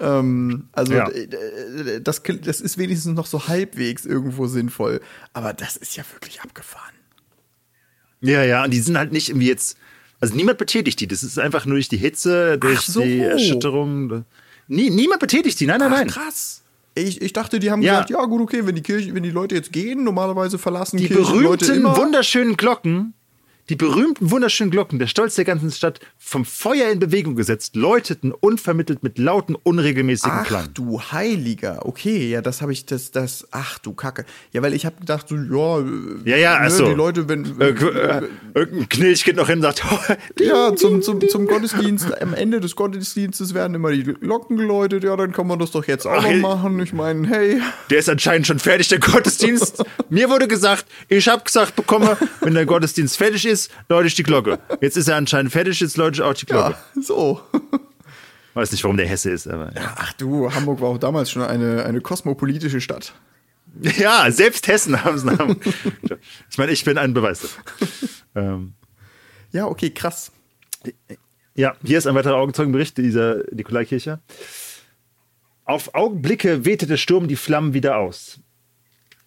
Ähm, 0.00 0.68
also 0.72 0.94
Ja. 0.94 1.10
das, 2.00 2.22
das 2.42 2.60
ist 2.60 2.78
wenigstens 2.78 3.14
noch 3.14 3.26
so 3.26 3.48
halbwegs 3.48 4.04
irgendwo 4.04 4.46
sinnvoll. 4.46 5.00
Aber 5.32 5.52
das 5.52 5.76
ist 5.76 5.96
ja 5.96 6.04
wirklich 6.12 6.40
abgefahren. 6.42 6.94
Ja, 8.20 8.42
ja, 8.44 8.64
und 8.64 8.70
die 8.72 8.80
sind 8.80 8.96
halt 8.96 9.12
nicht 9.12 9.28
irgendwie 9.30 9.48
jetzt. 9.48 9.76
Also 10.20 10.34
niemand 10.36 10.58
betätigt 10.58 11.00
die. 11.00 11.08
Das 11.08 11.22
ist 11.24 11.38
einfach 11.38 11.66
nur 11.66 11.74
durch 11.74 11.88
die 11.88 11.96
Hitze, 11.96 12.56
durch 12.58 12.78
Ach 12.78 12.82
so. 12.82 13.00
die 13.02 13.18
Erschütterung. 13.20 14.24
Nie, 14.68 14.90
niemand 14.90 15.20
betätigt 15.20 15.58
die. 15.58 15.66
Nein, 15.66 15.80
nein, 15.80 15.90
nein. 15.90 16.06
krass. 16.08 16.62
Ich, 16.94 17.20
ich 17.22 17.32
dachte, 17.32 17.58
die 17.58 17.70
haben 17.70 17.82
Ja. 17.82 17.94
gesagt, 17.94 18.10
ja 18.10 18.24
gut, 18.26 18.40
okay, 18.42 18.64
wenn 18.66 18.74
die 18.74 18.82
Kirche, 18.82 19.14
wenn 19.14 19.22
die 19.22 19.30
Leute 19.30 19.54
jetzt 19.54 19.72
gehen, 19.72 20.04
normalerweise 20.04 20.58
verlassen 20.58 20.98
Die 20.98 21.08
Kirchenleute 21.08 21.64
berühmten, 21.66 21.86
immer. 21.86 21.96
wunderschönen 21.96 22.56
Glocken, 22.56 23.14
die 23.72 23.76
berühmten, 23.76 24.30
wunderschönen 24.30 24.70
Glocken, 24.70 24.98
der 24.98 25.06
Stolz 25.06 25.34
der 25.34 25.46
ganzen 25.46 25.70
Stadt, 25.70 25.98
vom 26.18 26.44
Feuer 26.44 26.90
in 26.90 26.98
Bewegung 26.98 27.36
gesetzt, 27.36 27.74
läuteten 27.74 28.30
unvermittelt 28.30 29.02
mit 29.02 29.16
lauten, 29.16 29.54
unregelmäßigen 29.54 30.40
Ach 30.40 30.46
Klang. 30.46 30.68
du 30.74 31.00
Heiliger, 31.00 31.86
okay, 31.86 32.28
ja, 32.28 32.42
das 32.42 32.60
habe 32.60 32.72
ich, 32.74 32.84
das, 32.84 33.12
das, 33.12 33.48
ach 33.50 33.78
du 33.78 33.94
Kacke. 33.94 34.26
Ja, 34.52 34.60
weil 34.60 34.74
ich 34.74 34.84
habe 34.84 34.96
gedacht, 35.00 35.26
so, 35.26 35.36
ja, 35.36 35.78
Ja, 36.26 36.36
ja, 36.36 36.58
ne, 36.58 36.66
ach 36.66 36.70
so. 36.70 36.84
die 36.84 36.92
Leute, 36.92 37.30
wenn, 37.30 37.46
Äh, 37.62 37.70
äh, 37.70 38.28
irgendein 38.52 38.88
Knilch 38.90 39.24
geht 39.24 39.36
noch 39.36 39.46
hin 39.46 39.60
und 39.60 39.62
sagt, 39.62 39.82
ja, 40.38 40.76
zum, 40.76 41.00
zum, 41.00 41.26
zum 41.26 41.46
Gottesdienst, 41.46 42.20
am 42.20 42.34
Ende 42.34 42.60
des 42.60 42.76
Gottesdienstes 42.76 43.54
werden 43.54 43.74
immer 43.74 43.90
die 43.92 44.02
Glocken 44.04 44.58
geläutet, 44.58 45.02
ja, 45.02 45.16
dann 45.16 45.32
kann 45.32 45.46
man 45.46 45.58
das 45.58 45.70
doch 45.70 45.86
jetzt 45.86 46.06
auch 46.06 46.12
Ach, 46.18 46.30
noch 46.30 46.36
machen. 46.36 46.78
Ich 46.80 46.92
meine, 46.92 47.26
hey, 47.26 47.62
der 47.88 48.00
ist 48.00 48.10
anscheinend 48.10 48.46
schon 48.46 48.58
fertig, 48.58 48.88
der 48.88 48.98
Gottesdienst. 48.98 49.82
Mir 50.10 50.28
wurde 50.28 50.46
gesagt, 50.46 50.84
ich 51.08 51.26
habe 51.26 51.42
gesagt 51.42 51.74
bekomme, 51.74 52.18
wenn 52.42 52.52
der 52.52 52.66
Gottesdienst 52.66 53.16
fertig 53.16 53.46
ist, 53.46 53.61
läute 53.88 54.06
ich 54.08 54.14
die 54.14 54.22
Glocke. 54.22 54.58
Jetzt 54.80 54.96
ist 54.96 55.08
er 55.08 55.16
anscheinend 55.16 55.52
fertig, 55.52 55.80
jetzt 55.80 55.96
läute 55.96 56.16
ich 56.16 56.22
auch 56.22 56.34
die 56.34 56.46
Glocke. 56.46 56.76
ja, 56.96 57.02
so. 57.02 57.40
Weiß 58.54 58.70
nicht, 58.72 58.84
warum 58.84 58.96
der 58.98 59.06
Hesse 59.06 59.30
ist, 59.30 59.46
aber 59.48 59.72
ja. 59.74 59.94
Ach 59.96 60.12
du, 60.14 60.52
Hamburg 60.52 60.80
war 60.80 60.90
auch 60.90 60.98
damals 60.98 61.30
schon 61.30 61.42
eine, 61.42 61.84
eine 61.84 62.00
kosmopolitische 62.00 62.80
Stadt. 62.80 63.14
Ja, 63.96 64.30
selbst 64.30 64.68
Hessen 64.68 65.02
haben 65.02 65.16
es 65.16 65.24
Namen. 65.24 65.56
Ich 66.50 66.58
meine, 66.58 66.72
ich 66.72 66.84
bin 66.84 66.98
ein 66.98 67.14
Beweis. 67.14 67.40
dafür. 67.40 67.62
Ähm, 68.34 68.74
Ja, 69.52 69.64
okay, 69.66 69.88
krass. 69.88 70.30
ja, 71.54 71.74
hier 71.82 71.96
ist 71.96 72.06
ein 72.06 72.14
weiterer 72.14 72.36
Augenzeugenbericht 72.36 72.98
dieser 72.98 73.42
Nikolaikirche. 73.50 74.20
Auf 75.64 75.94
Augenblicke 75.94 76.66
wehte 76.66 76.86
der 76.86 76.98
Sturm 76.98 77.28
die 77.28 77.36
Flammen 77.36 77.72
wieder 77.72 77.96
aus. 77.96 78.40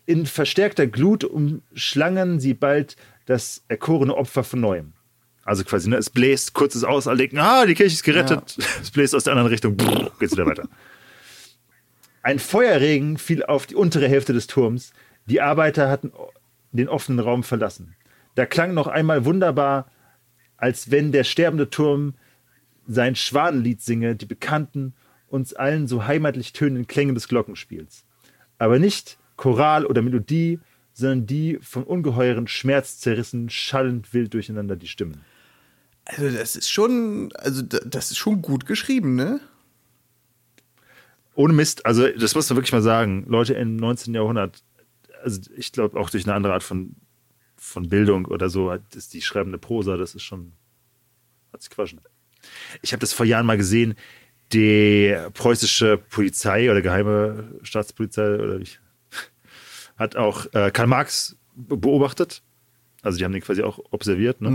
In 0.06 0.28
verstärkter 0.28 0.86
Glut 0.86 1.24
umschlangen 1.24 2.40
sie 2.40 2.54
bald 2.54 2.98
das 3.26 3.64
erkorene 3.68 4.16
Opfer 4.16 4.44
von 4.44 4.62
neuem. 4.62 4.94
Also 5.44 5.64
quasi, 5.64 5.90
ne, 5.90 5.98
es 5.98 6.10
bläst, 6.10 6.54
kurzes 6.54 6.84
Aus, 6.84 7.08
alle 7.08 7.20
denken, 7.20 7.38
ah, 7.38 7.66
die 7.66 7.76
Kirche 7.76 7.94
ist 7.94 8.04
gerettet. 8.04 8.58
Es 8.82 8.90
bläst 8.92 9.14
aus 9.14 9.26
der 9.26 9.34
anderen 9.34 9.50
Richtung, 9.50 9.78
brrr, 9.78 10.12
geht's 10.20 10.34
wieder 10.34 10.46
weiter. 10.46 10.68
Ein 12.24 12.40
Feuerregen 12.40 13.20
fiel 13.20 13.44
auf 13.44 13.68
die 13.68 13.76
untere 13.76 14.08
Hälfte 14.08 14.34
des 14.34 14.48
Turms. 14.48 14.94
Die 15.28 15.42
Arbeiter 15.42 15.90
hatten 15.90 16.12
den 16.72 16.90
offenen 16.90 17.20
Raum 17.20 17.44
verlassen. 17.44 17.96
Da 18.34 18.48
klang 18.48 18.74
noch 18.74 18.88
einmal 18.88 19.26
wunderbar, 19.26 19.92
als 20.58 20.90
wenn 20.90 21.12
der 21.12 21.24
sterbende 21.24 21.70
Turm 21.70 22.16
sein 22.88 23.16
Schwanenlied 23.16 23.82
singe, 23.82 24.16
die 24.16 24.26
bekannten, 24.26 24.94
uns 25.28 25.54
allen 25.54 25.88
so 25.88 26.08
heimatlich 26.08 26.54
tönenden 26.54 26.88
Klänge 26.88 27.14
des 27.14 27.28
Glockenspiels. 27.28 28.06
Aber 28.58 28.80
nicht 28.80 29.18
Choral 29.38 29.86
oder 29.86 30.02
Melodie, 30.02 30.60
sondern 30.96 31.28
die 31.28 31.60
von 31.62 31.84
ungeheuren 31.84 32.48
Schmerz 32.48 33.00
zerrissen, 33.00 33.50
schallend 33.50 34.14
wild 34.14 34.34
durcheinander 34.34 34.78
die 34.78 34.88
Stimmen. 34.88 35.22
Also 36.06 36.30
das 36.30 36.56
ist 36.56 36.72
schon, 36.72 37.32
also 37.36 37.62
da- 37.62 37.80
das 37.86 38.12
ist 38.12 38.18
schon 38.18 38.42
gut 38.42 38.66
geschrieben, 38.66 39.16
ne? 39.16 39.42
Ohne 41.36 41.54
Mist, 41.54 41.86
also 41.86 42.08
das 42.08 42.34
muss 42.34 42.50
man 42.50 42.56
wirklich 42.58 42.72
mal 42.72 42.82
sagen, 42.82 43.26
Leute 43.28 43.54
im 43.56 43.76
19. 43.76 44.14
Jahrhundert, 44.14 44.64
also 45.22 45.42
ich 45.58 45.74
glaube 45.74 46.00
auch 46.00 46.10
durch 46.10 46.24
eine 46.26 46.34
andere 46.34 46.54
Art 46.54 46.64
von, 46.64 46.96
von 47.58 47.90
Bildung 47.90 48.26
oder 48.26 48.50
so, 48.50 48.72
ist 48.96 49.14
die 49.14 49.22
schreibende 49.22 49.58
Prosa, 49.58 49.98
das 49.98 50.16
ist 50.16 50.24
schon, 50.24 50.54
hat 51.52 51.62
sich 51.62 51.72
quaschen. 51.72 52.00
Ich 52.82 52.94
habe 52.94 53.02
das 53.02 53.12
vor 53.12 53.26
Jahren 53.26 53.46
mal 53.46 53.58
gesehen, 53.58 53.96
die 54.54 55.14
preußische 55.34 55.98
Polizei 55.98 56.72
oder 56.72 56.82
geheime 56.82 57.60
Staatspolizei 57.64 58.36
oder 58.36 58.60
wie, 58.62 58.68
hat 59.96 60.16
auch 60.16 60.46
äh, 60.54 60.72
Karl 60.72 60.88
Marx 60.88 61.38
be- 61.56 61.78
beobachtet. 61.78 62.42
Also 63.02 63.18
die 63.18 63.24
haben 63.24 63.32
den 63.34 63.42
quasi 63.42 63.62
auch 63.64 63.80
observiert, 63.92 64.42
ne? 64.42 64.50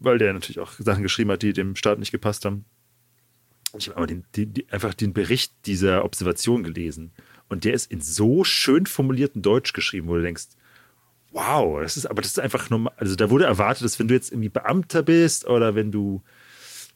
Weil 0.00 0.18
der 0.18 0.32
natürlich 0.32 0.60
auch 0.60 0.72
Sachen 0.78 1.02
geschrieben 1.02 1.30
hat, 1.32 1.42
die 1.42 1.52
dem 1.52 1.74
Staat 1.74 1.98
nicht 1.98 2.12
gepasst 2.12 2.44
haben. 2.44 2.64
Ich 3.76 3.88
habe 3.88 3.96
aber 3.98 4.06
den, 4.06 4.24
die, 4.36 4.46
die, 4.46 4.70
einfach 4.70 4.94
den 4.94 5.12
Bericht 5.12 5.52
dieser 5.66 6.04
Observation 6.04 6.62
gelesen. 6.62 7.10
Und 7.48 7.64
der 7.64 7.74
ist 7.74 7.90
in 7.90 8.00
so 8.00 8.44
schön 8.44 8.86
formulierten 8.86 9.42
Deutsch 9.42 9.72
geschrieben, 9.72 10.08
wo 10.08 10.14
du 10.14 10.22
denkst, 10.22 10.46
wow, 11.32 11.80
das 11.82 11.96
ist, 11.96 12.06
aber 12.06 12.22
das 12.22 12.30
ist 12.30 12.38
einfach 12.38 12.70
normal. 12.70 12.94
Also 12.96 13.16
da 13.16 13.28
wurde 13.28 13.44
erwartet, 13.44 13.84
dass 13.84 13.98
wenn 13.98 14.08
du 14.08 14.14
jetzt 14.14 14.30
irgendwie 14.32 14.48
Beamter 14.48 15.02
bist 15.02 15.46
oder 15.46 15.74
wenn 15.74 15.90
du 15.92 16.22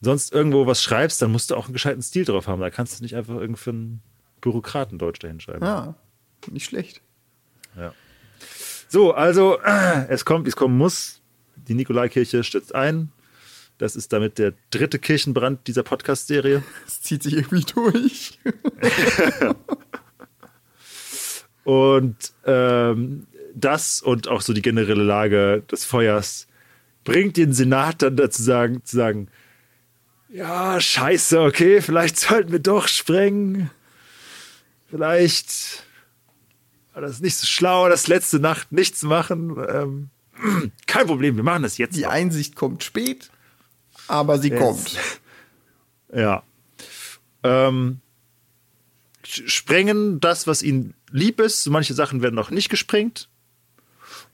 sonst 0.00 0.32
irgendwo 0.32 0.66
was 0.66 0.82
schreibst, 0.82 1.20
dann 1.20 1.32
musst 1.32 1.50
du 1.50 1.56
auch 1.56 1.64
einen 1.66 1.74
gescheiten 1.74 2.02
Stil 2.02 2.24
drauf 2.24 2.46
haben. 2.46 2.60
Da 2.60 2.70
kannst 2.70 2.98
du 2.98 3.02
nicht 3.02 3.16
einfach 3.16 3.34
irgendeinen 3.34 4.00
Bürokratendeutsch 4.40 5.22
dahin 5.22 5.40
schreiben. 5.40 5.64
Ja, 5.64 5.94
nicht 6.50 6.64
schlecht. 6.64 7.00
So, 8.88 9.14
also 9.14 9.58
äh, 9.64 10.06
es 10.08 10.26
kommt, 10.26 10.44
wie 10.44 10.50
es 10.50 10.56
kommen 10.56 10.76
muss. 10.76 11.22
Die 11.56 11.72
Nikolaikirche 11.72 12.44
stürzt 12.44 12.74
ein. 12.74 13.10
Das 13.78 13.96
ist 13.96 14.12
damit 14.12 14.36
der 14.36 14.52
dritte 14.70 14.98
Kirchenbrand 14.98 15.66
dieser 15.66 15.82
Podcast-Serie. 15.82 16.62
Es 16.86 17.00
zieht 17.00 17.22
sich 17.22 17.32
irgendwie 17.34 17.64
durch. 17.64 18.38
Und 21.64 22.16
ähm, 22.44 23.26
das 23.54 24.02
und 24.02 24.28
auch 24.28 24.40
so 24.40 24.52
die 24.52 24.62
generelle 24.62 25.04
Lage 25.04 25.62
des 25.70 25.84
Feuers 25.84 26.46
bringt 27.04 27.36
den 27.36 27.52
Senat 27.52 28.02
dann 28.02 28.16
dazu 28.16 28.42
sagen, 28.42 28.84
zu 28.84 28.96
sagen, 28.96 29.28
ja, 30.28 30.80
scheiße, 30.80 31.40
okay, 31.40 31.80
vielleicht 31.80 32.18
sollten 32.18 32.52
wir 32.52 32.58
doch 32.58 32.88
sprengen. 32.88 33.70
Vielleicht 34.90 35.84
das 37.00 37.20
nicht 37.20 37.36
so 37.36 37.46
schlau, 37.46 37.88
das 37.88 38.06
letzte 38.06 38.38
Nacht 38.38 38.72
nichts 38.72 39.02
machen. 39.02 39.56
Ähm, 39.68 40.10
kein 40.86 41.06
Problem, 41.06 41.36
wir 41.36 41.42
machen 41.42 41.62
das 41.62 41.78
jetzt. 41.78 41.96
Die 41.96 42.02
noch. 42.02 42.10
Einsicht 42.10 42.56
kommt 42.56 42.84
spät, 42.84 43.30
aber 44.08 44.38
sie 44.38 44.50
kommt. 44.50 44.98
Ja. 46.14 46.42
Ähm, 47.42 48.00
sprengen 49.24 50.20
das, 50.20 50.46
was 50.46 50.62
ihnen 50.62 50.92
lieb 51.10 51.40
ist. 51.40 51.66
Manche 51.70 51.94
Sachen 51.94 52.20
werden 52.20 52.34
noch 52.34 52.50
nicht 52.50 52.68
gesprengt. 52.68 53.30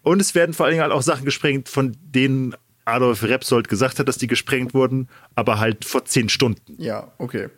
Und 0.02 0.20
es 0.20 0.34
werden 0.34 0.54
vor 0.54 0.66
allen 0.66 0.72
Dingen 0.72 0.82
halt 0.82 0.92
auch 0.92 1.02
Sachen 1.02 1.24
gesprengt, 1.24 1.68
von 1.68 1.96
denen 2.02 2.56
Adolf 2.84 3.22
Repsold 3.22 3.68
gesagt 3.68 3.98
hat, 3.98 4.08
dass 4.08 4.18
die 4.18 4.26
gesprengt 4.26 4.74
wurden, 4.74 5.08
aber 5.34 5.58
halt 5.58 5.84
vor 5.84 6.04
zehn 6.04 6.28
Stunden. 6.28 6.74
Ja, 6.78 7.12
okay. 7.18 7.48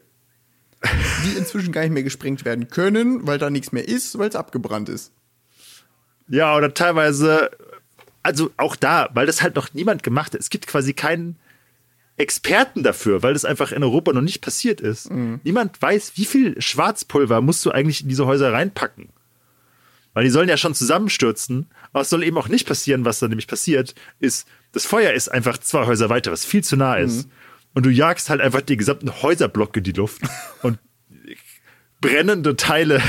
Die 1.25 1.37
inzwischen 1.37 1.73
gar 1.73 1.83
nicht 1.83 1.93
mehr 1.93 2.03
gesprengt 2.03 2.45
werden 2.45 2.69
können, 2.69 3.27
weil 3.27 3.39
da 3.39 3.51
nichts 3.51 3.73
mehr 3.73 3.87
ist, 3.87 4.19
weil 4.19 4.29
es 4.29 4.37
abgebrannt 4.37 4.89
ist. 4.89 5.13
Ja, 6.29 6.57
oder 6.57 6.73
teilweise, 6.73 7.51
also 8.23 8.51
auch 8.57 8.77
da, 8.77 9.09
weil 9.13 9.27
das 9.27 9.43
halt 9.43 9.57
noch 9.57 9.75
niemand 9.75 10.03
gemacht 10.03 10.33
hat. 10.33 10.41
Es 10.41 10.49
gibt 10.49 10.67
quasi 10.67 10.95
keinen 10.95 11.37
Experten 12.17 12.83
dafür, 12.83 13.23
weil 13.23 13.33
das 13.33 13.45
einfach 13.45 13.73
in 13.73 13.83
Europa 13.83 14.13
noch 14.13 14.21
nicht 14.21 14.41
passiert 14.41 14.81
ist. 14.81 15.11
Mhm. 15.11 15.41
Niemand 15.43 15.81
weiß, 15.81 16.13
wie 16.17 16.25
viel 16.25 16.61
Schwarzpulver 16.61 17.41
musst 17.41 17.65
du 17.65 17.71
eigentlich 17.71 18.03
in 18.03 18.09
diese 18.09 18.27
Häuser 18.27 18.53
reinpacken. 18.53 19.09
Weil 20.13 20.25
die 20.25 20.31
sollen 20.31 20.49
ja 20.49 20.57
schon 20.57 20.75
zusammenstürzen. 20.75 21.67
Aber 21.93 22.03
es 22.03 22.11
soll 22.11 22.23
eben 22.23 22.37
auch 22.37 22.49
nicht 22.49 22.67
passieren, 22.67 23.05
was 23.05 23.21
da 23.21 23.29
nämlich 23.29 23.47
passiert, 23.47 23.95
ist, 24.19 24.47
das 24.73 24.87
Feuer 24.87 25.13
ist 25.13 25.31
einfach 25.31 25.59
zwei 25.59 25.87
Häuser 25.87 26.11
weiter, 26.11 26.31
was 26.31 26.45
viel 26.45 26.63
zu 26.63 26.77
nah 26.77 26.97
ist. 26.97 27.27
Mhm. 27.27 27.33
Und 27.75 27.87
du 27.87 27.91
jagst 27.91 28.31
halt 28.31 28.41
einfach 28.41 28.61
die 28.61 28.77
gesamten 28.77 29.23
Häuserblocke 29.23 29.81
in 29.81 29.85
die 29.85 29.93
Luft 29.93 30.23
und 30.63 30.79
brennende 32.01 32.57
Teile 32.57 33.01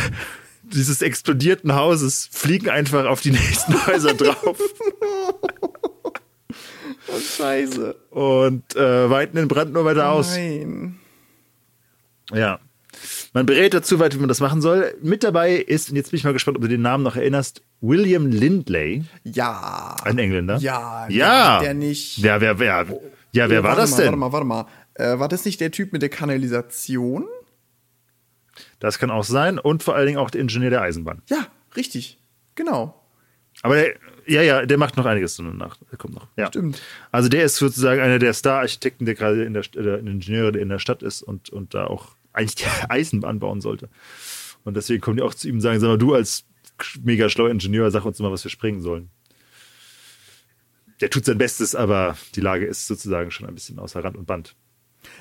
dieses 0.63 1.01
explodierten 1.01 1.75
Hauses 1.75 2.29
fliegen 2.31 2.69
einfach 2.69 3.05
auf 3.05 3.21
die 3.21 3.31
nächsten 3.31 3.85
Häuser 3.87 4.13
drauf. 4.13 4.57
Oh, 7.07 7.19
Scheiße. 7.19 7.95
Und 8.11 8.75
äh, 8.75 9.09
weiten 9.09 9.35
den 9.35 9.47
Brand 9.47 9.73
nur 9.73 9.83
weiter 9.83 10.11
aus. 10.11 10.35
Nein. 10.35 10.99
Ja. 12.31 12.59
Man 13.33 13.45
berät 13.45 13.73
dazu 13.73 13.99
weit, 13.99 14.15
wie 14.15 14.19
man 14.19 14.27
das 14.27 14.39
machen 14.39 14.61
soll. 14.61 14.93
Mit 15.01 15.23
dabei 15.23 15.55
ist, 15.55 15.89
und 15.89 15.95
jetzt 15.95 16.11
bin 16.11 16.17
ich 16.17 16.23
mal 16.23 16.33
gespannt, 16.33 16.57
ob 16.57 16.63
du 16.63 16.69
den 16.69 16.81
Namen 16.81 17.03
noch 17.03 17.15
erinnerst, 17.15 17.63
William 17.79 18.27
Lindley. 18.27 19.03
Ja. 19.23 19.95
Ein 20.03 20.19
Engländer. 20.19 20.57
Ja. 20.57 21.07
Ja. 21.09 21.59
Der 21.61 21.73
nicht. 21.73 22.19
Ja, 22.19 22.39
wer, 22.39 22.59
wer, 22.59 22.85
ja, 23.33 23.49
wer 23.49 23.61
Oh, 23.61 23.63
war 23.63 23.75
das 23.75 23.91
mal, 23.91 23.97
denn? 23.97 24.05
Warte 24.07 24.17
mal, 24.17 24.31
warte 24.31 24.45
mal. 24.45 24.65
Äh, 24.95 25.19
war 25.19 25.27
das 25.27 25.45
nicht 25.45 25.59
der 25.61 25.71
Typ 25.71 25.93
mit 25.93 26.01
der 26.01 26.09
Kanalisation? 26.09 27.25
Das 28.79 28.99
kann 28.99 29.11
auch 29.11 29.23
sein. 29.23 29.59
Und 29.59 29.83
vor 29.83 29.95
allen 29.95 30.07
Dingen 30.07 30.17
auch 30.17 30.29
der 30.29 30.41
Ingenieur 30.41 30.69
der 30.69 30.81
Eisenbahn. 30.81 31.21
Ja, 31.29 31.47
richtig. 31.75 32.19
Genau. 32.55 33.01
Aber 33.63 33.75
der, 33.75 33.95
ja, 34.25 34.41
ja, 34.41 34.65
der 34.65 34.77
macht 34.77 34.97
noch 34.97 35.05
einiges 35.05 35.37
nach. 35.39 35.77
Der 35.91 35.97
kommt 35.97 36.15
noch. 36.15 36.27
Ja. 36.37 36.47
Stimmt. 36.47 36.81
Also 37.11 37.29
der 37.29 37.43
ist 37.43 37.55
sozusagen 37.57 38.01
einer 38.01 38.19
der 38.19 38.33
Star-Architekten, 38.33 39.05
der 39.05 39.15
gerade 39.15 39.43
in 39.43 39.53
der, 39.53 39.63
äh, 39.75 39.99
Ingenieure, 39.99 40.51
der 40.51 40.61
in 40.61 40.69
der 40.69 40.79
Stadt 40.79 41.03
ist 41.03 41.21
und, 41.21 41.49
und 41.49 41.73
da 41.73 41.85
auch 41.85 42.15
eigentlich 42.33 42.55
die 42.55 42.65
Eisenbahn 42.89 43.39
bauen 43.39 43.61
sollte. 43.61 43.89
Und 44.63 44.77
deswegen 44.77 45.01
kommen 45.01 45.17
die 45.17 45.23
auch 45.23 45.33
zu 45.33 45.47
ihm 45.47 45.55
und 45.55 45.61
sagen, 45.61 45.79
sag 45.79 45.87
mal, 45.87 45.97
du 45.97 46.13
als 46.13 46.45
mega 47.03 47.29
schlauer 47.29 47.49
Ingenieur, 47.49 47.89
sag 47.91 48.05
uns 48.05 48.19
mal, 48.19 48.31
was 48.31 48.43
wir 48.43 48.51
springen 48.51 48.81
sollen. 48.81 49.09
Der 51.01 51.09
tut 51.09 51.25
sein 51.25 51.37
Bestes, 51.37 51.75
aber 51.75 52.15
die 52.35 52.41
Lage 52.41 52.65
ist 52.65 52.87
sozusagen 52.87 53.31
schon 53.31 53.47
ein 53.47 53.55
bisschen 53.55 53.79
außer 53.79 54.03
Rand 54.03 54.17
und 54.17 54.25
Band. 54.25 54.55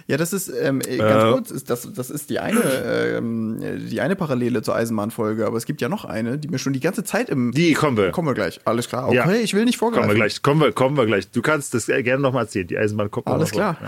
Ja, 0.06 0.18
das 0.18 0.34
ist 0.34 0.48
ähm, 0.48 0.82
äh, 0.86 0.98
ganz 0.98 1.24
Äh. 1.24 1.32
kurz, 1.32 1.50
ist 1.50 1.70
das, 1.70 1.90
das 1.94 2.10
ist 2.10 2.28
die 2.28 2.38
eine, 2.38 2.60
ähm, 2.60 3.58
die 3.88 4.02
eine 4.02 4.14
Parallele 4.14 4.60
zur 4.60 4.74
Eisenbahnfolge, 4.76 5.46
aber 5.46 5.56
es 5.56 5.64
gibt 5.64 5.80
ja 5.80 5.88
noch 5.88 6.04
eine, 6.04 6.36
die 6.36 6.48
mir 6.48 6.58
schon 6.58 6.74
die 6.74 6.80
ganze 6.80 7.02
Zeit 7.02 7.30
im. 7.30 7.52
Die 7.52 7.72
kommen 7.72 7.96
wir. 7.96 8.10
Kommen 8.10 8.28
wir 8.28 8.34
gleich. 8.34 8.60
Alles 8.66 8.88
klar. 8.88 9.08
Okay, 9.08 9.16
Ja. 9.16 9.32
ich 9.32 9.54
will 9.54 9.64
nicht 9.64 9.78
vorgreifen. 9.78 10.02
Kommen 10.02 10.16
wir 10.16 10.20
gleich, 10.22 10.42
kommen 10.42 10.60
wir, 10.60 10.72
kommen 10.72 10.96
wir 10.98 11.06
gleich. 11.06 11.30
Du 11.30 11.40
kannst 11.40 11.72
das 11.72 11.86
gerne 11.86 12.18
nochmal 12.18 12.44
erzählen. 12.44 12.66
Die 12.66 12.76
Eisenbahn 12.76 13.10
kommt 13.10 13.26
Alles 13.26 13.52
klar. 13.52 13.78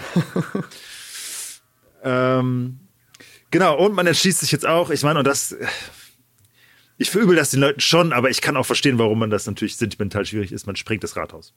Ja. 2.05 2.39
ähm, 2.39 2.79
genau, 3.51 3.77
und 3.85 3.95
man 3.95 4.07
entschließt 4.07 4.41
sich 4.41 4.53
jetzt 4.53 4.67
auch, 4.67 4.89
ich 4.91 5.03
meine, 5.03 5.19
und 5.19 5.27
das, 5.27 5.55
ich 6.97 7.11
verübel 7.11 7.37
das 7.37 7.51
den 7.51 7.61
Leuten 7.61 7.81
schon, 7.81 8.13
aber 8.13 8.31
ich 8.31 8.41
kann 8.41 8.57
auch 8.57 8.67
verstehen, 8.67 8.99
warum 8.99 9.19
man 9.19 9.31
das 9.31 9.47
natürlich 9.47 9.77
sentimental 9.77 10.25
schwierig 10.25 10.53
ist. 10.53 10.67
Man 10.67 10.77
sprengt 10.77 11.05
das 11.05 11.17
Rathaus. 11.17 11.53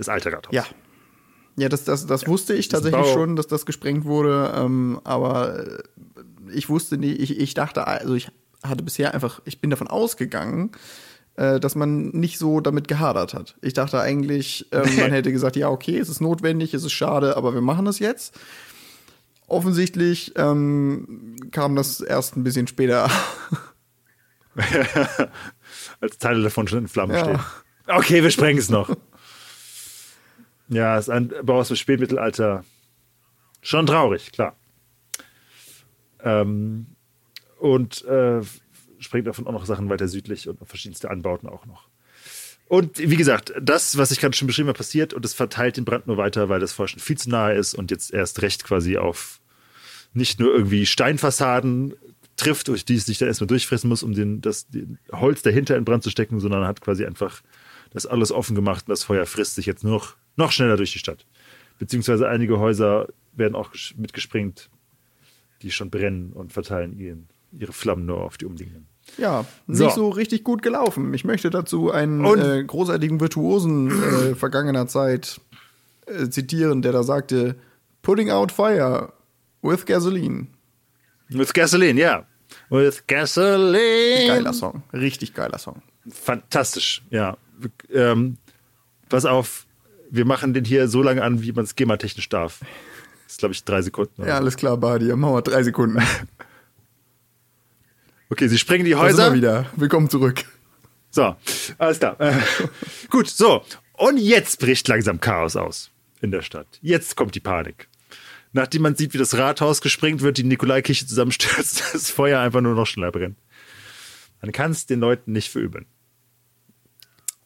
Das 0.00 0.08
alte 0.08 0.32
Rathaus. 0.32 0.52
Ja. 0.54 0.64
Ja, 1.56 1.68
das, 1.68 1.84
das, 1.84 2.06
das 2.06 2.26
wusste 2.26 2.54
ich 2.54 2.68
Das 2.68 2.80
tatsächlich 2.82 3.06
Bau- 3.08 3.12
schon, 3.14 3.36
dass 3.36 3.46
das 3.46 3.66
gesprengt 3.66 4.04
wurde, 4.06 4.52
ähm, 4.56 5.00
aber 5.04 5.58
äh, 5.66 5.82
ich 6.52 6.68
wusste 6.70 6.96
nicht, 6.96 7.20
ich, 7.20 7.38
ich 7.38 7.54
dachte, 7.54 7.86
also 7.86 8.14
ich 8.14 8.30
hatte 8.64 8.82
bisher 8.82 9.12
einfach, 9.14 9.40
ich 9.44 9.60
bin 9.60 9.68
davon 9.68 9.88
ausgegangen, 9.88 10.70
äh, 11.36 11.60
dass 11.60 11.74
man 11.74 12.08
nicht 12.10 12.38
so 12.38 12.60
damit 12.60 12.88
gehadert 12.88 13.34
hat. 13.34 13.56
Ich 13.62 13.74
dachte 13.74 14.00
eigentlich, 14.00 14.68
ähm, 14.72 14.82
man 15.00 15.10
hätte 15.12 15.32
gesagt, 15.32 15.56
ja, 15.56 15.68
okay, 15.68 15.98
es 15.98 16.08
ist 16.08 16.20
notwendig, 16.20 16.72
es 16.72 16.84
ist 16.84 16.92
schade, 16.92 17.36
aber 17.36 17.52
wir 17.52 17.60
machen 17.60 17.84
das 17.84 17.98
jetzt. 17.98 18.38
Offensichtlich 19.48 20.32
ähm, 20.36 21.34
kam 21.50 21.74
das 21.76 22.00
erst 22.00 22.36
ein 22.36 22.44
bisschen 22.44 22.68
später. 22.68 23.10
Als 26.00 26.18
Teile 26.18 26.42
davon 26.42 26.68
schon 26.68 26.80
in 26.80 26.88
Flammen 26.88 27.14
Ja. 27.14 27.24
stehen. 27.24 27.40
Okay, 27.88 28.22
wir 28.22 28.30
sprengen 28.30 28.58
es 28.58 28.70
noch. 28.70 28.88
Ja, 30.70 30.96
ist 30.96 31.10
ein 31.10 31.32
Bau 31.42 31.58
aus 31.58 31.68
dem 31.68 31.76
Spätmittelalter. 31.76 32.64
Schon 33.60 33.86
traurig, 33.86 34.32
klar. 34.32 34.56
Ähm, 36.22 36.86
und 37.58 38.04
äh, 38.04 38.40
sprengt 38.98 39.26
davon 39.26 39.46
auch 39.46 39.52
noch 39.52 39.66
Sachen 39.66 39.88
weiter 39.88 40.08
südlich 40.08 40.48
und 40.48 40.58
verschiedenste 40.66 41.10
Anbauten 41.10 41.48
auch 41.48 41.66
noch. 41.66 41.88
Und 42.68 42.98
wie 42.98 43.16
gesagt, 43.16 43.52
das, 43.60 43.98
was 43.98 44.12
ich 44.12 44.20
gerade 44.20 44.36
schon 44.36 44.46
beschrieben 44.46 44.68
habe, 44.68 44.78
passiert 44.78 45.12
und 45.12 45.24
es 45.24 45.34
verteilt 45.34 45.76
den 45.76 45.84
Brand 45.84 46.06
nur 46.06 46.16
weiter, 46.16 46.48
weil 46.48 46.60
das 46.60 46.72
Feuer 46.72 46.86
schon 46.86 47.00
viel 47.00 47.18
zu 47.18 47.28
nahe 47.28 47.54
ist 47.54 47.74
und 47.74 47.90
jetzt 47.90 48.12
erst 48.12 48.42
recht 48.42 48.62
quasi 48.62 48.96
auf 48.96 49.40
nicht 50.12 50.38
nur 50.38 50.52
irgendwie 50.54 50.86
Steinfassaden 50.86 51.94
trifft, 52.36 52.68
durch 52.68 52.84
die 52.84 52.94
es 52.94 53.06
sich 53.06 53.18
dann 53.18 53.28
erstmal 53.28 53.48
durchfressen 53.48 53.88
muss, 53.88 54.04
um 54.04 54.14
den, 54.14 54.40
das 54.40 54.68
den 54.68 54.98
Holz 55.10 55.42
dahinter 55.42 55.76
in 55.76 55.84
Brand 55.84 56.04
zu 56.04 56.10
stecken, 56.10 56.38
sondern 56.38 56.64
hat 56.64 56.80
quasi 56.80 57.04
einfach 57.04 57.42
das 57.92 58.06
alles 58.06 58.30
offen 58.30 58.54
gemacht 58.54 58.84
und 58.86 58.90
das 58.90 59.02
Feuer 59.02 59.26
frisst 59.26 59.56
sich 59.56 59.66
jetzt 59.66 59.82
nur 59.82 59.94
noch, 59.94 60.14
noch 60.36 60.52
schneller 60.52 60.76
durch 60.76 60.92
die 60.92 60.98
Stadt. 60.98 61.26
Beziehungsweise 61.78 62.28
einige 62.28 62.58
Häuser 62.58 63.08
werden 63.32 63.54
auch 63.54 63.70
mitgesprengt, 63.96 64.68
die 65.62 65.70
schon 65.70 65.90
brennen 65.90 66.32
und 66.32 66.52
verteilen 66.52 66.98
ihren, 66.98 67.28
ihre 67.52 67.72
Flammen 67.72 68.06
nur 68.06 68.22
auf 68.22 68.36
die 68.36 68.46
umliegenden. 68.46 68.86
Ja, 69.18 69.44
nicht 69.66 69.78
So. 69.78 69.90
so, 69.90 70.08
richtig 70.10 70.44
gut 70.44 70.62
gelaufen. 70.62 71.12
Ich 71.14 71.24
möchte 71.24 71.50
dazu 71.50 71.90
einen 71.90 72.24
äh, 72.24 72.62
großartigen 72.64 73.20
Virtuosen 73.20 73.90
äh, 73.90 74.34
vergangener 74.36 74.86
Zeit 74.86 75.40
äh, 76.06 76.28
zitieren, 76.28 76.82
der 76.82 76.92
da 76.92 77.02
sagte: 77.02 77.56
Putting 78.02 78.30
out 78.30 78.52
fire 78.52 79.12
with 79.62 79.84
gasoline. 79.86 80.46
With 81.28 81.52
Gasoline, 81.52 82.00
ja. 82.00 82.26
With 82.68 83.06
Gasoline. 83.06 84.26
Geiler 84.26 84.52
Song, 84.52 84.82
richtig 84.92 85.34
geiler 85.34 85.58
Song. 85.58 85.82
Fantastisch, 86.08 87.02
ja. 87.10 87.36
Ähm, 87.92 88.36
pass 89.08 89.24
auf, 89.24 89.66
wir 90.10 90.24
machen 90.24 90.52
den 90.54 90.64
hier 90.64 90.88
so 90.88 91.02
lange 91.02 91.22
an, 91.22 91.42
wie 91.42 91.52
man 91.52 91.64
es 91.64 91.76
GEMA-technisch 91.76 92.28
darf. 92.28 92.60
Das 93.24 93.32
ist, 93.34 93.38
glaube 93.38 93.54
ich, 93.54 93.64
drei 93.64 93.80
Sekunden. 93.82 94.26
Ja, 94.26 94.36
alles 94.36 94.56
klar, 94.56 94.76
Badi, 94.76 95.06
machen 95.14 95.34
wir 95.34 95.42
drei 95.42 95.62
Sekunden. 95.62 96.02
Okay, 98.32 98.46
sie 98.46 98.58
sprengen 98.58 98.84
die 98.84 98.92
Da 98.92 98.98
sind 99.08 99.16
wir 99.16 99.24
Häuser. 99.24 99.34
wieder. 99.34 99.66
Willkommen 99.74 100.08
zurück. 100.08 100.44
So, 101.10 101.34
alles 101.78 101.98
klar. 101.98 102.16
Gut, 103.10 103.26
so. 103.26 103.64
Und 103.94 104.18
jetzt 104.18 104.60
bricht 104.60 104.86
langsam 104.86 105.20
Chaos 105.20 105.56
aus 105.56 105.90
in 106.20 106.30
der 106.30 106.42
Stadt. 106.42 106.68
Jetzt 106.80 107.16
kommt 107.16 107.34
die 107.34 107.40
Panik. 107.40 107.88
Nachdem 108.52 108.82
man 108.82 108.94
sieht, 108.94 109.14
wie 109.14 109.18
das 109.18 109.36
Rathaus 109.36 109.80
gesprengt 109.80 110.22
wird, 110.22 110.38
die 110.38 110.44
Nikolaikirche 110.44 111.08
zusammenstürzt, 111.08 111.82
das 111.92 112.08
Feuer 112.08 112.38
einfach 112.38 112.60
nur 112.60 112.76
noch 112.76 112.86
schneller 112.86 113.10
brennt. 113.10 113.36
Man 114.42 114.52
kann 114.52 114.70
es 114.70 114.86
den 114.86 115.00
Leuten 115.00 115.32
nicht 115.32 115.50
verübeln. 115.50 115.86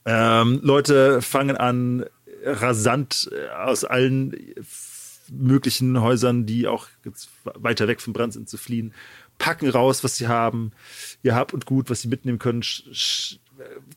Ähm, 0.04 0.60
Leute 0.62 1.22
fangen 1.22 1.56
an, 1.56 2.04
rasant 2.45 3.30
äh, 3.32 3.49
aus 3.51 3.84
allen 3.84 4.32
f- 4.57 5.20
möglichen 5.30 6.01
Häusern, 6.01 6.47
die 6.47 6.66
auch 6.68 6.86
jetzt 7.05 7.28
weiter 7.45 7.88
weg 7.88 8.01
vom 8.01 8.12
Brand 8.12 8.32
sind, 8.34 8.49
zu 8.49 8.57
fliehen, 8.59 8.92
packen 9.38 9.68
raus, 9.70 10.05
was 10.05 10.16
sie 10.16 10.28
haben, 10.28 10.72
ihr 11.22 11.34
Hab 11.34 11.53
und 11.53 11.66
Gut, 11.66 11.90
was 11.90 12.03
sie 12.03 12.09
mitnehmen 12.09 12.38
können, 12.38 12.62
sch- 12.62 13.38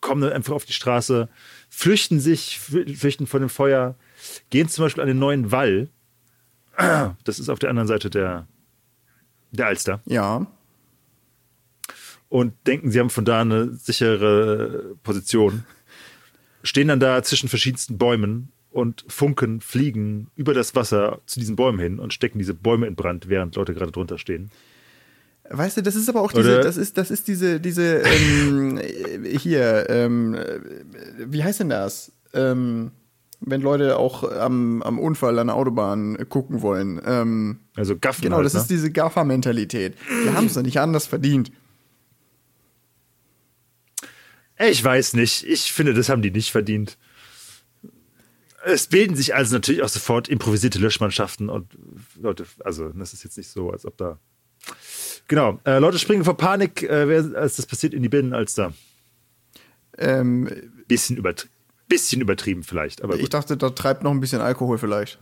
kommen 0.02 0.22
dann 0.22 0.32
einfach 0.34 0.54
auf 0.54 0.66
die 0.66 0.74
Straße, 0.74 1.28
flüchten 1.70 2.20
sich, 2.20 2.60
fl- 2.62 2.96
flüchten 2.98 3.28
von 3.28 3.42
dem 3.42 3.50
Feuer, 3.50 3.96
gehen 4.50 4.70
zum 4.70 4.86
Beispiel 4.86 5.02
an 5.02 5.08
den 5.08 5.20
neuen 5.20 5.52
Wall. 5.52 5.90
Das 7.24 7.40
ist 7.40 7.50
auf 7.50 7.60
der 7.60 7.70
anderen 7.72 7.88
Seite 7.88 8.10
der, 8.10 8.48
der 9.52 9.66
Alster. 9.68 10.02
Ja, 10.06 10.46
und 12.30 12.54
denken, 12.68 12.92
sie 12.92 13.00
haben 13.00 13.10
von 13.10 13.26
da 13.26 13.42
eine 13.42 13.74
sichere 13.74 14.96
Position. 15.04 15.66
Stehen 16.68 16.88
dann 16.90 17.00
da 17.00 17.24
zwischen 17.24 17.50
verschiedensten 17.50 17.98
Bäumen 17.98 18.50
und 18.72 19.06
Funken 19.08 19.62
fliegen 19.62 20.28
über 20.36 20.54
das 20.54 20.76
Wasser 20.76 21.20
zu 21.26 21.40
diesen 21.40 21.56
Bäumen 21.56 21.80
hin 21.80 22.00
und 22.00 22.14
stecken 22.14 22.38
diese 22.40 22.54
Bäume 22.54 22.88
in 22.88 22.96
Brand, 22.96 23.30
während 23.30 23.56
Leute 23.56 23.74
gerade 23.74 23.92
drunter 23.92 24.18
stehen. 24.18 24.52
weißt 25.50 25.78
du, 25.78 25.82
das 25.82 25.96
ist 25.96 26.10
aber 26.10 26.22
auch 26.22 26.32
diese, 26.34 26.56
Oder- 26.56 26.64
das 26.64 26.76
ist, 26.78 26.98
das 26.98 27.10
ist 27.10 27.28
diese, 27.30 27.60
diese, 27.62 28.02
ähm, 28.04 28.78
äh, 28.78 29.38
hier, 29.40 29.90
ähm, 29.90 30.34
äh, 30.36 30.60
wie 31.26 31.44
heißt 31.44 31.62
denn 31.62 31.70
das? 31.70 32.12
Ähm, 32.34 32.92
wenn 33.40 33.62
Leute 33.62 33.98
auch 33.98 34.30
am, 34.30 34.82
am 34.82 35.00
Unfall 35.00 35.38
an 35.40 35.48
der 35.48 35.56
Autobahn 35.56 36.18
gucken 36.28 36.62
wollen. 36.64 37.00
Ähm, 37.06 37.60
Also 37.76 37.96
Gaffen 37.98 38.24
Genau, 38.24 38.38
halt, 38.38 38.46
das 38.48 38.56
ne? 38.56 38.60
ist 38.62 38.70
diese 38.70 38.92
Gaffer-Mentalität. 38.92 39.94
Wir 40.24 40.34
haben 40.34 40.48
es 40.48 40.56
doch 40.56 40.64
nicht 40.64 40.80
anders 40.80 41.06
verdient. 41.08 41.52
Ich 44.60 44.84
weiß 44.84 45.14
nicht. 45.14 45.44
Ich 45.44 45.72
finde, 45.72 45.94
das 45.94 46.10
haben 46.10 46.22
die 46.22 46.32
nicht 46.32 46.52
verdient. 46.52 46.98
Es 48.66 48.88
bilden 48.88 49.16
sich 49.16 49.34
also 49.36 49.56
natürlich 49.56 49.84
auch 49.84 49.90
sofort 49.90 50.28
improvisierte 50.28 50.80
Löschmannschaften 50.80 51.50
und 51.50 51.78
Leute, 52.20 52.46
also 52.66 52.90
das 52.90 53.14
ist 53.14 53.24
jetzt 53.24 53.38
nicht 53.38 53.50
so, 53.50 53.72
als 53.72 53.86
ob 53.86 53.96
da. 53.98 54.20
Genau, 55.28 55.60
äh, 55.66 55.78
Leute 55.80 56.00
springen 56.00 56.24
vor 56.26 56.36
Panik, 56.38 56.84
äh, 56.84 57.08
wer, 57.08 57.40
als 57.40 57.56
das 57.58 57.66
passiert, 57.66 57.94
in 57.94 58.02
die 58.04 58.10
Binnenalster. 58.10 58.74
Ähm, 59.98 60.50
Bisschen, 60.88 61.18
übertri 61.18 61.48
bisschen 61.90 62.20
übertrieben 62.20 62.64
vielleicht, 62.64 63.02
aber 63.04 63.16
ich 63.16 63.22
gut. 63.22 63.34
dachte, 63.34 63.56
da 63.56 63.70
treibt 63.70 64.04
noch 64.04 64.12
ein 64.12 64.20
bisschen 64.20 64.42
Alkohol 64.42 64.78
vielleicht. 64.78 65.20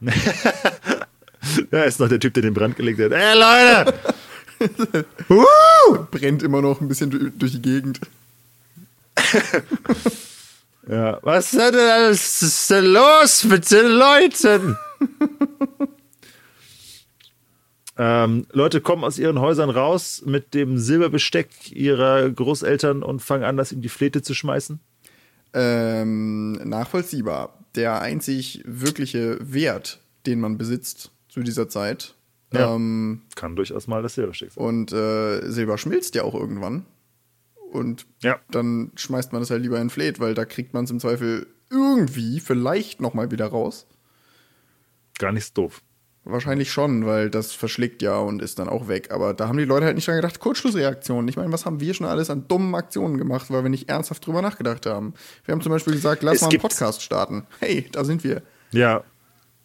Ja, 1.70 1.82
ist 1.84 1.98
noch 2.00 2.08
der 2.08 2.20
Typ, 2.20 2.34
der 2.34 2.42
den 2.42 2.54
Brand 2.54 2.76
gelegt 2.76 3.00
hat. 3.00 3.12
Ey, 3.12 3.34
Leute! 3.34 5.06
uh! 5.30 6.04
Brennt 6.10 6.42
immer 6.42 6.60
noch 6.60 6.80
ein 6.80 6.88
bisschen 6.88 7.10
du- 7.10 7.30
durch 7.30 7.52
die 7.52 7.62
Gegend. 7.62 7.98
Ja, 10.90 11.20
was 11.22 11.52
ist 11.52 11.60
denn 11.60 11.74
alles 11.76 12.66
denn 12.68 12.84
los 12.86 13.44
mit 13.44 13.70
den 13.70 13.86
Leuten? 13.86 14.76
ähm, 17.96 18.46
Leute 18.50 18.80
kommen 18.80 19.04
aus 19.04 19.16
ihren 19.16 19.38
Häusern 19.38 19.70
raus 19.70 20.22
mit 20.26 20.52
dem 20.52 20.78
Silberbesteck 20.78 21.70
ihrer 21.70 22.28
Großeltern 22.28 23.04
und 23.04 23.20
fangen 23.20 23.44
an, 23.44 23.56
das 23.56 23.70
in 23.70 23.82
die 23.82 23.88
Flete 23.88 24.22
zu 24.22 24.34
schmeißen. 24.34 24.80
Ähm, 25.52 26.52
nachvollziehbar. 26.52 27.56
Der 27.76 28.00
einzig 28.00 28.62
wirkliche 28.64 29.38
Wert, 29.40 30.00
den 30.26 30.40
man 30.40 30.58
besitzt 30.58 31.12
zu 31.28 31.44
dieser 31.44 31.68
Zeit. 31.68 32.14
Ja. 32.52 32.74
Ähm, 32.74 33.22
Kann 33.36 33.54
durchaus 33.54 33.86
mal 33.86 34.02
das 34.02 34.14
Silberstück 34.14 34.50
sein. 34.52 34.64
und 34.64 34.92
äh, 34.92 35.48
Silber 35.48 35.78
schmilzt 35.78 36.16
ja 36.16 36.24
auch 36.24 36.34
irgendwann. 36.34 36.84
Und 37.70 38.06
Ja. 38.22 38.38
dann 38.50 38.92
schmeißt 38.96 39.32
man 39.32 39.42
es 39.42 39.50
halt 39.50 39.62
lieber 39.62 39.80
in 39.80 39.90
Fleet, 39.90 40.18
weil 40.20 40.34
da 40.34 40.44
kriegt 40.44 40.74
man 40.74 40.84
es 40.84 40.90
im 40.90 41.00
Zweifel 41.00 41.46
irgendwie 41.70 42.40
vielleicht 42.40 43.00
noch 43.00 43.14
mal 43.14 43.30
wieder 43.30 43.46
raus. 43.46 43.86
Gar 45.18 45.32
nicht 45.32 45.46
so 45.46 45.62
doof. 45.62 45.82
Wahrscheinlich 46.24 46.70
schon, 46.70 47.06
weil 47.06 47.30
das 47.30 47.52
verschlägt 47.52 48.02
ja 48.02 48.18
und 48.18 48.42
ist 48.42 48.58
dann 48.58 48.68
auch 48.68 48.88
weg. 48.88 49.10
Aber 49.10 49.32
da 49.32 49.48
haben 49.48 49.56
die 49.56 49.64
Leute 49.64 49.86
halt 49.86 49.94
nicht 49.94 50.06
dran 50.06 50.16
gedacht, 50.16 50.38
Kurzschlussreaktion. 50.38 51.26
Ich 51.28 51.36
meine, 51.36 51.50
was 51.52 51.64
haben 51.64 51.80
wir 51.80 51.94
schon 51.94 52.06
alles 52.06 52.28
an 52.28 52.46
dummen 52.46 52.74
Aktionen 52.74 53.16
gemacht, 53.16 53.50
weil 53.50 53.62
wir 53.62 53.70
nicht 53.70 53.88
ernsthaft 53.88 54.26
drüber 54.26 54.42
nachgedacht 54.42 54.84
haben? 54.86 55.14
Wir 55.44 55.52
haben 55.52 55.62
zum 55.62 55.72
Beispiel 55.72 55.94
gesagt, 55.94 56.22
lass 56.22 56.36
Es 56.36 56.42
mal 56.42 56.50
einen 56.50 56.60
Podcast 56.60 57.02
starten. 57.02 57.46
Hey, 57.58 57.86
da 57.92 58.04
sind 58.04 58.22
wir. 58.22 58.42
Ja. 58.72 59.02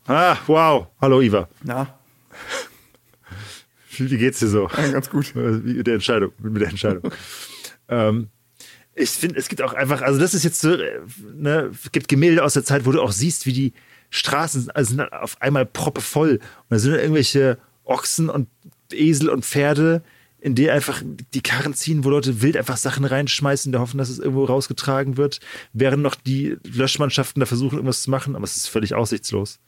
Ah, 0.07 0.37
wow. 0.47 0.87
Hallo, 1.01 1.21
Iva. 1.21 1.49
Na, 1.63 1.97
Wie 3.97 4.17
geht's 4.17 4.39
dir 4.39 4.47
so? 4.47 4.69
ja, 4.77 4.91
ganz 4.91 5.09
gut. 5.09 5.35
Äh, 5.35 5.39
mit 5.39 5.87
der 5.87 5.95
Entscheidung, 5.95 6.31
mit 6.39 6.61
der 6.61 6.69
Entscheidung. 6.69 7.11
ähm, 7.89 8.29
ich 8.95 9.09
finde, 9.09 9.37
es 9.37 9.49
gibt 9.49 9.61
auch 9.61 9.73
einfach, 9.73 10.01
also 10.01 10.19
das 10.19 10.33
ist 10.33 10.43
jetzt 10.43 10.61
so, 10.61 10.73
äh, 10.73 11.01
ne, 11.33 11.71
es 11.83 11.91
gibt 11.91 12.07
Gemälde 12.07 12.43
aus 12.43 12.53
der 12.53 12.63
Zeit, 12.63 12.85
wo 12.85 12.91
du 12.91 13.01
auch 13.01 13.11
siehst, 13.11 13.45
wie 13.45 13.53
die 13.53 13.73
Straßen 14.09 14.61
sind, 14.61 14.75
also 14.75 14.95
sind 14.95 15.01
auf 15.13 15.41
einmal 15.41 15.65
proppevoll. 15.65 16.39
Und 16.39 16.41
da 16.69 16.79
sind 16.79 16.91
dann 16.91 17.01
irgendwelche 17.01 17.57
Ochsen 17.83 18.29
und 18.29 18.47
Esel 18.91 19.29
und 19.29 19.43
Pferde, 19.43 20.01
in 20.39 20.55
die 20.55 20.69
einfach 20.69 21.01
die 21.33 21.41
Karren 21.41 21.73
ziehen, 21.73 22.03
wo 22.03 22.09
Leute 22.09 22.41
wild 22.41 22.55
einfach 22.55 22.77
Sachen 22.77 23.03
reinschmeißen, 23.03 23.71
da 23.71 23.79
hoffen, 23.79 23.97
dass 23.97 24.09
es 24.09 24.19
irgendwo 24.19 24.45
rausgetragen 24.45 25.17
wird, 25.17 25.39
während 25.73 26.03
noch 26.03 26.15
die 26.15 26.57
Löschmannschaften 26.63 27.39
da 27.39 27.45
versuchen, 27.45 27.75
irgendwas 27.75 28.03
zu 28.03 28.11
machen, 28.11 28.35
aber 28.35 28.45
es 28.45 28.55
ist 28.55 28.67
völlig 28.67 28.93
aussichtslos. 28.93 29.59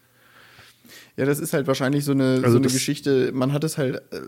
Ja, 1.18 1.26
das 1.26 1.39
ist 1.39 1.53
halt 1.53 1.65
wahrscheinlich 1.65 2.05
so 2.05 2.11
eine, 2.11 2.41
Also 2.43 2.51
so 2.51 2.57
eine 2.57 2.68
Geschichte. 2.68 3.32
Man 3.34 3.51
hat 3.51 3.63
es 3.63 3.80
halt, 3.80 4.03
äh, 4.11 4.20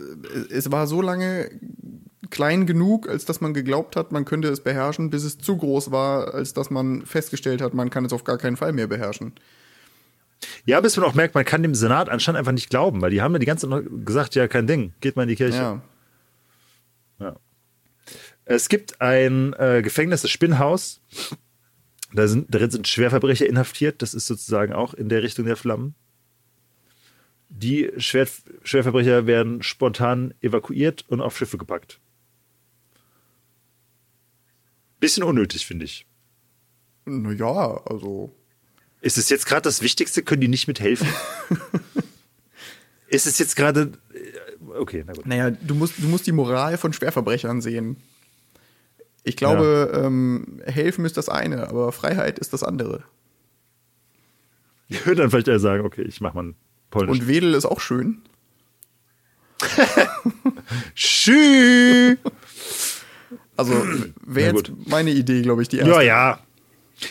es 0.51 0.71
war 0.71 0.87
so 0.87 1.03
lange 1.03 1.51
klein 2.30 2.65
genug, 2.65 3.07
als 3.07 3.26
dass 3.26 3.41
man 3.41 3.53
geglaubt 3.53 3.95
hat, 3.95 4.11
man 4.11 4.26
könnte 4.26 4.49
es 4.49 4.61
beherrschen, 4.61 5.09
bis 5.09 5.24
es 5.24 5.38
zu 5.38 5.57
groß 5.57 5.91
war, 5.91 6.34
als 6.34 6.53
dass 6.53 6.70
man 6.70 7.05
festgestellt 7.05 7.61
hat, 7.61 7.74
man 7.74 7.89
kann 7.89 8.05
es 8.05 8.13
auf 8.13 8.24
gar 8.24 8.38
keinen 8.38 8.57
Fall 8.57 8.74
mehr 8.74 8.88
beherrschen. 8.88 9.34
Ja, 10.65 10.80
bis 10.82 10.95
man 10.97 11.05
auch 11.05 11.15
merkt, 11.15 11.36
man 11.36 11.45
kann 11.45 11.63
dem 11.63 11.76
Senat 11.76 12.09
anscheinend 12.09 12.39
einfach 12.39 12.51
nicht 12.51 12.70
glauben, 12.70 13.01
weil 13.01 13.11
die 13.11 13.22
haben 13.22 13.34
ja 13.34 13.39
die 13.39 13.45
ganze 13.45 13.70
Zeit 13.70 13.86
gesagt, 14.05 14.36
ja, 14.36 14.47
kein 14.47 14.67
Ding, 14.67 14.93
geht 15.01 15.15
mal 15.15 15.24
in 15.24 15.30
die 15.30 15.36
Kirche. 15.36 15.57
Ja. 15.57 15.82
Es 18.49 18.67
gibt 18.67 18.99
ein 18.99 19.53
äh, 19.59 19.84
Gefängnis, 19.84 20.24
das 20.24 20.32
Spinnhaus. 20.32 21.01
Da 22.13 22.28
sind, 22.28 22.47
darin 22.49 22.72
sind 22.72 22.88
Schwerverbrecher 22.88 23.45
inhaftiert. 23.45 24.01
Das 24.01 24.15
ist 24.15 24.26
sozusagen 24.26 24.74
auch 24.74 24.95
in 24.95 25.07
der 25.07 25.22
Richtung 25.22 25.45
der 25.45 25.55
Flammen. 25.55 25.93
Die 27.49 27.91
Schwer, 27.97 28.28
Schwerverbrecher 28.63 29.28
werden 29.28 29.61
spontan 29.61 30.34
evakuiert 30.41 31.05
und 31.09 31.22
auf 31.22 31.38
Schiffe 31.38 31.59
gepackt. 31.59 31.99
Bisschen 35.00 35.24
unnötig, 35.24 35.66
finde 35.66 35.86
ich. 35.86 36.06
Naja, 37.06 37.82
also. 37.86 38.36
Ist 39.02 39.18
es 39.18 39.30
jetzt 39.30 39.45
gerade 39.45 39.62
das 39.62 39.82
Wichtigste? 39.82 40.24
Können 40.24 40.41
die 40.41 40.47
nicht 40.50 40.68
mithelfen? 40.68 41.08
ist 43.08 43.28
es 43.28 43.39
jetzt 43.39 43.56
gerade. 43.56 43.93
äh, 44.14 44.76
Okay, 44.78 45.04
na 45.08 45.14
gut. 45.14 45.26
Naja, 45.26 45.52
du 45.52 45.74
musst, 45.74 45.95
du 45.97 46.08
musst 46.08 46.28
die 46.28 46.32
Moral 46.32 46.78
von 46.78 46.93
Schwerverbrechern 46.93 47.62
sehen. 47.62 47.97
Ich 49.24 49.36
glaube, 49.36 49.91
ähm, 49.93 50.62
helfen 50.66 51.06
ist 51.06 51.18
das 51.18 51.28
eine, 51.30 51.68
aber 51.70 51.91
Freiheit 51.91 52.39
ist 52.39 52.54
das 52.54 52.64
andere. 52.64 53.04
Ich 54.88 55.06
würde 55.06 55.22
dann 55.22 55.32
vielleicht 55.32 55.47
eher 55.47 55.60
sagen, 55.60 55.86
okay, 55.86 56.04
ich 56.04 56.22
mach 56.22 56.34
mal 56.34 56.41
einen 56.41 56.56
polnischen. 56.89 57.22
Und 57.22 57.28
Wedel 57.28 57.54
ist 57.54 57.66
auch 57.66 57.80
schön. 57.80 58.22
Schü! 60.95 62.16
Also 63.60 63.74
wäre 64.26 64.55
jetzt 64.55 64.72
meine 64.88 65.12
Idee, 65.12 65.41
glaube 65.41 65.62
ich, 65.62 65.68
die 65.68 65.78
erste. 65.78 65.91
Ja, 65.91 66.01
ja. 66.01 66.39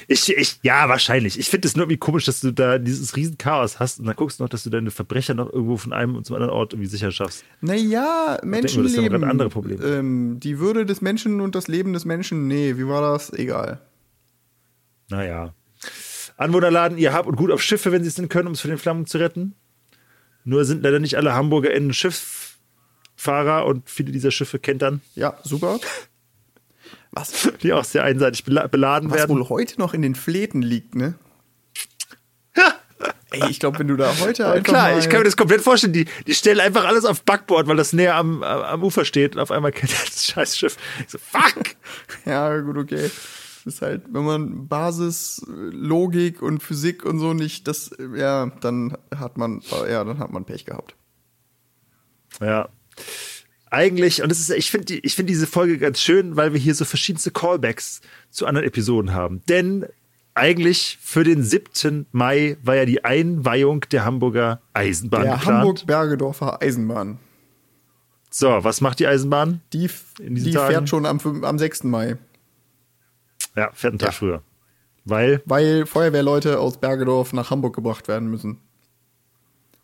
Ich, 0.07 0.29
ich, 0.29 0.59
ja, 0.63 0.89
wahrscheinlich. 0.89 1.39
Ich 1.39 1.49
finde 1.49 1.67
es 1.67 1.75
nur 1.77 1.85
irgendwie 1.85 1.99
komisch, 1.99 2.25
dass 2.25 2.41
du 2.41 2.53
da 2.53 2.79
dieses 2.79 3.17
riesen 3.17 3.39
Chaos 3.39 3.79
hast 3.79 3.99
und 3.99 4.07
dann 4.07 4.17
guckst 4.17 4.39
du 4.39 4.45
noch, 4.45 4.51
dass 4.51 4.63
du 4.63 4.71
deine 4.71 4.91
Verbrecher 4.91 5.35
noch 5.35 5.51
irgendwo 5.53 5.77
von 5.77 5.93
einem 5.93 6.23
zum 6.25 6.37
anderen 6.37 6.53
Ort 6.53 6.73
irgendwie 6.73 6.91
sicher 6.91 7.11
schaffst. 7.11 7.45
Naja, 7.61 8.39
mal, 8.43 8.61
das 8.61 8.73
ist 8.73 8.77
Menschenleben. 8.77 9.15
aber 9.15 9.27
ein 9.27 9.31
anderes 9.31 9.53
Problem. 9.53 9.81
Ähm, 9.83 10.41
die 10.41 10.59
Würde 10.59 10.85
des 10.85 11.01
Menschen 11.01 11.41
und 11.41 11.55
das 11.55 11.69
Leben 11.69 11.93
des 11.95 12.05
Menschen, 12.05 12.47
nee, 12.49 12.77
wie 12.77 12.87
war 12.87 13.01
das? 13.01 13.33
Egal. 13.33 13.81
Naja. 15.09 15.55
Anwohner 16.37 16.71
laden 16.71 16.99
ihr 16.99 17.13
Hab 17.13 17.27
und 17.27 17.37
Gut 17.37 17.51
auf 17.51 17.63
Schiffe, 17.63 17.91
wenn 17.91 18.03
sie 18.03 18.09
es 18.09 18.15
denn 18.15 18.29
können, 18.29 18.47
um 18.47 18.53
es 18.53 18.61
vor 18.61 18.71
den 18.71 18.79
Flammen 18.79 19.07
zu 19.07 19.19
retten. 19.19 19.55
Nur 20.45 20.65
sind 20.65 20.83
leider 20.83 20.99
nicht 20.99 21.17
alle 21.17 21.35
HamburgerInnen 21.35 21.93
Schifffahrer 21.95 23.67
und 23.67 23.89
viele 23.89 24.13
dieser 24.13 24.31
Schiffe 24.31 24.59
kentern, 24.59 25.01
Ja, 25.15 25.39
super. 25.45 25.81
Was, 27.21 27.49
die 27.63 27.73
auch 27.73 27.85
sehr 27.85 28.05
einseitig 28.05 28.45
bela 28.45 28.67
beladen 28.67 29.11
was 29.11 29.19
werden. 29.19 29.37
wohl 29.37 29.49
heute 29.49 29.79
noch 29.79 29.95
in 29.95 30.03
den 30.03 30.15
Fläten 30.15 30.63
liegt, 30.63 30.95
ne? 30.95 31.15
Ey, 33.31 33.51
ich 33.51 33.61
glaube, 33.61 33.79
wenn 33.79 33.89
du 33.89 33.97
da 33.97 34.19
heute 34.21 34.47
Aber 34.47 34.55
einfach 34.55 34.73
klar, 34.73 34.99
ich 34.99 35.09
kann 35.09 35.21
mir 35.21 35.25
das 35.25 35.37
komplett 35.37 35.61
vorstellen. 35.61 35.93
Die, 35.93 36.07
die 36.27 36.35
stellen 36.35 36.61
einfach 36.61 36.85
alles 36.85 37.05
auf 37.05 37.23
Backboard, 37.25 37.67
weil 37.67 37.77
das 37.77 37.93
näher 37.93 38.15
am, 38.15 38.43
am 38.43 38.83
Ufer 38.83 39.05
steht 39.05 39.37
und 39.37 39.43
auf 39.43 39.51
einmal 39.51 39.73
kennt 39.73 39.93
das 39.93 40.25
scheiß 40.27 40.57
Schiff. 40.57 40.77
Ich 41.01 41.11
so, 41.11 41.19
fuck! 41.19 41.77
Ja, 42.25 42.59
gut, 42.61 42.77
okay. 42.79 43.11
Das 43.65 43.75
ist 43.75 43.83
halt, 43.83 44.05
wenn 44.11 44.25
man 44.25 44.69
Basis, 44.69 45.43
Logik 45.47 46.41
und 46.41 46.63
Physik 46.63 47.05
und 47.05 47.19
so 47.19 47.35
nicht, 47.35 47.69
das, 47.69 47.91
ja, 48.17 48.47
dann 48.61 48.97
hat 49.15 49.37
man, 49.37 49.61
ja, 49.91 50.05
dann 50.05 50.19
hat 50.19 50.33
man 50.33 50.45
Pech 50.45 50.65
gehabt. 50.65 50.95
Ja. 52.41 52.69
Eigentlich, 53.71 54.23
und 54.23 54.31
das 54.31 54.39
ist, 54.41 54.51
ich 54.51 54.71
finde 54.71 54.95
ich 54.95 55.15
finde 55.15 55.31
diese 55.33 55.47
Folge 55.47 55.79
ganz 55.79 56.01
schön, 56.01 56.37
weil 56.37 56.53
wir 56.53 56.61
hier 56.61 56.75
so 56.75 56.85
verschiedenste 56.85 57.31
Callbacks 57.31 58.01
zu 58.31 58.47
anderen 58.47 58.67
Episoden 58.67 59.13
haben. 59.13 59.43
Denn 59.49 59.87
eigentlich 60.35 60.99
für 61.03 61.25
den 61.25 61.43
7. 61.43 62.07
Mai 62.13 62.57
war 62.63 62.77
ja 62.77 62.85
die 62.85 63.05
Einweihung 63.05 63.81
der 63.91 64.05
Hamburger 64.05 64.61
Eisenbahn 64.73 65.23
Der. 65.25 65.45
Hamburg-Bergedorfer 65.45 66.63
Eisenbahn. 66.63 67.19
So, 68.31 68.63
was 68.63 68.81
macht 68.81 69.01
die 69.01 69.07
Eisenbahn? 69.07 69.61
Die, 69.73 69.91
die 70.21 70.51
Tagen? 70.53 70.73
fährt 70.73 70.89
schon 70.89 71.07
am, 71.07 71.19
am 71.45 71.59
6. 71.59 71.85
Mai. 71.85 72.17
Ja, 73.57 73.71
fährt 73.73 73.93
einen 73.93 73.99
Tag 73.99 74.09
Ja. 74.09 74.13
früher. 74.13 74.43
Weil, 75.05 75.43
Weil 75.47 75.87
Feuerwehrleute 75.87 76.59
aus 76.61 76.79
Bergedorf 76.79 77.33
nach 77.33 77.51
Hamburg 77.51 77.75
gebracht 77.75 78.07
werden 78.09 78.31
müssen. 78.31 78.61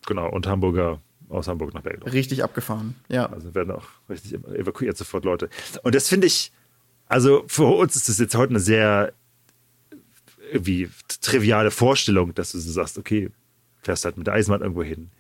genau, 0.06 0.28
und 0.30 0.46
Hamburger 0.46 1.00
aus 1.28 1.48
Hamburg 1.48 1.74
nach 1.74 1.82
Bergedorf. 1.82 2.12
Richtig 2.12 2.44
abgefahren. 2.44 2.94
Ja. 3.08 3.26
Also 3.26 3.54
werden 3.54 3.70
auch 3.72 3.86
richtig 4.08 4.34
evakuiert 4.34 4.96
sofort 4.96 5.24
Leute. 5.24 5.48
Und 5.82 5.94
das 5.94 6.08
finde 6.08 6.26
ich, 6.26 6.52
also 7.06 7.44
für 7.48 7.64
uns 7.64 7.96
ist 7.96 8.08
das 8.08 8.18
jetzt 8.18 8.34
heute 8.34 8.50
eine 8.50 8.60
sehr 8.60 9.12
irgendwie 10.52 10.88
triviale 11.20 11.70
Vorstellung, 11.70 12.34
dass 12.34 12.52
du 12.52 12.58
so 12.58 12.70
sagst, 12.70 12.98
okay, 12.98 13.30
fährst 13.82 14.04
halt 14.04 14.16
mit 14.16 14.26
der 14.26 14.34
Eisenbahn 14.34 14.60
irgendwo 14.60 14.82
hin. 14.82 15.10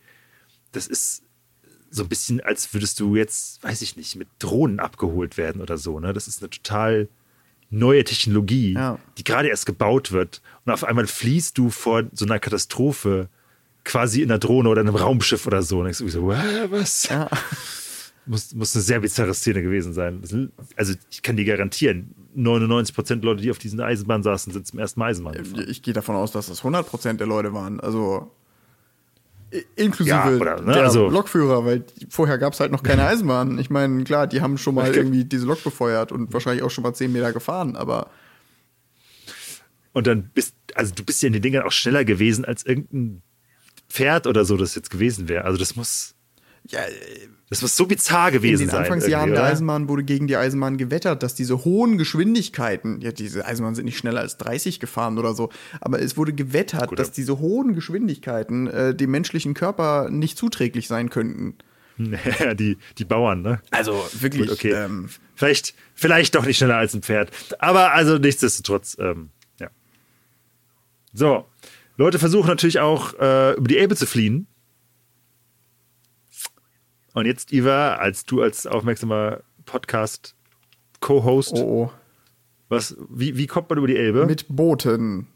Das 0.72 0.86
ist 0.86 1.22
so 1.90 2.02
ein 2.02 2.08
bisschen, 2.08 2.40
als 2.40 2.72
würdest 2.74 2.98
du 3.00 3.16
jetzt, 3.16 3.62
weiß 3.62 3.82
ich 3.82 3.96
nicht, 3.96 4.16
mit 4.16 4.28
Drohnen 4.38 4.80
abgeholt 4.80 5.36
werden 5.36 5.60
oder 5.62 5.78
so. 5.78 6.00
Ne? 6.00 6.12
Das 6.12 6.28
ist 6.28 6.42
eine 6.42 6.50
total 6.50 7.08
neue 7.70 8.04
Technologie, 8.04 8.74
Ja. 8.74 8.98
die 9.16 9.24
gerade 9.24 9.48
erst 9.48 9.66
gebaut 9.66 10.12
wird. 10.12 10.42
Und 10.64 10.72
auf 10.72 10.84
einmal 10.84 11.06
fließt 11.06 11.56
du 11.56 11.70
vor 11.70 12.04
so 12.12 12.24
einer 12.24 12.38
Katastrophe 12.38 13.28
quasi 13.84 14.22
in 14.22 14.30
einer 14.30 14.38
Drohne 14.38 14.68
oder 14.68 14.80
einem 14.80 14.96
Raumschiff 14.96 15.46
oder 15.46 15.62
so. 15.62 15.80
Und 15.80 15.98
du 16.00 16.08
so, 16.08 16.32
"Hä, 16.34 16.66
was? 16.70 17.08
ja. 17.08 17.28
Muss, 18.26 18.54
muss 18.54 18.74
eine 18.74 18.82
sehr 18.82 19.00
bizarre 19.00 19.34
Szene 19.34 19.60
gewesen 19.60 19.92
sein. 19.92 20.22
Also, 20.76 20.94
ich 21.10 21.20
kann 21.22 21.36
dir 21.36 21.44
garantieren, 21.44 22.14
99% 22.34 23.06
der 23.16 23.16
Leute, 23.18 23.42
die 23.42 23.50
auf 23.50 23.58
diesen 23.58 23.82
Eisenbahn 23.82 24.22
saßen, 24.22 24.50
sind 24.50 24.66
zum 24.66 24.78
ersten 24.78 24.98
Mal 24.98 25.10
Eisenbahn 25.10 25.34
gefahren. 25.34 25.66
Ich 25.68 25.82
gehe 25.82 25.92
davon 25.92 26.16
aus, 26.16 26.32
dass 26.32 26.46
das 26.46 26.62
100% 26.62 27.18
der 27.18 27.26
Leute 27.26 27.52
waren. 27.52 27.80
Also 27.80 28.30
inklusive 29.76 30.08
Ja, 30.16 30.26
oder, 30.30 30.60
ne, 30.62 30.72
der 30.72 30.84
also- 30.84 31.08
Lokführer, 31.10 31.66
weil 31.66 31.84
vorher 32.08 32.38
gab 32.38 32.54
es 32.54 32.60
halt 32.60 32.72
noch 32.72 32.82
keine 32.82 33.04
Eisenbahn. 33.06 33.58
Ich 33.58 33.68
meine, 33.68 34.02
klar, 34.04 34.26
die 34.26 34.40
haben 34.40 34.56
schon 34.56 34.74
mal 34.74 34.94
irgendwie 34.94 35.26
diese 35.26 35.44
Lok 35.44 35.62
befeuert 35.62 36.10
und 36.10 36.32
wahrscheinlich 36.32 36.62
auch 36.62 36.70
schon 36.70 36.82
mal 36.82 36.94
10 36.94 37.12
Meter 37.12 37.32
gefahren, 37.34 37.76
aber 37.76 38.08
Und 39.92 40.06
dann 40.06 40.30
bist, 40.34 40.54
also 40.74 40.94
du 40.94 41.04
bist 41.04 41.22
ja 41.22 41.26
in 41.26 41.34
den 41.34 41.42
Dingern 41.42 41.64
auch 41.64 41.72
schneller 41.72 42.04
gewesen 42.06 42.44
als 42.46 42.64
irgendein 42.64 43.22
Pferd 43.88 44.26
oder 44.26 44.44
so, 44.44 44.56
das 44.56 44.74
jetzt 44.74 44.90
gewesen 44.90 45.28
wäre. 45.28 45.44
Also 45.44 45.58
das 45.58 45.76
muss, 45.76 46.14
ja, 46.66 46.80
das 47.50 47.62
muss 47.62 47.76
so 47.76 47.86
bizarr 47.86 48.28
in 48.28 48.34
gewesen 48.34 48.62
den 48.62 48.70
sein. 48.70 48.80
Anfangsjahren 48.80 49.28
irgendwie, 49.28 49.36
der 49.36 49.42
oder? 49.44 49.52
Eisenbahn 49.52 49.88
wurde 49.88 50.04
gegen 50.04 50.26
die 50.26 50.36
Eisenbahn 50.36 50.76
gewettert, 50.76 51.22
dass 51.22 51.34
diese 51.34 51.64
hohen 51.64 51.98
Geschwindigkeiten, 51.98 53.00
ja, 53.00 53.12
diese 53.12 53.44
Eisenbahnen 53.46 53.74
sind 53.74 53.84
nicht 53.84 53.98
schneller 53.98 54.20
als 54.20 54.38
30 54.38 54.80
gefahren 54.80 55.18
oder 55.18 55.34
so, 55.34 55.50
aber 55.80 56.00
es 56.00 56.16
wurde 56.16 56.32
gewettert, 56.32 56.88
Gut, 56.88 56.98
dass 56.98 57.12
diese 57.12 57.38
hohen 57.38 57.74
Geschwindigkeiten 57.74 58.66
äh, 58.66 58.94
dem 58.94 59.10
menschlichen 59.10 59.54
Körper 59.54 60.08
nicht 60.10 60.38
zuträglich 60.38 60.88
sein 60.88 61.10
könnten. 61.10 61.56
Ja, 62.40 62.54
die, 62.54 62.76
die 62.98 63.04
Bauern, 63.04 63.42
ne? 63.42 63.60
Also 63.70 64.04
wirklich, 64.18 64.48
Gut, 64.48 64.58
okay. 64.58 64.72
ähm, 64.72 65.08
Vielleicht, 65.36 65.74
vielleicht 65.94 66.34
doch 66.34 66.46
nicht 66.46 66.58
schneller 66.58 66.76
als 66.76 66.94
ein 66.94 67.02
Pferd. 67.02 67.30
Aber 67.58 67.92
also 67.92 68.18
nichtsdestotrotz, 68.18 68.96
ähm, 69.00 69.30
ja. 69.60 69.68
So. 71.12 71.46
Leute 71.96 72.18
versuchen 72.18 72.48
natürlich 72.48 72.80
auch, 72.80 73.14
äh, 73.14 73.52
über 73.54 73.68
die 73.68 73.78
Elbe 73.78 73.96
zu 73.96 74.06
fliehen. 74.06 74.46
Und 77.12 77.26
jetzt, 77.26 77.52
Iva, 77.52 77.94
als 77.94 78.24
du 78.24 78.42
als 78.42 78.66
aufmerksamer 78.66 79.40
Podcast-Co-Host, 79.66 81.54
oh, 81.54 81.84
oh. 81.84 81.92
was, 82.68 82.96
wie, 83.08 83.36
wie 83.36 83.46
kommt 83.46 83.68
man 83.70 83.78
über 83.78 83.86
die 83.86 83.96
Elbe? 83.96 84.26
mit 84.26 84.46
Booten, 84.48 85.28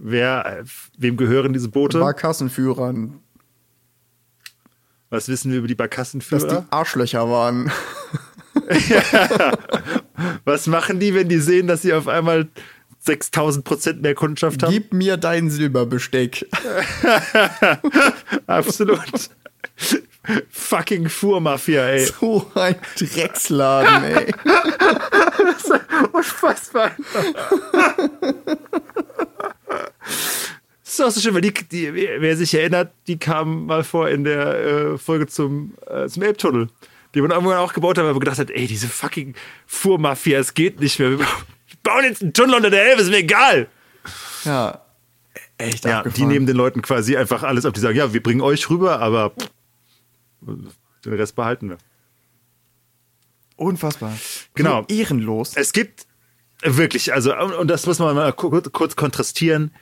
Wer, 0.00 0.60
äh, 0.60 0.64
wem 0.96 1.16
gehören 1.16 1.52
diese 1.52 1.68
Boote? 1.68 1.98
Barkassenführern, 1.98 3.18
was 5.10 5.28
wissen 5.28 5.50
wir 5.50 5.58
über 5.58 5.66
die 5.66 5.74
dass 5.74 5.88
Barkassenführer? 5.88 6.60
die 6.62 6.72
Arschlöcher 6.72 7.28
waren. 7.28 7.70
Was 10.44 10.66
machen 10.66 11.00
die, 11.00 11.14
wenn 11.14 11.28
die 11.28 11.38
sehen, 11.38 11.66
dass 11.68 11.82
sie 11.82 11.92
auf 11.92 12.08
einmal 12.08 12.48
6000 13.08 13.64
Prozent 13.64 14.02
mehr 14.02 14.14
Kundschaft 14.14 14.62
haben? 14.62 14.70
Gib 14.70 14.92
mir 14.92 15.16
dein 15.16 15.48
Silberbesteck. 15.48 16.46
Absolut. 18.46 19.30
Fucking 20.50 21.08
Fuhrmafia, 21.08 21.88
ey. 21.88 22.04
So 22.04 22.50
ein 22.54 22.76
Drecksladen, 22.98 24.04
ey. 24.04 24.34
Unfassbar. 26.12 26.90
Das 30.84 30.92
ist 30.92 31.00
auch 31.00 31.10
so 31.10 31.20
schön, 31.20 31.34
weil 31.34 31.40
die, 31.40 31.54
die, 31.54 31.94
wer 31.94 32.36
sich 32.36 32.52
erinnert, 32.52 32.92
die 33.06 33.18
kamen 33.18 33.64
mal 33.64 33.84
vor 33.84 34.10
in 34.10 34.24
der 34.24 34.58
äh, 34.58 34.98
Folge 34.98 35.28
zum, 35.28 35.74
äh, 35.86 36.08
zum 36.08 36.22
Elbtunnel. 36.22 36.68
Die 37.14 37.22
man 37.22 37.30
irgendwann 37.30 37.56
auch 37.56 37.72
gebaut 37.72 37.96
haben, 37.96 38.04
weil 38.04 38.12
man 38.12 38.20
gedacht 38.20 38.38
hat, 38.38 38.50
ey, 38.50 38.66
diese 38.66 38.86
fucking 38.86 39.34
Fuhrmafia, 39.66 40.38
es 40.40 40.52
geht 40.52 40.78
nicht 40.78 40.98
mehr. 40.98 41.18
Bauen 41.82 42.04
jetzt 42.04 42.22
einen 42.22 42.32
Tunnel 42.32 42.56
unter 42.56 42.70
der 42.70 42.84
Elbe, 42.90 43.02
ist 43.02 43.10
mir 43.10 43.18
egal. 43.18 43.68
Ja. 44.44 44.82
Echt 45.58 45.84
Ja, 45.84 45.90
die 45.90 46.08
abgefahren. 46.08 46.28
nehmen 46.28 46.46
den 46.46 46.56
Leuten 46.56 46.82
quasi 46.82 47.16
einfach 47.16 47.42
alles 47.42 47.64
ab. 47.66 47.74
Die 47.74 47.80
sagen, 47.80 47.96
ja, 47.96 48.12
wir 48.12 48.22
bringen 48.22 48.40
euch 48.40 48.70
rüber, 48.70 49.00
aber 49.00 49.30
pff, 49.30 49.50
den 51.04 51.12
Rest 51.14 51.34
behalten 51.34 51.70
wir. 51.70 51.78
Unfassbar. 53.56 54.16
Genau. 54.54 54.82
So 54.88 54.94
ehrenlos. 54.94 55.56
Es 55.56 55.72
gibt 55.72 56.06
wirklich, 56.62 57.12
also, 57.12 57.34
und 57.36 57.68
das 57.68 57.86
muss 57.86 57.98
man 57.98 58.14
mal 58.14 58.32
kurz, 58.32 58.70
kurz 58.72 58.94
kontrastieren. 58.96 59.72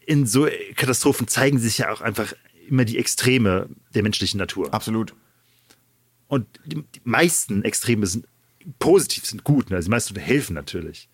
In 0.00 0.26
so 0.26 0.48
Katastrophen 0.76 1.28
zeigen 1.28 1.58
sich 1.58 1.78
ja 1.78 1.90
auch 1.92 2.00
einfach 2.00 2.32
immer 2.68 2.84
die 2.84 2.98
Extreme 2.98 3.68
der 3.94 4.02
menschlichen 4.02 4.38
Natur. 4.38 4.72
Absolut. 4.74 5.14
Und 6.28 6.46
die, 6.64 6.76
die 6.76 7.00
meisten 7.04 7.62
Extreme 7.64 8.06
sind 8.06 8.26
positiv, 8.78 9.24
sind 9.26 9.44
gut. 9.44 9.70
Ne? 9.70 9.76
Also 9.76 9.86
die 9.86 9.90
meisten 9.90 10.16
helfen 10.18 10.54
natürlich. 10.54 11.08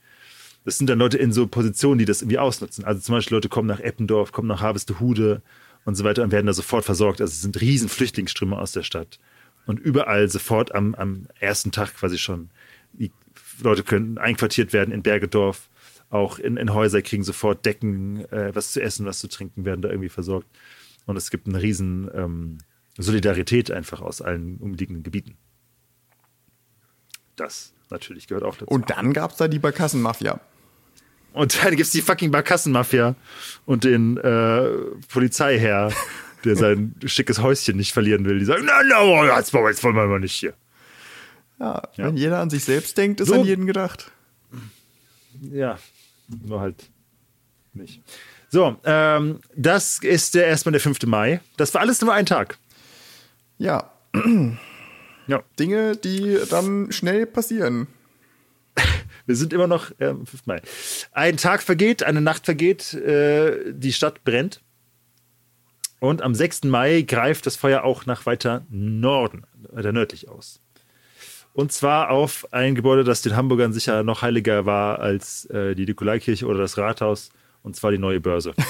Das 0.67 0.79
sind 0.79 0.91
dann 0.91 0.99
Leute 0.99 1.17
in 1.17 1.33
so 1.33 1.47
Positionen, 1.47 2.01
die 2.01 2.05
das 2.07 2.23
irgendwie 2.23 2.41
ausnutzen. 2.41 2.85
Also 2.85 3.01
zum 3.01 3.15
Beispiel 3.15 3.37
Leute 3.37 3.49
kommen 3.49 3.69
nach 3.69 3.79
Eppendorf, 3.79 4.33
kommen 4.33 4.49
nach 4.49 4.63
Harvestehude 4.63 5.41
und 5.85 5.95
so 5.95 6.03
weiter 6.03 6.25
und 6.25 6.33
werden 6.33 6.49
da 6.49 6.53
sofort 6.53 6.85
versorgt. 6.85 7.21
Also 7.21 7.31
es 7.31 7.41
sind 7.41 7.61
riesen 7.61 7.89
Flüchtlingsströme 7.89 8.59
aus 8.59 8.73
der 8.73 8.83
Stadt. 8.83 9.21
Und 9.67 9.79
überall 9.79 10.29
sofort 10.29 10.75
am, 10.75 10.97
am 10.97 11.29
ersten 11.39 11.71
Tag 11.71 11.95
quasi 11.95 12.19
schon. 12.19 12.51
Die 12.95 13.13
Leute 13.63 13.85
können 13.85 14.19
einquartiert 14.19 14.73
werden 14.73 14.93
in 14.93 15.05
Bergedorf, 15.05 15.69
auch 16.11 16.41
in, 16.41 16.57
in 16.57 16.75
Häuser 16.75 17.01
kriegen 17.01 17.23
sofort 17.23 17.65
Decken, 17.65 18.25
äh, 18.33 18.53
was 18.53 18.73
zu 18.73 18.83
essen, 18.83 19.07
was 19.07 19.21
zu 19.21 19.29
trinken, 19.29 19.65
werden 19.65 19.83
da 19.83 19.89
irgendwie 19.89 20.09
versorgt. 20.09 20.49
Und 21.05 21.17
es 21.17 21.31
gibt 21.31 21.47
eine 21.47 21.63
riesen 21.63 22.11
ähm, 22.13 22.59
Solidarität 22.99 23.71
einfach 23.71 24.01
aus 24.01 24.21
allen 24.21 24.57
umliegenden 24.57 25.05
Gebieten. 25.05 25.37
Das 27.37 27.73
natürlich 27.89 28.27
gehört 28.27 28.43
auch 28.43 28.57
dazu. 28.57 28.69
Und 28.69 28.91
dann 28.91 29.13
gab 29.13 29.31
es 29.31 29.37
da 29.37 29.47
die 29.47 29.61
Barkassenmafia. 29.61 30.41
Und 31.37 31.63
dann 31.63 31.77
gibt's 31.77 31.93
die 31.93 32.01
fucking 32.01 32.31
Barkassenmafia 32.31 33.15
und 33.67 33.85
den 33.85 34.17
äh, 34.17 34.69
Polizeiherr, 35.13 35.93
der 36.45 36.57
sein 36.57 36.95
schickes 37.05 37.41
Häuschen 37.41 37.77
nicht 37.77 37.93
verlieren 37.93 38.25
will. 38.25 38.39
Die 38.39 38.47
sagen, 38.47 38.65
na, 38.67 38.73
na, 38.89 39.37
jetzt 39.37 39.53
wollen 39.53 39.97
wir 39.97 40.07
mal 40.07 40.19
nicht 40.19 40.33
hier. 40.33 40.55
Ja, 41.61 41.83
Ja. 41.97 42.07
wenn 42.07 42.17
jeder 42.17 42.39
an 42.41 42.49
sich 42.49 42.65
selbst 42.65 42.97
denkt, 42.97 43.21
ist 43.21 43.29
So- 43.29 43.35
an 43.35 43.45
jeden 43.45 43.67
gedacht. 43.67 44.11
Ja, 45.53 45.79
nur 46.47 46.61
halt 46.61 46.89
nicht. 47.75 48.01
So, 48.49 48.77
ähm, 48.85 49.41
das 49.55 49.99
ist 49.99 50.35
der, 50.35 50.47
erstmal 50.47 50.73
der 50.73 50.81
5. 50.81 51.03
Mai. 51.07 51.41
Das 51.59 51.75
war 51.75 51.83
alles 51.83 52.01
nur 52.01 52.15
ein 52.15 52.25
Tag. 52.27 52.57
Ja, 53.59 53.91
Ja, 55.27 55.43
Dinge, 55.59 55.97
die 55.97 56.39
dann 56.49 56.91
schnell 56.93 57.27
passieren. 57.27 57.89
wir 59.27 59.37
sind 59.37 59.53
immer 59.53 59.67
noch 59.67 59.91
äh, 59.99 60.07
am 60.07 60.27
5. 60.27 60.47
Mai. 60.47 60.63
Ein 61.13 61.37
Tag 61.37 61.63
vergeht, 61.63 62.03
eine 62.03 62.21
Nacht 62.21 62.45
vergeht, 62.45 62.95
äh, 62.95 63.73
die 63.73 63.93
Stadt 63.93 64.25
brennt. 64.25 64.63
Und 65.99 66.23
am 66.23 66.35
6. 66.35 66.65
Mai 66.65 67.03
greift 67.03 67.47
das 67.47 67.57
Feuer 67.57 67.83
auch 67.85 68.07
nach 68.07 68.27
weiter 68.27 68.67
Norden, 68.69 69.45
weiter 69.71 69.93
nördlich 69.93 70.29
aus. 70.29 70.61
Und 71.53 71.73
zwar 71.73 72.11
auf 72.11 72.47
ein 72.53 72.75
Gebäude, 72.75 73.03
das 73.03 73.23
den 73.23 73.35
Hamburgern 73.35 73.73
sicher 73.73 74.03
noch 74.03 74.21
heiliger 74.21 74.67
war 74.67 75.01
als 75.01 75.47
äh, 75.47 75.75
die 75.75 75.87
Nikolaikirche 75.87 76.47
oder 76.47 76.59
das 76.59 76.77
Rathaus, 76.77 77.31
und 77.63 77.75
zwar 77.75 77.93
die 77.93 77.99
neue 77.99 78.21
Börse. 78.21 78.53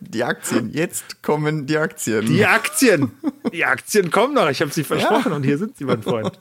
Die 0.00 0.24
Aktien, 0.24 0.72
jetzt 0.72 1.22
kommen 1.22 1.66
die 1.66 1.76
Aktien. 1.76 2.26
Die 2.26 2.44
Aktien! 2.44 3.12
Die 3.52 3.64
Aktien 3.64 4.10
kommen 4.10 4.34
noch, 4.34 4.48
ich 4.48 4.60
habe 4.60 4.72
sie 4.72 4.84
versprochen 4.84 5.32
und 5.32 5.42
hier 5.42 5.58
sind 5.58 5.76
sie, 5.76 5.84
mein 5.84 6.02
Freund. 6.02 6.36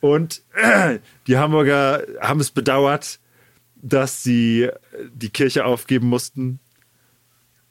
und 0.00 0.42
äh, 0.54 0.98
die 1.26 1.36
Hamburger 1.36 2.02
haben 2.20 2.40
es 2.40 2.50
bedauert, 2.50 3.18
dass 3.76 4.22
sie 4.22 4.62
äh, 4.62 4.72
die 5.12 5.30
Kirche 5.30 5.64
aufgeben 5.64 6.08
mussten. 6.08 6.60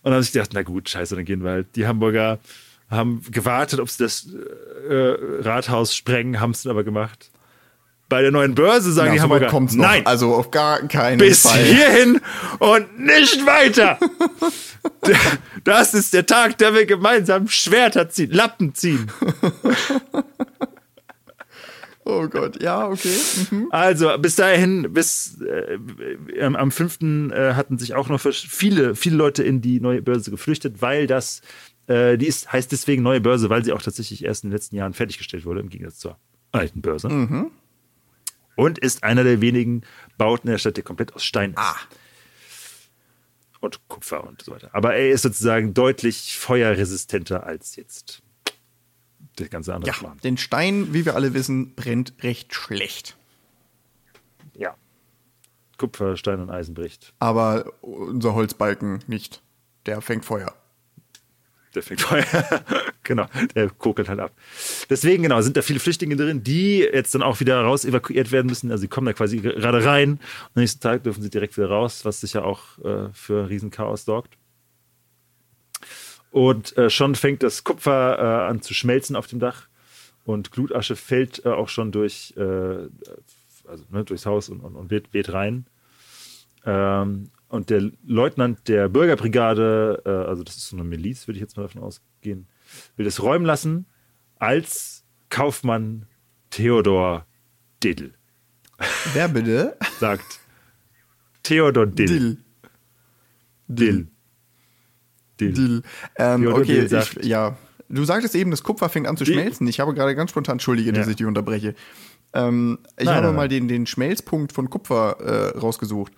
Und 0.04 0.14
haben 0.14 0.22
sich 0.22 0.32
gedacht, 0.32 0.52
na 0.54 0.64
gut, 0.64 0.90
scheiße, 0.90 1.16
dann 1.16 1.26
gehen 1.26 1.44
wir 1.44 1.52
halt. 1.52 1.76
Die 1.76 1.88
Hamburger 1.88 2.40
haben 2.90 3.22
gewartet, 3.30 3.80
ob 3.80 3.90
sie 3.90 4.04
das 4.04 4.28
äh, 4.28 5.18
Rathaus 5.42 5.96
sprengen, 5.96 6.40
haben 6.40 6.52
es 6.52 6.64
dann 6.64 6.72
aber 6.72 6.84
gemacht. 6.84 7.32
Bei 8.10 8.22
der 8.22 8.32
neuen 8.32 8.56
Börse 8.56 8.92
sagen 8.94 9.08
ja, 9.08 9.14
die 9.14 9.18
so 9.20 9.24
Hamburger, 9.24 9.48
kommt's 9.48 9.74
noch. 9.76 9.86
nein, 9.86 10.06
Also 10.06 10.34
auf 10.34 10.50
gar 10.52 10.80
keinen 10.88 11.18
bis 11.18 11.42
Fall. 11.42 11.62
hierhin 11.64 12.22
und 12.60 13.00
nicht 13.00 13.46
weiter. 13.46 14.00
Das 15.64 15.94
ist 15.94 16.14
der 16.14 16.26
Tag, 16.26 16.58
der 16.60 16.74
wir 16.74 16.86
gemeinsam 16.86 17.48
Schwerter 17.50 18.10
ziehen, 18.10 18.32
Lappen 18.32 18.74
ziehen. 18.74 19.12
Oh 22.10 22.26
Gott, 22.30 22.62
ja, 22.64 22.88
okay. 22.88 23.12
Mhm. 23.52 23.68
Also 23.70 24.18
bis 24.18 24.36
dahin, 24.38 24.94
bis 24.94 25.42
äh, 25.42 25.78
am- 26.42 26.56
am 26.56 26.72
5. 26.72 27.02
Äh, 27.34 27.54
hatten 27.54 27.78
sich 27.78 27.96
auch 27.96 28.08
noch 28.08 28.22
viele, 28.22 28.96
viele 28.96 29.18
Leute 29.18 29.44
in 29.44 29.60
die 29.62 29.82
neue 29.82 30.02
Börse 30.02 30.32
geflüchtet, 30.32 30.82
weil 30.82 31.06
das, 31.06 31.42
äh, 31.88 32.18
die 32.18 32.28
ist, 32.28 32.54
heißt 32.54 32.72
deswegen 32.72 33.04
neue 33.04 33.20
Börse, 33.20 33.50
weil 33.50 33.66
sie 33.66 33.74
auch 33.74 33.82
tatsächlich 33.82 34.24
erst 34.24 34.46
in 34.46 34.50
den 34.52 34.54
letzten 34.56 34.78
Jahren 34.78 34.94
fertiggestellt 34.94 35.44
wurde, 35.46 35.60
im 35.60 35.68
Gegensatz 35.68 36.00
zur 36.00 36.18
alten 36.54 36.82
Börse. 36.82 37.50
Und 38.58 38.78
ist 38.80 39.04
einer 39.04 39.24
der 39.24 39.40
wenigen 39.40 39.84
Bauten 40.18 40.48
der 40.50 40.58
Stadt, 40.58 40.76
der 40.76 40.84
komplett 40.84 41.14
aus 41.14 41.24
Stein 41.24 41.52
ist. 41.52 41.58
Ah. 41.60 41.76
Und 43.62 43.88
Kupfer 43.88 44.24
und 44.28 44.42
so 44.42 44.52
weiter. 44.52 44.70
Aber 44.74 44.96
er 44.96 45.10
ist 45.12 45.22
sozusagen 45.22 45.74
deutlich 45.74 46.38
feuerresistenter 46.38 47.46
als 47.46 47.76
jetzt 47.76 48.22
der 49.40 49.48
ganze 49.48 49.74
andere 49.74 49.92
Ja, 49.92 49.94
Schmarrn. 49.96 50.18
den 50.20 50.38
Stein, 50.38 50.94
wie 50.94 51.06
wir 51.06 51.16
alle 51.16 51.34
wissen, 51.34 51.76
brennt 51.76 52.14
recht 52.24 52.54
schlecht. 52.54 53.16
Ja. 54.56 54.76
Kupfer, 55.78 56.18
Stein 56.18 56.40
und 56.40 56.50
Eisen 56.50 56.74
bricht. 56.74 57.14
Aber 57.20 57.72
unser 57.82 58.34
Holzbalken 58.34 59.04
nicht. 59.08 59.42
Der 59.86 60.02
fängt 60.02 60.26
Feuer. 60.26 60.54
Der 61.78 61.84
fängt 61.84 62.02
Feuer. 62.02 62.26
genau, 63.04 63.28
der 63.56 63.70
kokelt 63.70 64.10
halt 64.10 64.20
ab. 64.20 64.32
Deswegen, 64.90 65.24
genau, 65.24 65.42
sind 65.42 65.56
da 65.56 65.62
viele 65.62 65.80
Flüchtlinge 65.80 66.16
drin, 66.16 66.44
die 66.44 66.80
jetzt 66.80 67.16
dann 67.16 67.24
auch 67.24 67.40
wieder 67.40 67.62
raus 67.62 67.86
evakuiert 67.86 68.32
werden 68.32 68.48
müssen. 68.48 68.72
Also 68.72 68.82
sie 68.82 68.88
kommen 68.88 69.06
da 69.06 69.14
quasi 69.14 69.38
gerade 69.38 69.86
rein 69.86 70.12
und 70.12 70.20
am 70.56 70.62
nächsten 70.62 70.82
Tag 70.82 71.04
dürfen 71.04 71.22
sie 71.22 71.30
direkt 71.30 71.58
wieder 71.58 71.70
raus, 71.70 72.04
was 72.04 72.20
sicher 72.20 72.44
auch 72.44 72.78
äh, 72.84 73.10
für 73.14 73.50
Riesenchaos 73.50 74.06
sorgt. 74.06 74.38
Und 76.32 76.78
äh, 76.78 76.90
schon 76.90 77.16
fängt 77.16 77.44
das 77.44 77.64
Kupfer 77.64 78.18
äh, 78.20 78.50
an 78.50 78.62
zu 78.62 78.74
schmelzen 78.74 79.16
auf 79.16 79.28
dem 79.28 79.40
Dach 79.40 79.68
und 80.26 80.52
Glutasche 80.52 80.96
fällt 80.96 81.46
äh, 81.46 81.50
auch 81.50 81.70
schon 81.70 81.92
durch, 81.92 82.34
äh, 82.38 82.42
also, 82.42 83.84
ne, 83.90 84.04
durchs 84.04 84.26
Haus 84.26 84.50
und, 84.50 84.60
und, 84.60 84.76
und 84.76 84.92
weht, 84.92 85.14
weht 85.14 85.32
rein. 85.32 85.66
Ähm, 86.66 87.30
und 87.50 87.70
der 87.70 87.92
Leutnant 88.06 88.68
der 88.68 88.90
Bürgerbrigade, 88.90 90.02
äh, 90.06 90.10
also 90.10 90.44
das 90.44 90.58
ist 90.58 90.70
so 90.70 90.76
eine 90.76 90.84
Miliz, 90.84 91.28
würde 91.28 91.38
ich 91.38 91.42
jetzt 91.42 91.56
mal 91.58 91.64
davon 91.64 91.82
ausgehen, 91.82 92.48
will 92.96 93.06
das 93.06 93.22
räumen 93.22 93.46
lassen, 93.46 93.86
als 94.38 95.04
Kaufmann 95.30 96.06
Theodor 96.50 97.26
Dill. 97.84 98.14
Wer 99.14 99.28
bitte? 99.30 99.78
Sagt 100.00 100.40
Theodor 101.44 101.88
Dill. 101.88 102.08
Dill. 102.08 102.38
Dill. 103.68 104.08
Dill. 105.40 105.54
Dill. 105.54 105.82
Ähm, 106.18 106.42
Theodor 106.42 106.60
okay, 106.60 106.74
Dill 106.74 106.90
sagt- 106.90 107.18
ich, 107.18 107.26
ja. 107.26 107.58
Du 107.90 108.04
sagtest 108.04 108.36
eben, 108.36 108.52
das 108.52 108.64
Kupfer 108.64 108.90
fängt 108.90 109.08
an 109.08 109.16
zu 109.16 109.24
Dill. 109.24 109.36
schmelzen. 109.36 109.66
Ich 109.68 109.80
habe 109.80 109.94
gerade 109.94 110.14
ganz 110.16 110.32
spontan, 110.32 110.54
entschuldige, 110.56 110.92
dass 110.92 111.06
Ja. 111.06 111.12
ich 111.12 111.16
dich 111.18 111.26
unterbreche. 111.26 111.74
Ähm, 112.34 112.80
ich 112.98 113.06
Nein, 113.06 113.16
habe 113.16 113.28
nein, 113.28 113.36
mal 113.36 113.42
nein. 113.44 113.50
den, 113.50 113.68
den 113.70 113.86
Schmelzpunkt 113.86 114.52
von 114.52 114.70
Kupfer 114.70 115.18
äh, 115.22 115.58
rausgesucht. 115.58 116.12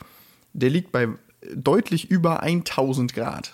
Der 0.54 0.70
liegt 0.70 0.92
bei 0.92 1.08
deutlich 1.56 2.10
über 2.12 2.42
1000 2.44 3.14
Grad. 3.14 3.54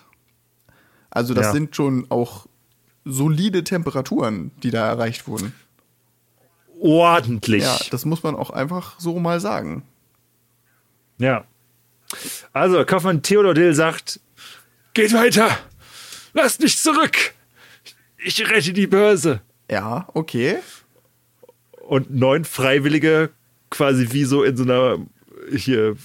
Also 1.09 1.33
das 1.33 1.47
Ja. 1.47 1.51
sind 1.53 1.75
schon 1.75 2.07
auch 2.09 2.45
solide 3.05 3.63
Temperaturen, 3.63 4.51
die 4.63 4.71
da 4.71 4.87
erreicht 4.87 5.27
wurden. 5.27 5.53
Ordentlich. 6.79 7.63
Ja, 7.63 7.77
das 7.91 8.05
muss 8.05 8.23
man 8.23 8.35
auch 8.35 8.49
einfach 8.49 8.99
so 8.99 9.19
mal 9.19 9.39
sagen. 9.39 9.83
Ja. 11.17 11.45
Also, 12.53 12.83
Kaufmann 12.85 13.21
Theodor 13.23 13.53
Dill 13.53 13.73
sagt: 13.73 14.19
Geht 14.93 15.13
weiter! 15.13 15.57
Lasst 16.33 16.61
mich 16.61 16.77
zurück! 16.77 17.33
Ich 18.17 18.49
rette 18.49 18.73
die 18.73 18.87
Börse! 18.87 19.41
Ja, 19.71 20.07
okay. 20.13 20.57
Und 21.87 22.13
neun 22.13 22.43
Freiwillige, 22.45 23.29
quasi 23.69 24.11
wie 24.11 24.25
so 24.25 24.43
in 24.43 24.57
so 24.57 24.63
einer 24.63 24.97
hier 25.55 25.95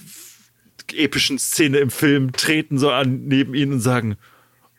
epischen 0.93 1.39
Szene 1.39 1.79
im 1.79 1.89
Film, 1.89 2.31
treten 2.33 2.77
so 2.77 2.91
an 2.91 3.25
neben 3.25 3.53
ihn 3.53 3.73
und 3.73 3.79
sagen: 3.79 4.17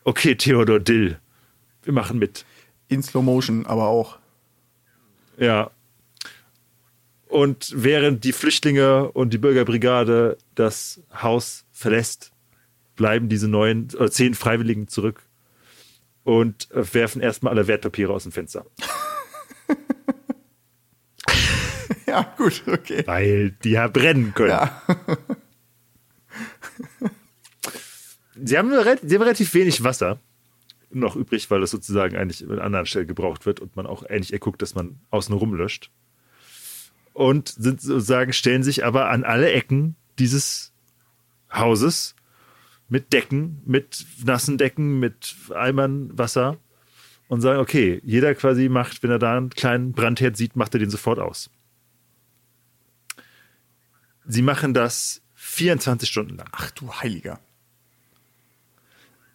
Okay, 0.04 0.34
Theodor 0.34 0.80
Dill, 0.80 1.18
wir 1.82 1.92
machen 1.92 2.18
mit. 2.18 2.44
In 2.88 3.02
Slow 3.02 3.24
Motion, 3.24 3.66
aber 3.66 3.86
auch. 3.86 4.18
Ja. 5.38 5.70
Und 7.26 7.72
während 7.74 8.24
die 8.24 8.32
Flüchtlinge 8.32 9.10
und 9.12 9.32
die 9.32 9.38
Bürgerbrigade 9.38 10.36
das 10.54 11.00
Haus 11.22 11.64
verlässt, 11.72 12.32
bleiben 12.94 13.30
diese 13.30 13.48
neun 13.48 13.88
oder 13.94 14.10
zehn 14.10 14.34
Freiwilligen 14.34 14.88
zurück 14.88 15.22
und 16.24 16.70
äh, 16.72 16.84
werfen 16.92 17.22
erstmal 17.22 17.54
alle 17.54 17.66
Wertpapiere 17.66 18.12
aus 18.12 18.24
dem 18.24 18.32
Fenster. 18.32 18.66
Ja, 22.12 22.34
gut, 22.36 22.62
okay. 22.66 23.04
Weil 23.06 23.52
die 23.64 23.70
ja 23.70 23.88
brennen 23.88 24.34
können. 24.34 24.50
Ja. 24.50 24.82
Sie, 28.34 28.56
haben, 28.56 28.70
sie 28.70 29.14
haben 29.14 29.22
relativ 29.22 29.52
wenig 29.52 29.84
Wasser 29.84 30.18
noch 30.94 31.16
übrig, 31.16 31.50
weil 31.50 31.60
das 31.60 31.70
sozusagen 31.70 32.16
eigentlich 32.16 32.48
an 32.48 32.58
anderen 32.58 32.86
Stellen 32.86 33.06
gebraucht 33.06 33.46
wird 33.46 33.60
und 33.60 33.76
man 33.76 33.86
auch 33.86 34.04
ähnlich 34.08 34.38
guckt, 34.40 34.62
dass 34.62 34.74
man 34.74 35.00
außen 35.10 35.34
rum 35.34 35.54
löscht. 35.54 35.90
Und 37.12 37.48
sind 37.48 37.80
sozusagen, 37.80 38.32
stellen 38.32 38.62
sich 38.62 38.84
aber 38.84 39.10
an 39.10 39.24
alle 39.24 39.52
Ecken 39.52 39.96
dieses 40.18 40.72
Hauses 41.52 42.14
mit 42.88 43.12
Decken, 43.12 43.60
mit 43.64 44.06
nassen 44.24 44.58
Decken, 44.58 44.98
mit 44.98 45.34
Eimern 45.54 46.16
Wasser 46.16 46.58
und 47.28 47.40
sagen, 47.40 47.60
okay, 47.60 48.00
jeder 48.04 48.34
quasi 48.34 48.68
macht, 48.68 49.02
wenn 49.02 49.10
er 49.10 49.18
da 49.18 49.36
einen 49.36 49.50
kleinen 49.50 49.92
Brandherd 49.92 50.36
sieht, 50.36 50.56
macht 50.56 50.74
er 50.74 50.80
den 50.80 50.90
sofort 50.90 51.18
aus. 51.18 51.50
Sie 54.26 54.42
machen 54.42 54.74
das 54.74 55.21
24 55.52 56.08
Stunden 56.08 56.36
lang. 56.36 56.48
Ach 56.52 56.70
du 56.70 56.90
Heiliger. 56.94 57.38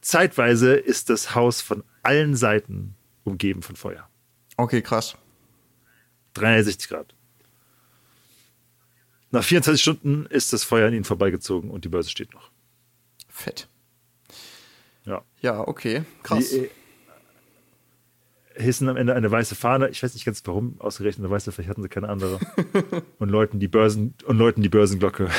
Zeitweise 0.01 0.73
ist 0.73 1.11
das 1.11 1.35
Haus 1.35 1.61
von 1.61 1.83
allen 2.01 2.35
Seiten 2.35 2.95
umgeben 3.23 3.61
von 3.61 3.75
Feuer. 3.75 4.09
Okay, 4.55 4.81
krass. 4.81 5.15
360 6.33 6.89
Grad. 6.89 7.13
Nach 9.29 9.43
24 9.43 9.79
Stunden 9.79 10.25
ist 10.25 10.53
das 10.53 10.63
Feuer 10.63 10.87
an 10.87 10.93
ihnen 10.93 11.03
vorbeigezogen 11.03 11.69
und 11.69 11.85
die 11.85 11.89
Börse 11.89 12.09
steht 12.09 12.33
noch. 12.33 12.49
Fett. 13.29 13.67
Ja. 15.05 15.21
Ja, 15.41 15.67
okay. 15.67 16.03
Krass. 16.23 16.49
Die, 16.49 16.57
äh, 16.57 16.69
hissen 18.55 18.89
am 18.89 18.97
Ende 18.97 19.13
eine 19.13 19.29
weiße 19.29 19.53
Fahne. 19.53 19.89
Ich 19.89 20.01
weiß 20.01 20.15
nicht 20.15 20.25
ganz 20.25 20.41
warum, 20.45 20.81
ausgerechnet 20.81 21.25
eine 21.25 21.31
weiße, 21.31 21.51
vielleicht 21.51 21.69
hatten 21.69 21.83
sie 21.83 21.89
keine 21.89 22.09
andere. 22.09 22.39
und 23.19 23.29
läuten 23.29 23.59
die 23.59 23.67
Börsen 23.67 24.15
und 24.25 24.39
läuten 24.39 24.63
die 24.63 24.69
Börsenglocke. 24.69 25.29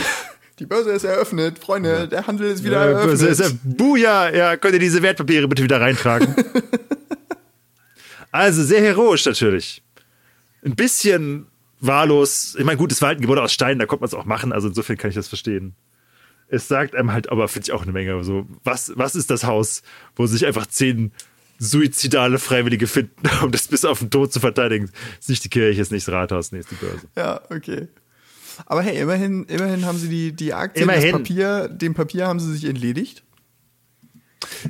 Die 0.58 0.66
Börse 0.66 0.90
ist 0.90 1.04
eröffnet, 1.04 1.58
Freunde. 1.58 2.08
Der 2.08 2.26
Handel 2.26 2.50
ist 2.50 2.64
wieder 2.64 2.82
Äh, 2.84 2.90
eröffnet. 2.92 3.06
Börse 3.06 3.28
ist 3.28 3.40
ja, 3.40 3.48
Buja, 3.62 4.34
ja, 4.34 4.56
könnt 4.56 4.74
ihr 4.74 4.80
diese 4.80 5.02
Wertpapiere 5.02 5.46
bitte 5.48 5.62
wieder 5.62 5.80
reintragen? 5.80 6.34
also 8.32 8.62
sehr 8.64 8.80
heroisch 8.80 9.24
natürlich. 9.26 9.82
Ein 10.64 10.74
bisschen 10.74 11.46
wahllos. 11.80 12.56
Ich 12.58 12.64
meine, 12.64 12.76
gut, 12.78 12.90
es 12.92 13.00
war 13.00 13.08
halt 13.08 13.18
ein 13.18 13.22
Gebäude 13.22 13.42
aus 13.42 13.52
Stein, 13.52 13.78
da 13.78 13.86
konnte 13.86 14.02
man 14.02 14.08
es 14.08 14.14
auch 14.14 14.24
machen, 14.24 14.52
also 14.52 14.68
insofern 14.68 14.96
kann 14.96 15.10
ich 15.10 15.14
das 15.16 15.28
verstehen. 15.28 15.74
Es 16.48 16.66
sagt 16.66 16.94
einem 16.94 17.12
halt, 17.12 17.30
aber 17.30 17.46
finde 17.46 17.66
ich 17.68 17.72
auch 17.72 17.82
eine 17.82 17.92
Menge 17.92 18.24
so, 18.24 18.46
was, 18.64 18.92
was 18.96 19.14
ist 19.14 19.30
das 19.30 19.44
Haus, 19.44 19.82
wo 20.16 20.26
sich 20.26 20.46
einfach 20.46 20.66
zehn 20.66 21.12
suizidale 21.58 22.38
Freiwillige 22.38 22.86
finden, 22.86 23.28
um 23.42 23.52
das 23.52 23.68
bis 23.68 23.84
auf 23.84 23.98
den 23.98 24.10
Tod 24.10 24.32
zu 24.32 24.40
verteidigen? 24.40 24.90
ist 25.20 25.28
nicht 25.28 25.44
die 25.44 25.50
Kirche, 25.50 25.80
ist 25.80 25.92
nicht 25.92 26.06
das 26.08 26.14
Rathaus, 26.14 26.52
nee, 26.52 26.58
ist 26.60 26.70
die 26.70 26.76
Börse. 26.76 27.06
Ja, 27.16 27.40
okay. 27.50 27.88
Aber 28.66 28.82
hey, 28.82 29.00
immerhin, 29.00 29.44
immerhin 29.44 29.84
haben 29.86 29.98
sie 29.98 30.08
die, 30.08 30.32
die 30.32 30.54
Aktien, 30.54 30.84
Immerhin. 30.84 31.12
das 31.12 31.20
Papier, 31.20 31.68
dem 31.68 31.94
Papier 31.94 32.26
haben 32.26 32.40
sie 32.40 32.52
sich 32.52 32.64
entledigt. 32.64 33.22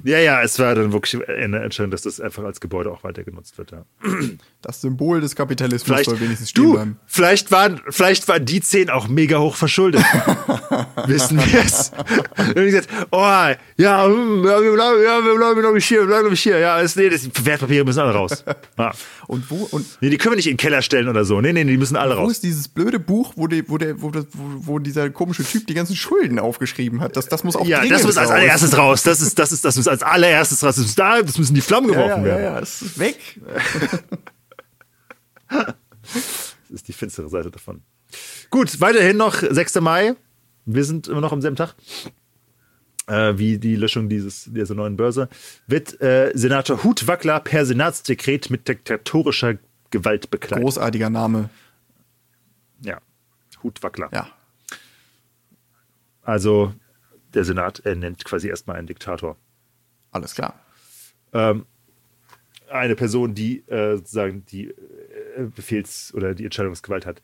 Ja, 0.03 0.19
ja, 0.19 0.43
es 0.43 0.59
war 0.59 0.75
dann 0.75 0.93
wirklich 0.93 1.21
eine 1.29 1.61
Entscheidung, 1.61 1.91
dass 1.91 2.03
das 2.03 2.21
einfach 2.21 2.45
als 2.45 2.61
Gebäude 2.61 2.91
auch 2.91 3.05
weiter 3.05 3.23
genutzt 3.23 3.59
wird, 3.59 3.73
ja. 3.73 3.85
Das 4.63 4.81
Symbol 4.81 5.21
des 5.21 5.37
Kapitalismus 5.37 5.85
Vielleicht, 5.85 6.11
soll 6.11 6.21
wenigstens 6.21 6.51
stehen 6.51 6.65
du, 6.65 6.73
bleiben. 6.73 7.01
vielleicht 7.07 7.51
waren, 7.51 7.81
vielleicht 7.91 8.27
waren 8.29 8.45
die 8.45 8.61
zehn 8.61 8.91
auch 8.91 9.09
mega 9.09 9.39
hoch 9.39 9.57
verschuldet. 9.57 10.03
Wissen 11.07 11.39
wir 11.39 11.61
es? 11.61 11.93
Ich 12.49 12.55
gesagt, 12.55 12.89
oh, 13.11 13.19
ja, 13.77 14.07
hm, 14.07 14.45
ja, 14.45 14.63
wir 14.63 14.73
bleiben, 14.73 15.03
ja, 15.05 15.25
wir 15.25 15.35
bleiben 15.37 15.63
noch 15.63 15.73
nicht 15.73 15.87
hier, 15.87 16.01
wir 16.01 16.07
bleiben 16.07 16.25
noch 16.25 16.31
nicht 16.31 16.43
hier. 16.43 16.59
Ja, 16.59 16.81
ist, 16.81 16.97
nee, 16.97 17.09
das, 17.09 17.29
Wertpapiere 17.45 17.85
müssen 17.85 18.01
alle 18.01 18.13
raus. 18.13 18.45
Ja. 18.79 18.93
Und 19.27 19.51
wo, 19.51 19.69
und 19.71 19.87
Nee, 20.01 20.11
die 20.11 20.17
können 20.19 20.33
wir 20.33 20.37
nicht 20.37 20.47
in 20.47 20.53
den 20.55 20.59
Keller 20.59 20.81
stellen 20.83 21.09
oder 21.09 21.25
so. 21.25 21.41
Nee, 21.41 21.53
nee, 21.53 21.65
die 21.65 21.77
müssen 21.77 21.97
alle 21.97 22.17
wo 22.17 22.21
raus. 22.21 22.33
ist 22.33 22.43
dieses 22.43 22.69
blöde 22.69 22.99
Buch, 22.99 23.35
wo, 23.37 23.47
die, 23.47 23.69
wo, 23.69 23.77
der, 23.77 24.01
wo, 24.01 24.11
das, 24.11 24.27
wo, 24.33 24.73
wo 24.75 24.79
dieser 24.79 25.11
komische 25.11 25.45
Typ 25.45 25.67
die 25.67 25.75
ganzen 25.75 25.95
Schulden 25.95 26.39
aufgeschrieben 26.39 27.01
hat? 27.01 27.17
Das, 27.17 27.29
das 27.29 27.45
muss 27.45 27.55
auch 27.55 27.67
Ja, 27.67 27.85
das 27.85 28.05
muss 28.05 28.17
als 28.17 28.31
allererstes 28.31 28.77
raus. 28.77 29.03
Das 29.03 29.21
ist, 29.21 29.39
das 29.39 29.53
ist, 29.53 29.58
das 29.61 29.77
muss 29.77 29.89
als 29.89 30.03
allererstes 30.03 30.63
muss 30.63 30.95
da, 30.95 31.23
das 31.23 31.39
müssen 31.39 31.55
die 31.55 31.61
Flammen 31.61 31.91
Ja, 31.91 31.95
geworfen 31.95 32.25
ja, 32.25 32.29
ja, 32.29 32.39
werden. 32.39 32.55
ja, 32.55 32.61
es 32.61 32.83
ist 32.83 32.99
weg. 32.99 33.19
Das 36.71 36.83
ist 36.83 36.89
die 36.89 36.93
finstere 36.93 37.29
Seite 37.29 37.51
davon. 37.51 37.83
Gut, 38.51 38.81
weiterhin 38.81 39.17
noch 39.17 39.37
6. 39.37 39.81
Mai. 39.81 40.15
Wir 40.67 40.85
sind 40.85 41.09
immer 41.09 41.21
noch 41.23 41.33
am 41.33 41.41
selben 41.41 41.57
Tag. 41.57 41.75
Äh, 43.07 43.39
wie 43.39 43.59
die 43.59 43.77
Löschung 43.77 44.09
dieses, 44.11 44.45
dieser 44.53 44.75
neuen 44.75 44.97
Börse. 44.97 45.29
Wird 45.67 45.99
äh, 46.03 46.31
Senator 46.35 46.85
Hutwackler 46.85 47.41
per 47.41 47.65
Senatsdekret 47.65 48.51
mit 48.51 48.69
diktatorischer 48.69 49.57
Gewalt 49.91 50.31
bekleidet. 50.31 50.63
Großartiger 50.65 51.09
Name. 51.09 51.49
Ja. 52.83 53.01
Hutwackler. 53.63 54.11
Ja. 54.13 54.29
Also 56.23 56.75
der 57.33 57.45
Senat 57.45 57.81
ernennt 57.81 58.25
quasi 58.27 58.49
erstmal 58.49 58.77
einen 58.77 58.87
Diktator. 58.87 59.37
Alles 60.11 60.35
klar. 60.35 60.59
ähm, 61.33 61.67
eine 62.71 62.97
Person, 62.97 63.35
die 63.35 63.67
äh, 63.69 63.97
sozusagen 63.97 64.45
die 64.47 64.69
äh, 64.69 64.75
Befehls- 65.55 66.13
oder 66.15 66.35
die 66.35 66.45
Entscheidungsgewalt 66.45 67.07
hat. 67.07 67.23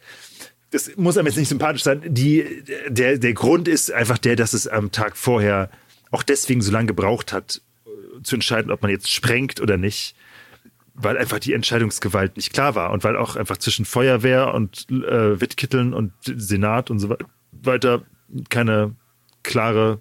Das 0.71 0.97
muss 0.97 1.19
einem 1.19 1.27
jetzt 1.27 1.37
nicht 1.37 1.49
sympathisch 1.49 1.83
sein. 1.83 2.03
Die, 2.07 2.65
der, 2.89 3.19
der 3.19 3.35
Grund 3.35 3.69
ist 3.69 3.93
einfach 3.93 4.19
der, 4.19 4.37
dass 4.37 4.55
es 4.55 4.67
am 4.67 4.91
Tag 4.91 5.17
vorher 5.17 5.71
auch 6.11 6.23
deswegen 6.23 6.63
so 6.63 6.73
lange 6.73 6.87
gebraucht 6.87 7.33
hat, 7.33 7.61
äh, 7.87 8.23
zu 8.23 8.37
entscheiden, 8.37 8.71
ob 8.73 8.81
man 8.83 8.91
jetzt 8.91 9.11
sprengt 9.11 9.61
oder 9.61 9.77
nicht, 9.77 10.17
weil 10.95 11.19
einfach 11.19 11.41
die 11.41 11.53
Entscheidungsgewalt 11.53 12.37
nicht 12.37 12.53
klar 12.53 12.75
war 12.75 12.91
und 12.93 13.05
weil 13.05 13.17
auch 13.17 13.37
einfach 13.37 13.59
zwischen 13.59 13.85
Feuerwehr 13.85 14.55
und 14.55 14.87
äh, 14.91 15.41
Wittkitteln 15.41 15.93
und 15.93 16.13
Senat 16.25 16.91
und 16.91 17.01
so 17.01 17.11
we- 17.11 17.19
weiter 17.53 18.03
keine 18.49 18.95
klare, 19.43 20.01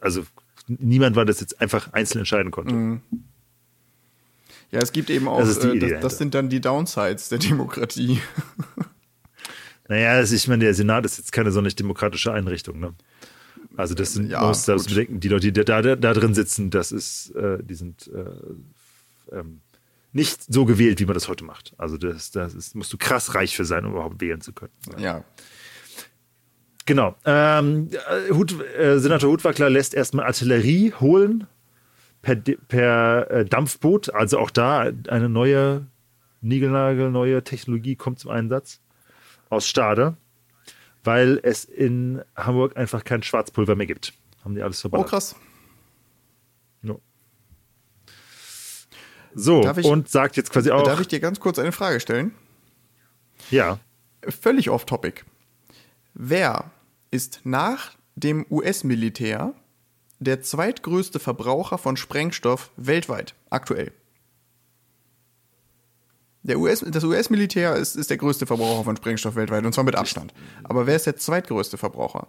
also 0.00 0.24
niemand 0.66 1.16
war, 1.16 1.24
das 1.24 1.40
jetzt 1.40 1.60
einfach 1.60 1.92
einzeln 1.92 2.20
entscheiden 2.20 2.50
konnte. 2.50 3.00
Ja, 4.70 4.80
es 4.80 4.92
gibt 4.92 5.10
eben 5.10 5.28
auch, 5.28 5.38
Das 5.38 5.58
äh, 5.58 5.78
das, 5.78 6.00
das 6.00 6.18
sind 6.18 6.34
dann 6.34 6.48
die 6.48 6.60
Downsides 6.60 7.28
der 7.28 7.38
Demokratie. 7.38 8.20
Naja, 9.86 10.18
das, 10.18 10.32
ich 10.32 10.48
meine, 10.48 10.64
der 10.64 10.72
Senat 10.72 11.04
ist 11.04 11.18
jetzt 11.18 11.30
keine 11.30 11.52
sonderlich 11.52 11.76
demokratische 11.76 12.32
Einrichtung. 12.32 12.80
Ne? 12.80 12.94
Also 13.76 13.94
das 13.94 14.14
sind, 14.14 14.30
Ja, 14.30 14.38
man 14.40 14.48
muss 14.48 14.64
das 14.64 14.86
bedenken, 14.86 15.20
die 15.20 15.28
Leute, 15.28 15.52
die 15.52 15.64
da, 15.64 15.82
da, 15.82 15.96
da 15.96 16.14
drin 16.14 16.34
sitzen, 16.34 16.70
das 16.70 16.90
ist, 16.90 17.34
äh, 17.36 17.58
die 17.62 17.74
sind 17.74 18.10
äh, 18.14 19.36
ähm, 19.36 19.60
nicht 20.12 20.42
so 20.52 20.64
gewählt, 20.64 21.00
wie 21.00 21.06
man 21.06 21.14
das 21.14 21.28
heute 21.28 21.44
macht. 21.44 21.74
Also 21.76 21.98
das, 21.98 22.30
das 22.30 22.54
ist, 22.54 22.74
musst 22.74 22.92
du 22.92 22.96
krass 22.96 23.34
reich 23.34 23.56
für 23.56 23.64
sein, 23.64 23.84
um 23.84 23.92
überhaupt 23.92 24.20
wählen 24.20 24.40
zu 24.40 24.52
können. 24.52 24.72
ja. 24.96 25.22
Genau. 26.86 27.14
Ähm, 27.24 27.88
äh, 27.92 28.30
Hut, 28.32 28.54
äh, 28.76 28.98
Senator 28.98 29.30
Hutwackler 29.30 29.70
lässt 29.70 29.94
erstmal 29.94 30.26
Artillerie 30.26 30.92
holen 31.00 31.46
per, 32.20 32.36
per 32.36 33.30
äh, 33.30 33.44
Dampfboot. 33.46 34.12
Also 34.12 34.38
auch 34.38 34.50
da 34.50 34.90
eine 35.08 35.28
neue, 35.30 35.86
niegelnagelneue 36.42 37.42
Technologie 37.42 37.96
kommt 37.96 38.18
zum 38.18 38.30
Einsatz 38.30 38.80
aus 39.48 39.66
Stade, 39.66 40.16
weil 41.04 41.40
es 41.42 41.64
in 41.64 42.22
Hamburg 42.36 42.76
einfach 42.76 43.02
kein 43.04 43.22
Schwarzpulver 43.22 43.76
mehr 43.76 43.86
gibt. 43.86 44.12
Haben 44.44 44.54
die 44.54 44.62
alles 44.62 44.80
Oh, 44.80 44.82
verballert. 44.82 45.08
krass. 45.08 45.36
No. 46.82 47.00
So, 49.34 49.66
ich- 49.76 49.86
und 49.86 50.08
sagt 50.08 50.36
jetzt 50.36 50.50
quasi 50.52 50.70
auch, 50.70 50.84
Darf 50.84 51.00
ich 51.00 51.08
dir 51.08 51.20
ganz 51.20 51.40
kurz 51.40 51.58
eine 51.58 51.72
Frage 51.72 51.98
stellen? 52.00 52.32
ja, 53.50 53.78
Völlig 54.26 54.70
off-topic. 54.70 55.22
Wer 56.14 56.70
ist 57.14 57.40
nach 57.44 57.92
dem 58.16 58.44
US-Militär 58.50 59.54
der 60.18 60.42
zweitgrößte 60.42 61.20
Verbraucher 61.20 61.78
von 61.78 61.96
Sprengstoff 61.96 62.70
weltweit 62.76 63.34
aktuell? 63.50 63.92
US, 66.46 66.80
das 66.86 67.04
US-Militär 67.04 67.76
ist, 67.76 67.94
ist 67.94 68.10
der 68.10 68.16
größte 68.16 68.46
Verbraucher 68.46 68.84
von 68.84 68.96
Sprengstoff 68.96 69.36
weltweit 69.36 69.64
und 69.64 69.72
zwar 69.72 69.84
mit 69.84 69.94
Abstand. 69.94 70.34
Aber 70.64 70.86
wer 70.86 70.96
ist 70.96 71.06
der 71.06 71.16
zweitgrößte 71.16 71.78
Verbraucher? 71.78 72.26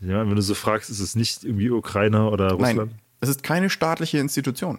ja, 0.00 0.20
wenn 0.28 0.36
du 0.36 0.42
so 0.42 0.54
fragst, 0.54 0.90
ist 0.90 1.00
es 1.00 1.16
nicht 1.16 1.42
irgendwie 1.42 1.70
Ukraine 1.70 2.30
oder 2.30 2.52
Russland? 2.52 2.76
Nein, 2.92 3.00
es 3.20 3.28
ist 3.30 3.42
keine 3.42 3.68
staatliche 3.70 4.18
Institution. 4.18 4.78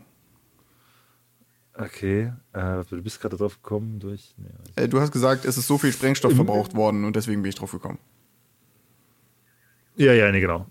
Okay, 1.74 2.32
äh, 2.54 2.84
du 2.90 3.02
bist 3.02 3.20
gerade 3.20 3.36
drauf 3.36 3.62
gekommen 3.62 4.00
durch. 4.00 4.34
Nee, 4.38 4.50
Äh, 4.76 4.88
Du 4.88 5.02
hast 5.02 5.12
gesagt, 5.12 5.44
es 5.46 5.58
ist 5.58 5.68
so 5.68 5.78
viel 5.78 5.92
Sprengstoff 5.92 6.34
verbraucht 6.36 6.76
worden 6.76 7.04
und 7.04 7.16
deswegen 7.16 7.42
bin 7.42 7.50
ich 7.50 7.56
drauf 7.56 7.72
gekommen. 7.72 8.00
Ja, 10.00 10.14
ja, 10.14 10.32
nee, 10.32 10.40
genau. 10.40 10.66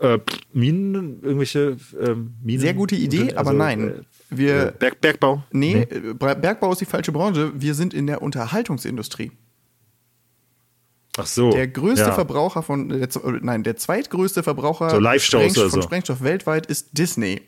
Äh, 0.00 0.18
Minen, 0.52 1.22
irgendwelche 1.22 1.76
ähm, 2.00 2.34
Minen. 2.42 2.60
Sehr 2.60 2.74
gute 2.74 2.96
Idee, 2.96 3.32
Also, 3.32 3.36
aber 3.36 3.52
nein. 3.52 3.88
äh, 3.88 3.92
Wir, 4.30 4.72
Berg, 4.72 5.00
Bergbau? 5.00 5.44
Nee, 5.52 5.82
äh, 5.82 6.14
Bergbau 6.14 6.72
ist 6.72 6.80
die 6.80 6.84
falsche 6.84 7.12
Branche. 7.12 7.52
Wir 7.54 7.74
sind 7.74 7.94
in 7.94 8.06
der 8.08 8.20
Unterhaltungsindustrie. 8.20 9.30
Ach 11.16 11.26
so. 11.26 11.52
Der 11.52 11.68
größte 11.68 12.06
ja. 12.08 12.12
Verbraucher 12.12 12.62
von, 12.62 12.88
der, 12.88 13.02
äh, 13.02 13.08
nein, 13.40 13.62
der 13.62 13.76
zweitgrößte 13.76 14.42
Verbraucher 14.42 14.90
So 14.90 14.96
Sprengstoff- 14.96 15.52
oder 15.56 15.70
von 15.70 15.80
so. 15.80 15.82
Sprengstoff 15.82 16.22
weltweit 16.22 16.66
ist 16.66 16.98
Disney. 16.98 17.40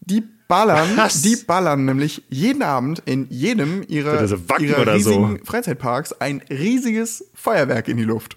Die 0.00 0.24
ballern, 0.48 0.88
Was? 0.96 1.22
die 1.22 1.36
ballern 1.36 1.84
nämlich 1.84 2.22
jeden 2.28 2.62
Abend 2.62 3.02
in 3.06 3.28
jedem 3.30 3.84
ihrer, 3.86 4.26
so 4.26 4.36
ihrer 4.58 4.82
oder 4.82 4.98
so? 4.98 5.10
riesigen 5.10 5.44
Freizeitparks 5.44 6.12
ein 6.20 6.42
riesiges 6.50 7.30
Feuerwerk 7.34 7.86
in 7.88 7.96
die 7.96 8.04
Luft. 8.04 8.36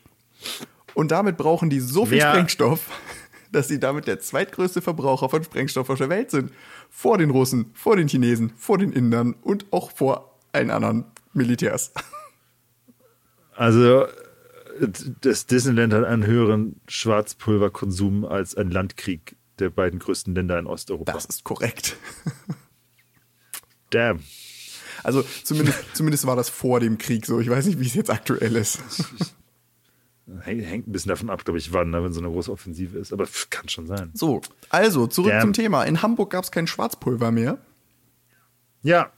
Und 0.94 1.12
damit 1.12 1.38
brauchen 1.38 1.70
die 1.70 1.80
so 1.80 2.06
viel 2.06 2.18
Wer- 2.20 2.32
Sprengstoff, 2.32 2.80
dass 3.52 3.68
sie 3.68 3.80
damit 3.80 4.08
der 4.08 4.20
zweitgrößte 4.20 4.82
Verbraucher 4.82 5.30
von 5.30 5.44
Sprengstoff 5.44 5.90
auf 5.90 5.98
der 5.98 6.10
Welt 6.10 6.32
sind. 6.32 6.52
Vor 6.90 7.18
den 7.18 7.30
Russen, 7.30 7.72
vor 7.74 7.96
den 7.96 8.08
Chinesen, 8.08 8.52
vor 8.58 8.78
den 8.78 8.92
Indern 8.92 9.34
und 9.42 9.66
auch 9.72 9.92
vor 9.92 10.38
allen 10.52 10.72
anderen 10.72 11.06
Militärs. 11.34 11.92
Also, 13.56 14.06
das 15.20 15.48
Disneyland 15.48 15.92
hat 15.92 16.06
einen 16.06 16.26
höheren 16.26 16.80
Schwarzpulverkonsum 16.88 18.24
als 18.24 18.56
ein 18.56 18.72
Landkrieg 18.72 19.36
der 19.60 19.70
beiden 19.70 20.00
größten 20.00 20.34
Länder 20.34 20.58
in 20.58 20.66
Osteuropa. 20.66 21.12
Das 21.12 21.26
ist 21.26 21.44
korrekt. 21.44 21.98
Damn. 23.90 24.22
Also 25.04 25.24
zumindest, 25.44 25.78
zumindest 25.94 26.26
war 26.26 26.36
das 26.38 26.48
vor 26.50 26.80
dem 26.80 26.98
Krieg 26.98 27.26
so. 27.26 27.42
Ich 27.42 27.50
weiß 27.50 27.66
nicht, 27.66 27.80
wie 27.82 27.86
es 27.88 27.96
jetzt 27.96 28.10
aktuell 28.10 28.56
ist. 28.56 28.80
Hängt, 30.42 30.88
ein 30.88 30.92
bisschen 30.92 31.10
davon 31.10 31.30
ab, 31.30 31.44
glaube 31.44 31.58
ich, 31.58 31.74
wann, 31.74 31.90
ne, 31.90 32.04
wenn 32.04 32.14
so 32.14 32.20
eine 32.20 32.30
große 32.30 32.52
Offensive 32.52 32.98
ist. 32.98 33.12
Aber 33.14 33.28
kann 33.50 33.68
schon 33.70 33.88
sein. 33.88 34.12
So, 34.14 34.42
also 34.70 35.08
zurück 35.08 35.32
Damn. 35.32 35.42
zum 35.42 35.54
Thema. 35.54 35.84
In 35.84 36.02
Hamburg 36.02 36.32
gab 36.32 36.44
es 36.44 36.52
kein 36.52 36.68
Schwarzpulver 36.68 37.32
mehr. 37.32 37.58
Ja. 38.82 39.12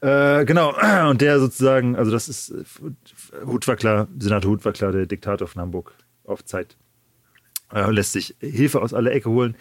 Äh, 0.00 0.44
genau. 0.44 0.74
Und 1.08 1.20
der 1.20 1.40
sozusagen, 1.40 1.96
also 1.96 2.10
das 2.10 2.28
ist 2.28 2.50
äh, 2.50 2.64
Hutwackler, 3.46 4.08
Senator 4.18 4.50
Hutwackler, 4.50 4.92
der 4.92 5.06
Diktator 5.06 5.48
von 5.48 5.62
Hamburg 5.62 5.94
auf 6.24 6.44
Zeit. 6.44 6.76
Äh, 7.72 7.90
lässt 7.90 8.12
sich 8.12 8.36
Hilfe 8.40 8.82
aus 8.82 8.94
aller 8.94 9.12
Ecke 9.12 9.30
holen. 9.30 9.56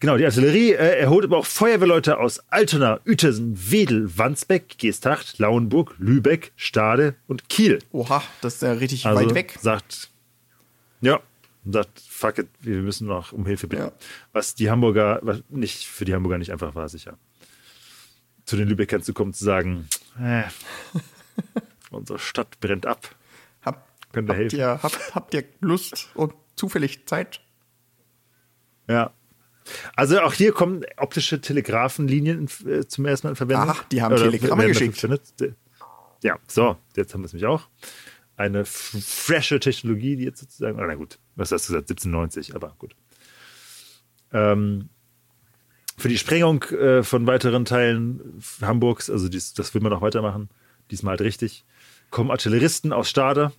Genau, 0.00 0.16
die 0.18 0.24
Artillerie. 0.26 0.72
Äh, 0.72 0.98
er 1.00 1.10
holt 1.10 1.24
aber 1.24 1.38
auch 1.38 1.46
Feuerwehrleute 1.46 2.18
aus 2.18 2.40
Altona, 2.50 3.00
Uetersen, 3.06 3.54
Wedel, 3.70 4.16
Wandsbek, 4.18 4.76
Geesthacht, 4.78 5.38
Lauenburg, 5.38 5.94
Lübeck, 5.98 6.52
Stade 6.56 7.14
und 7.26 7.48
Kiel. 7.48 7.78
Oha, 7.92 8.22
das 8.42 8.56
ist 8.56 8.62
ja 8.62 8.72
richtig 8.72 9.06
Also 9.06 9.24
weit 9.26 9.34
weg. 9.34 9.56
sagt, 9.60 10.10
ja, 11.00 11.20
sagt, 11.64 11.98
fuck 12.06 12.38
it, 12.38 12.48
wir 12.60 12.76
müssen 12.82 13.06
noch 13.06 13.32
um 13.32 13.46
Hilfe 13.46 13.68
bitten. 13.68 13.84
Ja. 13.84 13.92
Was 14.32 14.54
die 14.54 14.70
Hamburger, 14.70 15.18
was 15.22 15.42
nicht 15.48 15.86
für 15.86 16.04
die 16.04 16.14
Hamburger 16.14 16.36
nicht 16.38 16.52
einfach 16.52 16.74
war, 16.74 16.88
sicher. 16.90 17.16
Zu 18.44 18.56
den 18.56 18.68
Lübeckern 18.68 19.02
zu 19.02 19.14
kommen, 19.14 19.32
zu 19.32 19.44
sagen, 19.44 19.88
äh, 20.22 20.42
unsere 21.90 22.18
Stadt 22.18 22.60
brennt 22.60 22.84
ab. 22.86 23.14
Hab, 23.64 23.88
Könnt 24.12 24.28
ihr 24.28 24.32
habt, 24.34 24.40
helfen? 24.40 24.58
ihr, 24.58 24.80
habt, 24.82 25.14
habt 25.14 25.34
ihr 25.34 25.44
Lust 25.60 26.10
und 26.14 26.34
zufällig 26.54 27.06
Zeit? 27.06 27.40
Ja. 28.88 29.10
Also 29.94 30.20
auch 30.20 30.32
hier 30.32 30.52
kommen 30.52 30.84
optische 30.96 31.40
Telegrafenlinien 31.40 32.48
äh, 32.66 32.86
zum 32.86 33.06
ersten 33.06 33.26
Mal 33.26 33.30
in 33.30 33.36
Verwendung. 33.36 33.70
Ach, 33.70 33.84
die 33.84 34.02
haben 34.02 34.12
Oder 34.12 34.24
Telegramme 34.24 34.66
geschickt. 34.66 34.98
verwendet. 34.98 35.56
Ja, 36.22 36.38
so, 36.46 36.76
jetzt 36.96 37.12
haben 37.14 37.22
wir 37.22 37.26
es 37.26 37.32
nämlich 37.32 37.46
auch. 37.46 37.68
Eine 38.36 38.64
frische 38.64 39.60
Technologie, 39.60 40.16
die 40.16 40.24
jetzt 40.24 40.40
sozusagen, 40.40 40.76
na 40.78 40.94
gut, 40.94 41.18
was 41.36 41.52
hast 41.52 41.68
du 41.68 41.72
gesagt, 41.72 41.90
1790, 41.90 42.54
aber 42.54 42.74
gut. 42.78 42.94
Ähm, 44.32 44.88
für 45.96 46.08
die 46.08 46.18
Sprengung 46.18 46.62
äh, 46.64 47.02
von 47.02 47.26
weiteren 47.26 47.64
Teilen 47.64 48.40
Hamburgs, 48.60 49.08
also 49.08 49.28
dies, 49.28 49.54
das 49.54 49.72
will 49.74 49.80
man 49.80 49.92
noch 49.92 50.02
weitermachen, 50.02 50.50
diesmal 50.90 51.12
halt 51.12 51.22
richtig, 51.22 51.64
kommen 52.10 52.30
Artilleristen 52.30 52.92
aus 52.92 53.08
Stade, 53.08 53.52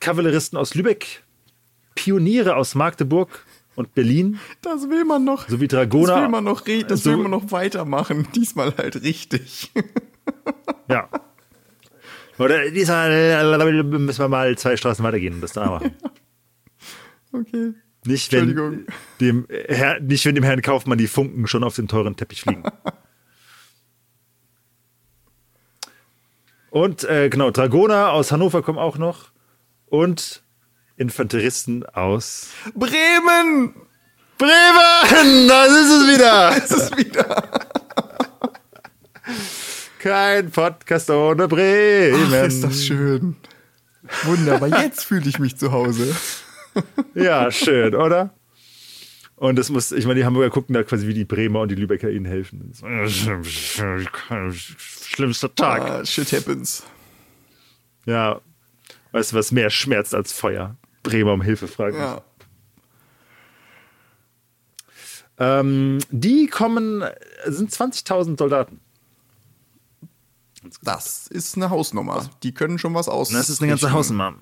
Kavalleristen 0.00 0.58
aus 0.58 0.74
Lübeck, 0.74 1.24
Pioniere 1.94 2.56
aus 2.56 2.74
Magdeburg 2.74 3.46
und 3.76 3.94
Berlin, 3.94 4.38
Das 4.62 4.88
will 4.88 5.04
man 5.04 5.24
noch. 5.24 5.48
sowie 5.48 5.68
Dragoner. 5.68 6.06
Das 6.14 6.22
will 6.22 6.28
man 6.28 6.44
noch, 6.44 6.60
das 6.88 7.02
So- 7.02 7.10
will 7.10 7.16
man 7.18 7.30
noch 7.30 7.50
weitermachen. 7.52 8.28
Diesmal 8.34 8.74
halt 8.76 9.02
richtig. 9.02 9.72
Ja. 10.88 11.08
Oder 12.38 12.70
diesmal 12.70 13.82
müssen 13.84 14.18
wir 14.18 14.28
mal 14.28 14.56
zwei 14.58 14.76
Straßen 14.76 15.02
weitergehen 15.02 15.34
und 15.34 15.40
das 15.40 15.52
da 15.54 15.66
machen. 15.66 15.92
Okay. 17.32 17.72
Nicht 18.06 18.32
wenn, 18.32 18.50
Entschuldigung. 18.50 18.86
dem 19.20 19.46
Herr, 19.48 19.98
nicht, 20.00 20.26
wenn 20.26 20.34
dem 20.34 20.44
Herrn 20.44 20.60
Kaufmann 20.60 20.98
die 20.98 21.06
Funken 21.06 21.46
schon 21.46 21.64
auf 21.64 21.74
den 21.76 21.88
teuren 21.88 22.16
Teppich 22.16 22.42
fliegen. 22.42 22.64
Und 26.70 27.04
äh, 27.04 27.28
genau, 27.30 27.50
Dragoner 27.50 28.12
aus 28.12 28.32
Hannover 28.32 28.62
kommen 28.62 28.78
auch 28.78 28.98
noch. 28.98 29.30
Und 29.86 30.42
Infanteristen 30.96 31.84
aus 31.86 32.48
Bremen! 32.74 33.74
Bremen! 34.38 35.48
Da 35.48 35.64
ist 35.64 35.90
es 35.90 36.06
wieder! 36.08 36.56
Es 36.56 36.70
ist 36.70 36.96
wieder. 36.96 37.42
Kein 39.98 40.50
Podcast 40.50 41.10
ohne 41.10 41.48
Bremen. 41.48 42.32
Ach, 42.32 42.46
ist 42.46 42.62
das 42.62 42.84
schön. 42.84 43.36
Wunderbar. 44.24 44.68
Jetzt 44.82 45.04
fühle 45.04 45.28
ich 45.28 45.38
mich 45.38 45.56
zu 45.56 45.72
Hause. 45.72 46.14
Ja, 47.14 47.50
schön, 47.50 47.94
oder? 47.94 48.34
Und 49.36 49.56
das 49.58 49.70
muss, 49.70 49.92
ich 49.92 50.06
meine, 50.06 50.20
die 50.20 50.26
Hamburger 50.26 50.50
gucken 50.50 50.74
da 50.74 50.82
quasi, 50.82 51.06
wie 51.08 51.14
die 51.14 51.24
Bremer 51.24 51.60
und 51.60 51.70
die 51.70 51.74
Lübecker 51.74 52.10
ihnen 52.10 52.26
helfen. 52.26 52.72
Schlimmster 54.52 55.54
Tag. 55.54 55.82
Ah, 55.82 56.04
shit 56.04 56.32
happens. 56.32 56.84
Ja. 58.04 58.40
Weißt 59.12 59.32
du, 59.32 59.36
was 59.36 59.52
mehr 59.52 59.70
schmerzt 59.70 60.14
als 60.14 60.32
Feuer? 60.32 60.76
Bremer 61.04 61.34
um 61.34 61.42
Hilfe 61.42 61.68
fragen. 61.68 61.96
Ja. 61.96 62.22
Ähm, 65.38 65.98
die 66.10 66.48
kommen, 66.48 67.04
sind 67.46 67.70
20.000 67.70 68.36
Soldaten. 68.38 68.80
Das 70.82 71.28
ist 71.28 71.56
eine 71.56 71.70
Hausnummer. 71.70 72.28
Die 72.42 72.52
können 72.52 72.78
schon 72.78 72.94
was 72.94 73.08
aus. 73.08 73.28
Das 73.28 73.48
ist 73.48 73.60
eine 73.60 73.68
ganze 73.70 73.92
Hausnummer. 73.92 74.34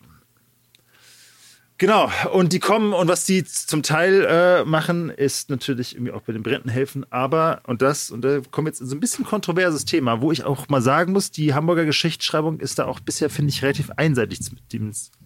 Genau, 1.83 2.13
und 2.33 2.53
die 2.53 2.61
kommen 2.61 2.93
und 2.93 3.09
was 3.09 3.25
die 3.25 3.43
zum 3.43 3.83
Teil 3.83 4.25
äh, 4.25 4.65
machen, 4.65 5.11
ist 5.11 5.51
natürlich 5.51 5.97
irgendwie 5.97 6.13
auch 6.13 6.21
bei 6.23 6.33
den 6.33 6.45
Bränden 6.45 6.69
helfen. 6.69 7.05
Aber, 7.11 7.61
und 7.67 7.83
das, 7.83 8.13
und 8.13 8.23
da 8.23 8.41
kommt 8.53 8.69
jetzt 8.69 8.79
so 8.79 8.95
ein 8.95 9.01
bisschen 9.01 9.25
kontroverses 9.25 9.85
Thema, 9.85 10.23
wo 10.23 10.31
ich 10.31 10.45
auch 10.45 10.69
mal 10.69 10.81
sagen 10.81 11.13
muss, 11.13 11.33
die 11.33 11.55
Hamburger 11.55 11.85
Geschichtsschreibung 11.85 12.61
ist 12.61 12.79
da 12.79 12.85
auch 12.85 13.01
bisher, 13.01 13.31
finde 13.31 13.51
ich, 13.51 13.65
relativ 13.65 13.91
einseitig, 13.97 14.39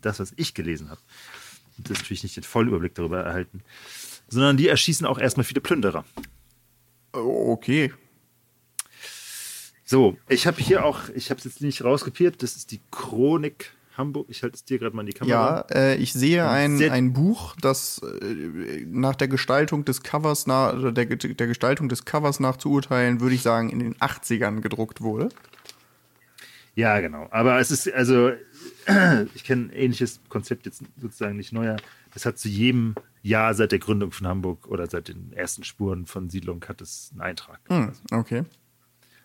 das, 0.01 0.19
was 0.19 0.33
ich 0.37 0.55
gelesen 0.55 0.89
habe. 0.89 1.01
Und 1.77 1.91
das 1.91 1.99
natürlich 1.99 2.23
nicht 2.23 2.37
den 2.37 2.43
Vollüberblick 2.45 2.95
darüber 2.95 3.21
erhalten. 3.21 3.61
Sondern 4.27 4.57
die 4.57 4.69
erschießen 4.69 5.07
auch 5.07 5.19
erstmal 5.19 5.45
viele 5.45 5.61
Plünderer. 5.61 6.07
Oh, 7.13 7.53
okay. 7.53 7.93
So, 9.85 10.17
ich 10.27 10.47
habe 10.47 10.63
hier 10.63 10.87
auch, 10.87 11.11
ich 11.15 11.29
habe 11.29 11.37
es 11.37 11.45
jetzt 11.45 11.61
nicht 11.61 11.85
rauskopiert, 11.85 12.43
das 12.43 12.57
ist 12.57 12.71
die 12.71 12.81
Chronik 12.91 13.76
Hamburg. 13.97 14.27
Ich 14.29 14.43
halte 14.43 14.57
es 14.57 14.65
dir 14.65 14.79
gerade 14.79 14.95
mal 14.95 15.03
in 15.03 15.07
die 15.09 15.13
Kamera. 15.13 15.67
Ja, 15.71 15.75
äh, 15.75 15.97
ich 15.97 16.13
sehe 16.13 16.49
ein, 16.49 16.83
ein 16.91 17.13
Buch, 17.13 17.57
das 17.61 18.01
äh, 18.03 18.85
nach 18.87 19.15
der 19.15 19.29
Gestaltung 19.29 19.85
des 19.85 20.03
Covers 20.03 20.47
nach, 20.47 20.75
oder 20.75 20.93
der, 20.93 21.07
der 21.07 21.47
Gestaltung 21.47 21.89
des 21.89 22.05
Covers 22.05 22.41
nach 22.41 22.57
zu 22.57 22.71
urteilen, 22.71 23.21
würde 23.21 23.35
ich 23.35 23.43
sagen, 23.43 23.71
in 23.71 23.79
den 23.79 23.95
80ern 23.97 24.61
gedruckt 24.61 25.01
wurde. 25.01 25.29
Ja, 26.75 27.01
genau. 27.01 27.27
Aber 27.31 27.59
es 27.59 27.71
ist, 27.71 27.93
also, 27.93 28.33
ich 29.35 29.45
kenne 29.45 29.65
ein 29.65 29.71
ähnliches 29.71 30.21
Konzept 30.29 30.67
jetzt 30.67 30.83
sozusagen 31.01 31.37
nicht 31.37 31.53
neuer. 31.53 31.77
Es 32.15 32.27
hat 32.27 32.39
zu 32.39 32.49
jedem 32.49 32.95
Jahr 33.23 33.55
seit 33.55 33.73
der 33.73 33.79
Gründung 33.79 34.13
von 34.13 34.27
Hamburg 34.27 34.69
oder 34.69 34.87
seit 34.89 35.09
den 35.09 35.33
ersten 35.33 35.65
Spuren 35.65 36.07
von 36.07 36.31
Siedlung 36.31 36.65
hat 36.69 36.81
es 36.81 37.11
einen 37.13 37.23
Eintrag. 37.23 37.61
Hm, 37.69 37.93
okay. 38.13 38.45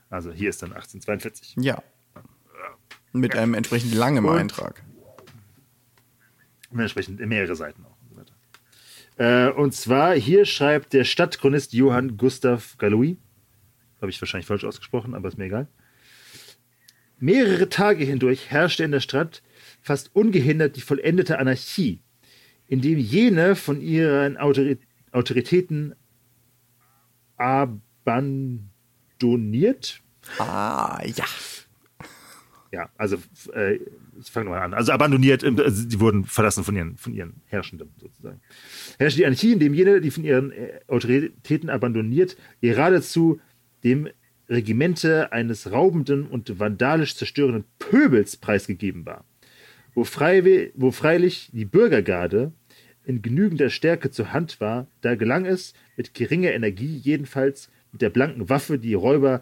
Also 0.10 0.32
hier 0.32 0.50
ist 0.50 0.62
dann 0.62 0.72
1842. 0.72 1.56
Ja. 1.60 1.82
Mit 3.14 3.36
einem 3.36 3.54
entsprechend 3.54 3.94
langem 3.94 4.26
und, 4.26 4.38
Eintrag. 4.38 4.84
Und 6.70 6.80
entsprechend 6.80 7.20
mehrere 7.20 7.56
Seiten 7.56 7.86
auch. 7.86 7.98
Und, 8.10 8.28
so 8.28 9.24
äh, 9.24 9.52
und 9.52 9.74
zwar 9.74 10.16
hier 10.16 10.46
schreibt 10.46 10.94
der 10.94 11.04
Stadtchronist 11.04 11.74
Johann 11.74 12.18
Gustav 12.18 12.78
Galois, 12.78 13.18
habe 14.00 14.10
ich 14.10 14.22
wahrscheinlich 14.22 14.48
falsch 14.48 14.64
ausgesprochen, 14.64 15.14
aber 15.14 15.28
ist 15.28 15.38
mir 15.38 15.46
egal. 15.46 15.68
Mehrere 17.20 17.70
Tage 17.70 18.04
hindurch 18.04 18.50
herrschte 18.50 18.84
in 18.84 18.92
der 18.92 19.00
Stadt 19.00 19.44
fast 19.82 20.16
ungehindert 20.16 20.76
die 20.76 20.82
vollendete 20.82 21.38
Anarchie, 21.38 22.02
indem 22.68 22.98
jene 22.98 23.56
von 23.56 23.80
ihren 23.80 24.38
Autoritäten 24.38 25.94
abandoniert. 27.38 30.02
Ah, 30.40 31.00
ja. 31.06 31.26
Ja, 32.72 32.90
also 32.98 33.18
äh, 33.54 33.80
ich 34.20 34.32
fange 34.32 34.46
nochmal 34.46 34.62
an. 34.62 34.74
Also 34.74 34.94
abandoniert, 34.94 35.44
also 35.44 35.90
sie 35.90 36.00
wurden 36.00 36.24
verlassen 36.24 36.64
von 36.64 36.76
ihren, 36.76 36.96
von 36.96 37.14
ihren 37.14 37.42
Herrschenden 37.48 37.90
sozusagen. 37.98 38.40
Herrschte 38.98 39.20
die 39.20 39.26
Anarchie, 39.26 39.52
indem 39.52 39.74
jene, 39.74 40.00
die 40.00 40.12
von 40.12 40.24
ihren 40.24 40.52
äh, 40.52 40.80
Autoritäten 40.88 41.70
abandoniert, 41.70 42.38
geradezu 42.62 43.42
dem 43.84 44.08
Regimente 44.48 45.32
eines 45.34 45.72
raubenden 45.72 46.28
und 46.28 46.60
vandalisch 46.60 47.16
zerstörenden 47.16 47.66
Pöbels 47.78 48.38
preisgegeben 48.38 49.06
war. 49.06 49.26
Wo, 49.94 50.06
frei, 50.06 50.72
wo 50.76 50.92
freilich 50.92 51.50
die 51.52 51.66
Bürgergarde 51.66 52.54
in 53.04 53.22
genügender 53.22 53.70
Stärke 53.70 54.12
zur 54.12 54.32
Hand 54.32 54.62
war, 54.62 54.88
da 55.02 55.16
gelang 55.16 55.46
es, 55.46 55.74
mit 55.98 56.14
geringer 56.14 56.52
Energie 56.52 56.98
jedenfalls 56.98 57.70
mit 57.92 58.02
der 58.02 58.10
blanken 58.10 58.50
Waffe 58.50 58.80
die 58.80 58.94
Räuber 58.94 59.42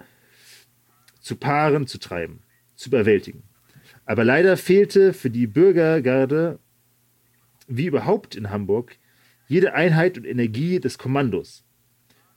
zu 1.19 1.35
Paaren 1.35 1.85
zu 1.85 1.99
treiben, 1.99 2.39
zu 2.79 2.89
überwältigen. 2.89 3.43
Aber 4.05 4.23
leider 4.23 4.55
fehlte 4.55 5.13
für 5.13 5.29
die 5.29 5.47
Bürgergarde, 5.47 6.59
wie 7.67 7.85
überhaupt 7.85 8.35
in 8.35 8.49
Hamburg, 8.49 8.97
jede 9.47 9.73
Einheit 9.73 10.17
und 10.17 10.25
Energie 10.25 10.79
des 10.79 10.97
Kommandos. 10.97 11.65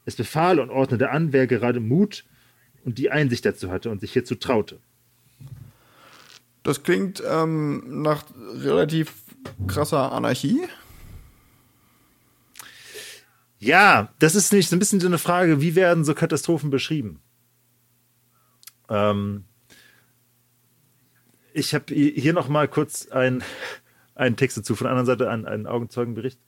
Es 0.04 0.16
befahl 0.16 0.58
und 0.58 0.70
ordnete 0.70 1.10
an, 1.10 1.32
wer 1.32 1.46
gerade 1.46 1.78
Mut 1.78 2.24
und 2.84 2.98
die 2.98 3.10
Einsicht 3.10 3.44
dazu 3.44 3.70
hatte 3.70 3.88
und 3.90 4.00
sich 4.00 4.12
hierzu 4.12 4.34
traute. 4.34 4.80
Das 6.64 6.82
klingt 6.82 7.22
ähm, 7.24 8.02
nach 8.02 8.24
relativ 8.56 9.14
krasser 9.68 10.10
Anarchie. 10.10 10.62
Ja, 13.60 14.12
das 14.18 14.34
ist 14.34 14.52
nämlich 14.52 14.68
so 14.68 14.74
ein 14.74 14.80
bisschen 14.80 14.98
so 14.98 15.06
eine 15.06 15.18
Frage, 15.18 15.60
wie 15.60 15.76
werden 15.76 16.04
so 16.04 16.14
Katastrophen 16.14 16.70
beschrieben? 16.70 17.20
Ähm, 18.88 19.44
ich 21.54 21.74
habe 21.74 21.94
hier 21.94 22.32
noch 22.32 22.48
mal 22.48 22.68
kurz 22.68 23.08
ein, 23.08 23.42
einen 24.14 24.36
Text 24.36 24.56
dazu, 24.56 24.74
von 24.74 24.86
der 24.86 24.92
anderen 24.92 25.06
Seite 25.06 25.30
einen, 25.30 25.46
einen 25.46 25.66
Augenzeugenbericht, 25.66 26.40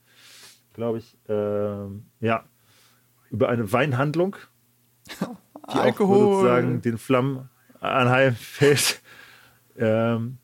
glaube 0.73 0.99
ich. 0.99 1.17
Ähm, 1.27 2.05
ja, 2.19 2.45
über 3.31 3.49
eine 3.49 3.71
Weinhandlung, 3.71 4.35
die 5.73 5.77
Alkohol. 5.77 6.17
auch 6.17 6.33
sozusagen 6.33 6.81
den 6.81 6.97
Flammen 6.97 7.49
anheimfällt. 7.79 9.01
ähm, 9.77 10.37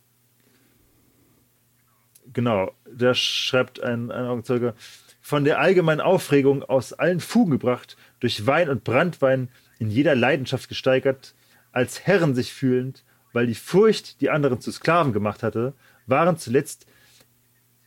genau, 2.34 2.72
da 2.94 3.14
schreibt 3.14 3.82
ein, 3.82 4.12
ein 4.12 4.26
Augenzeuge, 4.26 4.74
von 5.22 5.44
der 5.44 5.60
allgemeinen 5.60 6.02
Aufregung 6.02 6.64
aus 6.64 6.94
allen 6.94 7.20
Fugen 7.20 7.52
gebracht, 7.52 7.96
durch 8.20 8.48
Wein 8.48 8.70
und 8.70 8.84
Brandwein 8.84 9.50
in 9.80 9.90
jeder 9.90 10.16
Leidenschaft 10.16 10.68
gesteigert, 10.68 11.36
als 11.72 12.06
Herren 12.06 12.36
sich 12.36 12.54
fühlend, 12.54 13.06
weil 13.34 13.48
die 13.48 13.56
Furcht 13.56 14.22
die 14.22 14.30
anderen 14.30 14.60
zu 14.62 14.72
Sklaven 14.72 15.14
gemacht 15.14 15.44
hatte, 15.44 15.74
waren 16.06 16.38
zuletzt 16.38 16.86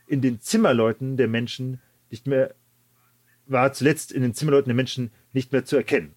in 0.07 0.21
den 0.21 0.39
Zimmerleuten 0.39 1.17
der 1.17 1.27
Menschen 1.27 1.81
nicht 2.11 2.27
mehr, 2.27 2.53
war 3.45 3.73
zuletzt 3.73 4.11
in 4.11 4.21
den 4.21 4.33
Zimmerleuten 4.33 4.69
der 4.69 4.75
Menschen 4.75 5.11
nicht 5.33 5.51
mehr 5.51 5.65
zu 5.65 5.75
erkennen. 5.75 6.13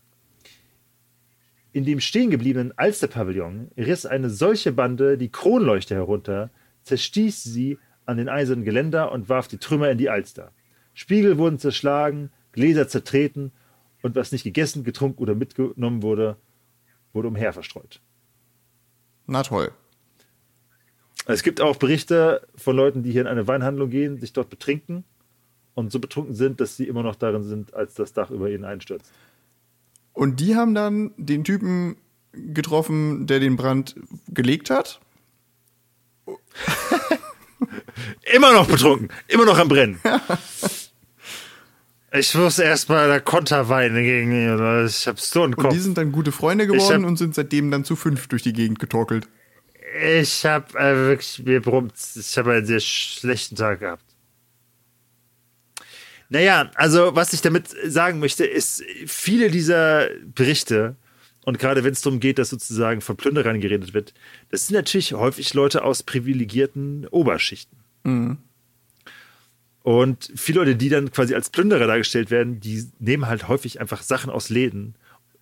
In 1.73 1.85
dem 1.85 2.01
stehengebliebenen 2.01 2.77
Alsterpavillon 2.77 3.71
riss 3.77 4.07
eine 4.07 4.31
solche 4.31 4.73
Bande 4.73 5.19
die 5.19 5.31
Kronleuchter 5.31 5.95
herunter, 5.95 6.51
zerstieß 6.85 7.43
sie 7.43 7.79
an 8.07 8.17
den 8.17 8.29
eisernen 8.29 8.65
Geländer 8.65 9.13
und 9.13 9.29
warf 9.29 9.49
die 9.49 9.59
Trümmer 9.59 9.91
in 9.91 9.99
die 9.99 10.09
Alster. 10.09 10.53
Spiegel 10.95 11.37
wurden 11.37 11.59
zerschlagen, 11.59 12.31
Gläser 12.53 12.89
zertreten 12.89 13.53
und 14.03 14.17
was 14.17 14.33
nicht 14.33 14.45
gegessen, 14.45 14.83
getrunken 14.83 15.23
oder 15.23 15.35
mitgenommen 15.35 16.03
wurde, 16.03 16.37
wurde 17.13 17.29
umher 17.29 17.53
verstreut. 17.53 18.01
Na 19.29 19.43
toll. 19.43 19.71
Es 21.27 21.43
gibt 21.43 21.61
auch 21.61 21.77
Berichte 21.77 22.49
von 22.57 22.75
Leuten, 22.75 23.03
die 23.03 23.13
hier 23.13 23.21
in 23.21 23.27
eine 23.27 23.47
Weinhandlung 23.47 23.91
gehen, 23.91 24.19
sich 24.19 24.33
dort 24.33 24.49
betrinken 24.49 25.05
und 25.75 25.93
so 25.93 26.01
betrunken 26.01 26.35
sind, 26.35 26.61
dass 26.61 26.77
sie 26.77 26.89
immer 26.89 27.03
noch 27.03 27.15
darin 27.15 27.45
sind, 27.45 27.75
als 27.75 27.95
das 27.95 28.15
Dach 28.15 28.31
über 28.31 28.51
ihnen 28.51 28.65
einstürzt. 28.65 29.13
Und 30.15 30.41
die 30.41 30.57
haben 30.57 30.75
dann 30.75 31.13
den 31.19 31.45
Typen 31.45 31.99
getroffen, 32.33 33.27
der 33.27 33.39
den 33.39 33.57
Brand 33.57 33.95
gelegt 34.29 34.71
hat? 34.71 34.99
immer 38.35 38.55
noch 38.55 38.67
betrunken, 38.67 39.11
immer 39.29 39.45
noch 39.45 39.59
am 39.59 39.69
Brennen. 39.69 40.01
Ich 42.11 42.35
muss 42.35 42.59
erstmal 42.59 43.09
der 43.09 43.21
Konterwein 43.21 43.95
gegen 43.95 44.33
ihn. 44.33 44.87
Ich 44.87 45.07
hab 45.07 45.21
so 45.21 45.43
einen 45.43 45.57
Kopf. 45.57 45.67
Und 45.67 45.73
die 45.75 45.81
sind 45.81 45.99
dann 45.99 46.11
gute 46.11 46.33
Freunde 46.33 46.67
geworden 46.67 47.03
hab, 47.03 47.09
und 47.09 47.17
sind 47.17 47.35
seitdem 47.35 47.71
dann 47.71 47.85
zu 47.85 47.97
fünf 47.97 48.29
durch 48.29 48.43
die 48.43 48.55
Gegend 48.55 48.79
getorkelt. 48.79 49.29
Ich 50.03 50.45
hab 50.47 50.75
äh, 50.75 50.95
wirklich, 50.95 51.43
mir 51.45 51.61
brummt, 51.61 51.95
ich 52.15 52.39
habe 52.39 52.53
einen 52.53 52.67
sehr 52.67 52.81
schlechten 52.81 53.57
Tag 53.57 53.81
gehabt. 53.81 54.05
Naja, 56.31 56.71
also 56.75 57.15
was 57.15 57.33
ich 57.33 57.41
damit 57.41 57.69
sagen 57.87 58.19
möchte, 58.21 58.45
ist, 58.45 58.85
viele 59.07 59.51
dieser 59.51 60.09
Berichte, 60.35 60.97
und 61.45 61.59
gerade 61.59 61.85
wenn 61.85 61.93
es 61.93 62.03
darum 62.03 62.21
geht, 62.21 62.39
dass 62.39 62.51
sozusagen 62.51 63.01
von 63.01 63.17
Plünderern 63.17 63.61
geredet 63.61 63.95
wird, 63.95 64.13
das 64.51 64.67
sind 64.67 64.75
natürlich 64.77 65.15
häufig 65.15 65.55
Leute 65.55 65.85
aus 65.85 66.03
privilegierten 66.03 67.07
Oberschichten. 67.09 67.79
Mhm. 68.05 68.39
Und 69.89 70.31
viele 70.37 70.59
Leute, 70.59 70.77
die 70.77 70.91
dann 70.91 71.11
quasi 71.13 71.35
als 71.35 71.49
Plünderer 71.49 71.87
dargestellt 71.87 72.31
werden, 72.31 72.61
die 72.61 72.87
nehmen 72.99 73.27
halt 73.27 73.49
häufig 73.49 73.81
einfach 73.81 74.03
Sachen 74.03 74.29
aus 74.31 74.51
Läden, 74.51 74.97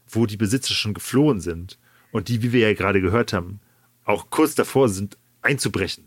wo 0.08 0.24
die 0.24 0.36
Besitzer 0.36 0.72
schon 0.72 0.94
geflohen 0.94 1.40
sind 1.40 1.80
und 2.12 2.28
die, 2.28 2.44
wie 2.44 2.52
wir 2.52 2.60
ja 2.60 2.72
gerade 2.72 3.00
gehört 3.00 3.32
haben, 3.32 3.58
auch 4.04 4.30
kurz 4.30 4.54
davor 4.54 4.88
sind, 4.88 5.18
einzubrechen. 5.42 6.04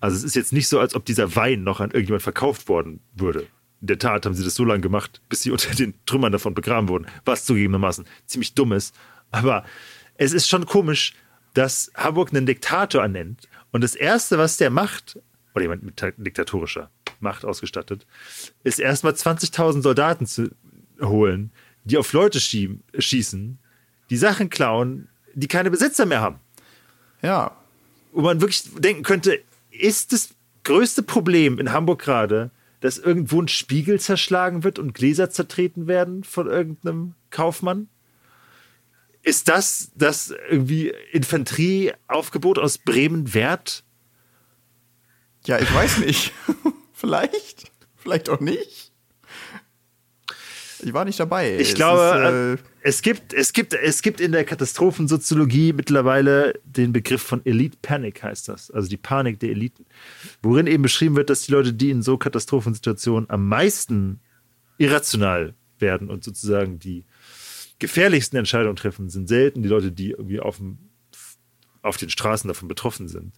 Also 0.00 0.16
es 0.16 0.24
ist 0.24 0.34
jetzt 0.34 0.52
nicht 0.52 0.66
so, 0.66 0.80
als 0.80 0.96
ob 0.96 1.04
dieser 1.04 1.36
Wein 1.36 1.62
noch 1.62 1.78
an 1.78 1.92
irgendjemand 1.92 2.24
verkauft 2.24 2.68
worden 2.68 2.98
würde. 3.14 3.46
In 3.80 3.86
der 3.86 4.00
Tat 4.00 4.26
haben 4.26 4.34
sie 4.34 4.42
das 4.42 4.56
so 4.56 4.64
lange 4.64 4.80
gemacht, 4.80 5.20
bis 5.28 5.42
sie 5.42 5.50
unter 5.52 5.72
den 5.72 5.94
Trümmern 6.04 6.32
davon 6.32 6.54
begraben 6.54 6.88
wurden, 6.88 7.06
was 7.24 7.44
zugegebenermaßen 7.44 8.06
ziemlich 8.26 8.54
dumm 8.54 8.72
ist. 8.72 8.92
Aber 9.30 9.64
es 10.16 10.32
ist 10.32 10.48
schon 10.48 10.66
komisch, 10.66 11.14
dass 11.54 11.92
Hamburg 11.94 12.30
einen 12.30 12.44
Diktator 12.44 13.02
ernennt 13.02 13.48
und 13.70 13.84
das 13.84 13.94
Erste, 13.94 14.36
was 14.36 14.56
der 14.56 14.70
macht, 14.70 15.20
oder 15.54 15.62
jemand 15.62 15.82
mit 15.82 16.02
diktatorischer 16.16 16.90
Macht 17.20 17.44
ausgestattet, 17.44 18.06
ist 18.64 18.80
erstmal 18.80 19.12
20.000 19.12 19.82
Soldaten 19.82 20.26
zu 20.26 20.50
holen, 21.00 21.52
die 21.84 21.98
auf 21.98 22.12
Leute 22.12 22.40
schießen, 22.40 23.58
die 24.10 24.16
Sachen 24.16 24.50
klauen, 24.50 25.08
die 25.34 25.48
keine 25.48 25.70
Besitzer 25.70 26.06
mehr 26.06 26.20
haben. 26.20 26.40
Ja. 27.22 27.56
Wo 28.12 28.20
man 28.20 28.40
wirklich 28.40 28.64
denken 28.78 29.02
könnte, 29.02 29.40
ist 29.70 30.12
es 30.12 30.34
größte 30.64 31.02
Problem 31.02 31.58
in 31.58 31.72
Hamburg 31.72 32.02
gerade, 32.02 32.50
dass 32.80 32.98
irgendwo 32.98 33.40
ein 33.40 33.48
Spiegel 33.48 34.00
zerschlagen 34.00 34.64
wird 34.64 34.78
und 34.78 34.92
Gläser 34.92 35.30
zertreten 35.30 35.86
werden 35.86 36.24
von 36.24 36.46
irgendeinem 36.46 37.14
Kaufmann? 37.30 37.88
Ist 39.22 39.48
das 39.48 39.92
das 39.94 40.34
irgendwie 40.50 40.92
Infanterieaufgebot 41.12 42.58
aus 42.58 42.78
Bremen 42.78 43.34
wert? 43.34 43.84
Ja, 45.46 45.58
ich 45.58 45.72
weiß 45.72 45.98
nicht. 45.98 46.32
Vielleicht. 46.92 47.70
Vielleicht 47.96 48.28
auch 48.28 48.40
nicht. 48.40 48.92
Ich 50.84 50.92
war 50.92 51.04
nicht 51.04 51.20
dabei. 51.20 51.54
Ich 51.58 51.70
es 51.70 51.74
glaube, 51.74 52.58
ist, 52.58 52.60
äh, 52.60 52.68
es, 52.82 53.02
gibt, 53.02 53.32
es, 53.32 53.52
gibt, 53.52 53.72
es 53.72 54.02
gibt 54.02 54.20
in 54.20 54.32
der 54.32 54.44
Katastrophensoziologie 54.44 55.72
mittlerweile 55.72 56.58
den 56.64 56.92
Begriff 56.92 57.22
von 57.22 57.44
Elite 57.46 57.78
Panic, 57.80 58.22
heißt 58.22 58.48
das. 58.48 58.70
Also 58.70 58.88
die 58.88 58.96
Panik 58.96 59.38
der 59.38 59.50
Eliten. 59.50 59.86
Worin 60.42 60.66
eben 60.66 60.82
beschrieben 60.82 61.14
wird, 61.14 61.30
dass 61.30 61.42
die 61.42 61.52
Leute, 61.52 61.72
die 61.72 61.90
in 61.90 62.02
so 62.02 62.18
Katastrophensituationen 62.18 63.30
am 63.30 63.46
meisten 63.46 64.20
irrational 64.78 65.54
werden 65.78 66.10
und 66.10 66.24
sozusagen 66.24 66.80
die 66.80 67.04
gefährlichsten 67.78 68.36
Entscheidungen 68.36 68.76
treffen, 68.76 69.08
sind 69.08 69.28
selten 69.28 69.62
die 69.62 69.68
Leute, 69.68 69.92
die 69.92 70.10
irgendwie 70.10 70.40
auf, 70.40 70.56
dem, 70.56 70.78
auf 71.82 71.96
den 71.96 72.10
Straßen 72.10 72.48
davon 72.48 72.68
betroffen 72.68 73.08
sind, 73.08 73.34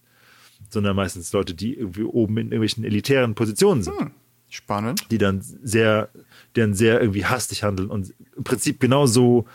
sondern 0.70 0.96
meistens 0.96 1.32
Leute, 1.32 1.54
die 1.54 1.74
irgendwie 1.74 2.02
oben 2.02 2.36
in 2.38 2.46
irgendwelchen 2.46 2.84
elitären 2.84 3.34
Positionen 3.34 3.82
sind. 3.82 3.98
Hm. 3.98 4.10
Spannend. 4.48 5.10
Die 5.10 5.18
dann 5.18 5.40
sehr, 5.40 6.10
die 6.54 6.60
dann 6.60 6.74
sehr 6.74 7.00
irgendwie 7.00 7.24
hastig 7.24 7.64
handeln 7.64 7.90
und 7.90 8.14
im 8.36 8.44
Prinzip 8.44 8.78
genauso 8.78 9.46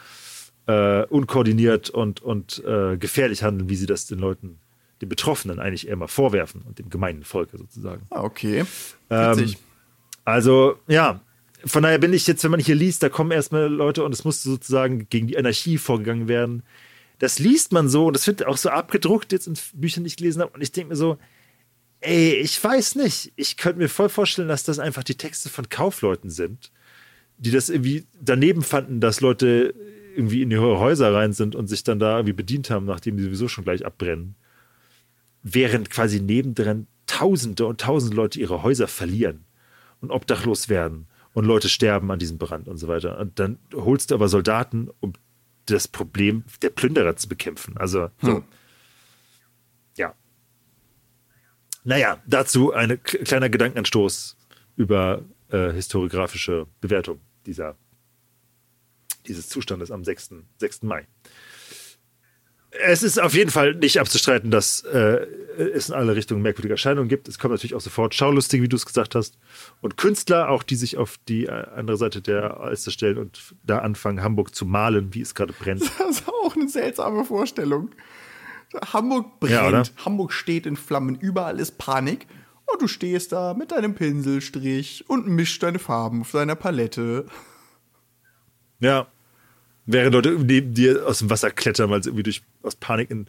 äh, 0.68 1.03
unkoordiniert 1.06 1.90
und, 1.90 2.22
und 2.22 2.64
äh, 2.65 2.98
gefährlich 2.98 3.44
handeln, 3.44 3.69
wie 3.69 3.76
sie 3.76 3.86
das 3.86 4.07
den 4.07 4.19
Leuten, 4.19 4.60
den 5.02 5.07
Betroffenen 5.07 5.60
eigentlich 5.60 5.88
eher 5.88 5.95
mal 5.95 6.07
vorwerfen 6.07 6.64
und 6.64 6.80
dem 6.80 6.90
gemeinen 6.90 7.23
Volke 7.23 7.57
sozusagen. 7.57 8.06
Ah, 8.10 8.23
okay. 8.23 8.65
Ähm, 9.10 9.56
also, 10.26 10.76
ja, 10.88 11.22
von 11.65 11.84
daher 11.84 11.98
bin 11.98 12.14
ich 12.14 12.27
jetzt, 12.27 12.44
wenn 12.44 12.52
man 12.52 12.60
hier 12.60 12.76
liest, 12.76 13.02
da 13.02 13.10
kommen 13.10 13.31
erstmal 13.31 13.68
Leute 13.68 14.03
und 14.03 14.14
es 14.14 14.23
muss 14.23 14.44
sozusagen 14.44 15.07
gegen 15.10 15.27
die 15.27 15.38
Anarchie 15.38 15.77
vorgegangen 15.77 16.27
werden. 16.27 16.64
Das 17.19 17.39
liest 17.39 17.71
man 17.71 17.89
so 17.89 18.07
und 18.07 18.15
das 18.15 18.27
wird 18.27 18.45
auch 18.45 18.57
so 18.57 18.69
abgedruckt 18.69 19.31
jetzt 19.31 19.47
in 19.47 19.53
Büchern, 19.73 20.03
die 20.03 20.09
ich 20.09 20.17
gelesen 20.17 20.41
habe. 20.41 20.53
Und 20.53 20.61
ich 20.61 20.71
denke 20.71 20.89
mir 20.89 20.95
so, 20.95 21.17
Ey, 22.01 22.35
ich 22.35 22.63
weiß 22.63 22.95
nicht. 22.95 23.33
Ich 23.35 23.57
könnte 23.57 23.79
mir 23.79 23.89
voll 23.89 24.09
vorstellen, 24.09 24.47
dass 24.47 24.63
das 24.63 24.79
einfach 24.79 25.03
die 25.03 25.17
Texte 25.17 25.49
von 25.49 25.67
Kaufleuten 25.69 26.29
sind, 26.29 26.71
die 27.37 27.51
das 27.51 27.69
irgendwie 27.69 28.05
daneben 28.21 28.63
fanden, 28.63 29.01
dass 29.01 29.21
Leute 29.21 29.73
irgendwie 30.15 30.41
in 30.41 30.51
ihre 30.51 30.79
Häuser 30.79 31.13
rein 31.13 31.33
sind 31.33 31.55
und 31.55 31.67
sich 31.67 31.83
dann 31.83 31.99
da 31.99 32.17
irgendwie 32.17 32.33
bedient 32.33 32.69
haben, 32.69 32.85
nachdem 32.85 33.17
die 33.17 33.23
sowieso 33.23 33.47
schon 33.47 33.65
gleich 33.65 33.85
abbrennen. 33.85 34.35
Während 35.43 35.89
quasi 35.89 36.21
nebendran 36.21 36.87
Tausende 37.05 37.65
und 37.65 37.81
Tausende 37.81 38.15
Leute 38.15 38.39
ihre 38.39 38.63
Häuser 38.63 38.87
verlieren 38.87 39.45
und 39.99 40.11
obdachlos 40.11 40.69
werden 40.69 41.07
und 41.33 41.45
Leute 41.45 41.69
sterben 41.69 42.11
an 42.11 42.19
diesem 42.19 42.37
Brand 42.37 42.67
und 42.67 42.77
so 42.77 42.87
weiter. 42.87 43.19
Und 43.19 43.39
dann 43.39 43.59
holst 43.73 44.11
du 44.11 44.15
aber 44.15 44.29
Soldaten, 44.29 44.89
um 44.99 45.13
das 45.73 45.87
Problem 45.87 46.43
der 46.61 46.69
Plünderer 46.69 47.15
zu 47.15 47.27
bekämpfen. 47.27 47.77
Also 47.77 48.09
so. 48.21 48.37
Hm. 48.37 48.43
Naja, 51.83 52.21
dazu 52.27 52.73
ein 52.73 53.01
kleiner 53.01 53.49
Gedankenanstoß 53.49 54.37
über 54.75 55.23
äh, 55.49 55.71
historiografische 55.71 56.67
Bewertung 56.81 57.19
dieser, 57.45 57.77
dieses 59.27 59.49
Zustandes 59.49 59.89
am 59.89 60.03
6. 60.03 60.35
6. 60.57 60.83
Mai. 60.83 61.07
Es 62.71 63.01
ist 63.01 63.19
auf 63.19 63.33
jeden 63.33 63.49
Fall 63.49 63.73
nicht 63.75 63.99
abzustreiten, 63.99 64.51
dass 64.51 64.81
äh, 64.81 65.25
es 65.57 65.89
in 65.89 65.95
alle 65.95 66.15
Richtungen 66.15 66.41
merkwürdige 66.41 66.73
Erscheinungen 66.73 67.09
gibt. 67.09 67.27
Es 67.27 67.39
kommen 67.39 67.53
natürlich 67.53 67.73
auch 67.73 67.81
sofort 67.81 68.13
Schaulustige, 68.13 68.63
wie 68.63 68.69
du 68.69 68.75
es 68.75 68.85
gesagt 68.85 69.15
hast, 69.15 69.37
und 69.81 69.97
Künstler, 69.97 70.49
auch 70.49 70.61
die 70.61 70.75
sich 70.75 70.97
auf 70.97 71.19
die 71.27 71.47
äh, 71.47 71.65
andere 71.75 71.97
Seite 71.97 72.21
der 72.21 72.59
Alster 72.59 72.91
stellen 72.91 73.17
und 73.17 73.55
da 73.63 73.79
anfangen, 73.79 74.21
Hamburg 74.21 74.53
zu 74.53 74.65
malen, 74.65 75.13
wie 75.13 75.21
es 75.21 75.33
gerade 75.35 75.53
brennt. 75.53 75.81
Das 75.99 76.21
ist 76.21 76.29
auch 76.29 76.55
eine 76.55 76.69
seltsame 76.69 77.25
Vorstellung. 77.25 77.89
Hamburg 78.93 79.39
brennt, 79.39 79.87
ja, 79.87 80.05
Hamburg 80.05 80.31
steht 80.31 80.65
in 80.65 80.75
Flammen, 80.75 81.15
überall 81.15 81.59
ist 81.59 81.77
Panik. 81.77 82.27
Und 82.71 82.83
du 82.83 82.87
stehst 82.87 83.31
da 83.31 83.55
mit 83.55 83.71
deinem 83.71 83.95
Pinselstrich 83.95 85.05
und 85.07 85.27
mischst 85.27 85.63
deine 85.63 85.79
Farben 85.79 86.21
auf 86.21 86.31
deiner 86.31 86.55
Palette. 86.55 87.25
Ja. 88.79 89.07
Während 89.91 90.14
Leute 90.14 90.30
neben 90.34 90.76
dir 90.76 91.07
aus 91.07 91.18
dem 91.18 91.32
Wasser 91.32 91.49
klettern, 91.49 91.90
weil 91.90 92.03
sie 92.03 92.10
irgendwie 92.10 92.22
durch, 92.22 92.44
aus 92.61 92.76
Panik 92.76 93.10
ins 93.10 93.28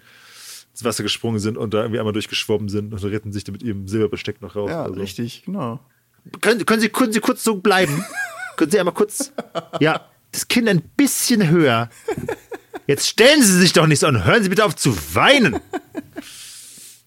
Wasser 0.82 1.02
gesprungen 1.02 1.38
sind 1.38 1.56
und 1.56 1.72
da 1.72 1.78
irgendwie 1.78 1.98
einmal 1.98 2.12
durchgeschwommen 2.12 2.68
sind 2.68 2.92
und 2.92 3.02
retten 3.02 3.32
sich 3.32 3.46
mit 3.46 3.62
ihrem 3.62 3.88
Silberbesteck 3.88 4.42
noch 4.42 4.56
raus. 4.56 4.68
Ja, 4.68 4.86
so. 4.86 4.92
richtig, 4.92 5.44
genau. 5.46 5.80
Können, 6.42 6.66
können, 6.66 6.82
Sie, 6.82 6.90
können 6.90 7.12
Sie 7.12 7.20
kurz 7.20 7.42
so 7.42 7.56
bleiben? 7.56 8.04
können 8.58 8.70
Sie 8.70 8.78
einmal 8.78 8.92
kurz. 8.92 9.32
Ja, 9.80 10.06
das 10.32 10.48
Kind 10.48 10.68
ein 10.68 10.82
bisschen 10.82 11.48
höher. 11.48 11.88
Jetzt 12.86 13.08
stellen 13.08 13.42
Sie 13.42 13.58
sich 13.58 13.72
doch 13.72 13.86
nicht 13.86 14.00
so 14.00 14.08
und 14.08 14.26
hören 14.26 14.42
Sie 14.42 14.50
bitte 14.50 14.66
auf 14.66 14.76
zu 14.76 14.94
weinen. 15.14 15.60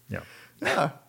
ja. 0.10 0.24
Ja. 0.62 1.00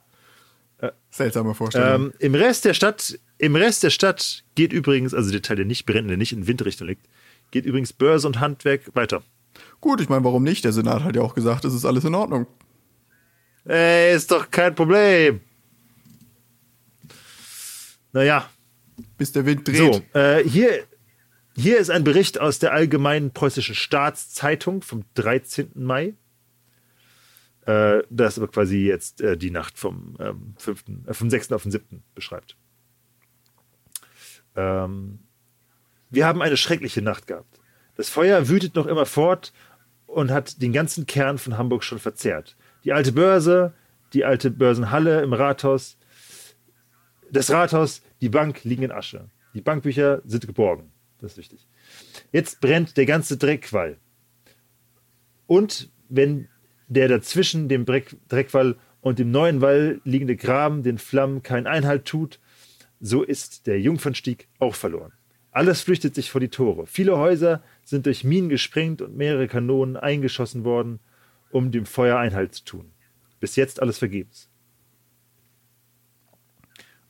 Äh, 0.79 0.91
Seltsame 1.11 1.55
Vorstellung. 1.55 2.09
Ähm, 2.09 2.13
Im 2.19 2.35
Rest 2.35 2.67
der 2.67 2.75
Stadt, 2.75 3.19
im 3.39 3.57
Rest 3.57 3.83
der 3.85 3.91
Stadt 3.91 4.45
geht 4.55 4.75
übrigens, 4.75 5.15
also 5.15 5.31
der 5.31 5.41
Teil, 5.41 5.57
der 5.57 5.65
nicht 5.65 5.87
brennt, 5.87 6.11
der 6.11 6.19
nicht 6.19 6.33
in 6.33 6.47
Windrichtung 6.47 6.89
liegt, 6.89 7.07
geht 7.51 7.67
übrigens 7.67 7.93
Börse 7.93 8.27
und 8.27 8.41
Handwerk 8.41 8.95
weiter. 8.95 9.23
Gut, 9.81 10.01
ich 10.01 10.09
meine, 10.09 10.25
warum 10.25 10.43
nicht? 10.43 10.65
Der 10.65 10.73
Senat 10.73 11.05
hat 11.05 11.17
ja 11.17 11.23
auch 11.23 11.35
gesagt, 11.35 11.65
es 11.65 11.75
ist 11.75 11.85
alles 11.85 12.05
in 12.05 12.15
Ordnung. 12.15 12.47
Ey, 13.65 14.15
ist 14.15 14.31
doch 14.31 14.51
kein 14.51 14.75
Problem. 14.75 15.41
Naja. 18.13 18.49
Bis 19.19 19.33
der 19.33 19.47
Wind 19.47 19.67
dreht. 19.67 19.77
So, 19.77 20.03
äh, 20.19 20.43
hier, 20.45 20.85
hier 21.57 21.79
ist 21.79 21.91
ein 21.91 22.05
Bericht 22.05 22.41
aus 22.41 22.59
der 22.59 22.73
Allgemeinen 22.73 23.33
Preußischen 23.33 23.75
Staatszeitung 23.75 24.83
vom 24.83 25.05
13. 25.15 25.71
Mai. 25.75 26.15
Äh, 27.67 28.03
das 28.11 28.39
aber 28.39 28.49
quasi 28.49 28.79
jetzt 28.79 29.21
äh, 29.21 29.37
die 29.37 29.51
Nacht 29.51 29.79
vom, 29.79 30.17
ähm, 30.21 30.55
5., 30.59 30.85
äh, 31.07 31.15
vom 31.15 31.31
6. 31.31 31.53
auf 31.53 31.63
den 31.63 31.73
7. 31.73 32.03
beschreibt. 32.15 32.57
Ähm, 34.55 35.21
wir 36.15 36.27
haben 36.27 36.43
eine 36.43 36.57
schreckliche 36.57 37.03
Nacht 37.03 37.27
gehabt. 37.27 37.61
Das 37.97 38.09
Feuer 38.09 38.49
wütet 38.49 38.75
noch 38.75 38.87
immer 38.87 39.07
fort 39.07 39.53
und 40.07 40.31
hat 40.31 40.61
den 40.63 40.73
ganzen 40.73 41.07
Kern 41.07 41.39
von 41.39 41.59
Hamburg 41.59 41.85
schon 41.85 41.99
verzehrt. 41.99 42.57
Die 42.85 42.93
alte 42.93 43.13
Börse, 43.13 43.73
die 44.13 44.25
alte 44.25 44.51
Börsenhalle 44.51 45.23
im 45.23 45.33
Rathaus, 45.33 45.97
das 47.31 47.51
Rathaus, 47.51 48.03
die 48.21 48.29
Bank 48.29 48.65
liegen 48.65 48.83
in 48.85 48.93
Asche. 48.93 49.29
Die 49.55 49.61
Bankbücher 49.61 50.23
sind 50.25 50.47
geborgen. 50.47 50.93
Das 51.19 51.33
ist 51.33 51.39
wichtig. 51.39 51.67
Jetzt 52.33 52.61
brennt 52.61 52.97
der 52.97 53.07
ganze 53.07 53.37
Dreckwall. 53.37 53.99
Und 55.47 55.91
wenn 56.09 56.49
der 56.89 57.09
dazwischen 57.09 57.69
dem 57.69 57.85
Dreck, 57.87 58.17
Dreckwall 58.29 58.77
und 59.01 59.19
dem 59.19 59.31
neuen 59.31 59.61
Wall 59.61 60.01
liegende 60.05 60.37
Graben 60.37 60.83
den 60.83 60.99
Flammen 60.99 61.43
keinen 61.43 61.67
Einhalt 61.67 62.05
tut, 62.05 62.41
so 63.01 63.23
ist 63.23 63.67
der 63.67 63.81
Jungfernstieg 63.81 64.49
auch 64.59 64.75
verloren. 64.75 65.13
Alles 65.55 65.83
flüchtet 65.83 66.17
sich 66.17 66.33
vor 66.33 66.41
die 66.41 66.49
Tore. 66.49 66.87
Viele 66.89 67.17
Häuser 67.17 67.63
sind 67.85 68.07
durch 68.07 68.25
Minen 68.25 68.49
gesprengt 68.49 69.01
und 69.01 69.17
mehrere 69.17 69.47
Kanonen 69.47 69.97
eingeschossen 69.97 70.65
worden, 70.65 70.99
um 71.53 71.71
dem 71.71 71.87
Feuer 71.87 72.19
Einhalt 72.19 72.57
zu 72.57 72.65
tun. 72.65 72.91
Bis 73.39 73.55
jetzt 73.55 73.81
alles 73.81 73.99
vergebens. 73.99 74.49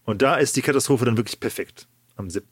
Und 0.05 0.21
da 0.21 0.37
ist 0.37 0.57
die 0.57 0.63
Katastrophe 0.63 1.07
dann 1.07 1.17
wirklich 1.17 1.41
perfekt 1.41 1.89
am 2.17 2.29
7 2.29 2.47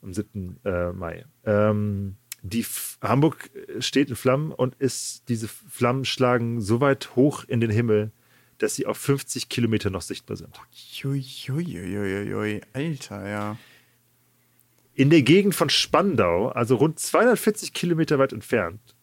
am 0.00 0.14
7. 0.14 0.58
Äh, 0.64 0.92
Mai. 0.92 1.26
Ähm, 1.44 2.16
die 2.40 2.60
F 2.60 2.96
Hamburg 3.02 3.50
steht 3.80 4.08
in 4.08 4.16
Flammen 4.16 4.52
und 4.52 4.74
ist, 4.76 5.28
diese 5.28 5.48
Flammen 5.48 6.06
schlagen 6.06 6.62
so 6.62 6.80
weit 6.80 7.14
hoch 7.14 7.44
in 7.44 7.60
den 7.60 7.70
Himmel, 7.70 8.10
dass 8.56 8.74
sie 8.74 8.86
auf 8.86 8.96
50 8.96 9.50
Kilometer 9.50 9.90
noch 9.90 10.02
sichtbar 10.02 10.38
sind. 10.38 10.58
Uiuiuiui, 11.04 12.62
Alter, 12.72 13.28
ja. 13.28 13.58
In 14.98 15.10
der 15.10 15.22
Gegend 15.22 15.54
von 15.54 15.70
Spandau, 15.70 16.48
also 16.48 16.74
rund 16.74 16.98
240 16.98 17.72
Kilometer 17.72 18.18
weit 18.18 18.32
entfernt, 18.32 18.96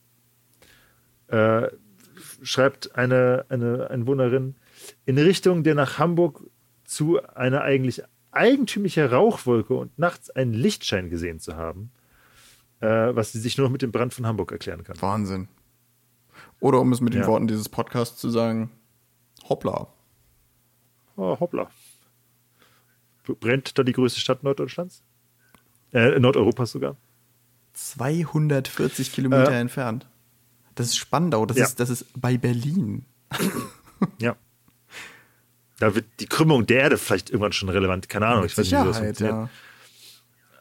äh, 1.28 1.70
schreibt 2.42 2.96
eine, 2.96 3.46
eine 3.48 3.90
Einwohnerin, 3.90 4.56
in 5.06 5.18
Richtung 5.18 5.64
der 5.64 5.74
nach 5.74 5.98
Hamburg 5.98 6.44
zu 6.84 7.26
einer 7.34 7.62
eigentlich 7.62 8.04
eigentümliche 8.32 9.10
Rauchwolke 9.10 9.74
und 9.74 9.98
nachts 9.98 10.30
einen 10.30 10.52
Lichtschein 10.52 11.10
gesehen 11.10 11.40
zu 11.40 11.56
haben, 11.56 11.92
äh, 12.82 13.16
was 13.16 13.32
sie 13.32 13.40
sich 13.40 13.58
nur 13.58 13.68
noch 13.68 13.72
mit 13.72 13.82
dem 13.82 13.94
Brand 13.94 14.14
von 14.14 14.28
Hamburg 14.28 14.52
erklären 14.52 14.84
kann. 14.84 15.02
Wahnsinn. 15.02 15.48
Oder 16.60 16.82
um 16.82 16.92
es 16.92 17.00
mit 17.00 17.14
den 17.14 17.22
ja. 17.22 17.28
Worten 17.28 17.48
dieses 17.48 17.70
Podcasts 17.70 18.20
zu 18.20 18.30
sagen, 18.30 18.70
hoppla. 19.48 19.88
Oh, 21.16 21.40
hoppla. 21.40 21.70
Brennt 23.40 23.78
da 23.78 23.84
die 23.84 23.94
größte 23.94 24.20
Stadt 24.20 24.44
Norddeutschlands? 24.44 25.05
Äh, 25.94 26.20
Nordeuropas 26.20 26.72
sogar. 26.72 26.96
240 27.74 29.12
Kilometer 29.12 29.52
äh, 29.52 29.60
entfernt. 29.60 30.08
Das 30.76 30.88
ist 30.88 30.98
Spandau, 30.98 31.46
das, 31.46 31.58
ja. 31.58 31.66
ist, 31.66 31.80
das 31.80 31.90
ist 31.90 32.06
bei 32.20 32.38
Berlin. 32.38 33.06
ja. 34.20 34.36
Da 35.80 35.94
wird 35.96 36.06
die 36.20 36.26
Krümmung 36.28 36.66
der 36.66 36.82
Erde 36.82 36.98
vielleicht 36.98 37.30
irgendwann 37.30 37.52
schon 37.54 37.70
relevant. 37.70 38.08
Keine 38.10 38.28
Ahnung, 38.28 38.46
ich 38.46 38.58
weiß 38.58 38.66
nicht, 38.70 38.72
wie 38.72 38.86
das 38.86 38.96
Sicherheit, 38.98 39.18
funktioniert. 39.18 39.50
ja. 39.50 39.50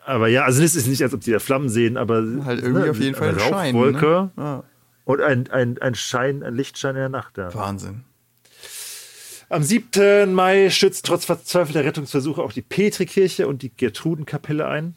Aber 0.07 0.29
ja, 0.29 0.45
also 0.45 0.63
es 0.63 0.75
ist 0.75 0.87
nicht, 0.87 1.03
als 1.03 1.15
ob 1.15 1.21
die 1.23 1.31
da 1.31 1.39
Flammen 1.39 1.69
sehen, 1.69 1.97
aber 1.97 2.17
Halt 2.45 2.63
irgendwie 2.63 2.83
ne, 2.85 2.91
auf 2.91 3.01
jeden 3.01 3.15
Fall 3.15 3.31
eine 3.31 3.43
ein 3.43 3.49
Schein. 3.49 3.75
Rauchwolke 3.75 4.31
Ne? 4.37 4.43
Ja. 4.45 4.65
und 5.05 5.21
ein, 5.23 5.51
ein, 5.51 5.79
ein 5.81 5.95
Schein, 5.95 6.43
ein 6.43 6.55
Lichtschein 6.55 6.91
in 6.91 7.01
der 7.01 7.09
Nacht. 7.09 7.39
Ja. 7.39 7.55
Wahnsinn. 7.55 8.05
Am 9.49 9.63
7. 9.63 10.33
Mai 10.35 10.69
stützt 10.71 11.07
trotz 11.07 11.25
verzweifelter 11.25 11.85
Rettungsversuche 11.85 12.43
auch 12.43 12.53
die 12.53 12.63
Petrikirche 12.63 13.47
und 13.47 13.63
die 13.63 13.71
Gertrudenkapelle 13.71 14.67
ein. 14.67 14.95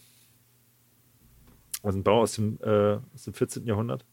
Also 1.87 1.99
ein 1.99 2.03
Bau 2.03 2.19
aus 2.19 2.35
dem, 2.35 2.59
äh, 2.61 2.97
aus 3.15 3.23
dem 3.23 3.33
14. 3.33 3.65
Jahrhundert. 3.65 4.03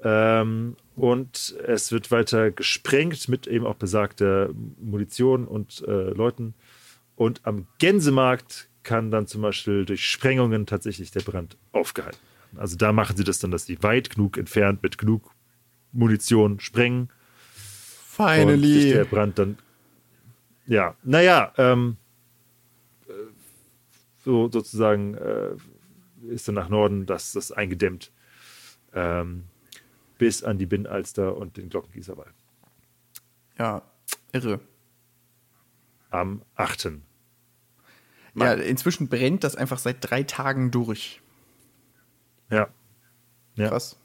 Ähm, 0.00 0.74
und 0.96 1.54
es 1.66 1.92
wird 1.92 2.10
weiter 2.10 2.50
gesprengt 2.50 3.28
mit 3.28 3.46
eben 3.46 3.66
auch 3.66 3.74
besagter 3.74 4.48
Munition 4.80 5.46
und 5.46 5.84
äh, 5.86 6.10
Leuten. 6.10 6.54
Und 7.14 7.42
am 7.44 7.66
Gänsemarkt 7.78 8.70
kann 8.84 9.10
dann 9.10 9.26
zum 9.26 9.42
Beispiel 9.42 9.84
durch 9.84 10.06
Sprengungen 10.06 10.64
tatsächlich 10.64 11.10
der 11.10 11.20
Brand 11.20 11.58
aufgehalten 11.72 12.18
werden. 12.52 12.58
Also 12.58 12.78
da 12.78 12.92
machen 12.92 13.18
sie 13.18 13.24
das 13.24 13.38
dann, 13.38 13.50
dass 13.50 13.66
sie 13.66 13.82
weit 13.82 14.08
genug 14.08 14.38
entfernt 14.38 14.82
mit 14.82 14.96
genug 14.96 15.30
Munition 15.92 16.58
sprengen 16.58 17.02
und 17.02 17.10
sich 17.10 18.16
Finally. 18.16 18.92
der 18.94 19.04
Brand 19.04 19.38
dann. 19.38 19.58
Ja, 20.66 20.94
naja, 21.02 21.52
ähm, 21.58 21.98
äh, 23.08 23.12
so 24.24 24.50
sozusagen 24.50 25.16
äh, 25.16 25.50
ist 26.28 26.48
dann 26.48 26.54
nach 26.54 26.68
Norden 26.68 27.06
das, 27.06 27.32
das 27.32 27.52
eingedämmt 27.52 28.12
ähm, 28.92 29.44
bis 30.18 30.42
an 30.42 30.58
die 30.58 30.66
Binnenalster 30.66 31.36
und 31.36 31.56
den 31.56 31.68
Glockengießerwall. 31.68 32.32
Ja, 33.58 33.82
irre. 34.32 34.60
Am 36.10 36.42
8. 36.54 36.92
Ja, 38.36 38.52
inzwischen 38.54 39.08
brennt 39.08 39.44
das 39.44 39.56
einfach 39.56 39.78
seit 39.78 39.98
drei 40.00 40.22
Tagen 40.22 40.70
durch. 40.70 41.20
Ja. 42.50 42.68
Ja. 43.56 43.68
Krass. 43.68 43.96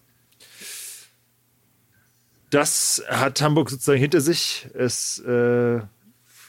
Das 2.50 3.04
hat 3.08 3.42
Hamburg 3.42 3.70
sozusagen 3.70 4.00
hinter 4.00 4.22
sich. 4.22 4.68
Es 4.74 5.20
äh, 5.20 5.82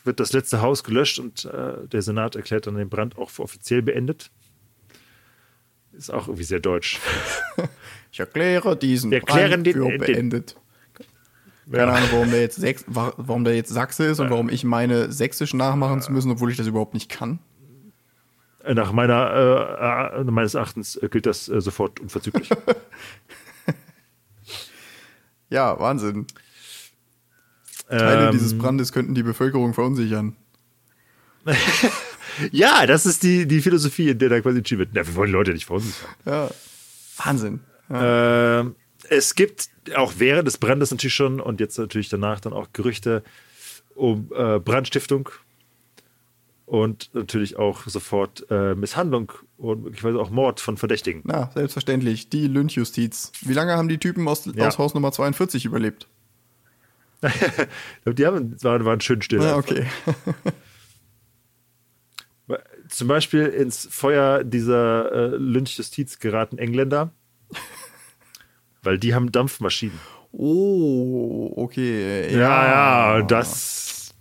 wird 0.04 0.20
das 0.20 0.32
letzte 0.32 0.62
Haus 0.62 0.82
gelöscht 0.84 1.18
und 1.18 1.44
äh, 1.44 1.86
der 1.88 2.02
Senat 2.02 2.36
erklärt 2.36 2.66
dann 2.66 2.76
den 2.76 2.88
Brand 2.88 3.18
auch 3.18 3.30
für 3.30 3.42
offiziell 3.42 3.82
beendet. 3.82 4.30
Ist 6.00 6.10
auch 6.12 6.26
irgendwie 6.28 6.44
sehr 6.44 6.60
deutsch. 6.60 6.98
Ich 8.12 8.18
erkläre 8.18 8.76
diesen 8.76 9.12
Wir 9.12 9.18
erklären 9.20 9.50
Brand 9.62 9.66
den- 9.66 9.72
für 9.74 9.88
den- 9.88 9.98
beendet. 10.00 10.56
Keine 11.70 11.92
Ahnung, 11.92 12.08
warum 12.10 12.30
der, 12.32 12.40
jetzt 12.40 12.60
wa- 12.92 13.12
warum 13.16 13.44
der 13.44 13.54
jetzt 13.54 13.68
Sachse 13.68 14.04
ist 14.06 14.18
und 14.18 14.30
warum 14.30 14.48
ich 14.48 14.64
meine 14.64 15.12
sächsisch 15.12 15.54
nachmachen 15.54 16.02
zu 16.02 16.10
müssen, 16.10 16.32
obwohl 16.32 16.50
ich 16.50 16.56
das 16.56 16.66
überhaupt 16.66 16.92
nicht 16.94 17.08
kann. 17.08 17.38
Nach 18.68 18.90
meiner, 18.90 20.10
äh, 20.16 20.20
äh, 20.22 20.24
meines 20.24 20.54
Erachtens 20.54 20.96
äh, 20.96 21.08
gilt 21.08 21.26
das 21.26 21.48
äh, 21.48 21.60
sofort 21.60 22.00
unverzüglich. 22.00 22.50
Ja, 25.48 25.78
Wahnsinn. 25.80 26.26
Teile 27.88 28.26
Ähm, 28.26 28.32
dieses 28.32 28.56
Brandes 28.56 28.92
könnten 28.92 29.14
die 29.14 29.22
Bevölkerung 29.22 29.74
verunsichern. 29.74 30.36
Ja, 32.52 32.86
das 32.86 33.06
ist 33.06 33.22
die, 33.22 33.46
die 33.46 33.60
Philosophie, 33.60 34.10
in 34.10 34.18
der 34.18 34.28
da 34.28 34.40
quasi 34.40 34.58
entschieden 34.58 34.80
wird. 34.80 34.94
Ja, 34.94 35.06
wir 35.06 35.14
wollen 35.14 35.28
die 35.28 35.32
Leute 35.32 35.52
nicht 35.52 35.66
verunsichern. 35.66 36.08
Ja. 36.26 36.50
Wahnsinn. 37.24 37.60
Ähm, 37.90 38.74
es 39.08 39.34
gibt 39.34 39.68
auch 39.96 40.14
während 40.18 40.46
des 40.46 40.58
Brandes 40.58 40.90
natürlich 40.90 41.14
schon 41.14 41.40
und 41.40 41.60
jetzt 41.60 41.78
natürlich 41.78 42.08
danach 42.08 42.40
dann 42.40 42.52
auch 42.52 42.68
Gerüchte 42.72 43.22
um 43.94 44.30
äh, 44.34 44.58
Brandstiftung 44.58 45.28
und 46.66 47.10
natürlich 47.14 47.56
auch 47.58 47.82
sofort 47.86 48.46
äh, 48.50 48.74
Misshandlung 48.76 49.32
und 49.58 49.82
möglicherweise 49.82 50.20
auch 50.20 50.30
Mord 50.30 50.60
von 50.60 50.76
Verdächtigen. 50.76 51.22
Na, 51.24 51.50
selbstverständlich. 51.52 52.28
Die 52.30 52.46
Lynchjustiz. 52.46 53.32
Wie 53.42 53.52
lange 53.54 53.72
haben 53.76 53.88
die 53.88 53.98
Typen 53.98 54.28
aus, 54.28 54.48
Ja. 54.54 54.68
aus 54.68 54.78
Haus 54.78 54.94
Nummer 54.94 55.10
42 55.10 55.64
überlebt? 55.64 56.06
Die 58.06 58.24
haben, 58.24 58.56
waren, 58.62 58.84
waren 58.86 59.00
schön 59.02 59.20
still. 59.20 59.42
Ja, 59.42 59.56
okay. 59.56 59.84
Zum 62.90 63.08
Beispiel 63.08 63.46
ins 63.46 63.86
Feuer 63.90 64.44
dieser 64.44 65.12
äh, 65.12 65.36
Lynchjustiz 65.36 66.18
geraten 66.18 66.58
Engländer, 66.58 67.12
weil 68.82 68.98
die 68.98 69.14
haben 69.14 69.32
Dampfmaschinen. 69.32 69.98
Oh, 70.32 71.52
okay. 71.56 72.32
Ja, 72.32 73.16
ja, 73.18 73.22
das, 73.22 74.14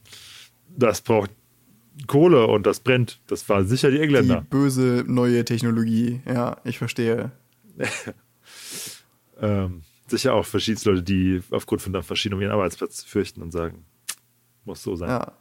das 0.75 1.01
braucht 1.01 1.31
Kohle 2.07 2.47
und 2.47 2.65
das 2.65 2.79
brennt. 2.79 3.19
Das 3.27 3.47
war 3.49 3.63
sicher 3.65 3.91
die 3.91 3.97
Die 3.97 4.03
Engländer. 4.03 4.41
böse 4.49 5.03
neue 5.05 5.43
Technologie. 5.45 6.21
Ja, 6.25 6.57
ich 6.63 6.77
verstehe. 6.77 7.31
Ähm, 9.41 9.83
sicher 10.07 10.33
auch 10.33 10.45
verschiedenste 10.45 10.89
Leute, 10.89 11.03
die 11.03 11.41
aufgrund 11.51 11.81
von 11.81 11.93
Dampfmaschinen 11.93 12.35
um 12.35 12.41
ihren 12.41 12.51
Arbeitsplatz 12.51 13.03
fürchten 13.03 13.41
und 13.41 13.51
sagen, 13.51 13.85
muss 14.65 14.83
so 14.83 14.97
sein. 14.97 15.07
Ja. 15.09 15.31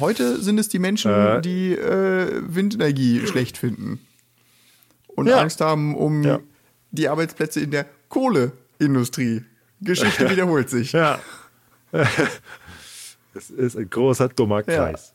Heute 0.00 0.40
sind 0.42 0.58
es 0.58 0.68
die 0.68 0.78
Menschen, 0.78 1.10
Äh. 1.12 1.40
die 1.40 1.72
äh, 1.72 2.42
Windenergie 2.46 3.26
schlecht 3.26 3.56
finden. 3.58 4.00
Und 5.08 5.26
Ja. 5.28 5.38
Angst 5.40 5.60
haben 5.60 5.94
um 5.94 6.22
Ja. 6.22 6.40
die 6.90 7.08
Arbeitsplätze 7.08 7.60
in 7.60 7.70
der 7.70 7.86
Kohleindustrie. 8.08 9.44
Geschichte 9.80 10.28
wiederholt 10.30 10.70
sich. 10.70 10.92
Ja. 10.92 11.20
Es 13.34 13.50
ist 13.50 13.76
ein 13.76 13.90
großer, 13.90 14.28
dummer 14.30 14.60
Ja. 14.66 14.90
Kreis. 14.90 15.12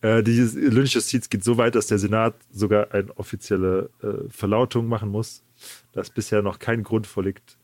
Äh, 0.00 0.24
diese 0.24 0.58
Lynchjustiz 0.58 1.30
geht 1.30 1.44
so 1.44 1.56
weit, 1.56 1.76
dass 1.76 1.86
der 1.86 1.98
Senat 1.98 2.34
sogar 2.50 2.92
eine 2.92 3.16
offizielle 3.16 3.90
äh, 4.02 4.28
Verlautung 4.28 4.88
machen 4.88 5.08
muss, 5.08 5.44
dass 5.92 6.10
bisher 6.10 6.42
noch 6.42 6.58
kein 6.58 6.82
Grund 6.82 7.06
vorliegt, 7.06 7.56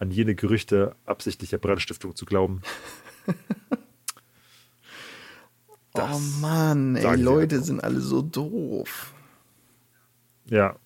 an 0.00 0.10
jene 0.10 0.34
Gerüchte 0.34 0.96
absichtlicher 1.06 1.58
Brandstiftung 1.58 2.16
zu 2.16 2.24
glauben. 2.26 2.62
oh 5.94 6.18
Mann, 6.40 6.96
ey, 6.96 7.16
sie 7.16 7.22
Leute 7.22 7.60
sind 7.60 7.82
alle 7.82 8.00
so 8.00 8.22
doof. 8.22 9.12
Ja. 10.46 10.76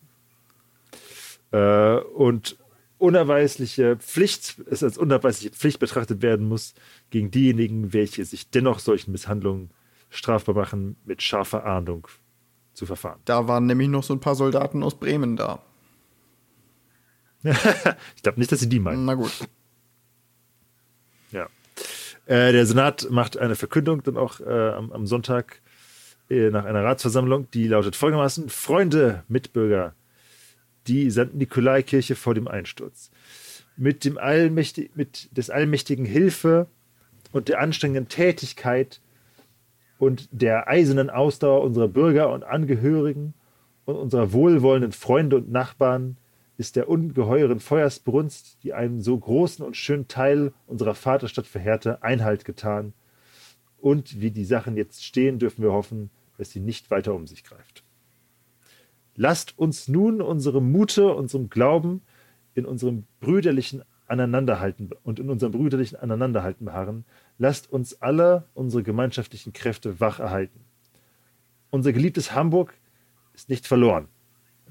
Äh, 1.50 2.00
und 2.00 2.58
unerweisliche 2.98 3.96
Pflicht, 3.96 4.56
es 4.70 4.82
als 4.82 4.98
unerweisliche 4.98 5.54
Pflicht 5.54 5.78
betrachtet 5.78 6.20
werden 6.22 6.48
muss, 6.48 6.74
gegen 7.10 7.30
diejenigen, 7.30 7.92
welche 7.92 8.24
sich 8.24 8.50
dennoch 8.50 8.80
solchen 8.80 9.12
Misshandlungen 9.12 9.70
strafbar 10.10 10.54
machen, 10.54 10.96
mit 11.04 11.22
scharfer 11.22 11.64
Ahndung 11.64 12.08
zu 12.74 12.86
verfahren. 12.86 13.20
Da 13.24 13.48
waren 13.48 13.66
nämlich 13.66 13.88
noch 13.88 14.02
so 14.02 14.14
ein 14.14 14.20
paar 14.20 14.34
Soldaten 14.34 14.82
aus 14.82 14.98
Bremen 14.98 15.36
da. 15.36 15.62
Ich 18.16 18.22
glaube 18.22 18.40
nicht, 18.40 18.50
dass 18.50 18.60
sie 18.60 18.68
die 18.68 18.80
meinen. 18.80 19.04
Na 19.04 19.14
gut. 19.14 19.48
Äh, 22.28 22.52
der 22.52 22.66
Senat 22.66 23.08
macht 23.10 23.38
eine 23.38 23.54
Verkündung 23.56 24.02
dann 24.02 24.18
auch 24.18 24.40
äh, 24.40 24.44
am, 24.44 24.92
am 24.92 25.06
Sonntag 25.06 25.62
äh, 26.28 26.50
nach 26.50 26.66
einer 26.66 26.84
Ratsversammlung, 26.84 27.50
die 27.52 27.66
lautet 27.68 27.96
folgendermaßen: 27.96 28.50
Freunde, 28.50 29.24
Mitbürger, 29.28 29.94
die 30.86 31.10
St. 31.10 31.32
Nikolaikirche 31.32 32.16
vor 32.16 32.34
dem 32.34 32.46
Einsturz. 32.46 33.10
Mit, 33.78 34.04
dem 34.04 34.18
Allmächtig, 34.18 34.90
mit 34.94 35.34
des 35.34 35.48
allmächtigen 35.48 36.04
Hilfe 36.04 36.66
und 37.32 37.48
der 37.48 37.60
anstrengenden 37.60 38.08
Tätigkeit 38.08 39.00
und 39.98 40.28
der 40.30 40.68
eisernen 40.68 41.08
Ausdauer 41.08 41.62
unserer 41.62 41.88
Bürger 41.88 42.30
und 42.30 42.44
Angehörigen 42.44 43.32
und 43.86 43.96
unserer 43.96 44.34
wohlwollenden 44.34 44.92
Freunde 44.92 45.36
und 45.36 45.50
Nachbarn 45.50 46.18
ist 46.58 46.74
der 46.74 46.88
ungeheuren 46.88 47.60
Feuersbrunst, 47.60 48.58
die 48.64 48.74
einen 48.74 49.00
so 49.00 49.16
großen 49.16 49.64
und 49.64 49.76
schönen 49.76 50.08
Teil 50.08 50.52
unserer 50.66 50.96
Vaterstadt 50.96 51.46
verheerte, 51.46 52.02
Einhalt 52.02 52.44
getan. 52.44 52.92
Und 53.78 54.20
wie 54.20 54.32
die 54.32 54.44
Sachen 54.44 54.76
jetzt 54.76 55.04
stehen, 55.04 55.38
dürfen 55.38 55.62
wir 55.62 55.72
hoffen, 55.72 56.10
dass 56.36 56.50
sie 56.50 56.58
nicht 56.58 56.90
weiter 56.90 57.14
um 57.14 57.28
sich 57.28 57.44
greift. 57.44 57.84
Lasst 59.14 59.56
uns 59.56 59.86
nun 59.86 60.20
unserem 60.20 60.70
Mute, 60.72 61.14
unserem 61.14 61.48
Glauben, 61.48 62.02
in 62.54 62.66
unserem 62.66 63.04
brüderlichen 63.20 63.84
Aneinanderhalten 64.08 64.90
und 65.04 65.20
in 65.20 65.30
unserem 65.30 65.52
brüderlichen 65.52 65.98
Aneinanderhalten 65.98 66.64
beharren. 66.66 67.04
Lasst 67.38 67.70
uns 67.70 68.02
alle 68.02 68.48
unsere 68.54 68.82
gemeinschaftlichen 68.82 69.52
Kräfte 69.52 70.00
wach 70.00 70.18
erhalten. 70.18 70.60
Unser 71.70 71.92
geliebtes 71.92 72.34
Hamburg 72.34 72.74
ist 73.32 73.48
nicht 73.48 73.66
verloren. 73.66 74.08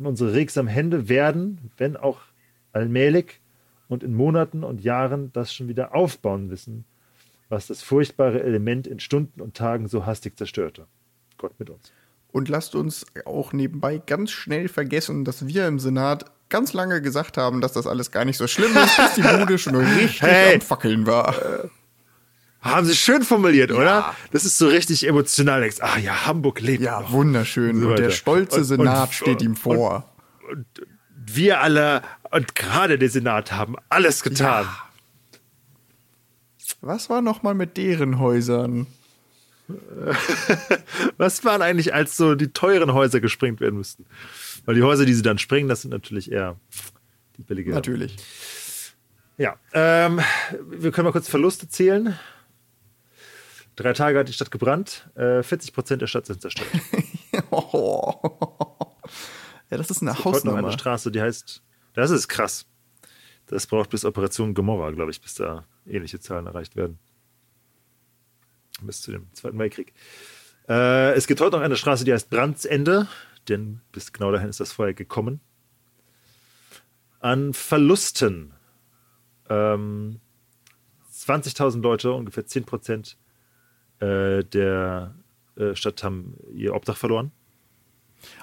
Unsere 0.06 0.34
regsamen 0.34 0.72
Hände 0.72 1.10
werden, 1.10 1.72
wenn 1.78 1.98
auch 1.98 2.20
allmählich 2.74 3.40
und 3.88 4.04
in 4.04 4.14
Monaten 4.14 4.64
und 4.64 4.82
Jahren, 4.82 5.32
das 5.34 5.54
schon 5.54 5.68
wieder 5.68 5.96
aufbauen 5.96 6.50
wissen, 6.50 6.86
was 7.50 7.68
das 7.68 7.82
furchtbare 7.82 8.44
Element 8.44 8.88
in 8.88 9.00
Stunden 9.00 9.42
und 9.42 9.56
Tagen 9.56 9.88
so 9.88 10.06
hastig 10.06 10.38
zerstörte. 10.38 10.86
Gott 11.38 11.54
mit 11.60 11.70
uns. 11.70 11.92
Und 12.32 12.50
lasst 12.50 12.76
uns 12.76 13.06
auch 13.26 13.54
nebenbei 13.54 14.02
ganz 14.06 14.32
schnell 14.32 14.68
vergessen, 14.68 15.24
dass 15.24 15.48
wir 15.48 15.68
im 15.68 15.80
Senat 15.80 16.26
ganz 16.50 16.74
lange 16.74 17.02
gesagt 17.02 17.38
haben, 17.38 17.62
dass 17.62 17.74
das 17.74 17.88
alles 17.88 18.12
gar 18.12 18.26
nicht 18.26 18.38
so 18.38 18.48
schlimm 18.48 18.76
ist, 18.76 18.98
bis 18.98 19.14
die 19.16 19.22
Bude 19.22 19.58
schon 19.58 19.76
richtig 19.76 20.22
Hey. 20.22 20.56
am 20.56 20.62
Fackeln 20.62 21.08
war. 21.08 21.34
Haben 22.62 22.86
sie 22.86 22.96
schön 22.96 23.24
formuliert, 23.24 23.70
Ja. 23.72 23.78
oder? 23.78 24.16
Das 24.32 24.44
ist 24.46 24.58
so 24.58 24.68
richtig 24.68 25.08
emotional. 25.08 25.62
Denkst, 25.62 25.78
ah 25.82 25.98
ja, 26.00 26.26
Hamburg 26.26 26.60
lebt. 26.60 26.82
Ja, 26.84 27.02
noch. 27.02 27.12
wunderschön. 27.12 27.80
So 27.82 27.90
und 27.90 28.00
der 28.00 28.10
stolze 28.12 28.58
Und- 28.60 28.64
Senat 28.66 29.08
und- 29.10 29.14
steht 29.14 29.42
ihm 29.42 29.56
vor. 29.56 30.10
Wir 31.16 31.62
alle 31.62 32.02
und 32.32 32.56
gerade 32.56 32.98
der 32.98 33.10
Senat 33.10 33.52
haben 33.52 33.76
alles 33.90 34.24
getan. 34.24 34.66
Was 36.82 37.10
war 37.10 37.22
noch 37.22 37.44
mal 37.44 37.54
mit 37.54 37.78
deren 37.78 38.20
Häusern? 38.20 38.88
Was 41.18 41.44
waren 41.44 41.62
eigentlich, 41.62 41.94
als 41.94 42.16
so 42.16 42.36
die 42.36 42.50
teuren 42.50 42.94
Häuser 42.94 43.20
gesprengt 43.20 43.60
werden 43.60 43.78
müssten? 43.78 44.06
Weil 44.66 44.76
die 44.76 44.84
Häuser, 44.84 45.06
die 45.06 45.14
sie 45.14 45.22
dann 45.22 45.38
sprengen, 45.40 45.68
das 45.70 45.82
sind 45.82 45.92
natürlich 45.92 46.32
eher 46.32 46.56
die 47.38 47.42
billige. 47.44 47.72
Natürlich. 47.72 48.16
Ja, 49.38 49.56
ähm, 49.74 50.20
wir 50.70 50.92
können 50.92 51.06
mal 51.06 51.12
kurz 51.12 51.28
Verluste 51.28 51.68
zählen. 51.70 52.18
Drei 53.78 53.94
Tage 53.94 54.18
hat 54.18 54.28
die 54.28 54.34
Stadt 54.34 54.50
gebrannt, 54.50 55.08
äh, 55.16 55.44
40 55.44 55.72
Prozent 55.72 56.02
der 56.02 56.08
Stadt 56.08 56.26
sind 56.26 56.42
zerstört. 56.42 56.68
Oh. 57.52 58.14
Ja, 59.70 59.78
das 59.78 59.92
ist 59.92 60.02
eine 60.02 60.12
Heute 60.12 60.24
noch 60.24 60.34
Hausnummer. 60.34 60.58
eine 60.58 60.72
Straße, 60.72 61.12
die 61.12 61.22
heißt, 61.22 61.62
das 61.94 62.10
ist 62.10 62.28
krass. 62.28 62.66
Das 63.46 63.68
braucht 63.68 63.92
bis 63.92 64.06
Operation 64.06 64.54
Gomorra, 64.54 64.92
glaube 64.92 65.12
ich, 65.12 65.22
bis 65.22 65.36
da 65.36 65.66
ähnliche 65.86 66.20
Zahlen 66.20 66.48
erreicht 66.48 66.76
werden. 66.76 66.98
Bis 68.82 69.02
zu 69.02 69.12
dem 69.12 69.32
Zweiten 69.34 69.60
Weltkrieg. 69.60 69.94
Äh, 70.68 71.14
es 71.14 71.28
gibt 71.28 71.40
heute 71.40 71.58
noch 71.58 71.64
eine 71.64 71.78
Straße, 71.78 72.04
die 72.06 72.14
heißt 72.14 72.30
Brandsende, 72.30 73.08
denn 73.48 73.82
bis 73.92 74.12
genau 74.12 74.32
dahin 74.32 74.50
ist 74.50 74.60
das 74.60 74.72
Feuer 74.72 74.94
gekommen. 74.94 75.40
An 77.20 77.54
Verlusten. 77.54 78.54
Ähm, 79.48 80.20
20.000 81.14 81.82
Leute, 81.82 82.12
ungefähr 82.14 82.46
10 82.46 82.66
Prozent 82.66 83.18
äh, 84.00 84.44
der 84.44 85.16
äh, 85.56 85.76
Stadt 85.76 86.04
haben 86.04 86.36
ihr 86.54 86.76
Obdach 86.76 86.98
verloren. 86.98 87.32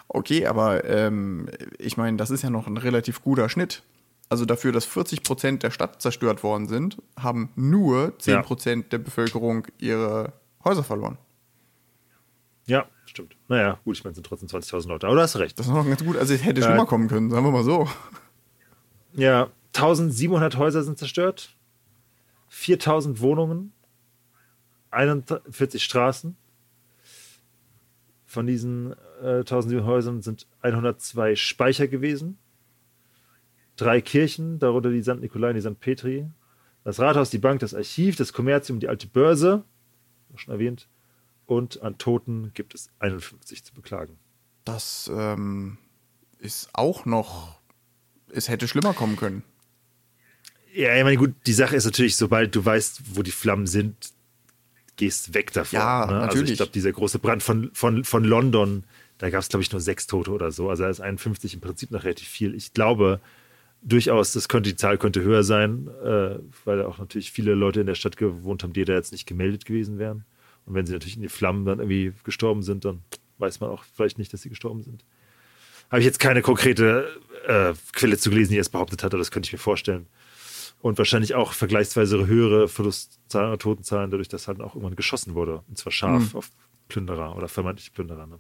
Okay, 0.08 0.46
aber 0.46 0.84
ähm, 0.84 1.48
ich 1.78 1.96
meine, 1.96 2.16
das 2.16 2.30
ist 2.30 2.42
ja 2.42 2.50
noch 2.50 2.66
ein 2.66 2.76
relativ 2.76 3.22
guter 3.22 3.48
Schnitt. 3.48 3.82
Also 4.28 4.44
dafür, 4.44 4.72
dass 4.72 4.84
40 4.84 5.22
Prozent 5.22 5.62
der 5.62 5.70
Stadt 5.70 6.00
zerstört 6.00 6.42
worden 6.42 6.66
sind, 6.66 7.00
haben 7.18 7.50
nur 7.56 8.18
10 8.18 8.42
Prozent 8.42 8.92
der 8.92 8.98
Bevölkerung 8.98 9.66
ihre 9.78 10.32
Häuser 10.64 10.82
verloren. 10.82 11.18
Ja, 12.66 12.86
stimmt. 13.04 13.36
Naja, 13.48 13.78
gut, 13.84 13.98
ich 13.98 14.04
meine, 14.04 14.12
es 14.12 14.16
sind 14.16 14.26
trotzdem 14.26 14.48
20.000 14.48 14.88
Leute. 14.88 15.06
Aber 15.06 15.16
du 15.16 15.22
hast 15.22 15.36
recht. 15.36 15.58
Das 15.58 15.66
ist 15.66 15.72
noch 15.72 15.86
ganz 15.86 16.02
gut. 16.02 16.16
Also 16.16 16.32
es 16.32 16.44
hätte 16.44 16.62
schlimmer 16.62 16.86
kommen 16.86 17.08
können, 17.08 17.30
sagen 17.30 17.44
wir 17.44 17.52
mal 17.52 17.64
so. 17.64 17.86
Ja, 19.12 19.50
1700 19.74 20.56
Häuser 20.56 20.82
sind 20.82 20.98
zerstört, 20.98 21.54
4000 22.48 23.20
Wohnungen, 23.20 23.72
41 24.94 25.82
Straßen. 25.82 26.36
Von 28.24 28.46
diesen 28.46 28.92
äh, 29.22 29.40
1700 29.40 29.86
Häusern 29.86 30.22
sind 30.22 30.46
102 30.60 31.36
Speicher 31.36 31.86
gewesen, 31.86 32.38
drei 33.76 34.00
Kirchen, 34.00 34.58
darunter 34.58 34.90
die 34.90 35.02
St. 35.02 35.20
Nikolai 35.20 35.50
und 35.50 35.56
die 35.56 35.60
St. 35.60 35.78
Petri, 35.78 36.26
das 36.82 37.00
Rathaus, 37.00 37.30
die 37.30 37.38
Bank, 37.38 37.60
das 37.60 37.74
Archiv, 37.74 38.16
das 38.16 38.32
Kommerzium, 38.32 38.80
die 38.80 38.88
alte 38.88 39.06
Börse, 39.06 39.64
schon 40.36 40.52
erwähnt, 40.52 40.88
und 41.46 41.82
an 41.82 41.98
Toten 41.98 42.52
gibt 42.54 42.74
es 42.74 42.90
51 42.98 43.64
zu 43.64 43.74
beklagen. 43.74 44.18
Das 44.64 45.10
ähm, 45.14 45.78
ist 46.38 46.70
auch 46.72 47.04
noch. 47.04 47.60
Es 48.30 48.48
hätte 48.48 48.66
schlimmer 48.66 48.94
kommen 48.94 49.16
können. 49.16 49.44
Ja, 50.72 50.96
ich 50.96 51.04
meine, 51.04 51.16
gut, 51.16 51.34
die 51.46 51.52
Sache 51.52 51.76
ist 51.76 51.84
natürlich, 51.84 52.16
sobald 52.16 52.54
du 52.54 52.64
weißt, 52.64 53.16
wo 53.16 53.22
die 53.22 53.30
Flammen 53.30 53.66
sind, 53.66 54.13
gehst 54.96 55.34
weg 55.34 55.52
davon. 55.52 55.78
Ja, 55.78 56.06
ne? 56.06 56.12
Also 56.14 56.26
natürlich. 56.26 56.52
ich 56.52 56.56
glaube, 56.56 56.72
dieser 56.72 56.92
große 56.92 57.18
Brand 57.18 57.42
von, 57.42 57.70
von, 57.74 58.04
von 58.04 58.24
London, 58.24 58.84
da 59.18 59.30
gab 59.30 59.40
es, 59.40 59.48
glaube 59.48 59.62
ich, 59.62 59.72
nur 59.72 59.80
sechs 59.80 60.06
Tote 60.06 60.30
oder 60.30 60.52
so. 60.52 60.68
Also 60.68 60.84
da 60.84 60.90
ist 60.90 61.00
51 61.00 61.54
im 61.54 61.60
Prinzip 61.60 61.90
noch 61.90 62.04
relativ 62.04 62.28
viel. 62.28 62.54
Ich 62.54 62.72
glaube 62.72 63.20
durchaus, 63.82 64.32
das 64.32 64.48
könnte, 64.48 64.70
die 64.70 64.76
Zahl 64.76 64.98
könnte 64.98 65.22
höher 65.22 65.44
sein, 65.44 65.88
äh, 66.04 66.38
weil 66.64 66.82
auch 66.82 66.98
natürlich 66.98 67.30
viele 67.30 67.54
Leute 67.54 67.80
in 67.80 67.86
der 67.86 67.94
Stadt 67.94 68.16
gewohnt 68.16 68.62
haben, 68.62 68.72
die 68.72 68.84
da 68.84 68.94
jetzt 68.94 69.12
nicht 69.12 69.26
gemeldet 69.26 69.64
gewesen 69.64 69.98
wären. 69.98 70.24
Und 70.66 70.74
wenn 70.74 70.86
sie 70.86 70.92
natürlich 70.92 71.16
in 71.16 71.22
die 71.22 71.28
Flammen 71.28 71.64
dann 71.66 71.78
irgendwie 71.78 72.12
gestorben 72.24 72.62
sind, 72.62 72.84
dann 72.84 73.02
weiß 73.38 73.60
man 73.60 73.70
auch 73.70 73.84
vielleicht 73.84 74.18
nicht, 74.18 74.32
dass 74.32 74.42
sie 74.42 74.48
gestorben 74.48 74.82
sind. 74.82 75.04
Habe 75.90 76.00
ich 76.00 76.06
jetzt 76.06 76.18
keine 76.18 76.40
konkrete 76.40 77.08
äh, 77.46 77.74
Quelle 77.92 78.16
zu 78.16 78.30
gelesen, 78.30 78.52
die 78.52 78.58
es 78.58 78.70
behauptet 78.70 79.02
hat, 79.02 79.12
aber 79.12 79.18
das 79.18 79.30
könnte 79.30 79.48
ich 79.48 79.52
mir 79.52 79.58
vorstellen. 79.58 80.06
Und 80.84 80.98
wahrscheinlich 80.98 81.34
auch 81.34 81.54
vergleichsweise 81.54 82.26
höhere 82.26 82.68
Verlustzahlen 82.68 83.48
oder 83.48 83.58
Totenzahlen, 83.58 84.10
dadurch, 84.10 84.28
dass 84.28 84.48
halt 84.48 84.60
auch 84.60 84.74
irgendwann 84.74 84.96
geschossen 84.96 85.34
wurde. 85.34 85.62
Und 85.66 85.78
zwar 85.78 85.90
scharf 85.92 86.34
auf 86.34 86.50
Plünderer 86.88 87.34
oder 87.34 87.48
vermeintliche 87.48 87.90
Plünderer. 87.90 88.26
Ne? 88.26 88.38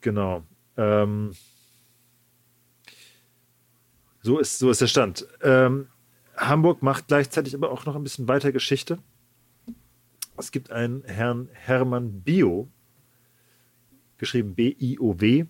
Genau. 0.00 0.44
Ähm, 0.76 1.32
so, 4.22 4.38
ist, 4.38 4.60
so 4.60 4.70
ist 4.70 4.80
der 4.80 4.86
Stand. 4.86 5.26
Ähm, 5.42 5.88
Hamburg 6.36 6.84
macht 6.84 7.08
gleichzeitig 7.08 7.52
aber 7.56 7.72
auch 7.72 7.84
noch 7.84 7.96
ein 7.96 8.04
bisschen 8.04 8.28
weiter 8.28 8.52
Geschichte. 8.52 8.98
Es 10.36 10.52
gibt 10.52 10.70
einen 10.70 11.02
Herrn 11.02 11.48
Hermann 11.52 12.22
Bio, 12.22 12.68
geschrieben 14.18 14.54
B-I-O-W, 14.54 15.46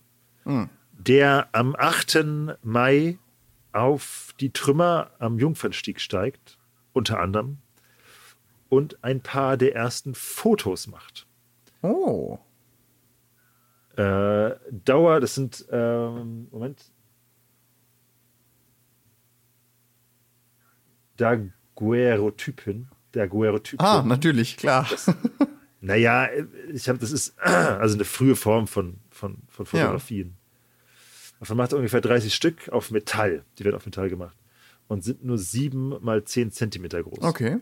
der 0.92 1.50
am 1.52 1.76
8. 1.78 2.24
Mai 2.62 3.18
auf 3.72 4.34
die 4.40 4.52
Trümmer 4.52 5.10
am 5.18 5.38
Jungfernstieg 5.38 6.00
steigt, 6.00 6.58
unter 6.92 7.20
anderem, 7.20 7.58
und 8.68 9.02
ein 9.02 9.20
paar 9.20 9.56
der 9.56 9.74
ersten 9.74 10.14
Fotos 10.14 10.86
macht. 10.86 11.26
Oh. 11.82 12.38
Äh, 13.96 14.52
Dauer, 14.70 15.20
das 15.20 15.34
sind, 15.34 15.66
ähm, 15.70 16.48
Moment. 16.50 16.92
Daguerreotypen. 21.16 22.88
Daguerreotypen. 23.12 23.84
Ah, 23.84 24.02
natürlich, 24.02 24.56
klar. 24.56 24.88
Naja, 25.82 26.28
ich 26.72 26.88
habe, 26.88 26.98
das 26.98 27.10
ist 27.10 27.38
also 27.38 27.96
eine 27.96 28.04
frühe 28.04 28.36
Form 28.36 28.66
von, 28.66 29.00
von, 29.10 29.38
von 29.48 29.66
Fotografien. 29.66 30.36
Davon 31.40 31.56
macht 31.56 31.72
er 31.72 31.78
ungefähr 31.78 32.00
30 32.00 32.34
Stück 32.34 32.68
auf 32.68 32.90
Metall. 32.90 33.44
Die 33.58 33.64
werden 33.64 33.76
auf 33.76 33.86
Metall 33.86 34.10
gemacht. 34.10 34.36
Und 34.88 35.02
sind 35.02 35.24
nur 35.24 35.38
7 35.38 35.96
mal 36.02 36.22
10 36.22 36.52
Zentimeter 36.52 37.02
groß. 37.02 37.22
Okay. 37.22 37.58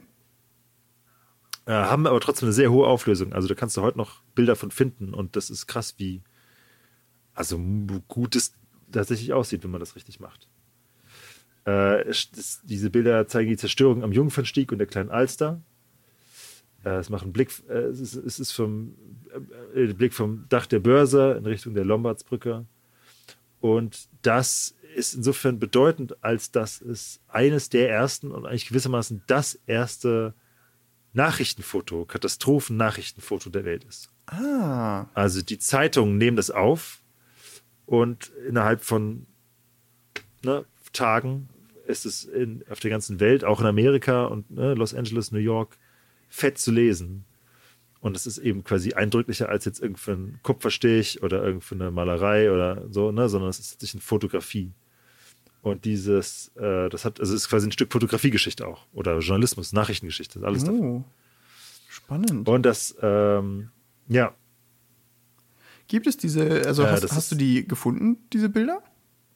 Äh, 1.64 1.72
haben 1.72 2.06
aber 2.06 2.20
trotzdem 2.20 2.46
eine 2.46 2.52
sehr 2.52 2.72
hohe 2.72 2.86
Auflösung. 2.86 3.32
Also 3.32 3.46
da 3.46 3.55
kannst 3.55 3.76
du 3.76 3.82
heute 3.82 3.98
noch 3.98 4.22
Bilder 4.34 4.56
von 4.56 4.70
finden. 4.70 5.14
Und 5.14 5.36
das 5.36 5.48
ist 5.48 5.66
krass, 5.66 5.94
wie 5.98 6.22
also 7.34 7.59
gut 8.09 8.34
es 8.34 8.52
tatsächlich 8.90 9.32
aussieht, 9.32 9.62
wenn 9.62 9.70
man 9.70 9.80
das 9.80 9.94
richtig 9.94 10.18
macht. 10.18 10.48
Äh, 11.64 12.05
das, 12.06 12.62
diese 12.64 12.90
Bilder 12.90 13.28
zeigen 13.28 13.48
die 13.48 13.56
Zerstörung 13.56 14.02
am 14.02 14.12
Jungfernstieg 14.12 14.72
und 14.72 14.78
der 14.78 14.88
kleinen 14.88 15.10
Alster. 15.10 15.60
Äh, 16.84 16.96
es 16.96 17.10
macht 17.10 17.22
einen 17.22 17.32
Blick, 17.32 17.50
äh, 17.68 17.74
es 17.74 18.00
ist, 18.00 18.14
es 18.14 18.40
ist 18.40 18.52
vom 18.52 18.96
äh, 19.74 19.92
Blick 19.92 20.14
vom 20.14 20.46
Dach 20.48 20.66
der 20.66 20.80
Börse 20.80 21.36
in 21.38 21.46
Richtung 21.46 21.74
der 21.74 21.84
Lombardsbrücke. 21.84 22.66
Und 23.60 24.09
das 24.22 24.74
ist 24.94 25.14
insofern 25.14 25.59
bedeutend, 25.59 26.22
als 26.24 26.51
dass 26.51 26.80
es 26.80 27.20
eines 27.28 27.68
der 27.68 27.90
ersten 27.90 28.30
und 28.30 28.47
eigentlich 28.47 28.68
gewissermaßen 28.68 29.22
das 29.26 29.59
erste 29.66 30.35
Nachrichtenfoto, 31.12 32.05
Katastrophennachrichtenfoto 32.05 33.51
der 33.51 33.64
Welt 33.64 33.85
ist. 33.85 34.10
Ah. 34.26 35.06
Also 35.14 35.43
die 35.43 35.59
Zeitungen 35.59 36.18
nehmen 36.18 36.36
das 36.36 36.51
auf 36.51 37.01
und 37.86 38.30
innerhalb 38.47 38.82
von 38.82 39.26
ne, 40.44 40.64
Tagen 40.93 41.48
ist 41.86 42.05
es 42.05 42.24
in, 42.24 42.64
auf 42.68 42.80
der 42.80 42.90
ganzen 42.90 43.20
Welt, 43.20 43.44
auch 43.44 43.60
in 43.60 43.66
Amerika 43.66 44.26
und 44.26 44.51
ne, 44.51 44.74
Los 44.74 44.94
Angeles, 44.94 45.32
New 45.32 45.39
York, 45.39 45.76
fett 46.28 46.59
zu 46.59 46.70
lesen. 46.70 47.24
Und 48.00 48.16
es 48.16 48.26
ist 48.26 48.38
eben 48.38 48.62
quasi 48.62 48.92
eindrücklicher 48.92 49.48
als 49.48 49.64
jetzt 49.64 49.80
irgendein 49.80 50.38
Kupferstich 50.42 51.22
oder 51.22 51.42
irgendeine 51.42 51.90
Malerei 51.90 52.52
oder 52.52 52.84
so, 52.90 53.10
ne, 53.10 53.28
sondern 53.28 53.50
es 53.50 53.58
ist 53.58 53.70
tatsächlich 53.70 54.02
eine 54.02 54.06
Fotografie. 54.06 54.72
Und 55.62 55.84
dieses, 55.84 56.52
äh, 56.56 56.88
das 56.88 57.04
hat, 57.04 57.18
also 57.18 57.34
es 57.34 57.42
ist 57.42 57.48
quasi 57.48 57.66
ein 57.68 57.72
Stück 57.72 57.92
Fotografiegeschichte 57.92 58.66
auch. 58.66 58.86
Oder 58.92 59.18
Journalismus, 59.18 59.72
Nachrichtengeschichte, 59.72 60.40
alles 60.44 60.62
davon. 60.62 60.80
Oh. 60.80 61.04
Spannend. 61.88 62.48
Und 62.48 62.62
das, 62.62 62.96
ähm, 63.02 63.70
ja, 64.08 64.34
Gibt 65.88 66.06
es 66.06 66.18
diese, 66.18 66.66
also 66.66 66.82
Ja, 66.82 66.92
hast, 66.92 67.10
hast 67.12 67.32
du 67.32 67.34
die 67.34 67.66
gefunden, 67.66 68.18
diese 68.32 68.50
Bilder? 68.50 68.82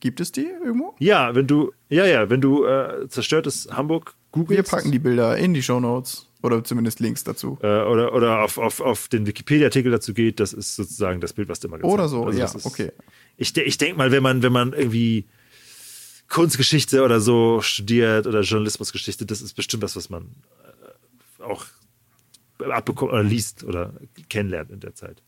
Gibt 0.00 0.20
es 0.20 0.32
die 0.32 0.46
irgendwo? 0.46 0.94
Ja, 0.98 1.34
wenn 1.34 1.46
du, 1.46 1.72
ja, 1.88 2.04
ja, 2.04 2.28
wenn 2.28 2.40
du 2.40 2.64
äh, 2.66 3.08
zerstörtes 3.08 3.68
Hamburg 3.72 4.14
googelst. 4.32 4.72
Wir 4.72 4.76
packen 4.76 4.90
die 4.90 4.98
Bilder 4.98 5.36
in 5.36 5.54
die 5.54 5.62
Shownotes 5.62 6.28
oder 6.42 6.64
zumindest 6.64 7.00
Links 7.00 7.22
dazu. 7.24 7.58
Äh, 7.62 7.82
oder 7.82 8.12
oder 8.12 8.42
auf, 8.42 8.58
auf, 8.58 8.80
auf 8.80 9.08
den 9.08 9.26
Wikipedia-Artikel 9.26 9.92
dazu 9.92 10.12
geht, 10.12 10.40
das 10.40 10.52
ist 10.52 10.74
sozusagen 10.74 11.20
das 11.20 11.32
Bild, 11.32 11.48
was 11.48 11.60
du 11.60 11.68
immer 11.68 11.78
gezeigt 11.78 11.92
Oder 11.92 12.08
so, 12.08 12.24
Also 12.24 12.38
ja, 12.38 12.46
ist, 12.46 12.66
okay. 12.66 12.90
Ich, 13.36 13.56
ich 13.56 13.78
denke 13.78 13.96
mal, 13.96 14.10
wenn 14.10 14.22
man, 14.22 14.42
wenn 14.42 14.52
man 14.52 14.72
irgendwie 14.72 15.26
Kunstgeschichte 16.28 17.02
oder 17.04 17.20
so 17.20 17.60
studiert 17.60 18.26
oder 18.26 18.40
Journalismusgeschichte, 18.40 19.26
das 19.26 19.40
ist 19.40 19.54
bestimmt 19.54 19.82
was, 19.82 19.96
was 19.96 20.10
man 20.10 20.34
äh, 21.38 21.42
auch 21.42 21.66
abbekommt 22.58 23.12
oder 23.12 23.22
liest 23.22 23.64
oder 23.64 23.92
kennenlernt 24.28 24.70
in 24.70 24.80
der 24.80 24.94
Zeit. 24.94 25.22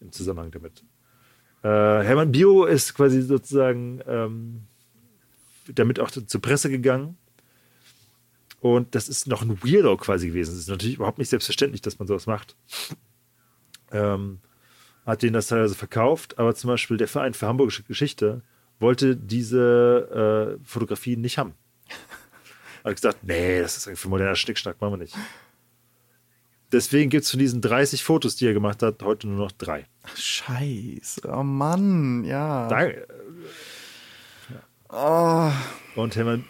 Im 0.00 0.12
Zusammenhang 0.12 0.50
damit. 0.50 0.82
Äh, 1.62 1.68
Hermann 1.68 2.32
Bio 2.32 2.64
ist 2.64 2.94
quasi 2.94 3.22
sozusagen 3.22 4.00
ähm, 4.06 4.62
damit 5.72 6.00
auch 6.00 6.10
zur 6.10 6.40
Presse 6.40 6.70
gegangen. 6.70 7.16
Und 8.62 8.94
das 8.94 9.08
ist 9.08 9.26
noch 9.26 9.42
ein 9.42 9.60
Weirdo 9.64 9.96
quasi 9.96 10.28
gewesen. 10.28 10.52
Es 10.52 10.60
ist 10.60 10.68
natürlich 10.68 10.94
überhaupt 10.94 11.18
nicht 11.18 11.30
selbstverständlich, 11.30 11.82
dass 11.82 11.98
man 11.98 12.06
sowas 12.06 12.26
macht. 12.28 12.54
Ähm, 13.90 14.38
hat 15.04 15.22
denen 15.22 15.32
das 15.32 15.48
teilweise 15.48 15.74
verkauft, 15.74 16.38
aber 16.38 16.54
zum 16.54 16.68
Beispiel 16.68 16.96
der 16.96 17.08
Verein 17.08 17.34
für 17.34 17.48
Hamburgische 17.48 17.82
Geschichte 17.82 18.42
wollte 18.78 19.16
diese 19.16 20.58
äh, 20.60 20.64
Fotografien 20.64 21.20
nicht 21.20 21.38
haben. 21.38 21.54
Hat 22.84 22.94
gesagt, 22.94 23.24
nee, 23.24 23.60
das 23.60 23.84
ist 23.84 23.98
für 23.98 24.08
moderner 24.08 24.36
Schnickschnack, 24.36 24.80
machen 24.80 24.92
wir 24.92 24.98
nicht. 24.98 25.16
Deswegen 26.70 27.10
gibt 27.10 27.24
es 27.24 27.32
von 27.32 27.40
diesen 27.40 27.60
30 27.60 28.04
Fotos, 28.04 28.36
die 28.36 28.46
er 28.46 28.54
gemacht 28.54 28.80
hat, 28.84 29.02
heute 29.02 29.26
nur 29.26 29.38
noch 29.38 29.52
drei. 29.52 29.86
Scheiße, 30.14 31.28
oh 31.28 31.42
Mann, 31.42 32.24
ja. 32.24 32.68
Danke. 32.68 33.08
Oh. 34.88 35.50
Und 35.96 36.14
Hermann 36.14 36.44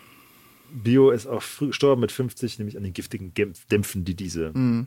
Bio 0.73 1.11
ist 1.11 1.27
auch 1.27 1.43
früh 1.43 1.69
gestorben 1.69 2.01
mit 2.01 2.13
50, 2.13 2.59
nämlich 2.59 2.77
an 2.77 2.83
den 2.83 2.93
giftigen 2.93 3.33
Dämpfen, 3.35 4.05
die 4.05 4.15
diese 4.15 4.53
Mhm. 4.55 4.87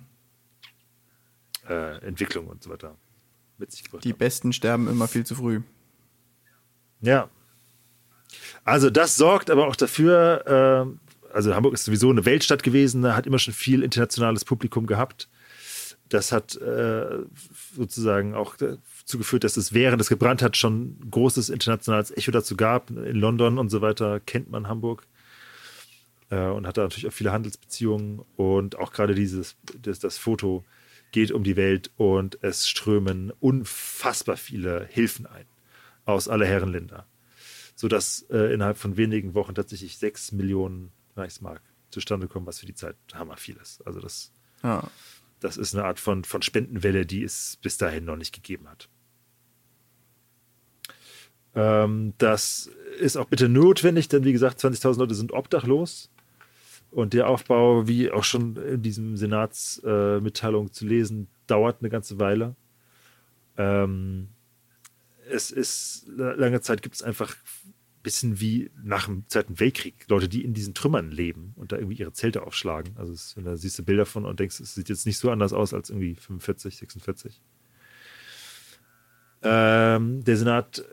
äh, 1.67 1.97
Entwicklung 2.05 2.47
und 2.47 2.63
so 2.63 2.69
weiter 2.69 2.95
mit 3.57 3.71
sich 3.71 3.83
gebracht 3.83 4.03
Die 4.03 4.11
haben. 4.11 4.17
Besten 4.17 4.53
sterben 4.53 4.87
immer 4.87 5.07
viel 5.07 5.25
zu 5.25 5.35
früh. 5.35 5.61
Ja. 7.01 7.29
Also 8.63 8.89
das 8.89 9.15
sorgt 9.15 9.49
aber 9.49 9.67
auch 9.67 9.75
dafür, 9.75 10.95
äh, 11.31 11.33
also 11.33 11.55
Hamburg 11.55 11.73
ist 11.73 11.85
sowieso 11.85 12.09
eine 12.09 12.25
Weltstadt 12.25 12.63
gewesen, 12.63 13.05
hat 13.13 13.27
immer 13.27 13.39
schon 13.39 13.53
viel 13.53 13.83
internationales 13.83 14.45
Publikum 14.45 14.87
gehabt. 14.87 15.29
Das 16.09 16.31
hat 16.31 16.55
äh, 16.57 17.19
sozusagen 17.75 18.35
auch 18.35 18.55
dazu 18.57 19.17
geführt, 19.17 19.43
dass 19.43 19.57
es 19.57 19.73
während 19.73 20.01
es 20.01 20.09
gebrannt 20.09 20.41
hat 20.41 20.55
schon 20.55 20.97
großes 21.09 21.49
internationales 21.49 22.11
Echo 22.11 22.31
dazu 22.31 22.55
gab. 22.55 22.89
In 22.91 23.15
London 23.15 23.57
und 23.57 23.69
so 23.69 23.81
weiter 23.81 24.19
kennt 24.19 24.49
man 24.51 24.67
Hamburg 24.67 25.07
äh, 26.35 26.49
und 26.49 26.67
hat 26.67 26.77
da 26.77 26.83
natürlich 26.83 27.07
auch 27.07 27.13
viele 27.13 27.31
Handelsbeziehungen 27.31 28.21
und 28.35 28.77
auch 28.77 28.91
gerade 28.91 29.15
dieses 29.15 29.55
das, 29.81 29.99
das 29.99 30.17
Foto 30.17 30.63
geht 31.11 31.31
um 31.31 31.43
die 31.43 31.55
Welt 31.55 31.91
und 31.95 32.37
es 32.43 32.67
strömen 32.67 33.31
unfassbar 33.39 34.35
viele 34.37 34.85
Hilfen 34.87 35.25
ein 35.25 35.45
aus 36.03 36.27
aller 36.27 36.45
Herren 36.45 36.71
Länder, 36.71 37.07
sodass 37.75 38.25
äh, 38.29 38.53
innerhalb 38.53 38.77
von 38.77 38.97
wenigen 38.97 39.33
Wochen 39.33 39.55
tatsächlich 39.55 39.97
sechs 39.97 40.31
Millionen 40.31 40.91
Reichsmark 41.15 41.61
zustande 41.89 42.27
kommen, 42.27 42.45
was 42.45 42.59
für 42.59 42.65
die 42.65 42.75
Zeit 42.75 42.97
hammer 43.13 43.37
viel 43.37 43.55
ist. 43.61 43.85
Also 43.87 44.01
das, 44.01 44.31
Ja. 44.61 44.83
das 45.39 45.55
ist 45.57 45.73
eine 45.73 45.85
Art 45.85 45.99
von, 45.99 46.25
von 46.25 46.41
Spendenwelle, 46.41 47.05
die 47.05 47.23
es 47.23 47.57
bis 47.61 47.77
dahin 47.77 48.03
noch 48.05 48.17
nicht 48.17 48.33
gegeben 48.33 48.67
hat. 48.67 48.89
Ähm, 51.55 52.13
das 52.17 52.69
ist 52.99 53.15
auch 53.15 53.25
bitte 53.27 53.47
notwendig, 53.47 54.09
denn 54.09 54.25
wie 54.25 54.33
gesagt, 54.33 54.59
20.000 54.59 54.99
Leute 54.99 55.15
sind 55.15 55.31
obdachlos. 55.31 56.11
Und 56.95 57.11
der 57.11 57.27
Aufbau, 57.27 57.89
wie 57.89 58.09
auch 58.09 58.23
schon 58.23 58.55
in 58.55 58.81
diesem 58.81 59.17
Senatsmitteilung 59.17 60.67
äh, 60.67 60.71
zu 60.71 60.85
lesen, 60.87 61.27
dauert 61.45 61.81
eine 61.81 61.89
ganze 61.89 62.21
Weile. 62.21 62.55
Ähm, 63.57 64.29
es 65.29 65.51
ist, 65.51 66.07
lange 66.15 66.61
Zeit 66.61 66.81
gibt 66.81 66.95
es 66.95 67.03
einfach 67.03 67.35
ein 67.65 67.73
bisschen 68.01 68.39
wie 68.39 68.71
nach 68.81 69.07
dem 69.07 69.27
Zweiten 69.27 69.59
Weltkrieg, 69.59 70.05
Leute, 70.07 70.29
die 70.29 70.45
in 70.45 70.53
diesen 70.53 70.73
Trümmern 70.73 71.11
leben 71.11 71.51
und 71.57 71.73
da 71.73 71.75
irgendwie 71.75 71.97
ihre 71.97 72.13
Zelte 72.13 72.43
aufschlagen. 72.43 72.95
Also 72.95 73.11
es, 73.11 73.35
da 73.43 73.57
siehst 73.57 73.77
du 73.77 73.83
Bilder 73.83 74.05
von 74.05 74.23
und 74.23 74.39
denkst, 74.39 74.61
es 74.61 74.75
sieht 74.75 74.87
jetzt 74.87 75.05
nicht 75.05 75.17
so 75.17 75.29
anders 75.31 75.51
aus 75.51 75.73
als 75.73 75.89
irgendwie 75.89 76.15
45, 76.15 76.77
46. 76.77 77.41
Ähm, 79.43 80.23
der 80.23 80.37
Senat 80.37 80.85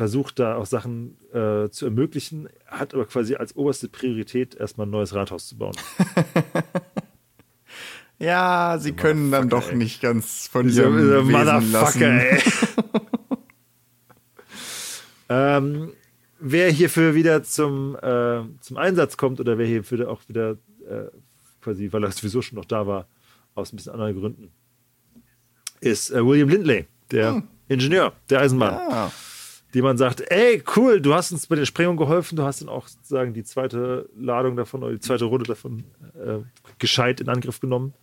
versucht 0.00 0.38
da 0.38 0.56
auch 0.56 0.64
Sachen 0.64 1.18
äh, 1.34 1.68
zu 1.68 1.84
ermöglichen, 1.84 2.48
hat 2.66 2.94
aber 2.94 3.04
quasi 3.04 3.34
als 3.34 3.54
oberste 3.54 3.86
Priorität 3.86 4.54
erstmal 4.54 4.86
ein 4.86 4.90
neues 4.90 5.14
Rathaus 5.14 5.46
zu 5.46 5.58
bauen. 5.58 5.76
Ja, 8.22 8.76
sie 8.78 8.92
können 8.92 9.30
dann 9.30 9.48
doch 9.48 9.70
ey. 9.70 9.76
nicht 9.76 10.02
ganz 10.02 10.46
von 10.46 10.68
ihrem 10.68 10.98
Wesen 10.98 11.30
lassen. 11.30 11.70
Motherfucker, 11.70 12.06
ey. 12.06 12.42
ähm, 15.30 15.92
wer 16.38 16.70
hierfür 16.70 17.14
wieder 17.14 17.42
zum, 17.42 17.96
äh, 17.96 18.42
zum 18.60 18.76
Einsatz 18.76 19.16
kommt 19.16 19.40
oder 19.40 19.56
wer 19.56 19.66
hierfür 19.66 20.10
auch 20.10 20.20
wieder 20.28 20.58
äh, 20.86 21.06
quasi, 21.62 21.90
weil 21.94 22.04
er 22.04 22.12
sowieso 22.12 22.42
schon 22.42 22.56
noch 22.56 22.66
da 22.66 22.86
war, 22.86 23.06
aus 23.54 23.72
ein 23.72 23.76
bisschen 23.76 23.94
anderen 23.94 24.20
Gründen, 24.20 24.50
ist 25.80 26.10
äh, 26.10 26.22
William 26.22 26.50
Lindley, 26.50 26.84
der 27.10 27.42
Ingenieur 27.68 28.12
der 28.28 28.40
Eisenbahn. 28.40 28.74
Ah, 28.74 29.10
die 29.74 29.82
man 29.82 29.96
sagt, 29.96 30.20
ey, 30.30 30.62
cool, 30.76 31.00
du 31.00 31.14
hast 31.14 31.32
uns 31.32 31.46
bei 31.46 31.56
den 31.56 31.66
Sprengungen 31.66 31.98
geholfen, 31.98 32.36
du 32.36 32.42
hast 32.42 32.60
dann 32.60 32.68
auch 32.68 32.88
sozusagen 32.88 33.34
die 33.34 33.44
zweite 33.44 34.08
Ladung 34.16 34.56
davon 34.56 34.82
oder 34.82 34.92
die 34.92 35.00
zweite 35.00 35.26
Runde 35.26 35.46
davon 35.46 35.84
äh, 36.14 36.38
gescheit 36.78 37.20
in 37.20 37.28
Angriff 37.28 37.60
genommen. 37.60 37.94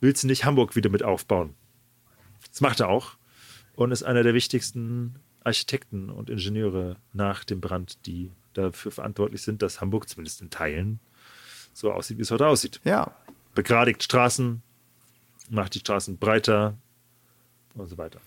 Willst 0.00 0.22
du 0.22 0.26
nicht 0.26 0.44
Hamburg 0.44 0.76
wieder 0.76 0.90
mit 0.90 1.02
aufbauen? 1.02 1.54
Das 2.50 2.60
macht 2.60 2.80
er 2.80 2.88
auch 2.88 3.16
und 3.74 3.90
ist 3.90 4.02
einer 4.02 4.22
der 4.22 4.34
wichtigsten 4.34 5.16
Architekten 5.44 6.10
und 6.10 6.30
Ingenieure 6.30 6.96
nach 7.12 7.44
dem 7.44 7.60
Brand, 7.60 8.06
die 8.06 8.30
dafür 8.52 8.92
verantwortlich 8.92 9.42
sind, 9.42 9.62
dass 9.62 9.80
Hamburg 9.80 10.08
zumindest 10.08 10.42
in 10.42 10.50
Teilen 10.50 11.00
so 11.72 11.92
aussieht, 11.92 12.18
wie 12.18 12.22
es 12.22 12.30
heute 12.30 12.46
aussieht. 12.46 12.80
ja. 12.84 13.14
Begradigt 13.54 14.04
Straßen, 14.04 14.62
macht 15.50 15.74
die 15.74 15.80
Straßen 15.80 16.18
breiter 16.18 16.76
und 17.74 17.86
so 17.86 17.98
weiter. 17.98 18.20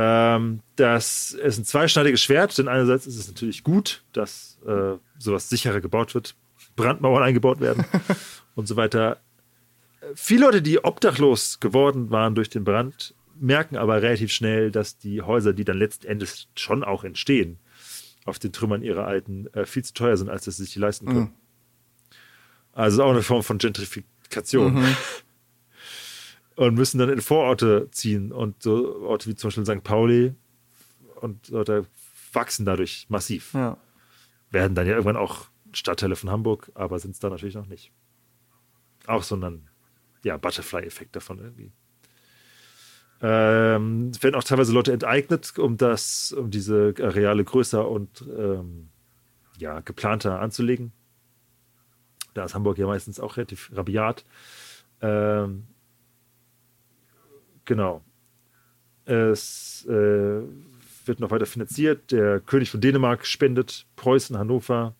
Ähm, 0.00 0.60
das 0.76 1.32
ist 1.32 1.58
ein 1.58 1.64
zweischneidiges 1.64 2.22
Schwert, 2.22 2.56
denn 2.56 2.68
einerseits 2.68 3.08
ist 3.08 3.18
es 3.18 3.26
natürlich 3.26 3.64
gut, 3.64 4.04
dass 4.12 4.60
äh, 4.64 4.92
sowas 5.18 5.48
sicherer 5.48 5.80
gebaut 5.80 6.14
wird, 6.14 6.36
Brandmauern 6.76 7.24
eingebaut 7.24 7.58
werden 7.58 7.84
und 8.54 8.68
so 8.68 8.76
weiter. 8.76 9.18
Viele 10.14 10.46
Leute, 10.46 10.62
die 10.62 10.84
obdachlos 10.84 11.58
geworden 11.58 12.12
waren 12.12 12.36
durch 12.36 12.48
den 12.48 12.62
Brand, 12.62 13.12
merken 13.40 13.76
aber 13.76 14.00
relativ 14.00 14.30
schnell, 14.30 14.70
dass 14.70 14.98
die 14.98 15.20
Häuser, 15.20 15.52
die 15.52 15.64
dann 15.64 15.78
letzten 15.78 16.06
Endes 16.06 16.46
schon 16.54 16.84
auch 16.84 17.02
entstehen, 17.02 17.58
auf 18.24 18.38
den 18.38 18.52
Trümmern 18.52 18.82
ihrer 18.82 19.04
alten, 19.04 19.48
äh, 19.52 19.66
viel 19.66 19.84
zu 19.84 19.94
teuer 19.94 20.16
sind, 20.16 20.30
als 20.30 20.44
dass 20.44 20.58
sie 20.58 20.62
sich 20.62 20.74
die 20.74 20.78
leisten 20.78 21.06
können. 21.06 21.34
Also 22.72 23.02
auch 23.02 23.10
eine 23.10 23.22
Form 23.22 23.42
von 23.42 23.58
Gentrifikation. 23.58 24.86
Und 26.58 26.74
müssen 26.74 26.98
dann 26.98 27.08
in 27.08 27.20
Vororte 27.20 27.88
ziehen 27.92 28.32
und 28.32 28.64
so 28.64 29.00
Orte 29.02 29.30
wie 29.30 29.36
zum 29.36 29.46
Beispiel 29.46 29.64
St. 29.64 29.84
Pauli 29.84 30.34
und 31.20 31.52
Orte 31.52 31.86
wachsen 32.32 32.66
dadurch 32.66 33.06
massiv. 33.08 33.54
ja. 33.54 33.76
Werden 34.50 34.74
dann 34.74 34.86
ja 34.88 34.94
irgendwann 34.94 35.16
auch 35.16 35.46
Stadtteile 35.72 36.16
von 36.16 36.30
Hamburg, 36.30 36.72
aber 36.74 36.98
sind 36.98 37.12
es 37.12 37.20
da 37.20 37.30
natürlich 37.30 37.54
noch 37.54 37.66
nicht. 37.66 37.92
Auch 39.06 39.22
so 39.22 39.36
ein 39.36 39.68
ja, 40.24 40.36
Butterfly-Effekt 40.36 41.14
davon 41.14 41.38
irgendwie. 41.38 41.70
Ähm, 43.22 44.10
es 44.12 44.20
werden 44.24 44.34
auch 44.34 44.42
teilweise 44.42 44.72
Leute 44.72 44.92
enteignet, 44.92 45.56
um 45.60 45.76
das, 45.76 46.32
um 46.32 46.50
diese 46.50 46.92
Areale 47.00 47.44
größer 47.44 47.88
und 47.88 48.24
ähm, 48.36 48.88
ja, 49.58 49.78
geplanter 49.78 50.40
anzulegen. 50.40 50.90
Da 52.34 52.44
ist 52.46 52.56
Hamburg 52.56 52.78
ja 52.78 52.86
meistens 52.86 53.20
auch 53.20 53.36
relativ 53.36 53.70
rabiat. 53.72 54.24
Ähm, 55.02 55.68
genau. 57.68 58.02
Es 59.04 59.86
äh, 59.88 60.42
wird 61.06 61.20
noch 61.20 61.30
weiter 61.30 61.46
finanziert. 61.46 62.10
Der 62.10 62.40
König 62.40 62.70
von 62.70 62.80
Dänemark 62.80 63.24
spendet, 63.24 63.86
Preußen, 63.94 64.36
Hannover, 64.36 64.94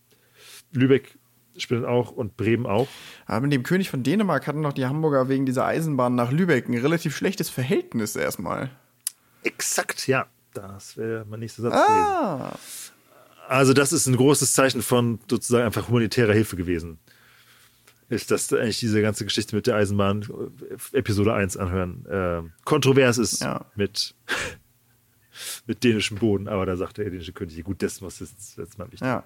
Lübeck 0.73 1.19
spendet 1.57 1.89
auch 1.89 2.13
und 2.13 2.37
Bremen 2.37 2.67
auch. 2.67 2.87
Aber 3.27 3.41
mit 3.41 3.53
dem 3.53 3.65
König 3.65 3.91
von 3.91 4.05
Dänemark 4.05 4.47
hatten 4.47 4.61
noch 4.61 4.73
die 4.73 4.87
Hamburger 4.87 5.29
wegen 5.29 5.45
dieser 5.45 5.65
Eisenbahn 5.67 6.15
nach 6.15 6.31
Lübeck 6.31 6.69
ein 6.69 6.79
relativ 6.79 7.17
schlechtes 7.17 7.51
Verhältnis 7.51 8.15
erstmal. 8.15 8.71
Exakt, 9.43 10.07
ja. 10.07 10.27
Das 10.55 10.97
wäre 10.97 11.25
mein 11.29 11.41
nächster 11.41 11.63
Satz 11.63 11.75
gewesen. 11.75 11.89
Ah. 11.91 12.59
Also, 13.49 13.73
das 13.73 13.93
ist 13.93 14.07
ein 14.07 14.17
großes 14.17 14.53
Zeichen 14.53 14.83
von 14.83 15.21
sozusagen 15.29 15.65
einfach 15.65 15.89
humanitärer 15.89 16.33
Hilfe 16.33 16.57
gewesen. 16.57 16.99
Ist, 18.11 18.31
dass 18.31 18.51
eigentlich 18.53 18.81
diese 18.81 19.03
ganze 19.03 19.25
Geschichte 19.25 19.55
mit 19.55 19.67
der 19.67 19.77
Eisenbahn 19.77 20.23
äh, 20.93 20.97
Episode 20.97 21.35
1 21.35 21.57
anhören 21.59 22.07
äh, 22.07 22.43
kontrovers 22.65 23.19
ist 23.19 23.43
Ja. 23.43 23.67
mit, 23.77 24.15
mit 25.67 25.85
dänischem 25.85 26.17
Boden, 26.19 26.49
aber 26.49 26.65
da 26.65 26.77
sagt 26.77 26.97
der 26.99 27.11
dänische 27.11 27.33
König, 27.35 27.63
gut, 27.65 27.83
das 27.83 28.01
muss 28.01 28.21
jetzt, 28.21 28.57
jetzt 28.57 28.79
mal 28.79 28.87
wichtig. 28.87 29.03
Ja. 29.07 29.25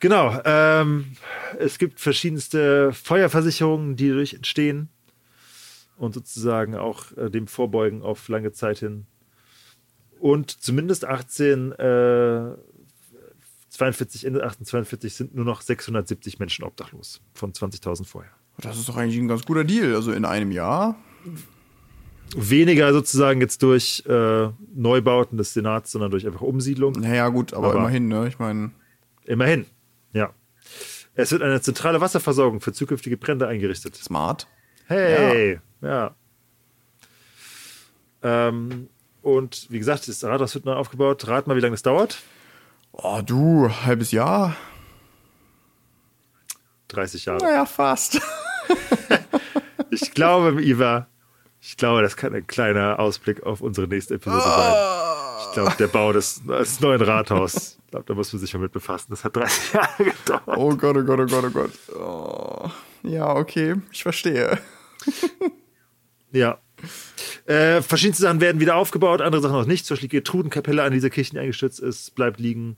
Genau. 0.00 0.38
Ähm, 0.44 1.12
es 1.58 1.78
gibt 1.78 2.00
verschiedenste 2.00 2.92
Feuerversicherungen, 2.92 3.96
die 3.96 4.08
dadurch 4.08 4.34
entstehen 4.34 4.88
und 5.96 6.12
sozusagen 6.14 6.74
auch 6.74 7.16
äh, 7.16 7.30
dem 7.30 7.46
vorbeugen 7.46 8.02
auf 8.02 8.28
lange 8.28 8.52
Zeit 8.52 8.78
hin. 8.78 9.06
Und 10.18 10.50
zumindest 10.50 11.04
18, 11.04 11.72
äh, 11.72 12.50
42, 13.74 14.24
Ende 14.24 14.40
1842 14.40 15.14
sind 15.14 15.34
nur 15.34 15.44
noch 15.44 15.60
670 15.60 16.38
Menschen 16.38 16.64
obdachlos 16.64 17.20
von 17.34 17.52
20.000 17.52 18.04
vorher. 18.04 18.30
Das 18.58 18.78
ist 18.78 18.88
doch 18.88 18.96
eigentlich 18.96 19.18
ein 19.18 19.26
ganz 19.26 19.44
guter 19.44 19.64
Deal. 19.64 19.94
Also 19.96 20.12
in 20.12 20.24
einem 20.24 20.52
Jahr. 20.52 20.96
Weniger 22.36 22.92
sozusagen 22.92 23.40
jetzt 23.40 23.62
durch 23.62 24.04
äh, 24.06 24.48
Neubauten 24.74 25.36
des 25.38 25.52
Senats, 25.54 25.90
sondern 25.90 26.10
durch 26.12 26.24
einfach 26.26 26.40
Umsiedlung. 26.40 26.92
Naja, 26.92 27.28
gut, 27.28 27.52
aber, 27.52 27.68
Aber- 27.70 27.78
immerhin, 27.80 28.08
ne? 28.08 28.28
Ich 28.28 28.38
meine. 28.38 28.70
Immerhin, 29.24 29.66
ja. 30.12 30.32
Es 31.14 31.32
wird 31.32 31.42
eine 31.42 31.60
zentrale 31.60 32.00
Wasserversorgung 32.00 32.60
für 32.60 32.72
zukünftige 32.72 33.16
Brände 33.16 33.46
eingerichtet. 33.48 33.96
Smart. 33.96 34.46
Hey, 34.86 35.60
ja. 35.80 36.14
Ähm, 38.22 38.88
und 39.22 39.66
wie 39.70 39.78
gesagt, 39.78 40.06
das 40.08 40.22
Rathaus 40.24 40.54
wird 40.54 40.64
neu 40.64 40.74
aufgebaut. 40.74 41.26
Rat 41.28 41.46
mal, 41.46 41.56
wie 41.56 41.60
lange 41.60 41.72
das 41.74 41.82
dauert. 41.82 42.18
Oh, 42.96 43.20
du, 43.24 43.68
halbes 43.68 44.12
Jahr? 44.12 44.56
30 46.88 47.24
Jahre. 47.24 47.44
Naja, 47.44 47.66
fast. 47.66 48.20
Ich 49.90 50.12
glaube, 50.12 50.60
Iva, 50.62 51.06
ich 51.60 51.76
glaube, 51.76 52.02
das 52.02 52.16
kann 52.16 52.34
ein 52.34 52.46
kleiner 52.48 52.98
Ausblick 52.98 53.44
auf 53.44 53.60
unsere 53.60 53.86
nächste 53.86 54.14
Episode 54.14 54.42
sein. 54.42 54.74
Ich 55.46 55.52
glaube, 55.52 55.74
der 55.78 55.86
Bau 55.86 56.12
des, 56.12 56.42
des 56.44 56.80
neuen 56.80 57.00
Rathaus, 57.00 57.78
ich 57.84 57.90
glaube, 57.90 58.06
da 58.06 58.14
muss 58.14 58.32
man 58.32 58.40
sich 58.40 58.52
mal 58.54 58.60
mit 58.60 58.72
befassen. 58.72 59.06
Das 59.10 59.22
hat 59.22 59.36
30 59.36 59.72
Jahre 59.72 60.04
gedauert. 60.04 60.42
Oh 60.58 60.74
Gott, 60.74 60.96
oh 60.96 61.04
Gott, 61.04 61.20
oh 61.20 61.26
Gott, 61.26 61.44
oh 61.44 61.50
Gott. 61.50 61.70
Oh. 61.96 62.70
Ja, 63.08 63.36
okay, 63.36 63.76
ich 63.92 64.02
verstehe. 64.02 64.58
Ja. 66.34 66.58
Äh, 67.46 67.80
verschiedenste 67.82 68.22
Sachen 68.24 68.40
werden 68.40 68.60
wieder 68.60 68.76
aufgebaut, 68.76 69.20
andere 69.22 69.40
Sachen 69.40 69.54
noch 69.54 69.66
nicht. 69.66 69.86
Zum 69.86 69.94
Beispiel 69.94 70.08
die 70.08 70.16
Getrudenkapelle 70.16 70.82
an 70.82 70.92
dieser 70.92 71.10
Kirche, 71.10 71.30
die 71.32 71.38
eingestürzt 71.38 71.80
ist, 71.80 72.14
bleibt 72.14 72.40
liegen. 72.40 72.76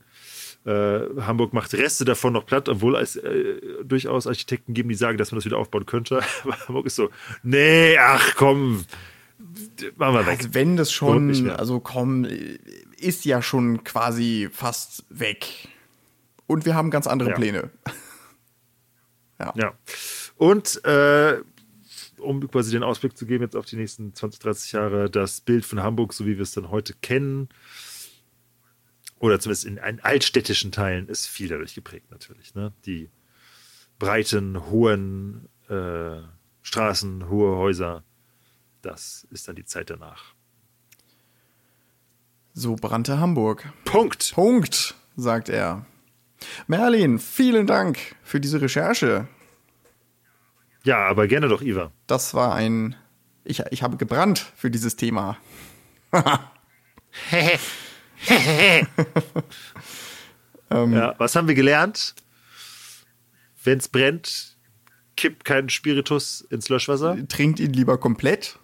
Äh, 0.65 0.99
Hamburg 1.21 1.53
macht 1.53 1.73
Reste 1.73 2.05
davon 2.05 2.33
noch 2.33 2.45
platt, 2.45 2.69
obwohl 2.69 2.95
es 2.97 3.15
äh, 3.15 3.55
durchaus 3.83 4.27
Architekten 4.27 4.73
geben, 4.73 4.89
die 4.89 4.95
sagen, 4.95 5.17
dass 5.17 5.31
man 5.31 5.37
das 5.37 5.45
wieder 5.45 5.57
aufbauen 5.57 5.85
könnte. 5.85 6.21
Aber 6.43 6.57
Hamburg 6.67 6.85
ist 6.85 6.95
so, 6.95 7.09
nee, 7.43 7.97
ach 7.97 8.35
komm, 8.35 8.85
machen 9.95 10.13
wir 10.13 10.25
weg. 10.27 10.39
Also 10.39 10.53
wenn 10.53 10.77
das 10.77 10.91
schon, 10.91 11.49
also 11.49 11.79
komm, 11.79 12.25
ist 12.97 13.25
ja 13.25 13.41
schon 13.41 13.83
quasi 13.83 14.49
fast 14.51 15.05
weg. 15.09 15.47
Und 16.45 16.65
wir 16.65 16.75
haben 16.75 16.91
ganz 16.91 17.07
andere 17.07 17.29
Ja. 17.29 17.35
Pläne. 17.35 17.69
Ja. 19.55 19.73
Und 20.37 20.83
äh, 20.83 21.37
um 22.19 22.47
quasi 22.47 22.71
den 22.71 22.83
Ausblick 22.83 23.17
zu 23.17 23.25
geben 23.25 23.43
jetzt 23.43 23.55
auf 23.55 23.65
die 23.65 23.75
nächsten 23.75 24.13
20, 24.13 24.39
30 24.39 24.71
Jahre, 24.71 25.09
das 25.09 25.41
Bild 25.41 25.65
von 25.65 25.81
Hamburg, 25.81 26.13
so 26.13 26.25
wie 26.25 26.37
wir 26.37 26.43
es 26.43 26.51
dann 26.51 26.69
heute 26.69 26.93
kennen, 26.93 27.49
oder 29.19 29.39
zumindest 29.39 29.65
in, 29.65 29.77
in 29.77 29.99
altstädtischen 29.99 30.71
Teilen, 30.71 31.07
ist 31.09 31.27
viel 31.27 31.47
dadurch 31.47 31.73
geprägt 31.73 32.11
natürlich. 32.11 32.53
Ne? 32.53 32.73
Die 32.85 33.09
breiten, 33.99 34.69
hohen 34.69 35.49
äh, 35.69 36.21
Straßen, 36.61 37.29
hohe 37.29 37.57
Häuser, 37.57 38.03
das 38.81 39.27
ist 39.31 39.47
dann 39.47 39.55
die 39.55 39.65
Zeit 39.65 39.89
danach. 39.89 40.35
So 42.53 42.75
brannte 42.75 43.19
Hamburg. 43.19 43.71
Punkt. 43.85 44.33
Punkt, 44.33 44.95
sagt 45.15 45.49
er. 45.49 45.85
Merlin, 46.67 47.19
vielen 47.19 47.67
Dank 47.67 48.15
für 48.23 48.39
diese 48.39 48.61
Recherche. 48.61 49.27
Ja, 50.87 51.05
aber 51.05 51.27
gerne 51.27 51.49
doch, 51.49 51.61
Iva. 51.61 51.91
Das 52.07 52.33
war 52.33 52.55
ein. 52.55 52.95
Ich, 53.43 53.59
ich 53.71 53.83
habe 53.83 53.97
gebrannt 53.97 54.39
für 54.55 54.71
dieses 54.71 54.95
Thema. 54.95 55.37
Ja, 60.69 61.15
was 61.17 61.35
haben 61.35 61.47
wir 61.47 61.55
gelernt? 61.55 62.13
Wenn 63.63 63.77
es 63.79 63.87
brennt, 63.87 64.57
kippt 65.15 65.45
kein 65.45 65.69
Spiritus 65.69 66.41
ins 66.41 66.67
Löschwasser. 66.69 67.17
Trinkt 67.27 67.59
ihn 67.59 67.71
lieber 67.73 67.97
komplett. 67.97 68.59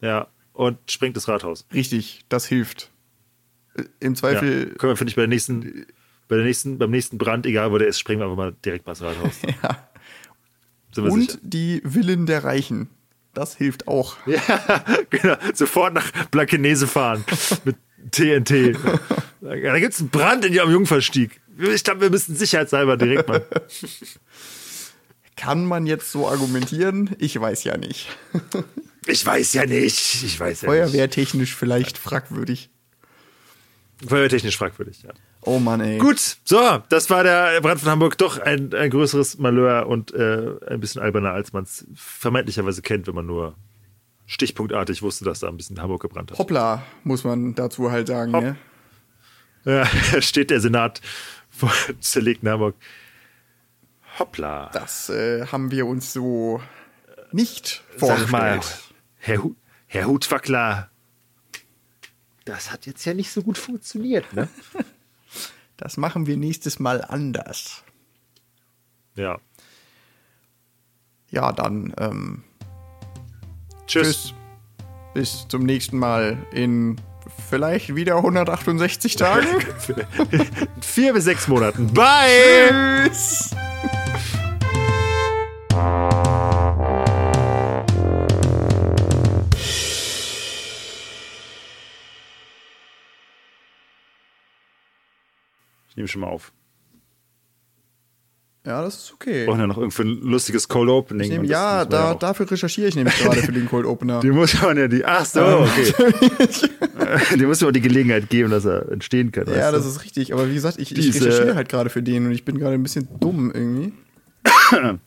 Ja, 0.00 0.28
und 0.52 0.78
sprengt 0.90 1.16
das 1.16 1.28
Rathaus. 1.28 1.66
Richtig, 1.72 2.24
das 2.28 2.46
hilft. 2.46 2.90
Äh, 3.74 3.84
Im 4.00 4.12
Ja. 4.14 4.18
Zweifel. 4.20 4.74
Können 4.76 4.92
wir, 4.92 4.96
finde 4.96 5.10
ich, 5.10 5.16
bei 5.16 5.22
der 5.22 5.28
nächsten, 5.28 5.86
bei 6.28 6.36
der 6.36 6.44
nächsten, 6.44 6.78
beim 6.78 6.90
nächsten 6.90 7.18
Brand, 7.18 7.44
egal 7.46 7.72
wo 7.72 7.78
der 7.78 7.88
ist, 7.88 7.98
sprengen 7.98 8.20
wir 8.20 8.24
einfach 8.24 8.36
mal 8.36 8.56
direkt 8.64 8.86
mal 8.86 8.92
das 8.92 9.02
Rathaus. 9.02 9.38
Ja. 9.62 9.89
Und 10.96 11.30
sicher. 11.30 11.38
die 11.42 11.80
Willen 11.84 12.26
der 12.26 12.44
Reichen. 12.44 12.88
Das 13.34 13.56
hilft 13.56 13.86
auch. 13.88 14.16
Ja, 14.26 14.84
genau. 15.10 15.36
Sofort 15.54 15.94
nach 15.94 16.10
Blankenese 16.30 16.86
fahren 16.86 17.24
mit 17.64 17.76
TNT. 18.10 18.76
Da 19.40 19.78
gibt 19.78 19.94
es 19.94 20.00
einen 20.00 20.10
Brand 20.10 20.44
in 20.44 20.58
am 20.58 20.70
Jungfernstieg. 20.70 21.40
Ich 21.58 21.84
glaube, 21.84 22.00
wir 22.00 22.10
müssen 22.10 22.34
sicherheitshalber 22.34 22.96
direkt 22.96 23.28
mal. 23.28 23.44
Kann 25.36 25.64
man 25.64 25.86
jetzt 25.86 26.10
so 26.12 26.28
argumentieren? 26.28 27.14
Ich 27.18 27.38
weiß 27.40 27.64
ja 27.64 27.76
nicht. 27.76 28.08
Ich 29.06 29.24
weiß 29.24 29.54
ja 29.54 29.64
nicht. 29.64 30.22
Ich 30.22 30.38
weiß 30.38 30.62
ja 30.62 30.68
nicht. 30.70 30.78
Feuerwehrtechnisch 30.78 31.54
vielleicht 31.54 31.98
fragwürdig. 31.98 32.70
Feuerwehrtechnisch 34.06 34.56
fragwürdig, 34.56 35.02
ja. 35.02 35.10
Oh 35.42 35.58
Mann, 35.58 35.80
ey. 35.80 35.98
Gut, 35.98 36.36
so, 36.44 36.82
das 36.88 37.08
war 37.08 37.22
der 37.24 37.60
Brand 37.62 37.80
von 37.80 37.90
Hamburg. 37.90 38.18
Doch 38.18 38.38
ein, 38.38 38.74
ein 38.74 38.90
größeres 38.90 39.38
Malheur 39.38 39.86
und 39.86 40.12
äh, 40.12 40.54
ein 40.68 40.80
bisschen 40.80 41.00
alberner, 41.00 41.32
als 41.32 41.52
man 41.52 41.64
es 41.64 41.86
vermeintlicherweise 41.94 42.82
kennt, 42.82 43.06
wenn 43.06 43.14
man 43.14 43.26
nur 43.26 43.56
stichpunktartig 44.26 45.02
wusste, 45.02 45.24
dass 45.24 45.40
da 45.40 45.48
ein 45.48 45.56
bisschen 45.56 45.80
Hamburg 45.80 46.02
gebrannt 46.02 46.30
hat. 46.30 46.38
Hoppla, 46.38 46.82
muss 47.04 47.24
man 47.24 47.54
dazu 47.54 47.90
halt 47.90 48.08
sagen. 48.08 48.34
Hopp. 48.34 48.44
Ne? 48.44 48.56
Ja, 49.64 49.88
da 50.12 50.22
steht 50.22 50.50
der 50.50 50.60
Senat 50.60 51.00
vor 51.48 51.72
zerlegten 52.00 52.48
Hamburg. 52.48 52.76
Hoppla. 54.18 54.70
Das 54.72 55.08
äh, 55.08 55.46
haben 55.46 55.70
wir 55.70 55.86
uns 55.86 56.12
so 56.12 56.60
nicht 57.32 57.82
Sag 57.96 58.30
mal, 58.30 58.52
vorgestellt. 58.60 58.94
Herr, 59.18 59.42
Hu 59.42 59.54
Herr 59.86 60.06
Hutwackler, 60.06 60.90
das 62.44 62.70
hat 62.70 62.86
jetzt 62.86 63.04
ja 63.04 63.14
nicht 63.14 63.30
so 63.30 63.42
gut 63.42 63.58
funktioniert, 63.58 64.32
ne? 64.32 64.48
Das 65.80 65.96
machen 65.96 66.26
wir 66.26 66.36
nächstes 66.36 66.78
Mal 66.78 67.02
anders. 67.02 67.82
ja. 69.16 69.38
Ja, 71.32 71.52
dann 71.52 71.94
ähm, 71.96 72.42
Tschüss. 73.86 74.06
tschüss. 74.06 74.34
Bis 75.14 75.46
zum 75.48 75.62
nächsten 75.62 75.96
Mal 75.96 76.36
in 76.52 76.96
vielleicht 77.48 77.94
wieder 77.94 78.16
168 78.16 79.14
Tagen. 79.14 79.46
Vier 80.80 81.12
bis 81.12 81.24
sechs 81.24 81.46
Monaten. 81.46 81.92
Bye! 81.94 83.08
tschüss. 83.08 83.50
Nehme 96.00 96.08
schon 96.08 96.22
mal 96.22 96.28
auf. 96.28 96.52
Ja, 98.66 98.82
das 98.82 98.96
ist 98.96 99.12
okay. 99.14 99.40
Wir 99.40 99.46
brauchen 99.46 99.60
ja 99.60 99.66
noch 99.66 99.78
irgendwie 99.78 100.02
ein 100.02 100.20
lustiges 100.20 100.68
Cold 100.68 100.90
Opening. 100.90 101.22
Ich 101.22 101.30
nehm, 101.30 101.44
ja, 101.44 101.84
da, 101.86 102.12
auch- 102.12 102.18
dafür 102.18 102.50
recherchiere 102.50 102.88
ich 102.88 102.94
nämlich 102.94 103.16
gerade 103.18 103.42
für 103.42 103.52
den 103.52 103.66
Cold 103.66 103.86
Opener. 103.86 104.20
Die 104.22 104.30
muss 104.30 104.60
man 104.60 104.76
ja 104.76 104.86
die. 104.86 105.04
Ach 105.04 105.24
so, 105.24 105.40
okay. 105.40 105.94
die 107.38 107.46
muss 107.46 107.60
man 107.60 107.68
auch 107.68 107.72
die 107.72 107.80
Gelegenheit 107.80 108.28
geben, 108.28 108.50
dass 108.50 108.66
er 108.66 108.90
entstehen 108.92 109.32
kann. 109.32 109.46
Ja, 109.46 109.72
das 109.72 109.84
du? 109.84 109.88
ist 109.88 110.04
richtig. 110.04 110.34
Aber 110.34 110.48
wie 110.48 110.54
gesagt, 110.54 110.78
ich, 110.78 110.96
ich 110.96 111.14
recherchiere 111.14 111.54
halt 111.54 111.68
gerade 111.70 111.88
für 111.88 112.02
den 112.02 112.26
und 112.26 112.32
ich 112.32 112.44
bin 112.44 112.58
gerade 112.58 112.74
ein 112.74 112.82
bisschen 112.82 113.08
dumm 113.18 113.50
irgendwie. 113.50 113.94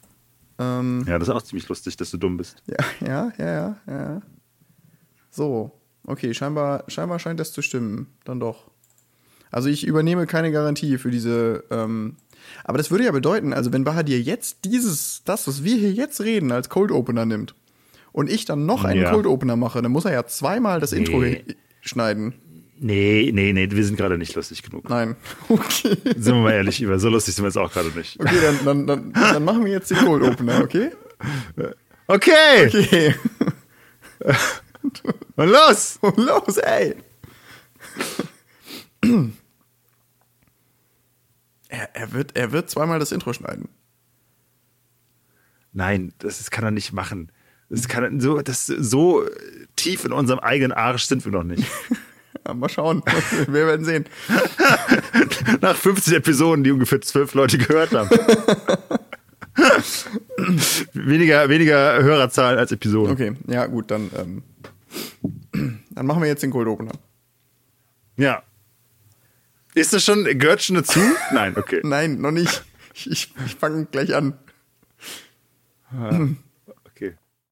ähm, 0.60 1.06
ja, 1.08 1.20
das 1.20 1.28
ist 1.28 1.34
auch 1.34 1.42
ziemlich 1.44 1.68
lustig, 1.70 1.96
dass 1.98 2.10
du 2.10 2.18
dumm 2.18 2.38
bist. 2.38 2.58
ja, 2.68 3.08
ja, 3.08 3.34
ja, 3.38 3.46
ja, 3.46 3.78
ja. 3.88 4.22
So, 5.30 5.72
okay, 6.06 6.34
scheinbar, 6.34 6.86
scheinbar 6.88 7.20
scheint 7.20 7.40
das 7.40 7.52
zu 7.52 7.62
stimmen. 7.62 8.08
Dann 8.24 8.40
doch. 8.40 8.72
Also 9.54 9.70
ich 9.70 9.86
übernehme 9.86 10.26
keine 10.26 10.52
Garantie 10.52 10.98
für 10.98 11.12
diese. 11.12 11.64
Ähm, 11.72 12.16
aber 12.66 12.78
das 12.78 12.92
würde 12.92 13.06
ja 13.06 13.12
bedeuten, 13.12 13.54
also 13.54 13.72
wenn 13.72 13.84
Bahadir 13.84 14.20
jetzt 14.22 14.66
dieses, 14.66 15.22
das, 15.26 15.48
was 15.48 15.64
wir 15.64 15.76
hier 15.78 15.92
jetzt 15.92 16.20
reden, 16.22 16.52
als 16.52 16.70
Cold 16.70 16.92
Opener 16.92 17.26
nimmt 17.26 17.56
und 18.12 18.30
ich 18.30 18.46
dann 18.46 18.66
noch 18.66 18.84
einen 18.84 19.02
Ja. 19.02 19.12
Cold 19.12 19.26
Opener 19.28 19.56
mache, 19.56 19.82
dann 19.82 19.92
muss 19.92 20.06
er 20.06 20.12
ja 20.14 20.26
zweimal 20.26 20.80
das 20.80 20.92
Intro 20.92 21.20
Nee. 21.20 21.44
hi- 21.48 21.56
schneiden. 21.82 22.34
Nee, 22.80 23.32
nee, 23.34 23.54
nee, 23.54 23.70
wir 23.72 23.86
sind 23.86 23.96
gerade 23.96 24.18
nicht 24.18 24.36
lustig 24.36 24.62
genug. 24.64 24.90
Nein. 24.90 25.16
Okay. 25.50 25.96
Sind 26.18 26.36
wir 26.36 26.42
mal 26.42 26.52
ehrlich, 26.54 26.86
so 26.98 27.10
lustig 27.10 27.36
sind 27.36 27.44
wir 27.44 27.48
jetzt 27.50 27.58
auch 27.58 27.72
gerade 27.72 27.90
nicht. 27.98 28.20
Okay, 28.20 28.36
dann, 28.42 28.66
dann, 28.66 28.88
dann, 28.88 29.14
dann 29.14 29.44
machen 29.46 29.64
wir 29.66 29.72
jetzt 29.72 29.90
den 29.92 29.98
Cold 30.00 30.24
Opener, 30.24 30.62
okay? 30.62 30.90
Okay, 32.08 32.68
Okay. 32.68 33.16
und 35.36 35.48
los! 35.50 36.00
Los, 36.18 36.58
ey. 36.58 36.96
Er, 41.74 41.90
er, 41.96 42.14
wird, 42.14 42.38
er 42.38 42.52
wird 42.52 42.70
zweimal 42.70 43.00
das 43.00 43.12
Intro 43.12 43.34
schneiden. 43.34 43.68
Nein, 45.72 46.14
das, 46.20 46.38
das 46.38 46.52
kann 46.52 46.64
er 46.64 46.70
nicht 46.70 46.94
machen. 46.94 47.32
Das 47.68 47.88
kann 47.88 48.20
so, 48.20 48.44
das, 48.44 48.68
so 48.68 49.26
tief 49.76 50.06
in 50.06 50.12
unserem 50.12 50.40
eigenen 50.40 50.72
Arsch 50.72 51.06
sind 51.06 51.26
wir 51.26 51.32
noch 51.32 51.44
nicht. 51.44 51.66
Ja, 52.46 52.54
mal 52.54 52.68
schauen. 52.68 53.02
Wir 53.48 53.68
werden 53.68 53.86
sehen. 53.86 54.04
Nach 55.62 55.78
50 55.78 56.16
Episoden, 56.16 56.66
die 56.66 56.72
ungefähr 56.72 57.00
zwölf 57.00 57.34
Leute 57.36 57.58
gehört 57.58 57.94
haben. 57.94 58.10
weniger, 60.92 61.48
weniger 61.48 62.04
Hörerzahlen 62.04 62.60
als 62.60 62.74
Episoden. 62.74 63.14
Okay, 63.14 63.34
ja, 63.48 63.66
gut, 63.68 63.92
dann, 63.92 64.12
ähm, 64.18 64.44
dann 65.92 66.06
machen 66.06 66.22
wir 66.22 66.28
jetzt 66.28 66.44
den 66.44 66.52
Cold 66.52 66.68
Opener. 66.68 66.92
Ja. 68.18 68.44
Ist 69.76 69.94
das 69.94 70.04
schon, 70.04 70.24
gehört 70.38 70.62
schon 70.62 70.76
dazu? 70.76 71.00
Nein, 71.32 71.56
okay. 71.58 71.82
Nein, 71.84 72.20
noch 72.22 72.32
nicht. 72.32 72.64
Ich, 72.94 73.10
ich, 73.10 73.34
ich 73.46 73.56
fange 73.56 73.86
gleich 73.86 74.14
an. 74.14 74.38